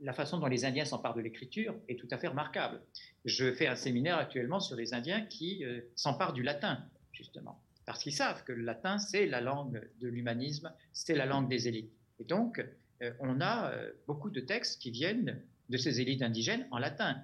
La 0.00 0.12
façon 0.12 0.38
dont 0.38 0.46
les 0.46 0.64
Indiens 0.64 0.84
s'emparent 0.84 1.16
de 1.16 1.22
l'écriture 1.22 1.74
est 1.88 1.98
tout 1.98 2.06
à 2.12 2.18
fait 2.18 2.28
remarquable. 2.28 2.80
Je 3.24 3.52
fais 3.52 3.66
un 3.66 3.74
séminaire 3.74 4.16
actuellement 4.16 4.60
sur 4.60 4.76
les 4.76 4.94
Indiens 4.94 5.22
qui 5.22 5.64
s'emparent 5.96 6.34
du 6.34 6.44
latin, 6.44 6.84
justement, 7.12 7.60
parce 7.84 8.00
qu'ils 8.04 8.14
savent 8.14 8.44
que 8.44 8.52
le 8.52 8.62
latin, 8.62 8.98
c'est 8.98 9.26
la 9.26 9.40
langue 9.40 9.82
de 10.00 10.08
l'humanisme, 10.08 10.72
c'est 10.92 11.16
la 11.16 11.26
langue 11.26 11.48
des 11.48 11.66
élites. 11.66 11.92
Et 12.20 12.24
donc, 12.24 12.64
on 13.18 13.40
a 13.40 13.72
beaucoup 14.06 14.30
de 14.30 14.40
textes 14.40 14.80
qui 14.80 14.92
viennent 14.92 15.42
de 15.68 15.76
ces 15.76 16.00
élites 16.00 16.22
indigènes 16.22 16.66
en 16.70 16.78
latin. 16.78 17.16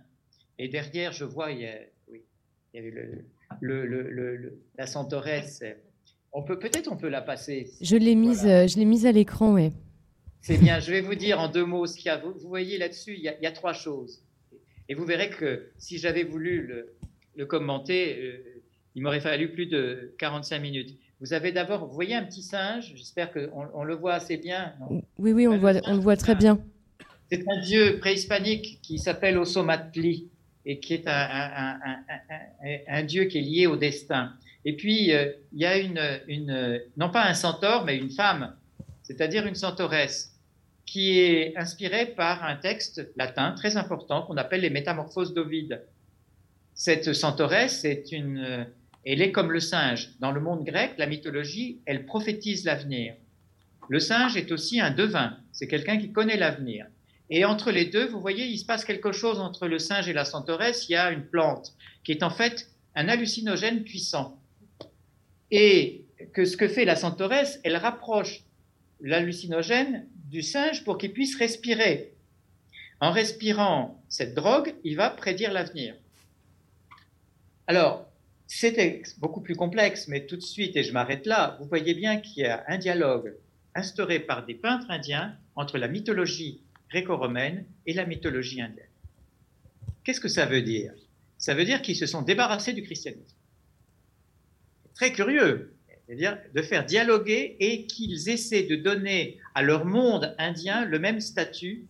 Et 0.59 0.69
derrière, 0.69 1.13
je 1.13 1.25
vois, 1.25 1.51
il 1.53 1.61
y 1.61 1.67
a, 1.67 1.79
oui, 2.09 2.23
il 2.73 2.85
y 2.85 2.91
le, 3.61 3.87
le, 3.87 4.61
la 4.77 4.87
Santoresse. 4.87 5.63
On 6.33 6.43
peut 6.43 6.59
peut-être 6.59 6.91
on 6.91 6.97
peut 6.97 7.09
la 7.09 7.23
passer. 7.23 7.71
Je 7.81 7.97
l'ai 7.97 8.15
mise, 8.15 8.47
euh, 8.47 8.67
je 8.67 8.77
l'ai 8.77 8.85
mise 8.85 9.07
à 9.07 9.13
l'écran, 9.13 9.55
oui. 9.55 9.71
C'est 10.41 10.59
bien. 10.59 10.81
Je 10.81 10.91
vais 10.91 11.01
vous 11.01 11.15
dire 11.15 11.41
en 11.41 11.49
deux 11.49 11.65
mots 11.65 11.87
ce 11.87 11.97
qu'il 11.97 12.07
y 12.07 12.09
a. 12.11 12.19
Vous, 12.19 12.35
voyez 12.41 12.77
là-dessus, 12.77 13.15
il, 13.17 13.23
y 13.23 13.47
a, 13.47 13.53
trois 13.53 13.73
choses. 13.73 14.23
Et 14.89 14.95
vous 14.95 15.05
verrez 15.05 15.31
que 15.31 15.71
si 15.79 15.99
j'avais 15.99 16.25
voulu 16.25 16.71
le, 17.37 17.47
commenter, 17.47 18.19
euh, 18.21 18.63
il 18.95 19.03
m'aurait 19.03 19.21
fallu 19.21 19.53
plus 19.53 19.67
de 19.67 20.15
45 20.19 20.59
minutes. 20.59 20.99
Vous 21.21 21.33
avez 21.33 21.53
d'abord, 21.53 21.87
vous 21.87 21.95
voyez 21.95 22.15
un 22.15 22.25
petit 22.25 22.43
singe. 22.43 22.93
J'espère 22.97 23.33
qu'on 23.33 23.69
on 23.73 23.85
le 23.85 23.95
voit 23.95 24.15
assez 24.15 24.37
bien. 24.37 24.75
oui, 25.19 25.33
oui, 25.33 25.47
on, 25.47 25.57
voit, 25.57 25.75
on 25.85 25.95
le 25.95 26.01
voit 26.01 26.17
très 26.17 26.35
bien. 26.35 26.59
C'est 27.35 27.49
un 27.51 27.61
dieu 27.61 27.99
préhispanique 27.99 28.79
qui 28.81 28.97
s'appelle 28.97 29.37
Osomatli 29.39 30.29
et 30.65 30.79
qui 30.79 30.95
est 30.95 31.09
un, 31.09 33.03
dieu 33.03 33.25
qui 33.25 33.39
est 33.39 33.43
lié 33.43 33.67
au 33.67 33.75
destin. 33.75 34.35
Et 34.65 34.77
puis, 34.77 35.13
euh, 35.13 35.33
il 35.53 35.61
y 35.61 35.67
a 35.67 35.77
une, 35.79 36.81
non 36.97 37.11
pas 37.11 37.25
un 37.25 37.35
centaure, 37.35 37.85
mais 37.85 37.97
une 37.97 38.11
femme, 38.11 38.55
c'est-à-dire 39.03 39.47
une 39.47 39.57
centauresse, 39.57 40.39
qui 40.87 41.19
est 41.19 41.57
inspirée 41.57 42.07
par 42.07 42.45
un 42.45 42.55
texte 42.55 43.05
latin 43.17 43.51
très 43.51 43.77
important 43.77 44.23
qu'on 44.23 44.37
appelle 44.37 44.61
les 44.61 44.71
Métamorphoses 44.71 45.35
d'Ovide. 45.35 45.83
Cette 46.73 47.15
centauresse 47.15 47.85
est 47.85 48.13
une, 48.13 48.65
elle 49.05 49.23
est 49.23 49.33
comme 49.33 49.51
le 49.51 49.59
singe. 49.59 50.11
Dans 50.21 50.31
le 50.31 50.41
monde 50.41 50.65
grec, 50.65 50.93
la 50.99 51.07
mythologie, 51.07 51.81
elle 51.85 52.07
prophétise 52.07 52.65
l'avenir. 52.65 53.17
Le 53.89 53.99
singe 53.99 54.37
est 54.37 54.53
aussi 54.53 54.81
un 54.81 54.93
devin, 54.93 55.37
c'est 55.51 55.67
quelqu'un 55.67 55.99
qui 55.99 56.13
connaît 56.13 56.37
l'avenir. 56.37 56.87
Et 57.31 57.45
entre 57.45 57.71
les 57.71 57.87
deux, 57.87 58.07
vous 58.07 58.21
voyez, 58.21 58.47
il 58.47 58.59
se 58.59 58.67
passe 58.67 58.85
quelque 58.85 59.13
chose 59.13 59.41
entre 59.41 59.67
le 59.67 59.79
singe 59.79 60.09
et 60.09 60.13
la 60.13 60.25
centauresse. 60.25 60.89
Il 60.89 60.93
y 60.93 60.97
a 60.97 61.11
une 61.11 61.25
plante 61.25 61.75
qui 62.03 62.13
est 62.13 62.23
en 62.23 62.31
fait 62.31 62.69
un 62.95 63.09
hallucinogène 63.09 63.83
puissant. 63.83 64.39
Et 65.51 66.05
que 66.33 66.45
ce 66.45 66.57
que 66.57 66.69
fait 66.69 66.85
la 66.85 66.97
centauresse, 66.97 67.61
elle 67.65 67.77
rapproche 67.77 68.43
l'hallucinogène 69.01 70.07
du 70.31 70.43
singe 70.43 70.85
pour 70.85 70.99
qu'il 70.99 71.13
puisse 71.13 71.37
respirer. 71.37 72.13
En 73.01 73.11
respirant 73.11 74.03
cette 74.09 74.35
drogue, 74.35 74.75
il 74.85 74.97
va 74.97 75.11
prédire 75.11 75.53
l'avenir. 75.53 75.95
Alors, 77.67 78.07
c'était 78.47 79.03
beaucoup 79.19 79.41
plus 79.41 79.57
complexe, 79.57 80.09
mais 80.09 80.27
tout 80.27 80.37
de 80.37 80.43
suite, 80.43 80.77
et 80.77 80.85
je 80.85 80.93
m'arrête 80.93 81.27
là, 81.27 81.57
vous 81.61 81.67
voyez 81.67 81.95
bien 81.95 82.19
qu'il 82.19 82.43
y 82.43 82.47
a 82.47 82.65
un 82.69 82.79
dialogue 82.79 83.35
instauré 83.75 84.21
par 84.21 84.45
des 84.47 84.55
peintres 84.55 84.91
indiens 84.91 85.37
entre 85.57 85.79
la 85.79 85.89
mythologie 85.89 86.61
gréco-romaine 86.91 87.65
et 87.87 87.95
la 87.95 88.07
mythologie 88.07 88.61
indienne. 88.61 88.89
Qu'est-ce 90.05 90.21
que 90.21 90.29
ça 90.29 90.47
veut 90.47 90.63
dire? 90.63 90.93
Ça 91.39 91.55
veut 91.55 91.65
dire 91.65 91.83
qu'ils 91.83 91.97
se 91.97 92.07
sont 92.07 92.23
débarrassés 92.23 92.73
du 92.73 92.83
christianisme. 92.83 93.37
Très 94.95 95.13
curieux, 95.13 95.75
c'est-à-dire 96.07 96.39
de 96.55 96.63
faire 96.63 96.85
dialoguer 96.85 97.57
et 97.61 97.87
qu'ils 97.87 98.29
essaient 98.29 98.65
de 98.65 98.77
donner 98.77 99.39
à 99.55 99.63
leur 99.63 99.85
monde 99.85 100.35
indien 100.39 100.85
le 100.85 100.99
même 100.99 101.21
statut 101.21 101.87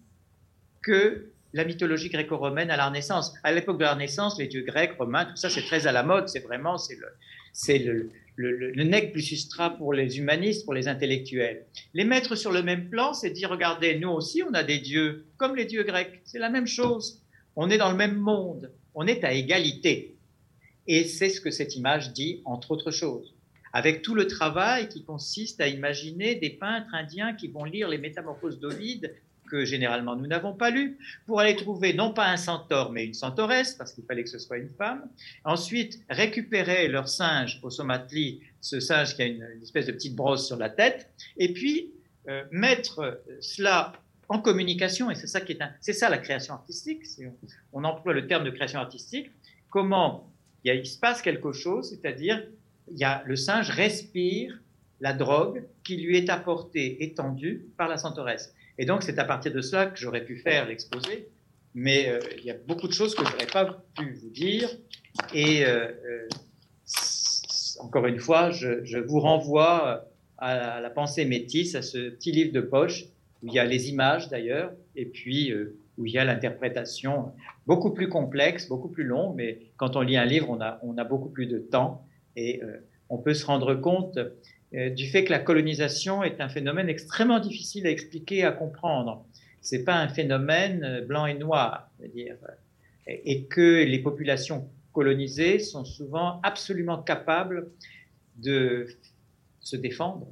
que 0.82 1.30
la 1.52 1.64
mythologie 1.64 2.08
gréco-romaine 2.08 2.70
à 2.70 2.76
la 2.76 2.88
Renaissance. 2.88 3.34
À 3.42 3.52
l'époque 3.52 3.78
de 3.78 3.84
la 3.84 3.94
Renaissance, 3.94 4.38
les 4.38 4.48
dieux 4.48 4.62
grecs, 4.62 4.92
romains, 4.98 5.24
tout 5.24 5.36
ça, 5.36 5.50
c'est 5.50 5.62
très 5.62 5.86
à 5.86 5.92
la 5.92 6.02
mode. 6.02 6.28
C'est 6.28 6.40
vraiment, 6.40 6.78
c'est 6.78 6.96
le, 6.96 7.06
c'est 7.52 7.78
le, 7.78 8.10
le, 8.36 8.84
nec 8.84 9.12
plus 9.12 9.32
ustra 9.32 9.70
pour 9.70 9.92
les 9.92 10.18
humanistes, 10.18 10.64
pour 10.64 10.74
les 10.74 10.88
intellectuels. 10.88 11.66
Les 11.92 12.04
mettre 12.04 12.34
sur 12.36 12.52
le 12.52 12.62
même 12.62 12.90
plan, 12.90 13.14
c'est 13.14 13.30
dire, 13.30 13.50
regardez, 13.50 13.98
nous 13.98 14.10
aussi, 14.10 14.42
on 14.42 14.54
a 14.54 14.62
des 14.62 14.78
dieux, 14.78 15.26
comme 15.36 15.56
les 15.56 15.64
dieux 15.64 15.84
grecs. 15.84 16.20
C'est 16.24 16.38
la 16.38 16.50
même 16.50 16.66
chose. 16.66 17.22
On 17.56 17.70
est 17.70 17.78
dans 17.78 17.90
le 17.90 17.96
même 17.96 18.16
monde. 18.16 18.72
On 18.94 19.06
est 19.06 19.24
à 19.24 19.32
égalité. 19.32 20.16
Et 20.86 21.04
c'est 21.04 21.28
ce 21.28 21.40
que 21.40 21.50
cette 21.50 21.76
image 21.76 22.12
dit, 22.12 22.42
entre 22.44 22.72
autres 22.72 22.90
choses. 22.90 23.34
Avec 23.72 24.02
tout 24.02 24.14
le 24.14 24.26
travail 24.26 24.88
qui 24.88 25.04
consiste 25.04 25.60
à 25.60 25.66
imaginer 25.66 26.36
des 26.36 26.50
peintres 26.50 26.94
indiens 26.94 27.34
qui 27.34 27.48
vont 27.48 27.64
lire 27.64 27.88
les 27.88 27.98
métamorphoses 27.98 28.60
d'Ovide 28.60 29.14
généralement 29.62 30.16
nous 30.16 30.26
n'avons 30.26 30.54
pas 30.54 30.70
lu, 30.70 30.98
pour 31.26 31.40
aller 31.40 31.54
trouver 31.54 31.94
non 31.94 32.12
pas 32.12 32.28
un 32.28 32.36
centaure, 32.36 32.90
mais 32.90 33.04
une 33.04 33.14
centauresse, 33.14 33.74
parce 33.74 33.92
qu'il 33.92 34.04
fallait 34.04 34.24
que 34.24 34.30
ce 34.30 34.38
soit 34.38 34.58
une 34.58 34.70
femme. 34.70 35.08
Ensuite, 35.44 36.00
récupérer 36.10 36.88
leur 36.88 37.08
singe 37.08 37.60
au 37.62 37.70
somatli, 37.70 38.40
ce 38.60 38.80
singe 38.80 39.14
qui 39.14 39.22
a 39.22 39.26
une, 39.26 39.46
espèce 39.62 39.86
de 39.86 39.92
petite 39.92 40.16
brosse 40.16 40.46
sur 40.46 40.56
la 40.56 40.70
tête, 40.70 41.10
et 41.36 41.52
puis 41.52 41.92
euh, 42.28 42.42
mettre 42.50 43.22
cela 43.40 43.92
en 44.28 44.38
communication, 44.38 45.10
et 45.10 45.14
c'est 45.14 45.26
ça 45.26 45.40
qui 45.40 45.52
est, 45.52 45.58
c'est 45.80 45.92
ça 45.92 46.08
la 46.08 46.18
création 46.18 46.54
artistique. 46.54 47.02
On, 47.72 47.80
on, 47.80 47.84
emploie 47.84 48.14
le 48.14 48.26
terme 48.26 48.44
de 48.44 48.50
création 48.50 48.80
artistique. 48.80 49.30
Comment 49.68 50.30
il, 50.64 50.86
se 50.86 50.98
passe 50.98 51.20
quelque 51.20 51.52
chose, 51.52 51.90
c'est-à-dire 51.90 52.42
il 52.90 52.98
y 52.98 53.06
le 53.26 53.36
singe 53.36 53.70
respire 53.70 54.58
la 55.00 55.12
drogue 55.12 55.64
qui 55.82 55.96
lui 55.96 56.16
est 56.16 56.30
apportée, 56.30 57.02
étendue 57.02 57.66
par 57.76 57.88
la 57.88 57.96
centauresse. 57.96 58.54
Et 58.78 58.86
donc, 58.86 59.02
c'est 59.02 59.18
à 59.18 59.24
partir 59.24 59.52
de 59.52 59.60
cela 59.60 59.86
que 59.86 59.98
j'aurais 59.98 60.24
pu 60.24 60.36
faire 60.36 60.66
l'exposé. 60.66 61.28
Mais 61.74 62.08
euh, 62.08 62.20
il 62.38 62.44
y 62.44 62.50
a 62.50 62.56
beaucoup 62.66 62.88
de 62.88 62.92
choses 62.92 63.14
que 63.14 63.24
je 63.24 63.32
n'aurais 63.32 63.46
pas 63.46 63.84
pu 63.96 64.14
vous 64.14 64.30
dire. 64.30 64.68
Et 65.32 65.64
euh, 65.64 65.88
euh, 66.06 66.28
encore 67.80 68.06
une 68.06 68.20
fois, 68.20 68.50
je, 68.50 68.98
vous 68.98 69.20
renvoie 69.20 70.08
à 70.38 70.80
la 70.80 70.90
pensée 70.90 71.24
métisse, 71.24 71.74
à 71.74 71.82
ce 71.82 72.10
petit 72.10 72.32
livre 72.32 72.52
de 72.52 72.60
poche, 72.60 73.04
où 73.42 73.48
il 73.48 73.54
y 73.54 73.58
a 73.58 73.64
les 73.64 73.88
images 73.90 74.28
d'ailleurs, 74.28 74.72
et 74.96 75.06
puis 75.06 75.52
où 75.96 76.06
il 76.06 76.12
y 76.12 76.18
a 76.18 76.24
l'interprétation 76.24 77.32
beaucoup 77.66 77.92
plus 77.92 78.08
complexe, 78.08 78.68
beaucoup 78.68 78.88
plus 78.88 79.04
long, 79.04 79.32
mais 79.32 79.60
quand 79.76 79.96
on 79.96 80.00
lit 80.00 80.16
un 80.16 80.24
livre, 80.24 80.48
on 80.50 80.60
a, 80.98 81.04
beaucoup 81.04 81.28
plus 81.28 81.46
de 81.46 81.58
temps 81.58 82.06
et 82.36 82.60
on 83.08 83.18
peut 83.18 83.34
se 83.34 83.46
rendre 83.46 83.74
compte 83.74 84.18
du 84.74 85.06
fait 85.06 85.24
que 85.24 85.30
la 85.30 85.38
colonisation 85.38 86.24
est 86.24 86.40
un 86.40 86.48
phénomène 86.48 86.88
extrêmement 86.88 87.38
difficile 87.38 87.86
à 87.86 87.90
expliquer, 87.90 88.44
à 88.44 88.50
comprendre. 88.50 89.24
C'est 89.60 89.84
pas 89.84 89.94
un 89.94 90.08
phénomène 90.08 90.84
euh, 90.84 91.00
blanc 91.00 91.26
et 91.26 91.34
noir, 91.34 91.88
dire, 92.12 92.36
et 93.06 93.44
que 93.44 93.84
les 93.84 93.98
populations 94.00 94.68
colonisées 94.92 95.58
sont 95.58 95.84
souvent 95.84 96.40
absolument 96.42 97.02
capables 97.02 97.70
de 98.36 98.86
se 99.60 99.76
défendre, 99.76 100.26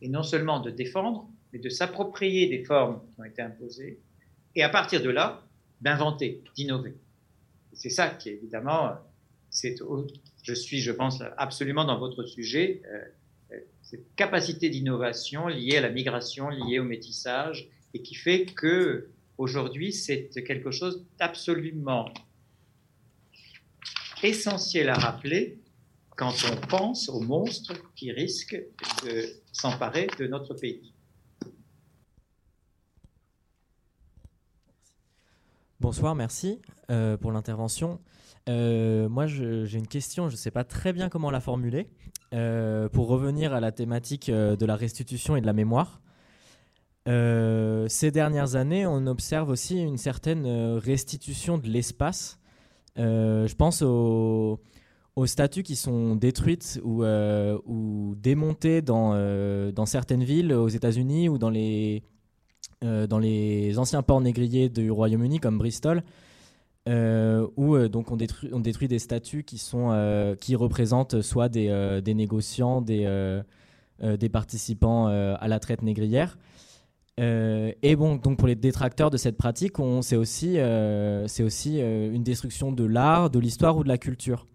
et 0.00 0.08
non 0.08 0.22
seulement 0.22 0.60
de 0.60 0.70
défendre, 0.70 1.28
mais 1.52 1.58
de 1.58 1.68
s'approprier 1.68 2.48
des 2.48 2.64
formes 2.64 3.00
qui 3.14 3.20
ont 3.20 3.24
été 3.24 3.42
imposées, 3.42 3.98
et 4.54 4.62
à 4.62 4.68
partir 4.68 5.02
de 5.02 5.10
là, 5.10 5.42
d'inventer, 5.80 6.42
d'innover. 6.54 6.94
C'est 7.72 7.90
ça 7.90 8.08
qui, 8.08 8.30
évidemment, 8.30 8.92
c'est, 9.50 9.76
je 10.42 10.54
suis, 10.54 10.80
je 10.80 10.92
pense, 10.92 11.22
absolument 11.36 11.84
dans 11.84 11.98
votre 11.98 12.24
sujet. 12.24 12.82
Cette 13.88 14.16
capacité 14.16 14.68
d'innovation 14.68 15.46
liée 15.46 15.76
à 15.76 15.80
la 15.80 15.90
migration, 15.90 16.48
liée 16.48 16.80
au 16.80 16.84
métissage, 16.84 17.68
et 17.94 18.02
qui 18.02 18.16
fait 18.16 18.46
que 18.46 19.10
aujourd'hui 19.38 19.92
c'est 19.92 20.28
quelque 20.44 20.72
chose 20.72 21.06
d'absolument 21.20 22.12
essentiel 24.24 24.88
à 24.88 24.94
rappeler 24.94 25.60
quand 26.16 26.34
on 26.50 26.66
pense 26.66 27.08
aux 27.08 27.20
monstres 27.20 27.74
qui 27.94 28.10
risquent 28.10 28.60
de 29.04 29.24
s'emparer 29.52 30.08
de 30.18 30.26
notre 30.26 30.54
pays. 30.54 30.92
Bonsoir, 35.78 36.16
merci 36.16 36.60
euh, 36.90 37.16
pour 37.16 37.30
l'intervention. 37.30 38.00
Euh, 38.48 39.08
moi, 39.08 39.28
j'ai 39.28 39.78
une 39.78 39.86
question, 39.86 40.28
je 40.28 40.34
ne 40.34 40.38
sais 40.38 40.50
pas 40.50 40.64
très 40.64 40.92
bien 40.92 41.08
comment 41.08 41.30
la 41.30 41.40
formuler. 41.40 41.86
Euh, 42.34 42.88
pour 42.88 43.08
revenir 43.08 43.54
à 43.54 43.60
la 43.60 43.72
thématique 43.72 44.30
de 44.30 44.66
la 44.66 44.76
restitution 44.76 45.36
et 45.36 45.40
de 45.40 45.46
la 45.46 45.52
mémoire, 45.52 46.00
ces 47.06 48.10
dernières 48.10 48.56
années, 48.56 48.84
on 48.84 49.06
observe 49.06 49.48
aussi 49.48 49.80
une 49.80 49.96
certaine 49.96 50.46
restitution 50.76 51.56
de 51.56 51.68
l'espace. 51.68 52.40
je 52.96 53.54
pense 53.54 53.82
aux, 53.82 54.58
statues 55.24 55.62
qui 55.62 55.76
sont 55.76 56.16
détruites 56.16 56.80
ou, 56.82 57.04
ou 57.04 58.14
démontées 58.16 58.82
dans, 58.82 59.86
certaines 59.86 60.24
villes 60.24 60.52
aux 60.52 60.68
États-Unis 60.68 61.28
ou 61.28 61.38
euh, 62.84 63.06
dans 63.06 63.18
les 63.18 63.78
anciens 63.78 64.02
ports 64.02 64.20
négriers 64.20 64.68
du 64.68 64.90
Royaume-Uni 64.90 65.40
comme 65.40 65.56
Bristol, 65.56 66.02
euh, 66.88 67.46
où 67.56 67.74
euh, 67.74 67.88
donc 67.88 68.10
on 68.12 68.16
détruit, 68.16 68.88
des 68.88 68.98
statues 68.98 69.44
qui, 69.44 69.58
sont, 69.58 70.36
qui 70.40 70.54
représentent 70.56 71.20
soit 71.22 71.48
des, 71.48 72.14
négociants, 72.14 72.80
des, 72.80 73.38
participants 74.32 75.06
à 75.06 75.48
la 75.48 75.58
traite 75.58 75.82
négrière. 75.82 76.38
et 77.18 77.96
bon, 77.96 78.16
donc 78.16 78.38
pour 78.38 78.48
les 78.48 78.54
détracteurs 78.54 79.10
de 79.10 79.16
cette 79.16 79.36
pratique, 79.36 79.74
c'est 80.02 80.16
aussi, 80.16 80.58
c'est 81.26 81.42
aussi 81.42 81.80
une 81.80 82.22
destruction 82.22 82.72
de 82.72 82.84
l'art, 82.84 83.30
de 83.30 83.38
l'histoire 83.38 83.76
ou 83.76 83.82
de 83.82 83.88
la 83.88 83.98
culture. 83.98 84.46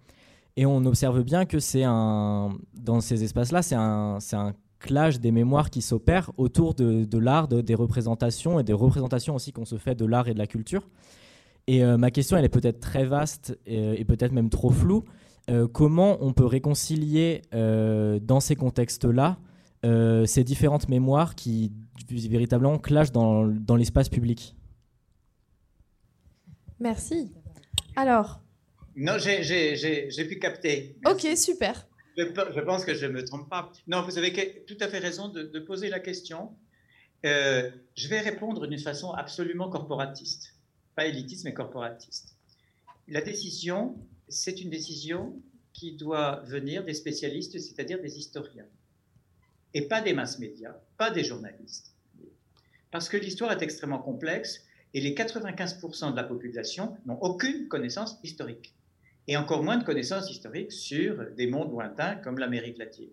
Et 0.58 0.66
on 0.66 0.86
observe 0.86 1.24
bien 1.24 1.46
que 1.46 1.60
c'est 1.60 1.84
un, 1.86 2.50
dans 2.74 3.00
ces 3.00 3.24
espaces-là, 3.24 3.62
c'est 3.62 3.76
un, 3.76 4.18
un 4.34 4.54
clash 4.82 5.20
des 5.20 5.32
mémoires 5.32 5.70
qui 5.70 5.82
s'opèrent 5.82 6.32
autour 6.38 6.74
de, 6.74 7.18
l'art, 7.18 7.48
des 7.48 7.76
représentations 7.76 8.60
et 8.60 8.64
des 8.64 8.74
représentations 8.74 9.36
aussi 9.36 9.54
qu'on 9.54 9.66
se 9.66 9.78
fait 9.78 9.96
de 9.96 10.06
l'art 10.06 10.28
et 10.28 10.34
de 10.34 10.40
la 10.40 10.48
culture. 10.48 10.90
Et 11.68 11.84
euh, 11.84 11.98
ma 11.98 12.12
question, 12.12 12.38
elle 12.38 12.46
est 12.46 12.50
peut-être 12.50 12.80
très 12.80 13.06
vaste 13.06 13.58
et, 13.66 14.04
peut-être 14.06 14.32
même 14.32 14.50
trop 14.50 14.72
floue. 14.72 15.06
Euh, 15.50 15.68
comment 15.68 16.18
on 16.22 16.34
peut 16.34 16.46
réconcilier 16.46 17.42
euh, 17.54 18.20
dans 18.20 18.40
ces 18.40 18.56
contextes-là 18.56 19.38
ces 19.84 20.44
différentes 20.44 20.90
mémoires 20.90 21.34
qui 21.34 21.72
véritablement 22.08 22.78
clashent 22.78 23.12
dans, 23.12 23.48
dans 23.48 23.76
l'espace 23.76 24.10
public? 24.10 24.56
Merci. 26.80 27.32
Alors. 27.96 28.42
Non, 28.96 29.14
j'ai 29.18 30.26
pu 30.30 30.38
capter. 30.38 30.98
Ok, 31.04 31.26
super. 31.36 31.88
Je, 32.18 32.60
pense 32.62 32.86
que 32.86 32.94
je 32.94 33.06
ne 33.06 33.14
me 33.14 33.24
trompe 33.24 33.50
pas. 33.50 33.72
Non, 33.88 34.02
vous 34.02 34.18
avez 34.18 34.34
tout 34.68 34.78
à 34.80 34.88
fait 34.88 35.00
raison 35.00 35.30
de, 35.30 35.60
poser 35.60 35.90
la 35.90 36.00
question. 36.00 36.52
Euh, 37.26 37.70
je 37.96 38.08
vais 38.08 38.20
répondre 38.20 38.68
d'une 38.68 38.80
façon 38.80 39.12
absolument 39.12 39.70
corporatiste. 39.70 40.56
Pas 40.96 41.08
élitiste, 41.08 41.46
mais 41.46 41.54
corporatiste. 41.54 42.36
La 43.08 43.22
décision, 43.22 43.98
c'est 44.28 44.62
une 44.62 44.70
décision 44.70 45.42
qui 45.74 45.94
doit 45.94 46.44
venir 46.46 46.84
des 46.84 46.94
spécialistes, 46.94 47.60
c'est-à-dire 47.60 48.02
des 48.02 48.18
historiens. 48.18 48.68
Et 49.74 49.88
pas 49.88 50.02
des 50.02 50.14
masses 50.14 50.40
médias, 50.40 50.76
pas 50.98 51.12
des 51.12 51.24
journalistes. 51.24 51.94
Parce 52.92 53.08
que 53.08 53.18
l'histoire 53.18 53.52
est 53.54 53.62
extrêmement 53.62 54.00
complexe 54.00 54.66
et 54.94 55.00
les 55.00 55.16
95% 55.16 56.12
de 56.12 56.16
la 56.16 56.26
population 56.26 56.98
n'ont 57.06 57.20
aucune 57.22 57.70
connaissance 57.70 58.20
historique 58.24 58.76
et 59.28 59.38
encore 59.38 59.64
moins 59.64 59.78
de 59.78 59.84
connaissances 59.84 60.30
historiques 60.30 60.72
sur 60.72 61.32
des 61.38 61.48
mondes 61.48 61.72
lointains 61.72 62.16
comme 62.16 62.38
l'Amérique 62.38 62.78
latine. 62.78 63.10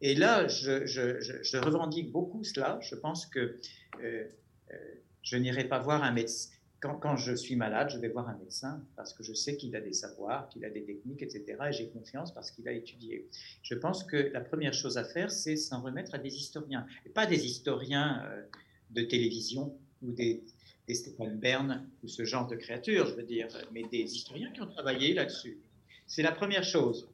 Et 0.00 0.14
là, 0.14 0.46
je, 0.46 1.56
revendique 1.58 2.12
beaucoup 2.12 2.44
cela. 2.44 2.78
Je 2.82 2.94
pense 2.94 3.26
que 3.26 3.58
euh, 4.02 4.24
euh, 4.70 4.76
je 5.22 5.36
n'irai 5.36 5.64
pas 5.64 5.78
voir 5.78 6.02
un 6.02 6.12
médecin. 6.12 6.50
Quand, 6.80 7.16
je 7.16 7.34
suis 7.34 7.56
malade, 7.56 7.90
je 7.90 7.98
vais 7.98 8.08
voir 8.08 8.28
un 8.28 8.36
médecin 8.36 8.84
parce 8.96 9.14
que 9.14 9.22
je 9.22 9.32
sais 9.32 9.56
qu'il 9.56 9.74
a 9.76 9.80
des 9.80 9.94
savoirs, 9.94 10.48
qu'il 10.50 10.64
a 10.64 10.70
des 10.70 10.84
techniques, 10.84 11.22
etc. 11.22 11.56
Et 11.68 11.72
j'ai 11.72 11.88
confiance 11.88 12.32
parce 12.32 12.50
qu'il 12.50 12.68
a 12.68 12.72
étudié. 12.72 13.26
Je 13.62 13.74
pense 13.74 14.04
que 14.04 14.16
la 14.16 14.40
première 14.40 14.74
chose 14.74 14.98
à 14.98 15.04
faire, 15.04 15.30
c'est 15.30 15.56
s'en 15.56 15.80
remettre 15.80 16.14
à 16.14 16.18
des 16.18 16.34
historiens. 16.34 16.86
Pas 17.14 17.26
des 17.26 17.46
historiens 17.46 18.22
euh, 18.26 18.42
de 18.90 19.02
télévision 19.02 19.76
ou 20.02 20.12
des, 20.12 20.44
des 20.86 20.94
Stéphane 20.94 21.38
Bern 21.38 21.88
ou 22.02 22.08
ce 22.08 22.24
genre 22.24 22.46
de 22.46 22.56
créatures, 22.56 23.06
je 23.06 23.14
veux 23.14 23.24
dire, 23.24 23.48
mais 23.72 23.82
des 23.84 24.14
historiens 24.14 24.50
qui 24.52 24.60
ont 24.60 24.68
travaillé 24.68 25.14
là-dessus. 25.14 25.58
C'est 26.06 26.22
la 26.22 26.32
première 26.32 26.64
chose. 26.64 27.08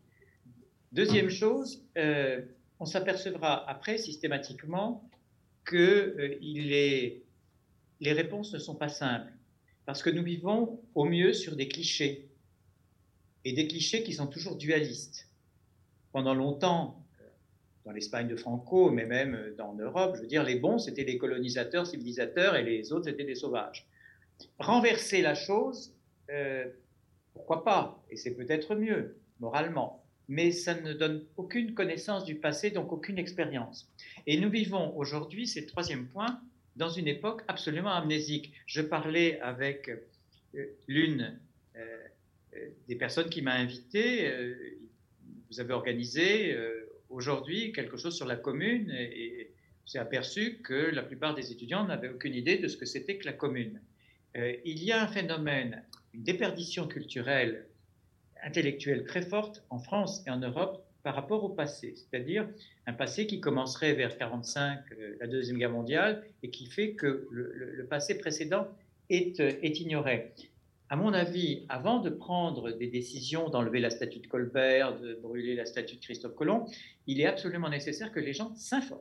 Deuxième 0.91 1.31
chose, 1.31 1.83
euh, 1.97 2.43
on 2.81 2.85
s'apercevra 2.85 3.69
après 3.71 3.97
systématiquement 3.97 5.09
que 5.65 5.77
euh, 6.19 6.37
les 6.41 7.23
réponses 8.13 8.53
ne 8.53 8.59
sont 8.59 8.75
pas 8.75 8.89
simples, 8.89 9.33
parce 9.87 10.03
que 10.03 10.11
nous 10.11 10.23
vivons 10.23 10.81
au 10.95 11.05
mieux 11.05 11.33
sur 11.33 11.57
des 11.57 11.69
clichés, 11.69 12.29
et 13.45 13.53
des 13.53 13.67
clichés 13.67 14.03
qui 14.03 14.13
sont 14.13 14.27
toujours 14.27 14.57
dualistes. 14.57 15.29
Pendant 16.13 16.35
longtemps, 16.35 17.03
dans 17.85 17.93
l'Espagne 17.93 18.29
de 18.29 18.37
Franco, 18.37 18.91
mais 18.91 19.07
même 19.07 19.55
dans 19.57 19.73
l'Europe, 19.73 20.15
je 20.17 20.23
veux 20.23 20.27
dire, 20.27 20.45
les 20.45 20.57
bons, 20.57 20.79
c'était 20.79 21.05
les 21.05 21.19
colonisateurs, 21.19 21.87
civilisateurs, 21.87 22.55
et 22.55 22.63
les 22.63 22.93
autres, 22.93 23.07
c'était 23.07 23.25
des 23.25 23.35
sauvages. 23.35 23.87
Renverser 24.59 25.23
la 25.23 25.35
chose, 25.35 25.95
euh, 26.31 26.67
pourquoi 27.35 27.65
pas? 27.65 28.03
Et 28.11 28.17
c'est 28.17 28.33
peut-être 28.33 28.75
mieux, 28.75 29.17
moralement. 29.41 30.05
Mais 30.29 30.53
ça 30.53 30.75
ne 30.75 30.93
donne 30.93 31.25
aucune 31.37 31.75
connaissance 31.75 32.25
du 32.25 32.37
passé, 32.37 32.71
donc 32.71 32.93
aucune 32.93 33.19
expérience. 33.19 33.91
Et 34.27 34.39
nous 34.39 34.51
vivons 34.51 34.97
aujourd'hui, 34.97 35.49
c'est 35.49 35.63
le 35.63 35.67
troisième 35.67 36.07
point, 36.07 36.41
dans 36.77 36.89
une 36.89 37.09
époque 37.09 37.43
absolument 37.49 37.93
amnésique. 37.93 38.53
Je 38.66 38.81
parlais 38.81 39.40
avec 39.40 39.90
euh, 40.55 40.65
l'une 40.89 41.39
euh, 41.77 42.07
des 42.89 42.97
personnes 42.97 43.31
qui 43.31 43.43
m'a 43.43 43.55
invité. 43.55 44.31
vous 45.49 45.61
avez 45.61 45.73
organisé 45.73 46.55
aujourd'hui 47.09 47.73
quelque 47.73 47.97
chose 47.97 48.15
sur 48.15 48.27
la 48.27 48.36
commune 48.36 48.90
et, 48.90 49.51
s'est 49.85 49.99
aperçu 49.99 50.59
que 50.62 50.90
la 50.90 51.03
plupart 51.03 51.35
des 51.35 51.53
étudiants 51.53 51.85
n'avaient 51.85 52.09
aucune 52.09 52.35
idée 52.35 52.59
de 52.59 52.69
ce 52.69 52.77
que 52.77 52.86
c'était 52.86 53.16
que 53.19 53.27
la 53.27 53.32
commune. 53.32 53.81
Euh, 54.36 54.57
il 54.65 54.82
y 54.82 54.93
a 54.93 55.03
un 55.03 55.09
phénomène, 55.09 55.85
une 56.15 56.23
déperdition 56.23 56.86
culturelle, 56.86 57.66
intellectuelle 58.43 59.05
très 59.05 59.23
forte 59.23 59.65
en 59.70 59.78
France 59.78 60.23
et 60.27 60.31
en 60.31 60.39
Europe 60.39 60.86
par 61.03 61.15
rapport 61.15 61.43
au 61.45 61.49
passé, 61.49 61.95
c'est-à-dire 61.97 62.49
un 62.87 62.93
passé 62.93 63.27
qui 63.27 63.41
commencerait 63.41 63.95
vers 63.95 64.16
45, 64.16 64.81
euh, 64.93 65.16
la 65.20 65.27
Deuxième 65.27 65.59
Guerre 65.59 65.73
mondiale, 65.73 66.24
et 66.43 66.51
qui 66.51 66.66
fait 66.66 66.95
que 66.95 67.27
le, 67.31 67.87
passé 67.91 68.19
précédent 68.19 68.69
euh, 69.11 69.53
est 69.62 69.81
ignoré 69.81 70.33
à 70.93 70.97
mon 70.97 71.15
avis, 71.15 71.65
avant 71.70 72.01
de 72.01 72.11
prendre 72.11 72.70
des 72.70 72.87
décisions 72.87 73.49
d'enlever 73.49 73.81
la 73.81 73.89
statue 73.89 74.19
de 74.19 74.27
Colbert, 74.27 75.01
de 75.01 75.15
brûler 75.15 75.55
la 75.55 75.65
statue 75.65 75.97
de 75.97 76.03
Christophe 76.03 76.35
Colomb, 76.35 76.66
il 77.07 77.19
est 77.19 77.24
absolument 77.24 77.70
nécessaire 77.70 78.12
que 78.12 78.20
les 78.20 78.35
gens 78.35 78.55
s'informent. 78.57 79.01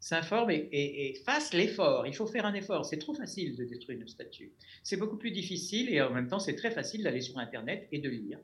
S'informent 0.00 0.50
et, 0.50 1.14
fassent 1.24 1.54
l'effort. 1.54 2.08
Il 2.08 2.12
faut 2.12 2.26
faire 2.26 2.44
un 2.44 2.54
effort. 2.54 2.84
C'est 2.84 2.98
trop 2.98 3.14
facile 3.14 3.54
de 3.54 3.62
détruire 3.62 4.00
une 4.00 4.08
statue. 4.08 4.50
C'est 4.82 4.96
beaucoup 4.96 5.16
plus 5.16 5.30
difficile 5.30 5.94
et 5.94 6.02
en 6.02 6.10
même 6.10 6.26
temps, 6.26 6.40
c'est 6.40 6.56
très 6.56 6.72
facile 6.72 7.04
d'aller 7.04 7.20
sur 7.20 7.38
Internet 7.38 7.86
et 7.92 8.00
de 8.00 8.08
lire 8.08 8.40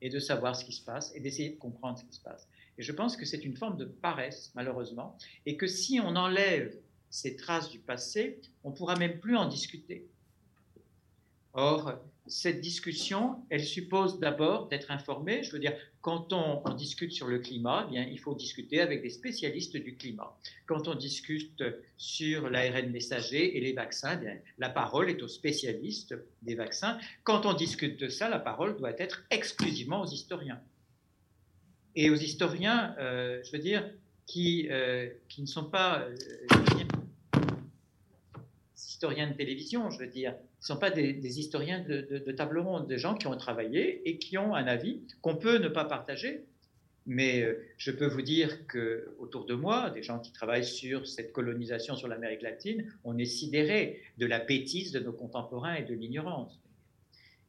et 0.00 0.08
de 0.08 0.18
savoir 0.18 0.56
ce 0.56 0.64
qui 0.64 0.72
se 0.72 0.84
passe 0.84 1.12
et 1.14 1.20
d'essayer 1.20 1.50
de 1.50 1.58
comprendre 1.58 1.98
ce 1.98 2.04
qui 2.04 2.12
se 2.12 2.20
passe. 2.20 2.48
Et 2.76 2.82
je 2.82 2.92
pense 2.92 3.16
que 3.16 3.24
c'est 3.24 3.44
une 3.44 3.56
forme 3.56 3.76
de 3.76 3.84
paresse, 3.84 4.52
malheureusement, 4.54 5.16
et 5.46 5.56
que 5.56 5.66
si 5.66 6.00
on 6.00 6.14
enlève 6.16 6.78
ces 7.10 7.36
traces 7.36 7.70
du 7.70 7.78
passé, 7.78 8.40
on 8.64 8.72
pourra 8.72 8.96
même 8.96 9.18
plus 9.18 9.36
en 9.36 9.48
discuter. 9.48 10.06
Or, 11.54 11.98
cette 12.28 12.60
discussion, 12.60 13.42
elle 13.50 13.64
suppose 13.64 14.20
d'abord 14.20 14.68
d'être 14.68 14.90
informé. 14.90 15.42
Je 15.42 15.52
veux 15.52 15.58
dire, 15.58 15.74
quand 16.00 16.32
on, 16.32 16.62
discute 16.74 17.12
sur 17.12 17.26
le 17.26 17.38
climat, 17.38 17.86
eh 17.88 17.92
bien, 17.92 18.02
il 18.04 18.18
faut 18.18 18.34
discuter 18.34 18.80
avec 18.80 19.02
des 19.02 19.10
spécialistes 19.10 19.76
du 19.76 19.96
climat. 19.96 20.36
Quand 20.66 20.86
on 20.88 20.94
discute 20.94 21.62
sur 21.96 22.50
l'ARN 22.50 22.90
messager 22.90 23.56
et 23.56 23.60
les 23.60 23.72
vaccins, 23.72 24.20
eh 24.22 24.42
la 24.58 24.68
parole 24.68 25.10
est 25.10 25.22
aux 25.22 25.28
spécialistes 25.28 26.14
des 26.42 26.54
vaccins. 26.54 26.98
Quand 27.24 27.46
on 27.46 27.54
discute 27.54 27.98
de 27.98 28.08
ça, 28.08 28.28
la 28.28 28.38
parole 28.38 28.76
doit 28.76 28.98
être 28.98 29.24
exclusivement 29.30 30.02
aux 30.02 30.10
historiens. 30.10 30.60
Et 31.96 32.10
aux 32.10 32.16
historiens, 32.16 32.94
euh, 32.98 33.40
je 33.44 33.50
veux 33.50 33.58
dire, 33.58 33.90
qui, 34.26 34.68
euh, 34.70 35.08
qui 35.28 35.40
ne 35.40 35.46
sont 35.46 35.64
pas 35.64 36.00
euh, 36.00 36.14
historiens 38.76 39.28
de 39.28 39.34
télévision, 39.34 39.90
je 39.90 39.98
veux 39.98 40.06
dire. 40.06 40.34
Ce 40.60 40.72
ne 40.72 40.76
sont 40.76 40.80
pas 40.80 40.90
des, 40.90 41.38
historiens 41.38 41.80
de, 41.80 42.32
table 42.32 42.58
ronde, 42.58 42.88
des 42.88 42.98
gens 42.98 43.14
qui 43.14 43.26
ont 43.26 43.36
travaillé 43.36 44.08
et 44.08 44.18
qui 44.18 44.38
ont 44.38 44.54
un 44.54 44.66
avis 44.66 45.02
qu'on 45.22 45.36
peut 45.36 45.58
ne 45.58 45.68
pas 45.68 45.84
partager. 45.84 46.44
Mais 47.06 47.40
euh, 47.42 47.64
je 47.78 47.90
peux 47.90 48.06
vous 48.06 48.22
dire 48.22 48.66
que 48.66 49.14
autour 49.18 49.46
de 49.46 49.54
moi, 49.54 49.88
des 49.90 50.02
gens 50.02 50.18
qui 50.18 50.30
travaillent 50.32 50.66
sur 50.66 51.06
cette 51.06 51.32
colonisation 51.32 51.96
sur 51.96 52.06
l'Amérique 52.06 52.42
latine, 52.42 52.92
on 53.02 53.16
est 53.16 53.24
sidéré 53.24 54.02
de 54.18 54.26
la 54.26 54.40
bêtise 54.40 54.92
de 54.92 55.00
nos 55.00 55.12
contemporains 55.12 55.76
et 55.76 55.84
de 55.84 55.94
l'ignorance. 55.94 56.60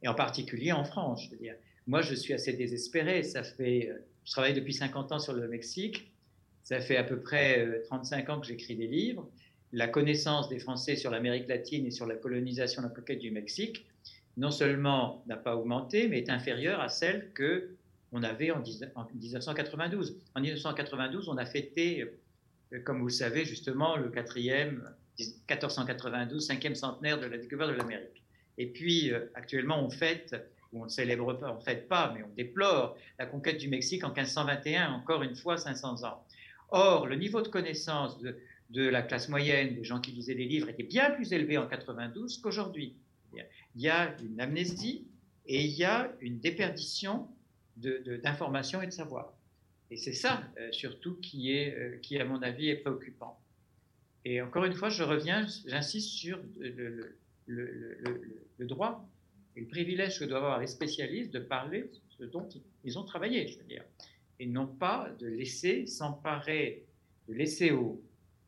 Et 0.02 0.08
en 0.08 0.14
particulier 0.14 0.72
en 0.72 0.84
France, 0.84 1.24
je 1.24 1.30
veux 1.30 1.36
dire. 1.36 1.56
Moi, 1.86 2.02
je 2.02 2.14
suis 2.14 2.32
assez 2.32 2.52
désespéré. 2.52 3.22
Ça 3.22 3.42
fait, 3.42 3.90
euh, 3.90 3.98
je 4.24 4.30
travaille 4.30 4.54
depuis 4.54 4.72
50 4.72 5.12
ans 5.12 5.18
sur 5.18 5.32
le 5.32 5.46
Mexique. 5.48 6.10
Ça 6.62 6.80
fait 6.80 6.96
à 6.96 7.04
peu 7.04 7.20
près 7.20 7.82
35 7.86 8.28
euh, 8.28 8.32
ans 8.32 8.40
que 8.40 8.46
j'écris 8.46 8.76
des 8.76 8.86
livres. 8.86 9.28
La 9.72 9.88
connaissance 9.88 10.48
des 10.48 10.58
Français 10.58 10.96
sur 10.96 11.10
l'Amérique 11.10 11.48
latine 11.48 11.86
et 11.86 11.90
sur 11.90 12.06
la 12.06 12.16
colonisation 12.16 12.82
de 12.82 12.88
la 12.88 12.94
conquête 12.94 13.20
du 13.20 13.30
Mexique, 13.30 13.86
non 14.36 14.50
seulement 14.50 15.22
n'a 15.26 15.36
pas 15.36 15.56
augmenté, 15.56 16.08
mais 16.08 16.18
est 16.18 16.30
inférieure 16.30 16.80
à 16.80 16.88
celle 16.88 17.32
que 17.32 17.70
on 18.12 18.22
avait 18.22 18.50
en, 18.50 18.60
1992. 18.60 20.16
En 20.34 20.40
1992, 20.40 21.28
on 21.28 21.36
a 21.36 21.46
fêté, 21.46 22.10
euh, 22.72 22.80
comme 22.80 22.98
vous 22.98 23.06
le 23.06 23.12
savez, 23.12 23.44
justement, 23.44 23.96
le 23.96 24.08
quatrième, 24.08 24.82
1492, 25.18 26.44
cinquième 26.44 26.74
centenaire 26.74 27.20
de 27.20 27.26
la 27.26 27.38
découverte 27.38 27.70
de 27.70 27.76
l'Amérique. 27.76 28.24
Et 28.58 28.66
puis, 28.66 29.12
euh, 29.12 29.30
actuellement, 29.34 29.84
on 29.84 29.90
fête, 29.90 30.34
ou 30.72 30.82
on 30.82 30.84
ne 30.84 30.90
célèbre 30.90 31.34
pas, 31.34 31.52
on 31.52 31.56
ne 31.58 31.62
fête 31.62 31.88
pas, 31.88 32.12
mais 32.14 32.22
on 32.24 32.34
déplore 32.34 32.96
la 33.18 33.26
conquête 33.26 33.58
du 33.58 33.68
Mexique 33.68 34.02
en 34.02 34.08
1521, 34.08 34.92
encore 34.92 35.22
une 35.22 35.36
fois 35.36 35.56
500 35.56 36.04
ans. 36.04 36.24
Or, 36.70 37.06
le 37.06 37.16
niveau 37.16 37.42
de 37.42 37.48
connaissance 37.48 38.18
de, 38.18 38.36
de 38.70 38.86
la 38.86 39.02
classe 39.02 39.28
moyenne, 39.28 39.74
des 39.74 39.84
gens 39.84 40.00
qui 40.00 40.12
lisaient 40.12 40.34
les 40.34 40.46
livres, 40.46 40.68
était 40.68 40.84
bien 40.84 41.10
plus 41.10 41.32
élevé 41.32 41.58
en 41.58 41.66
92 41.66 42.38
qu'aujourd'hui. 42.38 42.96
Il 43.76 43.82
y 43.82 43.88
a 43.88 44.16
une 44.22 44.40
amnésie 44.40 45.06
et 45.46 45.64
il 45.64 45.72
y 45.72 45.84
a 45.84 46.12
une 46.20 46.40
déperdition 46.40 47.28
d'informations 47.76 48.82
et 48.82 48.86
de 48.86 48.92
savoir. 48.92 49.32
Et 49.90 49.96
c'est 49.96 50.12
ça, 50.12 50.42
euh, 50.58 50.70
surtout, 50.70 51.16
qui, 51.16 51.52
est, 51.52 51.74
euh, 51.74 51.98
qui, 51.98 52.18
à 52.18 52.24
mon 52.24 52.42
avis, 52.42 52.68
est 52.68 52.76
préoccupant. 52.76 53.40
Et 54.24 54.40
encore 54.40 54.64
une 54.64 54.74
fois, 54.74 54.88
je 54.88 55.02
reviens, 55.02 55.46
j'insiste 55.66 56.10
sur 56.10 56.38
le, 56.58 57.16
le, 57.46 58.66
droit 58.66 59.08
et 59.56 59.60
le 59.60 59.66
privilège 59.66 60.20
que 60.20 60.24
doivent 60.24 60.44
avoir 60.44 60.60
les 60.60 60.66
spécialistes 60.66 61.32
de 61.32 61.40
parler 61.40 61.82
de 61.82 61.90
ce 62.18 62.24
dont 62.24 62.48
ils 62.84 62.98
ont 62.98 63.04
travaillé, 63.04 63.48
je 63.48 63.58
veux 63.58 63.64
dire, 63.64 63.82
et 64.38 64.46
non 64.46 64.66
pas 64.66 65.10
de 65.18 65.26
laisser 65.26 65.86
s'emparer, 65.86 66.84
de 67.28 67.34
laisser 67.34 67.72
aux, 67.72 68.00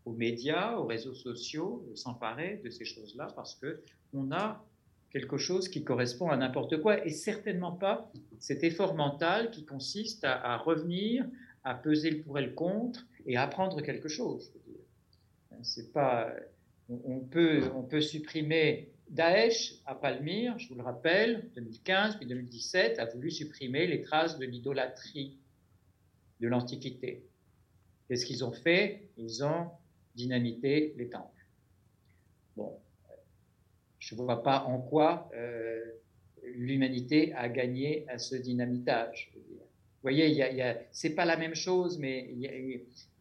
aux 0.04 0.12
médias, 0.12 0.76
aux 0.76 0.86
réseaux 0.86 1.14
sociaux 1.14 1.86
s'emparer 1.94 2.60
de 2.64 2.70
ces 2.70 2.84
choses-là 2.84 3.28
parce 3.34 3.54
que 3.54 3.82
on 4.12 4.32
a 4.32 4.64
quelque 5.10 5.36
chose 5.36 5.68
qui 5.68 5.84
correspond 5.84 6.30
à 6.30 6.36
n'importe 6.36 6.80
quoi 6.80 7.04
et 7.06 7.10
certainement 7.10 7.72
pas 7.72 8.10
cet 8.38 8.64
effort 8.64 8.94
mental 8.94 9.50
qui 9.50 9.64
consiste 9.64 10.24
à, 10.24 10.56
revenir, 10.56 11.26
à 11.64 11.74
peser 11.74 12.10
le 12.10 12.22
pour 12.22 12.38
et 12.38 12.46
le 12.46 12.52
contre 12.52 13.06
et 13.26 13.36
à 13.36 13.42
apprendre 13.42 13.80
quelque 13.82 14.08
chose. 14.08 14.52
C'est 15.62 15.92
pas, 15.92 16.32
on, 16.88 17.20
peut, 17.20 17.62
on 17.76 17.82
peut 17.82 18.00
supprimer 18.00 18.90
Daesh 19.10 19.74
à 19.84 19.94
Palmyre, 19.94 20.58
je 20.58 20.68
vous 20.68 20.74
le 20.74 20.82
rappelle, 20.82 21.50
2015 21.54 22.16
puis 22.16 22.26
2017 22.26 22.98
a 22.98 23.04
voulu 23.04 23.30
supprimer 23.30 23.86
les 23.86 24.00
traces 24.00 24.38
de 24.38 24.46
l'idolâtrie 24.46 25.38
de 26.40 26.48
l'Antiquité. 26.48 27.28
Qu'est-ce 28.08 28.26
qu'ils 28.26 28.44
ont 28.44 28.52
fait? 28.52 29.08
Ils 29.18 29.44
ont 29.44 29.70
dynamité 30.14 30.94
les 30.96 31.08
temples. 31.08 31.46
Bon, 32.56 32.78
je 33.98 34.14
ne 34.14 34.20
vois 34.20 34.42
pas 34.42 34.64
en 34.64 34.78
quoi 34.78 35.30
euh, 35.34 35.80
l'humanité 36.54 37.32
a 37.34 37.48
gagné 37.48 38.04
à 38.08 38.18
ce 38.18 38.34
dynamitage. 38.34 39.32
Vous 39.34 40.10
voyez, 40.10 40.44
c'est 40.90 41.14
pas 41.14 41.24
la 41.24 41.36
même 41.36 41.54
chose, 41.54 41.98
mais 41.98 42.28
il 42.32 42.40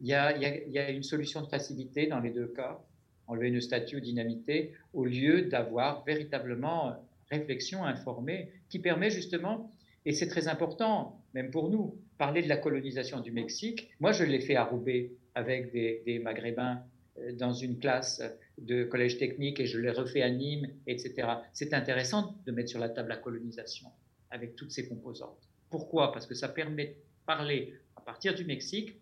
y, 0.00 0.14
a, 0.14 0.90
une 0.90 1.04
solution 1.04 1.40
de 1.40 1.46
facilité 1.46 2.08
dans 2.08 2.18
les 2.18 2.30
deux 2.30 2.48
cas, 2.48 2.80
enlever 3.28 3.48
une 3.48 3.60
statue 3.60 4.00
dynamiter, 4.00 4.72
au 4.92 5.04
lieu 5.04 5.42
d'avoir 5.42 6.02
véritablement 6.04 6.96
réflexion 7.30 7.84
informée 7.84 8.50
qui 8.68 8.80
permet 8.80 9.10
justement, 9.10 9.70
et 10.04 10.12
c'est 10.12 10.26
très 10.26 10.48
important, 10.48 11.20
même 11.34 11.52
pour 11.52 11.70
nous, 11.70 11.94
parler 12.18 12.42
de 12.42 12.48
la 12.48 12.56
colonisation 12.56 13.20
du 13.20 13.30
Mexique. 13.30 13.90
Moi, 14.00 14.10
je 14.10 14.24
l'ai 14.24 14.40
fait 14.40 14.56
à 14.56 14.64
Roubaix 14.64 15.12
avec 15.34 15.72
des, 15.72 16.20
Maghrébins 16.22 16.82
euh, 17.18 17.32
dans 17.32 17.52
une 17.52 17.78
classe 17.78 18.22
de 18.58 18.84
collège 18.84 19.18
technique 19.18 19.60
et 19.60 19.66
je 19.66 19.78
l'ai 19.78 19.90
refait 19.90 20.22
à 20.22 20.30
Nîmes, 20.30 20.68
etc. 20.86 21.28
C'est 21.52 21.74
intéressant 21.74 22.36
de 22.46 22.52
mettre 22.52 22.70
sur 22.70 22.80
la 22.80 22.88
table 22.88 23.08
la 23.08 23.16
colonisation 23.16 23.88
avec 24.30 24.56
toutes 24.56 24.72
ses 24.72 24.88
composantes. 24.88 25.48
Pourquoi? 25.70 26.12
Parce 26.12 26.26
que 26.26 26.34
ça 26.34 26.48
permet 26.48 26.86
de 26.86 26.94
parler 27.26 27.74
à 27.96 28.00
partir 28.00 28.34
du 28.34 28.44
Mexique 28.44 28.96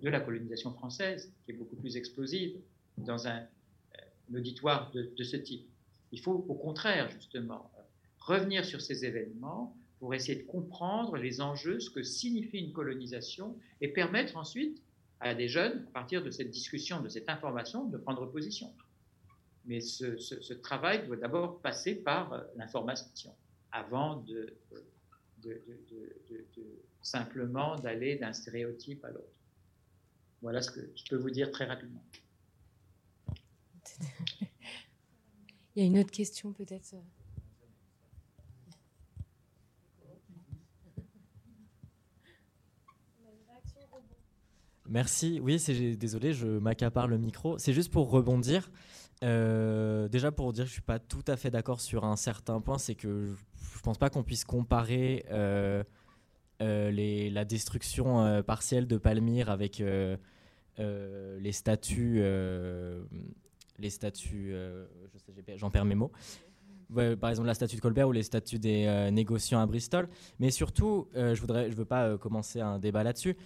de 0.00 0.08
la 0.08 0.20
colonisation 0.20 0.72
française, 0.72 1.32
qui 1.44 1.52
est 1.52 1.54
beaucoup 1.54 1.76
plus 1.76 1.96
explosive 1.96 2.58
dans 2.98 3.26
un, 3.28 3.40
euh, 3.40 4.36
auditoire 4.38 4.90
de, 4.92 5.22
ce 5.22 5.36
type. 5.36 5.68
Il 6.12 6.20
faut 6.20 6.44
au 6.48 6.54
contraire, 6.54 7.10
justement, 7.10 7.70
revenir 8.18 8.64
sur 8.64 8.80
ces 8.80 9.04
événements 9.04 9.76
pour 9.98 10.14
essayer 10.14 10.40
de 10.40 10.46
comprendre 10.46 11.16
les 11.16 11.40
enjeux, 11.40 11.78
ce 11.78 11.90
que 11.90 12.02
signifie 12.02 12.58
une 12.58 12.72
colonisation, 12.72 13.56
et 13.80 13.88
permettre 13.88 14.36
ensuite 14.36 14.82
à 15.20 15.34
des 15.34 15.48
jeunes, 15.48 15.86
à 15.88 15.92
partir 15.92 16.22
de 16.22 16.30
cette 16.30 16.50
discussion, 16.50 17.00
de 17.00 17.08
cette 17.08 17.28
information, 17.28 17.84
de 17.86 17.98
prendre 17.98 18.26
position. 18.26 18.74
Mais 19.66 19.80
ce, 19.80 20.52
travail 20.54 21.06
doit 21.06 21.16
d'abord 21.16 21.60
passer 21.60 21.94
par 21.94 22.32
euh, 22.32 22.42
l'information, 22.56 23.34
avant 23.70 24.16
de, 24.16 24.56
de, 25.42 25.62
simplement 27.02 27.76
d'aller 27.76 28.16
d'un 28.16 28.32
stéréotype 28.32 29.04
à 29.04 29.10
l'autre. 29.10 29.26
Voilà 30.42 30.62
ce 30.62 30.70
que 30.70 30.80
je 30.94 31.04
peux 31.08 31.16
vous 31.16 31.30
dire 31.30 31.50
très 31.50 31.66
rapidement. 31.66 32.04
Il 35.76 35.82
y 35.82 35.82
a 35.82 35.84
une 35.84 35.98
autre 35.98 36.10
question 36.10 36.52
peut-être 36.52 36.84
Merci. 44.90 45.38
Oui, 45.40 45.60
c'est 45.60 45.94
désolé, 45.94 46.32
je 46.32 46.48
m'accapare 46.48 47.06
le 47.06 47.16
micro. 47.16 47.56
C'est 47.58 47.72
juste 47.72 47.92
pour 47.92 48.10
rebondir. 48.10 48.70
Euh, 49.22 50.08
déjà 50.08 50.32
pour 50.32 50.52
dire 50.52 50.64
que 50.64 50.68
je 50.68 50.72
suis 50.72 50.82
pas 50.82 50.98
tout 50.98 51.22
à 51.28 51.36
fait 51.36 51.50
d'accord 51.50 51.80
sur 51.80 52.04
un 52.04 52.16
certain 52.16 52.60
point, 52.60 52.78
c'est 52.78 52.96
que 52.96 53.32
je, 53.74 53.80
pense 53.82 53.98
pas 53.98 54.10
qu'on 54.10 54.24
puisse 54.24 54.44
comparer 54.44 55.24
euh, 55.30 55.84
euh, 56.60 57.30
la 57.30 57.44
destruction 57.44 58.42
partielle 58.42 58.86
de 58.88 58.96
Palmyre 58.96 59.48
avec 59.48 59.82
les 60.78 61.52
statues, 61.52 62.22
les 63.78 63.90
statues, 63.90 64.54
j'en 65.56 65.70
perds 65.70 65.84
mes 65.84 65.94
mots 65.94 66.12
par 67.20 67.30
exemple 67.30 67.46
la 67.46 67.54
statue 67.54 67.76
de 67.76 67.80
Colbert 67.80 68.08
ou 68.08 68.12
les 68.12 68.24
statues 68.24 68.58
des 68.58 69.10
négociants 69.12 69.60
à 69.60 69.66
Bristol. 69.66 70.08
Mais 70.40 70.50
surtout, 70.50 71.08
je 71.14 71.20
ne 71.20 71.70
je 71.70 71.76
veux 71.76 71.84
pas 71.84 72.18
commencer 72.18 72.60
un 72.60 72.80
débat 72.80 73.04
là-dessus. 73.04 73.36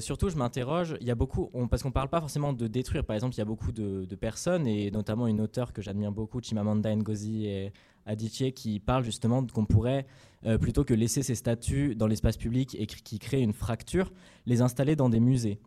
Surtout, 0.00 0.28
je 0.28 0.36
m'interroge, 0.36 0.96
il 1.00 1.06
y 1.06 1.10
a 1.10 1.14
beaucoup, 1.14 1.50
parce 1.70 1.82
qu'on 1.82 1.88
ne 1.90 1.94
parle 1.94 2.08
pas 2.08 2.20
forcément 2.20 2.52
de 2.52 2.66
détruire. 2.66 3.04
Par 3.04 3.14
exemple, 3.14 3.34
il 3.34 3.38
y 3.38 3.42
a 3.42 3.46
beaucoup 3.46 3.72
de, 3.72 4.14
personnes, 4.16 4.66
et 4.66 4.90
notamment 4.90 5.26
une 5.26 5.40
auteure 5.40 5.72
que 5.72 5.82
j'admire 5.82 6.12
beaucoup, 6.12 6.40
Chimamanda 6.40 6.94
Ngozi 6.94 7.46
et 7.46 7.72
Adichie, 8.06 8.52
qui 8.52 8.80
parle 8.80 9.04
justement 9.04 9.44
qu'on 9.46 9.66
pourrait, 9.66 10.06
plutôt 10.60 10.84
que 10.84 10.94
laisser 10.94 11.22
ces 11.22 11.34
statues 11.34 11.94
dans 11.94 12.06
l'espace 12.06 12.36
public 12.36 12.76
et 12.78 12.86
qui 12.86 13.18
créent 13.18 13.42
une 13.42 13.52
fracture, 13.52 14.12
les 14.46 14.62
installer 14.62 14.96
dans 14.96 15.08
des 15.08 15.20
musées 15.20 15.60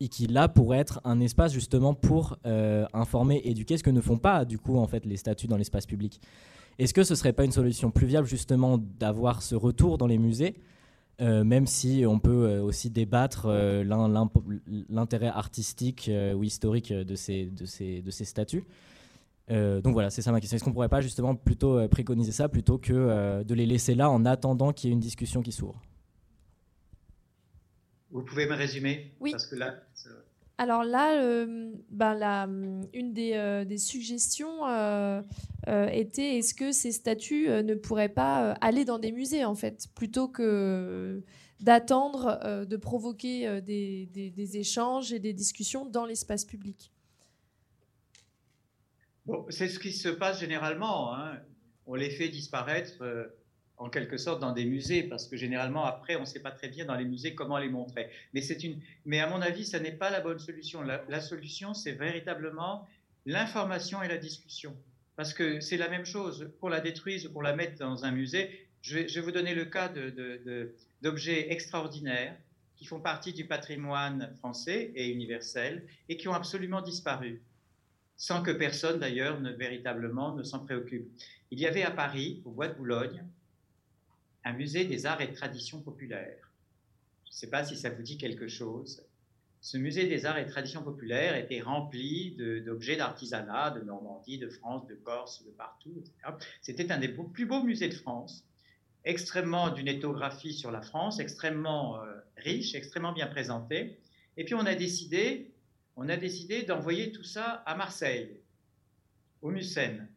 et 0.00 0.08
qui 0.08 0.26
là 0.26 0.48
pourrait 0.48 0.78
être 0.78 1.00
un 1.04 1.20
espace 1.20 1.52
justement 1.52 1.94
pour 1.94 2.38
euh, 2.46 2.86
informer, 2.92 3.40
éduquer, 3.44 3.76
ce 3.76 3.82
que 3.82 3.90
ne 3.90 4.00
font 4.00 4.18
pas 4.18 4.44
du 4.44 4.58
coup 4.58 4.76
en 4.76 4.86
fait 4.86 5.04
les 5.04 5.16
statuts 5.16 5.48
dans 5.48 5.56
l'espace 5.56 5.86
public. 5.86 6.20
Est-ce 6.78 6.94
que 6.94 7.02
ce 7.02 7.14
serait 7.14 7.32
pas 7.32 7.44
une 7.44 7.52
solution 7.52 7.90
plus 7.90 8.06
viable 8.06 8.28
justement 8.28 8.78
d'avoir 8.78 9.42
ce 9.42 9.56
retour 9.56 9.98
dans 9.98 10.06
les 10.06 10.18
musées, 10.18 10.54
euh, 11.20 11.44
même 11.44 11.66
si 11.66 12.04
on 12.06 12.18
peut 12.18 12.46
euh, 12.46 12.62
aussi 12.62 12.90
débattre 12.90 13.48
l'intérêt 14.88 15.28
artistique 15.28 16.10
ou 16.34 16.44
historique 16.44 16.92
de 16.92 17.14
ces, 17.14 17.46
de 17.46 17.66
ces, 17.66 18.02
de 18.02 18.10
ces 18.10 18.24
statuts 18.24 18.64
donc 19.50 19.94
voilà, 19.94 20.10
c'est 20.10 20.20
ça 20.20 20.30
ma 20.30 20.42
question. 20.42 20.56
Est-ce 20.56 20.64
qu'on 20.64 20.74
pourrait 20.74 20.90
pas 20.90 21.00
justement 21.00 21.34
plutôt 21.34 21.88
préconiser 21.88 22.32
ça 22.32 22.50
plutôt 22.50 22.76
que 22.76 23.42
de 23.42 23.54
les 23.54 23.64
laisser 23.64 23.94
là 23.94 24.10
en 24.10 24.26
attendant 24.26 24.74
qu'il 24.74 24.88
y 24.88 24.90
ait 24.90 24.92
une 24.92 25.00
discussion 25.00 25.40
qui 25.40 25.52
s'ouvre? 25.52 25.80
Vous 28.10 28.22
pouvez 28.22 28.46
me 28.46 28.54
résumer? 28.54 29.14
Oui. 29.20 29.30
Parce 29.30 29.46
que 29.46 29.56
là, 29.56 29.74
alors 30.58 30.82
là, 30.82 31.22
euh, 31.22 31.70
ben 31.88 32.14
la, 32.14 32.48
une 32.92 33.12
des, 33.12 33.34
euh, 33.34 33.76
suggestions 33.76 34.66
euh, 34.66 35.22
était 35.66 36.38
est-ce 36.38 36.52
que 36.52 36.72
ces 36.72 36.90
statues 36.90 37.48
ne 37.48 37.74
pourraient 37.74 38.08
pas 38.08 38.52
aller 38.60 38.84
dans 38.84 38.98
des 38.98 39.12
musées 39.12 39.44
en 39.44 39.54
fait, 39.54 39.86
plutôt 39.94 40.26
que 40.26 41.22
d'attendre 41.60 42.64
de 42.66 42.76
provoquer 42.76 43.60
des, 43.62 44.06
des, 44.06 44.56
échanges 44.56 45.12
et 45.12 45.20
des 45.20 45.32
discussions 45.32 45.86
dans 45.86 46.06
l'espace 46.06 46.44
public? 46.44 46.92
Bon, 49.26 49.46
c'est 49.50 49.68
ce 49.68 49.78
qui 49.78 49.92
se 49.92 50.08
passe 50.08 50.40
généralement. 50.40 51.14
Hein. 51.14 51.38
On 51.86 51.94
les 51.94 52.10
fait 52.10 52.28
disparaître 52.28 53.04
en 53.78 53.90
quelque 53.90 54.16
sorte 54.16 54.40
dans 54.40 54.52
des 54.52 54.64
musées, 54.64 55.04
parce 55.04 55.26
que 55.26 55.36
généralement 55.36 55.84
après 55.84 56.16
on 56.16 56.20
ne 56.20 56.24
sait 56.26 56.40
pas 56.40 56.50
très 56.50 56.68
bien 56.68 56.84
dans 56.84 56.96
les 56.96 57.04
musées 57.04 57.34
comment 57.34 57.58
les 57.58 57.68
montrer. 57.68 58.10
Mais 58.34 58.44
une, 58.46 58.80
mais 59.04 59.20
à 59.20 59.28
mon 59.28 59.40
avis, 59.40 59.64
ça 59.64 59.78
n'est 59.80 59.92
pas 59.92 60.10
la 60.10 60.20
bonne 60.20 60.38
solution. 60.38 60.82
La, 60.82 61.20
solution, 61.20 61.74
c'est 61.74 61.92
véritablement 61.92 62.86
l'information 63.26 64.02
et 64.02 64.08
la 64.08 64.18
discussion, 64.18 64.76
parce 65.16 65.32
que 65.32 65.60
c'est 65.60 65.76
la 65.76 65.88
même 65.88 66.04
chose. 66.04 66.50
Pour 66.60 66.70
la 66.70 66.80
détruire 66.80 67.20
ou 67.26 67.32
pour 67.32 67.42
la 67.42 67.54
mettre 67.54 67.78
dans 67.78 68.04
un 68.04 68.10
musée, 68.10 68.68
je 68.82 68.98
vais, 68.98 69.20
vous 69.20 69.32
donner 69.32 69.54
le 69.54 69.64
cas 69.64 69.92
d'objets 71.02 71.52
extraordinaires 71.52 72.36
qui 72.76 72.84
font 72.84 73.00
partie 73.00 73.32
du 73.32 73.44
patrimoine 73.44 74.32
français 74.38 74.92
et 74.94 75.08
universel 75.10 75.84
et 76.08 76.16
qui 76.16 76.28
ont 76.28 76.34
absolument 76.34 76.80
disparu, 76.80 77.42
sans 78.16 78.42
que 78.42 78.52
personne 78.52 79.00
d'ailleurs 79.00 79.40
ne 79.40 79.50
véritablement 79.50 80.34
ne 80.34 80.44
s'en 80.44 80.60
préoccupe. 80.60 81.10
Il 81.50 81.58
y 81.58 81.66
avait 81.66 81.82
à 81.82 81.90
Paris, 81.90 82.40
au 82.44 82.50
Bois 82.50 82.68
de 82.68 82.74
Boulogne, 82.74 83.24
un 84.48 84.54
musée 84.54 84.86
des 84.86 85.04
arts 85.04 85.20
et 85.20 85.30
traditions 85.30 85.82
populaires. 85.82 86.50
Je 87.24 87.30
ne 87.30 87.34
sais 87.34 87.50
pas 87.50 87.64
si 87.64 87.76
ça 87.76 87.90
vous 87.90 88.02
dit 88.02 88.16
quelque 88.16 88.48
chose. 88.48 89.04
Ce 89.60 89.76
musée 89.76 90.06
des 90.06 90.24
arts 90.24 90.38
et 90.38 90.46
traditions 90.46 90.82
populaires 90.82 91.36
était 91.36 91.60
rempli 91.60 92.34
d'objets 92.64 92.96
d'artisanat 92.96 93.72
de 93.72 93.80
Normandie, 93.80 94.38
de 94.38 94.48
France, 94.48 94.86
de 94.86 94.94
Corse, 94.94 95.44
de 95.44 95.50
partout. 95.50 96.02
C'était 96.62 96.90
un 96.90 96.98
des 96.98 97.08
plus 97.08 97.44
beaux 97.44 97.62
musées 97.62 97.90
de 97.90 97.94
France 97.94 98.44
extrêmement 99.04 99.70
d'une 99.70 99.88
éthographie 99.88 100.54
sur 100.54 100.70
la 100.70 100.80
France, 100.80 101.18
extrêmement 101.18 102.02
euh, 102.02 102.14
riche, 102.38 102.74
extrêmement 102.74 103.12
bien 103.12 103.26
présenté. 103.26 103.98
Et 104.38 104.44
puis 104.44 104.54
on 104.54 104.64
a 104.64 104.74
décidé, 104.74 105.52
on 105.96 106.08
a 106.08 106.16
décidé 106.16 106.62
d'envoyer 106.62 107.12
tout 107.12 107.22
ça 107.22 107.62
à 107.66 107.74
Marseille, 107.74 108.40
au 109.42 109.50
Mucène. 109.50 110.08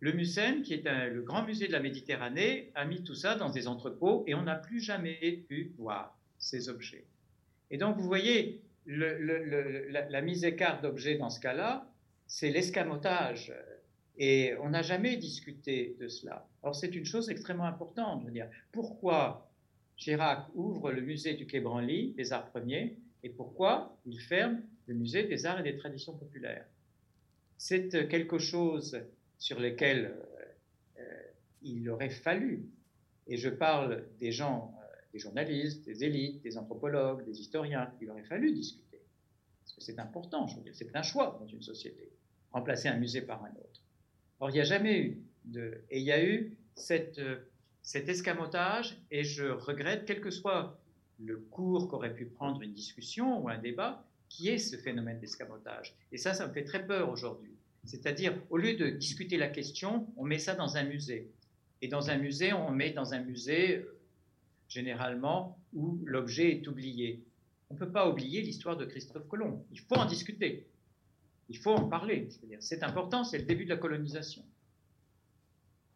Le 0.00 0.12
Mucène, 0.12 0.62
qui 0.62 0.74
est 0.74 1.08
le 1.08 1.22
grand 1.22 1.44
musée 1.44 1.66
de 1.66 1.72
la 1.72 1.80
Méditerranée, 1.80 2.70
a 2.74 2.84
mis 2.84 3.02
tout 3.02 3.14
ça 3.14 3.34
dans 3.34 3.50
des 3.50 3.66
entrepôts 3.66 4.24
et 4.26 4.34
on 4.34 4.42
n'a 4.42 4.54
plus 4.54 4.80
jamais 4.80 5.44
pu 5.48 5.72
voir 5.76 6.16
ces 6.38 6.68
objets. 6.68 7.04
Et 7.70 7.78
donc 7.78 7.96
vous 7.96 8.06
voyez, 8.06 8.62
la, 8.86 10.08
la, 10.08 10.22
mise 10.22 10.44
écart 10.44 10.80
d'objets 10.80 11.16
dans 11.16 11.30
ce 11.30 11.40
cas-là, 11.40 11.90
c'est 12.26 12.50
l'escamotage 12.50 13.52
et 14.16 14.54
on 14.62 14.70
n'a 14.70 14.82
jamais 14.82 15.16
discuté 15.16 15.96
de 16.00 16.08
cela. 16.08 16.48
Or, 16.62 16.74
c'est 16.74 16.94
une 16.94 17.04
chose 17.04 17.28
extrêmement 17.28 17.64
importante. 17.64 18.22
Je 18.26 18.30
dire, 18.30 18.48
pourquoi 18.72 19.50
Chirac 19.96 20.46
ouvre 20.54 20.92
le 20.92 21.02
musée 21.02 21.34
du 21.34 21.46
Quai 21.46 21.60
Branly, 21.60 22.14
des 22.16 22.32
arts 22.32 22.50
premiers, 22.50 22.96
et 23.22 23.30
pourquoi 23.30 23.98
il 24.06 24.20
ferme 24.20 24.62
le 24.86 24.94
musée 24.94 25.24
des 25.24 25.44
arts 25.44 25.60
et 25.60 25.62
des 25.64 25.76
traditions 25.76 26.14
populaires? 26.16 26.66
C'est 27.56 28.08
quelque 28.08 28.38
chose 28.38 28.96
sur 29.38 29.60
lequel 29.60 30.06
euh, 30.06 30.44
euh, 31.00 31.22
il 31.62 31.88
aurait 31.88 32.10
fallu, 32.10 32.68
et 33.26 33.36
je 33.36 33.48
parle 33.48 34.04
des 34.18 34.32
gens, 34.32 34.74
euh, 34.76 34.86
des 35.12 35.18
journalistes, 35.18 35.84
des 35.84 36.04
élites, 36.04 36.42
des 36.42 36.58
anthropologues, 36.58 37.24
des 37.24 37.40
historiens, 37.40 37.92
il 38.00 38.10
aurait 38.10 38.24
fallu 38.24 38.52
discuter. 38.52 39.00
Parce 39.62 39.74
que 39.74 39.80
c'est 39.80 39.98
important, 39.98 40.46
c'est 40.72 40.96
un 40.96 41.02
choix 41.02 41.38
dans 41.40 41.46
une 41.46 41.62
société, 41.62 42.10
remplacer 42.52 42.88
un 42.88 42.96
musée 42.96 43.22
par 43.22 43.44
un 43.44 43.50
autre. 43.50 43.82
Or, 44.40 44.50
il 44.50 44.54
n'y 44.54 44.60
a 44.60 44.64
jamais 44.64 44.98
eu 45.00 45.22
de. 45.44 45.82
Et 45.90 45.98
il 45.98 46.04
y 46.04 46.12
a 46.12 46.24
eu 46.24 46.56
cet 46.74 47.18
escamotage, 48.08 48.96
et 49.10 49.24
je 49.24 49.44
regrette, 49.44 50.04
quel 50.06 50.20
que 50.20 50.30
soit 50.30 50.80
le 51.18 51.38
cours 51.38 51.88
qu'aurait 51.88 52.14
pu 52.14 52.26
prendre 52.26 52.62
une 52.62 52.72
discussion 52.72 53.42
ou 53.42 53.48
un 53.48 53.58
débat, 53.58 54.04
qui 54.28 54.48
est 54.48 54.58
ce 54.58 54.76
phénomène 54.76 55.18
d'escamotage. 55.18 55.94
Et 56.12 56.18
ça, 56.18 56.34
ça 56.34 56.46
me 56.46 56.52
fait 56.52 56.64
très 56.64 56.86
peur 56.86 57.10
aujourd'hui. 57.10 57.57
C'est-à-dire, 57.88 58.34
au 58.50 58.58
lieu 58.58 58.74
de 58.74 58.90
discuter 58.90 59.38
la 59.38 59.48
question, 59.48 60.06
on 60.18 60.24
met 60.24 60.38
ça 60.38 60.54
dans 60.54 60.76
un 60.76 60.84
musée. 60.84 61.30
Et 61.80 61.88
dans 61.88 62.10
un 62.10 62.18
musée, 62.18 62.52
on 62.52 62.70
met 62.70 62.90
dans 62.90 63.14
un 63.14 63.20
musée, 63.20 63.76
euh, 63.76 63.98
généralement, 64.68 65.58
où 65.72 65.98
l'objet 66.04 66.50
est 66.50 66.68
oublié. 66.68 67.24
On 67.70 67.74
ne 67.74 67.78
peut 67.78 67.90
pas 67.90 68.06
oublier 68.06 68.42
l'histoire 68.42 68.76
de 68.76 68.84
Christophe 68.84 69.26
Colomb. 69.26 69.64
Il 69.72 69.80
faut 69.80 69.94
en 69.94 70.04
discuter. 70.04 70.66
Il 71.48 71.56
faut 71.56 71.72
en 71.72 71.88
parler. 71.88 72.28
C'est 72.60 72.82
important, 72.82 73.24
c'est 73.24 73.38
le 73.38 73.44
début 73.44 73.64
de 73.64 73.70
la 73.70 73.78
colonisation. 73.78 74.44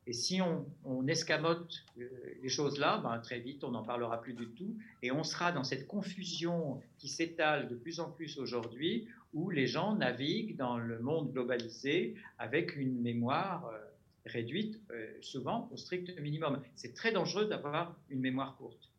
Et 0.07 0.15
si 0.15 0.41
on, 0.41 1.07
escamote 1.07 1.85
euh, 1.99 2.09
les 2.43 2.49
choses 2.49 2.79
là, 2.79 2.99
ben, 2.99 3.19
très 3.19 3.39
vite, 3.39 3.65
on 3.65 3.71
n'en 3.71 3.85
parlera 3.85 4.23
plus 4.23 4.33
du 4.33 4.49
tout. 4.49 4.79
Et 5.03 5.13
on 5.13 5.25
sera 5.25 5.53
dans 5.53 5.63
cette 5.63 5.87
confusion 5.87 6.81
qui 6.97 7.09
s'étale 7.09 7.69
de 7.69 7.75
plus 7.75 8.01
en 8.01 8.11
plus 8.11 8.39
aujourd'hui, 8.39 9.09
où 9.33 9.51
les 9.51 9.67
gens 9.67 9.97
naviguent 9.97 10.57
dans 10.57 10.79
le 10.79 10.99
monde 10.99 11.33
globalisé 11.33 12.15
avec 12.39 12.77
une 12.77 13.01
mémoire 13.01 13.67
euh, 13.67 13.79
réduite, 14.27 14.81
euh, 14.91 15.07
souvent 15.21 15.69
au 15.73 15.77
strict 15.77 16.19
minimum. 16.21 16.63
C'est 16.77 16.95
très 16.95 17.13
dangereux 17.13 17.47
d'avoir 17.47 17.97
une 18.11 18.21
mémoire 18.21 18.57
courte. 18.57 18.91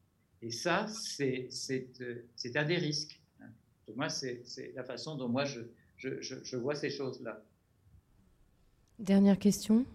Et 0.41 0.51
ça, 0.51 0.87
c'est 0.87 1.49
un 2.55 2.65
des 2.65 2.77
risques. 2.77 3.21
Hein. 3.41 3.45
Moi, 3.95 4.09
c'est 4.09 4.43
la 4.75 4.83
façon 4.83 5.15
dont 5.15 5.29
moi 5.29 5.45
je, 5.45 5.61
je, 5.97 6.57
vois 6.57 6.75
ces 6.75 6.89
choses-là. 6.89 7.41
Dernière 8.99 9.39
question. 9.39 9.85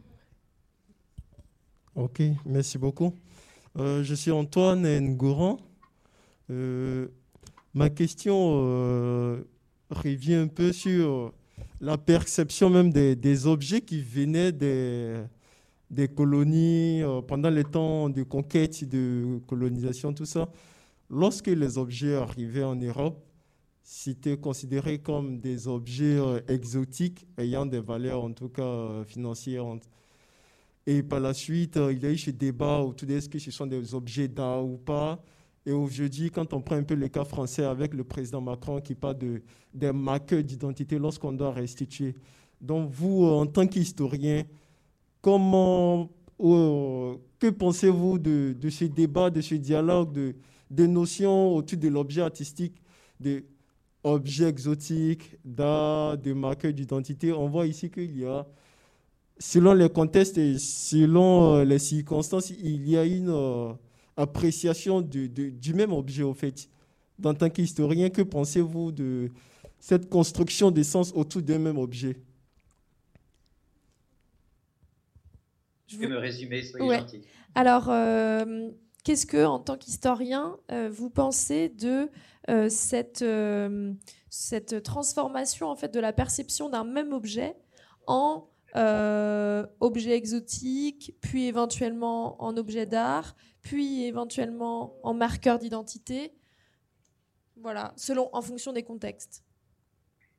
Ok, 1.94 2.22
merci 2.46 2.78
beaucoup. 2.78 3.12
Euh, 3.76 4.02
je 4.02 4.14
suis 4.14 4.30
Antoine 4.30 5.00
Ngouran. 5.00 5.58
Euh, 6.50 7.08
ma 7.74 7.90
question 7.90 8.52
euh, 8.54 9.44
revient 9.90 10.34
un 10.34 10.48
peu 10.48 10.72
sur 10.72 11.32
la 11.80 11.98
perception 11.98 12.70
même 12.70 12.92
des, 12.92 13.46
objets 13.46 13.80
qui 13.80 14.00
venaient 14.02 14.52
des, 14.52 16.08
colonies 16.08 17.02
pendant 17.26 17.50
les 17.50 17.64
temps 17.64 18.08
de 18.08 18.22
conquête, 18.22 18.88
de 18.88 19.40
colonisation, 19.46 20.12
tout 20.12 20.26
ça. 20.26 20.48
Lorsque 21.10 21.46
les 21.46 21.78
objets 21.78 22.14
arrivaient 22.16 22.64
en 22.64 22.76
Europe, 22.76 23.24
c'était 23.90 24.36
considéré 24.36 24.98
comme 24.98 25.40
des 25.40 25.66
objets 25.66 26.18
euh, 26.18 26.40
exotiques 26.46 27.26
ayant 27.38 27.64
des 27.64 27.80
valeurs 27.80 28.22
en 28.22 28.32
tout 28.32 28.50
cas 28.50 28.62
euh, 28.62 29.04
financières. 29.06 29.64
Et 30.86 31.02
par 31.02 31.20
la 31.20 31.32
suite, 31.32 31.78
euh, 31.78 31.90
il 31.90 32.02
y 32.02 32.06
a 32.06 32.10
eu 32.10 32.18
ce 32.18 32.30
débat 32.30 32.80
autour 32.80 33.08
de 33.08 33.14
est-ce 33.14 33.30
que 33.30 33.38
ce 33.38 33.50
sont 33.50 33.66
des 33.66 33.94
objets 33.94 34.28
d'art 34.28 34.62
ou 34.62 34.76
pas. 34.76 35.18
Et 35.68 35.72
aujourd'hui, 35.72 36.30
quand 36.30 36.54
on 36.54 36.62
prend 36.62 36.76
un 36.76 36.82
peu 36.82 36.94
le 36.94 37.08
cas 37.08 37.24
français 37.24 37.62
avec 37.62 37.92
le 37.92 38.02
président 38.02 38.40
Macron 38.40 38.80
qui 38.80 38.94
parle 38.94 39.18
de, 39.18 39.42
des 39.74 39.92
marqueurs 39.92 40.42
d'identité 40.42 40.98
lorsqu'on 40.98 41.32
doit 41.32 41.52
restituer. 41.52 42.14
Donc 42.58 42.90
vous, 42.90 43.26
en 43.26 43.44
tant 43.44 43.66
qu'historien, 43.66 44.44
comment, 45.20 46.08
que 46.38 47.50
pensez-vous 47.50 48.18
de, 48.18 48.56
de, 48.58 48.70
ce 48.70 48.86
débat, 48.86 49.28
de 49.28 49.42
ce 49.42 49.56
dialogue, 49.56 50.10
de, 50.10 50.36
des 50.70 50.88
notions 50.88 51.54
autour 51.54 51.78
de 51.78 51.88
l'objet 51.88 52.22
artistique 52.22 52.80
de, 53.20 53.44
objets 54.04 54.48
exotiques, 54.48 55.36
d'art, 55.44 56.16
de 56.16 56.32
marqueurs 56.32 56.72
d'identité, 56.72 57.30
on 57.30 57.46
voit 57.46 57.66
ici 57.66 57.90
qu'il 57.90 58.18
y 58.18 58.24
a, 58.24 58.46
selon 59.38 59.74
les 59.74 59.90
contextes 59.90 60.38
et 60.38 60.56
selon 60.58 61.56
euh, 61.56 61.64
les 61.64 61.78
circonstances, 61.78 62.48
il 62.48 62.88
y 62.88 62.96
a 62.96 63.04
une 63.04 63.28
euh, 63.28 63.74
appréciation 64.18 65.00
du 65.00 65.74
même 65.74 65.92
objet, 65.92 66.22
au 66.22 66.34
fait. 66.34 66.68
En 67.24 67.34
tant 67.34 67.50
qu'historien, 67.50 68.10
que 68.10 68.22
pensez-vous 68.22 68.92
de 68.92 69.30
cette 69.80 70.08
construction 70.08 70.70
des 70.70 70.84
sens 70.84 71.12
autour 71.14 71.42
d'un 71.42 71.58
même 71.58 71.78
objet? 71.78 72.16
Je 75.86 75.96
vais 75.96 76.06
me 76.06 76.18
résumer, 76.18 76.62
soyez 76.62 76.98
gentil. 76.98 77.22
Alors, 77.54 77.88
euh, 77.88 78.70
qu'est-ce 79.04 79.26
que, 79.26 79.44
en 79.44 79.58
tant 79.58 79.76
qu'historien, 79.76 80.56
vous 80.90 81.10
pensez 81.10 81.70
de 81.70 82.10
euh, 82.48 82.70
cette, 82.70 83.20
euh, 83.20 83.92
cette 84.30 84.82
transformation 84.82 85.68
en 85.68 85.76
fait 85.76 85.92
de 85.92 86.00
la 86.00 86.14
perception 86.14 86.70
d'un 86.70 86.84
même 86.84 87.12
objet 87.12 87.56
en 88.06 88.48
euh, 88.74 89.66
objet 89.80 90.12
exotique, 90.12 91.14
puis 91.20 91.46
éventuellement 91.46 92.42
en 92.42 92.56
objet 92.56 92.86
d'art, 92.86 93.36
puis 93.68 94.04
éventuellement 94.04 94.98
en 95.02 95.12
marqueur 95.12 95.58
d'identité. 95.58 96.32
Voilà, 97.56 97.92
selon, 97.96 98.34
en 98.34 98.40
fonction 98.40 98.72
des 98.72 98.82
contextes. 98.82 99.44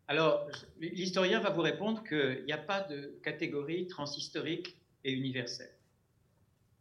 Alors, 0.08 0.50
l'historien 0.80 1.40
va 1.40 1.52
vous 1.52 1.62
répondre 1.62 2.04
qu'il 2.04 2.44
n'y 2.46 2.54
a 2.54 2.58
pas 2.58 2.82
de 2.82 3.20
catégorie 3.22 3.86
transhistorique 3.86 4.78
et 5.04 5.12
universelle. 5.12 5.76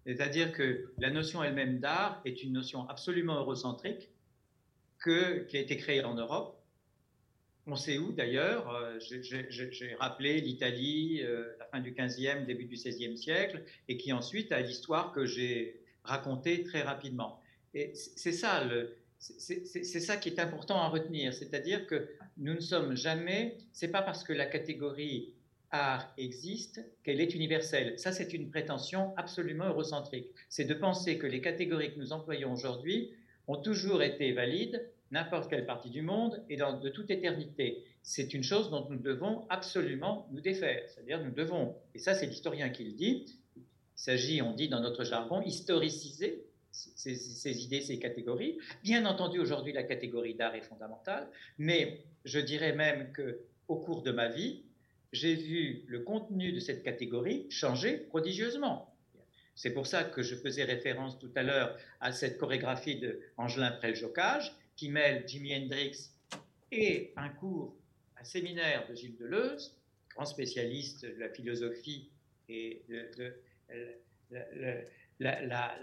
C'est-à-dire 0.07 0.53
que 0.53 0.95
la 0.97 1.11
notion 1.11 1.45
elle-même 1.45 1.81
d'art 1.81 2.23
est 2.25 2.43
une 2.43 2.55
notion 2.55 2.89
absolument 2.89 3.39
eurocentrique 3.39 4.09
que, 4.99 5.45
qui 5.49 5.59
a 5.59 5.61
été 5.61 5.77
créé 5.77 6.03
en 6.03 6.15
Europe. 6.15 6.59
On 7.67 7.77
sait 7.77 7.99
où 7.99 8.13
d'ailleurs, 8.13 8.71
euh, 8.71 8.99
j'ai 9.01 9.95
rappelé 9.97 10.41
l'Italie, 10.41 11.21
euh, 11.23 11.55
la 11.59 11.67
fin 11.67 11.81
du 11.81 11.93
15e, 11.93 12.47
début 12.47 12.65
du 12.65 12.77
16e 12.77 13.17
siècle, 13.17 13.63
et 13.89 13.99
qui 13.99 14.15
ensuite 14.15 14.51
a 14.53 14.63
l'histoire 14.63 15.13
que 15.13 15.27
j'ai 15.27 15.83
racontée 16.09 16.65
très 16.65 16.83
rapidement. 16.83 17.41
Et 17.75 17.93
c'est 17.95 18.33
ça, 18.33 18.65
c'est 19.19 20.01
ça 20.01 20.17
qui 20.17 20.31
est 20.31 20.41
important 20.41 20.81
à 20.81 20.89
retenir, 20.89 21.35
c'est-à-dire 21.35 21.87
que 21.87 22.09
nous 22.39 22.55
ne 22.55 22.61
sommes 22.61 22.97
jamais, 22.97 23.59
c'est 23.73 23.91
pas 23.91 24.03
parce 24.03 24.25
que 24.25 24.33
la 24.33 24.47
catégorie 24.47 25.35
art 25.71 26.13
existe 26.17 26.81
qu'elle 27.05 27.21
est 27.21 27.35
universelle. 27.35 27.99
Ça, 27.99 28.11
c'est 28.11 28.33
une 28.33 28.49
prétention 28.49 29.15
absolument 29.17 29.67
eurocentrique. 29.69 30.29
C'est 30.49 30.65
de 30.65 30.75
penser 30.75 31.19
que 31.19 31.27
les 31.27 31.43
catégories 31.43 31.93
que 31.93 31.99
nous 31.99 32.13
employons 32.13 32.53
aujourd'hui 32.53 33.13
ont 33.47 33.61
toujours 33.61 34.03
été 34.03 34.33
valides, 34.33 34.89
n'importe 35.11 35.51
quelle 35.51 35.67
partie 35.67 35.91
du 35.91 36.03
monde 36.03 36.43
et 36.49 36.57
de 36.57 36.89
toute 36.89 37.11
éternité. 37.11 37.85
C'est 38.03 38.33
une 38.33 38.43
chose 38.43 38.71
dont 38.71 38.87
nous 38.89 38.99
devons 38.99 39.47
absolument 39.51 40.27
nous 40.31 40.41
défaire. 40.41 40.83
C'est-à-dire, 40.89 41.23
nous 41.23 41.33
devons, 41.33 41.77
et 41.95 41.99
ça 41.99 42.15
c'est 42.15 42.27
l'historien 42.27 42.71
qui 42.71 42.85
le 42.85 42.93
dit, 42.93 43.27
il 43.99 44.01
s'agit, 44.01 44.43
on 44.43 44.53
dit 44.53 44.69
dans 44.69 44.81
notre 44.81 45.03
jargon, 45.03 45.43
historiciser 45.43 46.45
ces, 46.71 47.65
idées, 47.65 47.81
ces 47.81 47.99
catégories. 47.99 48.59
Bien 48.85 49.05
entendu, 49.05 49.41
aujourd'hui, 49.41 49.73
la 49.73 49.83
catégorie 49.83 50.35
d'art 50.35 50.55
est 50.55 50.63
fondamentale, 50.63 51.29
mais 51.59 52.05
je 52.25 52.39
dirais 52.39 52.73
même 52.73 53.11
que 53.13 53.41
au 53.67 53.77
cours 53.77 54.03
de 54.03 54.13
ma 54.13 54.29
vie, 54.29 54.63
j'ai 55.13 55.35
vu 55.35 55.85
le 55.89 56.01
contenu 56.01 56.53
de 56.53 56.61
cette 56.61 56.85
catégorie 56.85 57.47
changer 57.51 57.99
prodigieusement. 57.99 58.95
C'est 59.57 59.73
pour 59.73 59.89
ça 59.89 60.05
que 60.05 60.23
je 60.23 60.37
faisais 60.37 60.63
référence 60.63 61.19
tout 61.19 61.33
à 61.35 61.43
l'heure 61.43 61.77
à 62.01 62.13
cette 62.13 62.39
chorégraphie 62.39 62.97
de 62.97 63.21
Angelin 63.37 63.73
Preljocage 63.73 64.55
qui 64.77 64.91
mêle 64.91 65.25
Jimi 65.27 65.57
Hendrix 65.57 66.11
et 66.71 67.13
un 67.17 67.31
cours, 67.31 67.75
un 68.21 68.25
séminaire 68.25 68.87
de 68.89 68.95
Gilles 68.95 69.17
Deleuze, 69.17 69.75
grand 70.15 70.27
spécialiste 70.27 71.05
de 71.05 71.19
la 71.19 71.29
philosophie 71.29 72.09
et 72.49 72.83
de, 72.89 73.35
la, 75.21 75.75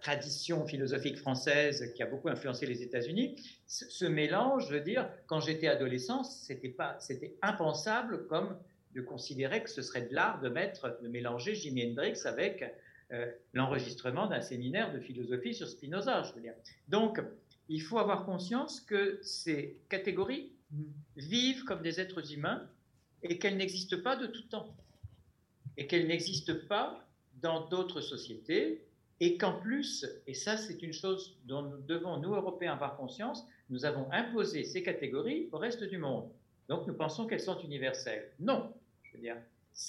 tradition 0.00 0.66
philosophique 0.66 1.16
française 1.16 1.92
qui 1.94 2.02
a 2.02 2.06
beaucoup 2.06 2.28
influencé 2.28 2.66
les 2.66 2.82
États-Unis. 2.82 3.36
Ce, 3.66 4.04
mélange, 4.04 4.68
je 4.68 4.74
veux 4.74 4.80
dire, 4.80 5.08
quand 5.26 5.40
j'étais 5.40 5.68
adolescent, 5.68 6.24
c'était 6.24 6.68
pas, 6.68 6.96
c'était 7.00 7.34
impensable 7.42 8.26
comme 8.26 8.58
de 8.94 9.00
considérer 9.00 9.62
que 9.62 9.70
ce 9.70 9.82
serait 9.82 10.02
de 10.02 10.14
l'art 10.14 10.40
de 10.40 10.48
mettre, 10.48 10.98
de 11.02 11.08
mélanger 11.08 11.54
Jimi 11.54 11.90
Hendrix 11.90 12.20
avec 12.26 12.64
euh, 13.12 13.30
l'enregistrement 13.52 14.26
d'un 14.26 14.40
séminaire 14.40 14.92
de 14.92 15.00
philosophie 15.00 15.54
sur 15.54 15.68
Spinoza, 15.68 16.22
je 16.22 16.32
veux 16.34 16.40
dire. 16.40 16.54
Donc, 16.88 17.20
il 17.68 17.80
faut 17.80 17.98
avoir 17.98 18.24
conscience 18.24 18.80
que 18.80 19.18
ces 19.22 19.78
catégories 19.88 20.52
vivent 21.16 21.64
comme 21.64 21.82
des 21.82 22.00
êtres 22.00 22.32
humains 22.32 22.68
et 23.22 23.38
qu'elles 23.38 23.56
n'existent 23.56 24.00
pas 24.02 24.16
de 24.16 24.26
tout 24.26 24.42
temps 24.42 24.74
et 25.76 25.86
qu'elles 25.86 26.06
n'existent 26.06 26.54
pas 26.68 27.03
dans 27.44 27.68
d'autres 27.68 28.00
sociétés 28.00 28.80
et 29.20 29.36
qu'en 29.36 29.52
plus, 29.60 30.06
et 30.26 30.32
ça 30.32 30.56
c'est 30.56 30.82
une 30.82 30.94
chose 30.94 31.36
dont 31.44 31.60
nous 31.60 31.82
devons, 31.82 32.16
nous 32.16 32.32
Européens, 32.34 32.72
avoir 32.72 32.96
conscience, 32.96 33.46
nous 33.68 33.84
avons 33.84 34.10
imposé 34.12 34.64
ces 34.64 34.82
catégories 34.82 35.50
au 35.52 35.58
reste 35.58 35.84
du 35.84 35.98
monde. 35.98 36.30
Donc 36.70 36.86
nous 36.86 36.94
pensons 36.94 37.26
qu'elles 37.26 37.40
sont 37.40 37.60
universelles. 37.60 38.30
Non, 38.40 38.72
je 39.02 39.12
veux 39.12 39.22
dire, 39.22 39.36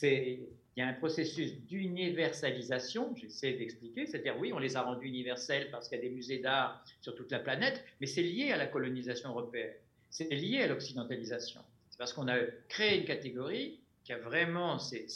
il 0.03 0.47
y 0.75 0.81
a 0.81 0.87
un 0.87 0.93
processus 0.93 1.53
d'universalisation, 1.61 3.15
j'essaie 3.15 3.53
d'expliquer, 3.53 4.05
c'est-à-dire 4.05 4.37
oui, 4.37 4.51
on 4.51 4.59
les 4.59 4.75
a 4.75 4.81
rendus 4.81 5.07
universels 5.07 5.71
parce 5.71 5.87
qu'il 5.87 5.97
y 5.97 6.01
a 6.01 6.03
des 6.03 6.13
musées 6.13 6.39
d'art 6.39 6.83
sur 6.99 7.15
toute 7.15 7.31
la 7.31 7.39
planète, 7.39 7.85
mais 8.01 8.07
c'est 8.07 8.23
lié 8.23 8.51
à 8.51 8.57
la 8.57 8.67
colonisation 8.67 9.29
européenne, 9.29 9.73
c'est 10.09 10.29
lié 10.29 10.59
à 10.63 10.67
l'occidentalisation. 10.67 11.61
C'est 11.89 11.97
parce 11.97 12.11
qu'on 12.11 12.27
a 12.27 12.37
créé 12.67 12.99
une 12.99 13.05
catégorie 13.05 13.79
qui 14.03 14.11
a 14.11 14.17
vraiment 14.17 14.77
c'est 14.77 15.07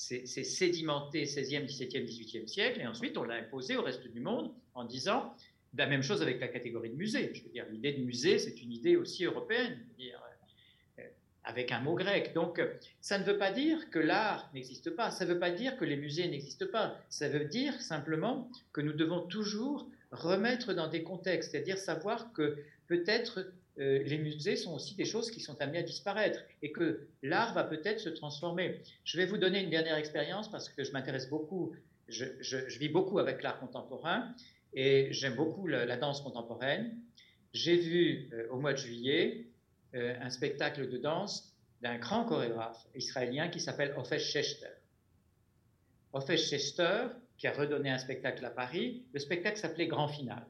sédimenté 0.00 1.24
16e, 1.24 1.66
17e, 1.66 2.06
18e 2.06 2.46
siècle, 2.46 2.80
et 2.80 2.86
ensuite 2.86 3.16
on 3.18 3.24
l'a 3.24 3.34
imposé 3.34 3.76
au 3.76 3.82
reste 3.82 4.06
du 4.08 4.20
monde 4.20 4.52
en 4.74 4.84
disant 4.84 5.34
la 5.76 5.86
même 5.86 6.02
chose 6.02 6.22
avec 6.22 6.40
la 6.40 6.48
catégorie 6.48 6.90
de 6.90 6.96
musée. 6.96 7.32
Je 7.34 7.42
veux 7.42 7.50
dire, 7.50 7.66
l'idée 7.70 7.92
de 7.92 8.02
musée, 8.02 8.38
c'est 8.38 8.60
une 8.62 8.72
idée 8.72 8.96
aussi 8.96 9.24
européenne. 9.24 9.78
dire, 9.98 10.20
avec 11.44 11.72
un 11.72 11.80
mot 11.80 11.94
grec. 11.94 12.32
Donc, 12.34 12.60
ça 13.00 13.18
ne 13.18 13.24
veut 13.24 13.38
pas 13.38 13.50
dire 13.50 13.90
que 13.90 13.98
l'art 13.98 14.50
n'existe 14.54 14.90
pas, 14.90 15.10
ça 15.10 15.24
ne 15.24 15.32
veut 15.32 15.38
pas 15.38 15.50
dire 15.50 15.76
que 15.76 15.84
les 15.84 15.96
musées 15.96 16.28
n'existent 16.28 16.66
pas, 16.70 16.98
ça 17.08 17.28
veut 17.28 17.44
dire 17.44 17.80
simplement 17.80 18.50
que 18.72 18.80
nous 18.80 18.92
devons 18.92 19.22
toujours 19.22 19.88
remettre 20.12 20.74
dans 20.74 20.88
des 20.88 21.02
contextes, 21.02 21.52
c'est-à-dire 21.52 21.78
savoir 21.78 22.32
que 22.32 22.56
peut-être 22.88 23.52
euh, 23.80 24.02
les 24.04 24.18
musées 24.18 24.56
sont 24.56 24.74
aussi 24.74 24.94
des 24.94 25.06
choses 25.06 25.30
qui 25.30 25.40
sont 25.40 25.60
amenées 25.62 25.78
à 25.78 25.82
disparaître 25.82 26.40
et 26.60 26.70
que 26.70 27.08
l'art 27.22 27.54
va 27.54 27.64
peut-être 27.64 27.98
se 27.98 28.10
transformer. 28.10 28.80
Je 29.04 29.16
vais 29.16 29.24
vous 29.24 29.38
donner 29.38 29.62
une 29.62 29.70
dernière 29.70 29.96
expérience 29.96 30.50
parce 30.50 30.68
que 30.68 30.84
je 30.84 30.92
m'intéresse 30.92 31.30
beaucoup, 31.30 31.72
je, 32.08 32.26
vis 32.78 32.90
beaucoup 32.90 33.18
avec 33.18 33.42
l'art 33.42 33.58
contemporain 33.58 34.34
et 34.74 35.08
j'aime 35.12 35.34
beaucoup 35.34 35.66
la, 35.66 35.96
danse 35.96 36.20
contemporaine. 36.20 36.94
J'ai 37.54 37.76
vu 37.76 38.28
euh, 38.32 38.48
au 38.50 38.58
mois 38.58 38.74
de 38.74 38.78
juillet 38.78 39.46
euh, 39.94 40.14
un 40.20 40.30
spectacle 40.30 40.88
de 40.88 40.98
danse 40.98 41.56
d'un 41.80 41.96
grand 41.96 42.24
chorégraphe 42.24 42.86
israélien 42.94 43.48
qui 43.48 43.60
s'appelle 43.60 43.94
Ofesh 43.96 44.30
Shechter. 44.30 44.74
Ofesh 46.12 46.50
Shechter, 46.50 47.06
qui 47.38 47.46
a 47.46 47.52
redonné 47.52 47.88
un 47.88 47.98
spectacle 47.98 48.44
à 48.44 48.50
Paris, 48.50 49.04
le 49.14 49.20
spectacle 49.20 49.56
s'appelait 49.56 49.86
Grand 49.86 50.08
Final. 50.08 50.44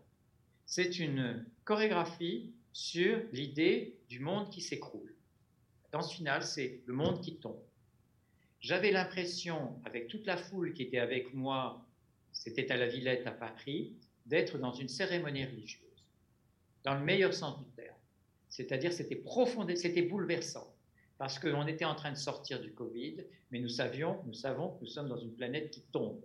C'est 0.67 0.99
une 0.99 1.45
chorégraphie 1.65 2.53
sur 2.73 3.21
l'idée 3.33 3.97
du 4.09 4.21
monde 4.21 4.51
qui 4.51 4.61
s'écroule. 4.61 5.15
La 5.85 5.99
danse 5.99 6.13
finale, 6.13 6.43
c'est 6.43 6.81
le 6.87 6.95
monde 6.95 7.21
qui 7.21 7.37
tombe. 7.37 7.61
J'avais 8.61 8.91
l'impression, 8.91 9.81
avec 9.85 10.09
toute 10.09 10.27
la 10.27 10.37
foule 10.37 10.75
qui 10.75 10.83
était 10.83 10.99
avec 10.99 11.33
moi, 11.33 11.85
c'était 12.33 12.71
à 12.71 12.77
la 12.77 12.87
Villette 12.87 13.27
à 13.27 13.33
Paris, 13.33 13.95
d'être 14.27 14.59
dans 14.59 14.73
une 14.73 14.89
cérémonie 14.89 15.45
religieuse, 15.45 16.07
dans 16.85 16.95
le 16.95 17.01
meilleur 17.01 17.35
sens 17.35 17.59
du 17.59 17.65
terme. 17.71 17.97
C'est-à-dire, 18.49 18.93
c'était 18.93 19.17
profond, 19.17 19.67
c'était 19.75 20.03
bouleversant, 20.03 20.73
parce 21.19 21.39
qu'on 21.39 21.67
était 21.67 21.85
en 21.85 21.95
train 21.95 22.13
de 22.13 22.17
sortir 22.17 22.61
du 22.61 22.73
Covid, 22.73 23.25
mais 23.51 23.61
nous 23.61 23.69
savions, 23.69 24.23
nous 24.27 24.35
savons 24.35 24.71
que 24.71 24.81
nous 24.83 24.91
sommes 24.91 25.09
dans 25.09 25.17
une 25.17 25.35
planète 25.35 25.71
qui 25.71 25.83
tombe. 25.93 26.21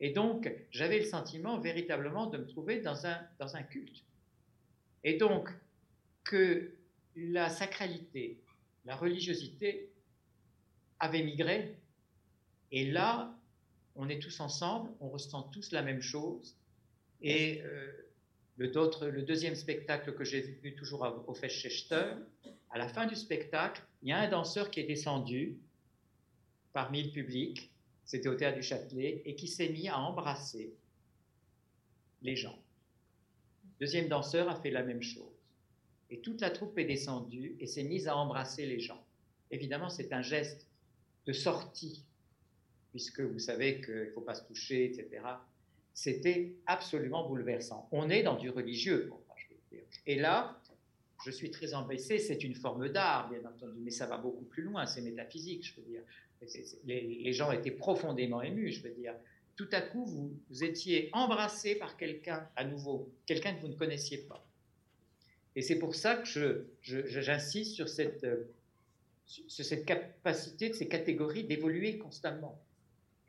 Et 0.00 0.10
donc, 0.10 0.52
j'avais 0.70 0.98
le 0.98 1.04
sentiment 1.04 1.58
véritablement 1.58 2.26
de 2.26 2.38
me 2.38 2.46
trouver 2.46 2.80
dans 2.80 3.06
un, 3.06 3.20
dans 3.38 3.54
un 3.56 3.62
culte. 3.62 4.02
Et 5.04 5.18
donc, 5.18 5.50
que 6.24 6.74
la 7.16 7.48
sacralité, 7.48 8.40
la 8.84 8.96
religiosité 8.96 9.90
avait 10.98 11.22
migré. 11.22 11.76
Et 12.72 12.90
là, 12.90 13.34
on 13.96 14.08
est 14.08 14.20
tous 14.20 14.40
ensemble, 14.40 14.90
on 15.00 15.08
ressent 15.08 15.42
tous 15.44 15.72
la 15.72 15.82
même 15.82 16.00
chose. 16.00 16.56
Et 17.22 17.62
euh, 17.62 18.10
le, 18.56 19.22
deuxième 19.22 19.54
spectacle 19.54 20.14
que 20.14 20.24
j'ai 20.24 20.40
vu 20.40 20.74
toujours 20.74 21.24
au 21.26 21.34
Festschechter, 21.34 22.12
à 22.70 22.78
la 22.78 22.88
fin 22.88 23.06
du 23.06 23.16
spectacle, 23.16 23.82
il 24.02 24.10
y 24.10 24.12
a 24.12 24.18
un 24.18 24.28
danseur 24.28 24.70
qui 24.70 24.80
est 24.80 24.86
descendu 24.86 25.58
parmi 26.72 27.02
le 27.02 27.10
public, 27.10 27.70
c'était 28.04 28.28
au 28.28 28.34
théâtre 28.34 28.56
du 28.56 28.62
Châtelet, 28.62 29.22
et 29.24 29.34
qui 29.34 29.48
s'est 29.48 29.68
mis 29.70 29.88
à 29.88 29.98
embrasser 29.98 30.72
les 32.22 32.36
gens. 32.36 32.58
deuxième 33.80 34.08
danseur 34.08 34.48
a 34.48 34.56
fait 34.56 34.70
la 34.70 34.82
même 34.82 35.02
chose. 35.02 35.29
Et 36.10 36.20
toute 36.20 36.40
la 36.40 36.50
troupe 36.50 36.78
est 36.78 36.84
descendue 36.84 37.56
et 37.60 37.66
s'est 37.66 37.84
mise 37.84 38.08
à 38.08 38.16
embrasser 38.16 38.66
les 38.66 38.80
gens. 38.80 39.04
Évidemment, 39.50 39.88
c'est 39.88 40.12
un 40.12 40.22
geste 40.22 40.66
de 41.26 41.32
sortie, 41.32 42.04
puisque 42.90 43.20
vous 43.20 43.38
savez 43.38 43.80
qu'il 43.80 43.94
ne 43.94 44.10
faut 44.10 44.20
pas 44.20 44.34
se 44.34 44.44
toucher, 44.44 44.84
etc 44.84 45.20
c'était 46.00 46.52
absolument 46.66 47.28
bouleversant. 47.28 47.88
On 47.92 48.08
est 48.08 48.22
dans 48.22 48.36
du 48.36 48.50
religieux. 48.50 49.10
Et 50.06 50.16
là, 50.16 50.58
je 51.24 51.30
suis 51.30 51.50
très 51.50 51.74
embêté, 51.74 52.18
c'est 52.18 52.42
une 52.42 52.54
forme 52.54 52.88
d'art, 52.88 53.28
bien 53.28 53.40
entendu, 53.40 53.78
mais 53.80 53.90
ça 53.90 54.06
va 54.06 54.16
beaucoup 54.16 54.44
plus 54.44 54.62
loin, 54.62 54.86
c'est 54.86 55.02
métaphysique, 55.02 55.66
je 55.66 55.80
veux 55.80 55.86
dire. 55.86 56.02
Les, 56.84 57.32
gens 57.32 57.52
étaient 57.52 57.70
profondément 57.70 58.40
émus, 58.40 58.72
je 58.72 58.82
veux 58.82 58.94
dire. 58.94 59.14
Tout 59.56 59.68
à 59.72 59.82
coup, 59.82 60.06
vous, 60.06 60.64
étiez 60.64 61.10
embrassé 61.12 61.74
par 61.74 61.98
quelqu'un 61.98 62.48
à 62.56 62.64
nouveau, 62.64 63.12
quelqu'un 63.26 63.54
que 63.54 63.60
vous 63.60 63.68
ne 63.68 63.76
connaissiez 63.76 64.18
pas. 64.18 64.42
Et 65.56 65.62
c'est 65.62 65.78
pour 65.78 65.94
ça 65.94 66.16
que 66.16 66.66
j'insiste 66.82 67.74
sur 67.74 67.88
cette, 67.88 68.26
sur 69.26 69.64
cette 69.64 69.84
capacité 69.84 70.68
de 70.68 70.74
ces 70.74 70.88
catégories 70.88 71.44
d'évoluer 71.44 71.98
constamment 71.98 72.62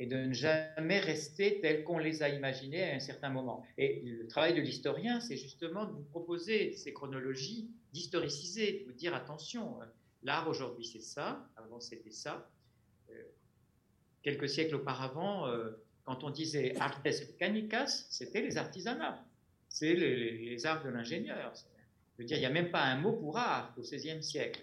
et 0.02 0.08
de 0.08 0.18
ne 0.18 0.34
jamais 0.34 1.00
rester 1.00 1.60
tels 1.62 1.84
qu'on 1.84 2.00
les 2.00 2.24
a 2.24 2.30
imaginés 2.30 2.90
à 2.90 2.96
un 2.96 3.00
certain 3.00 3.30
moment. 3.30 3.64
Et 3.78 4.02
le 4.02 4.26
travail 4.26 4.56
de 4.56 4.62
l'historien, 4.62 5.20
c'est 5.20 5.38
justement 5.38 5.86
de 5.86 5.92
vous 5.92 6.02
proposer 6.02 6.72
ces 6.72 6.92
chronologies, 6.92 7.70
d'historiciser, 7.94 8.80
de 8.80 8.86
vous 8.86 8.98
dire 8.98 9.14
attention, 9.14 9.80
euh, 9.80 9.86
l'art 10.24 10.50
aujourd'hui 10.50 10.86
c'est 10.86 11.02
ça, 11.02 11.48
avant 11.56 11.80
c'était 11.80 12.10
ça. 12.10 12.50
Euh, 13.12 13.14
quelques 14.24 14.50
siècles 14.50 14.74
auparavant, 14.74 15.46
euh, 15.46 15.70
quand 16.04 16.24
on 16.24 16.32
disait 16.32 16.76
artes 16.80 17.06
mechanicas, 17.06 18.08
c'était 18.10 18.42
les 18.42 18.58
artisanats, 18.58 19.24
c'est 19.70 19.94
les, 19.94 20.66
arts 20.66 20.84
de 20.84 20.90
l'ingénieur. 20.90 21.54
Je 22.22 22.24
veux 22.24 22.28
dire, 22.28 22.38
il 22.38 22.42
n'y 22.42 22.46
a 22.46 22.52
même 22.52 22.70
pas 22.70 22.84
un 22.84 23.00
mot 23.00 23.14
pour 23.14 23.36
art 23.36 23.74
au 23.78 23.82
XVIe 23.82 24.22
siècle 24.22 24.62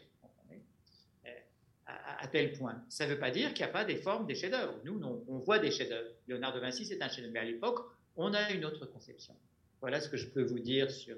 à, 1.86 2.28
tel 2.28 2.52
point. 2.52 2.85
Ça 2.89 3.05
ne 3.05 3.12
veut 3.12 3.18
pas 3.18 3.32
dire 3.32 3.52
qu'il 3.52 3.64
n'y 3.64 3.70
a 3.70 3.72
pas 3.72 3.85
des 3.85 3.97
formes, 3.97 4.28
des 4.28 4.36
chefs-d'œuvre. 4.36 4.74
Nous, 4.85 5.02
on 5.26 5.39
voit 5.39 5.59
des 5.59 5.72
chefs-d'œuvre. 5.72 6.09
Léonard 6.28 6.55
de 6.55 6.60
Vinci, 6.60 6.86
c'est 6.86 7.02
un 7.02 7.09
chef-d'œuvre. 7.09 7.32
Mais 7.32 7.40
à 7.40 7.44
l'époque, 7.44 7.85
on 8.14 8.32
a 8.32 8.52
une 8.52 8.64
autre 8.64 8.86
conception. 8.86 9.35
Voilà 9.80 10.01
ce 10.01 10.09
que 10.09 10.16
je 10.16 10.28
peux 10.28 10.44
vous 10.44 10.60
dire 10.60 10.89
sur, 10.89 11.16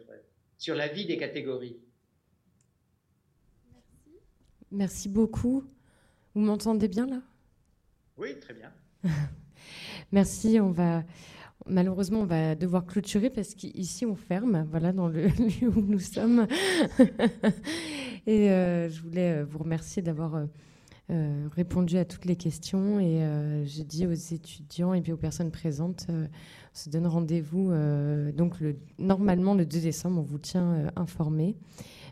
sur 0.56 0.74
la 0.74 0.88
vie 0.88 1.04
des 1.04 1.18
catégories. 1.18 1.76
Merci. 3.70 4.20
Merci 4.70 5.08
beaucoup. 5.10 5.64
Vous 6.34 6.40
m'entendez 6.40 6.88
bien 6.88 7.06
là? 7.06 7.20
Oui, 8.16 8.38
très 8.40 8.54
bien. 8.54 8.72
Merci. 10.10 10.58
On 10.58 10.70
va 10.70 11.04
malheureusement 11.66 12.20
on 12.20 12.26
va 12.26 12.54
devoir 12.54 12.84
clôturer 12.86 13.30
parce 13.30 13.54
qu'ici 13.54 14.06
on 14.06 14.14
ferme. 14.14 14.66
Voilà 14.70 14.92
dans 14.92 15.08
le 15.08 15.26
lieu 15.60 15.68
où 15.68 15.80
nous 15.80 15.98
sommes. 15.98 16.46
Et 18.26 18.50
euh, 18.50 18.88
je 18.88 19.02
voulais 19.02 19.32
euh, 19.32 19.44
vous 19.44 19.58
remercier 19.58 20.02
d'avoir 20.02 20.46
répondu 21.56 21.96
à 21.98 22.04
toutes 22.04 22.24
les 22.24 22.36
questions 22.36 23.00
et 23.00 23.20
j'ai 23.64 23.82
dit 23.82 24.06
aux 24.06 24.12
étudiants 24.12 24.94
et 24.94 25.02
aux 25.10 25.16
personnes 25.16 25.50
présentes, 25.50 26.06
on 26.08 26.28
se 26.72 26.88
donne 26.88 27.08
rendez-vous 27.08 27.72
donc 28.32 28.60
le, 28.60 28.76
normalement 29.00 29.54
le 29.54 29.66
2 29.66 29.80
décembre, 29.80 30.20
on 30.20 30.22
vous 30.22 30.38
tient 30.38 30.86
informé. 30.94 31.56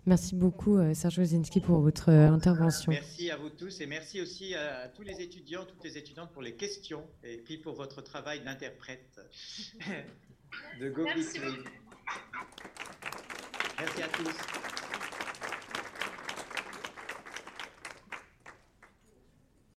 Merci 0.06 0.34
beaucoup, 0.34 0.78
Serge 0.94 1.18
Wozinski, 1.18 1.60
pour 1.60 1.80
votre 1.80 2.10
intervention. 2.10 2.92
Merci 2.92 3.30
à 3.30 3.36
vous 3.36 3.50
tous 3.50 3.80
et 3.80 3.86
merci 3.86 4.20
aussi 4.20 4.54
à 4.54 4.88
tous 4.88 5.02
les 5.02 5.20
étudiants, 5.20 5.64
toutes 5.64 5.84
les 5.84 5.98
étudiantes 5.98 6.32
pour 6.32 6.42
les 6.42 6.54
questions 6.54 7.04
et 7.22 7.38
puis 7.38 7.58
pour 7.58 7.74
votre 7.74 8.02
travail 8.02 8.40
d'interprète 8.44 9.20
de 10.80 10.88
Go 10.88 11.04
Merci. 11.04 11.40
merci 13.78 14.02
à 14.02 14.08
tous. 14.08 14.87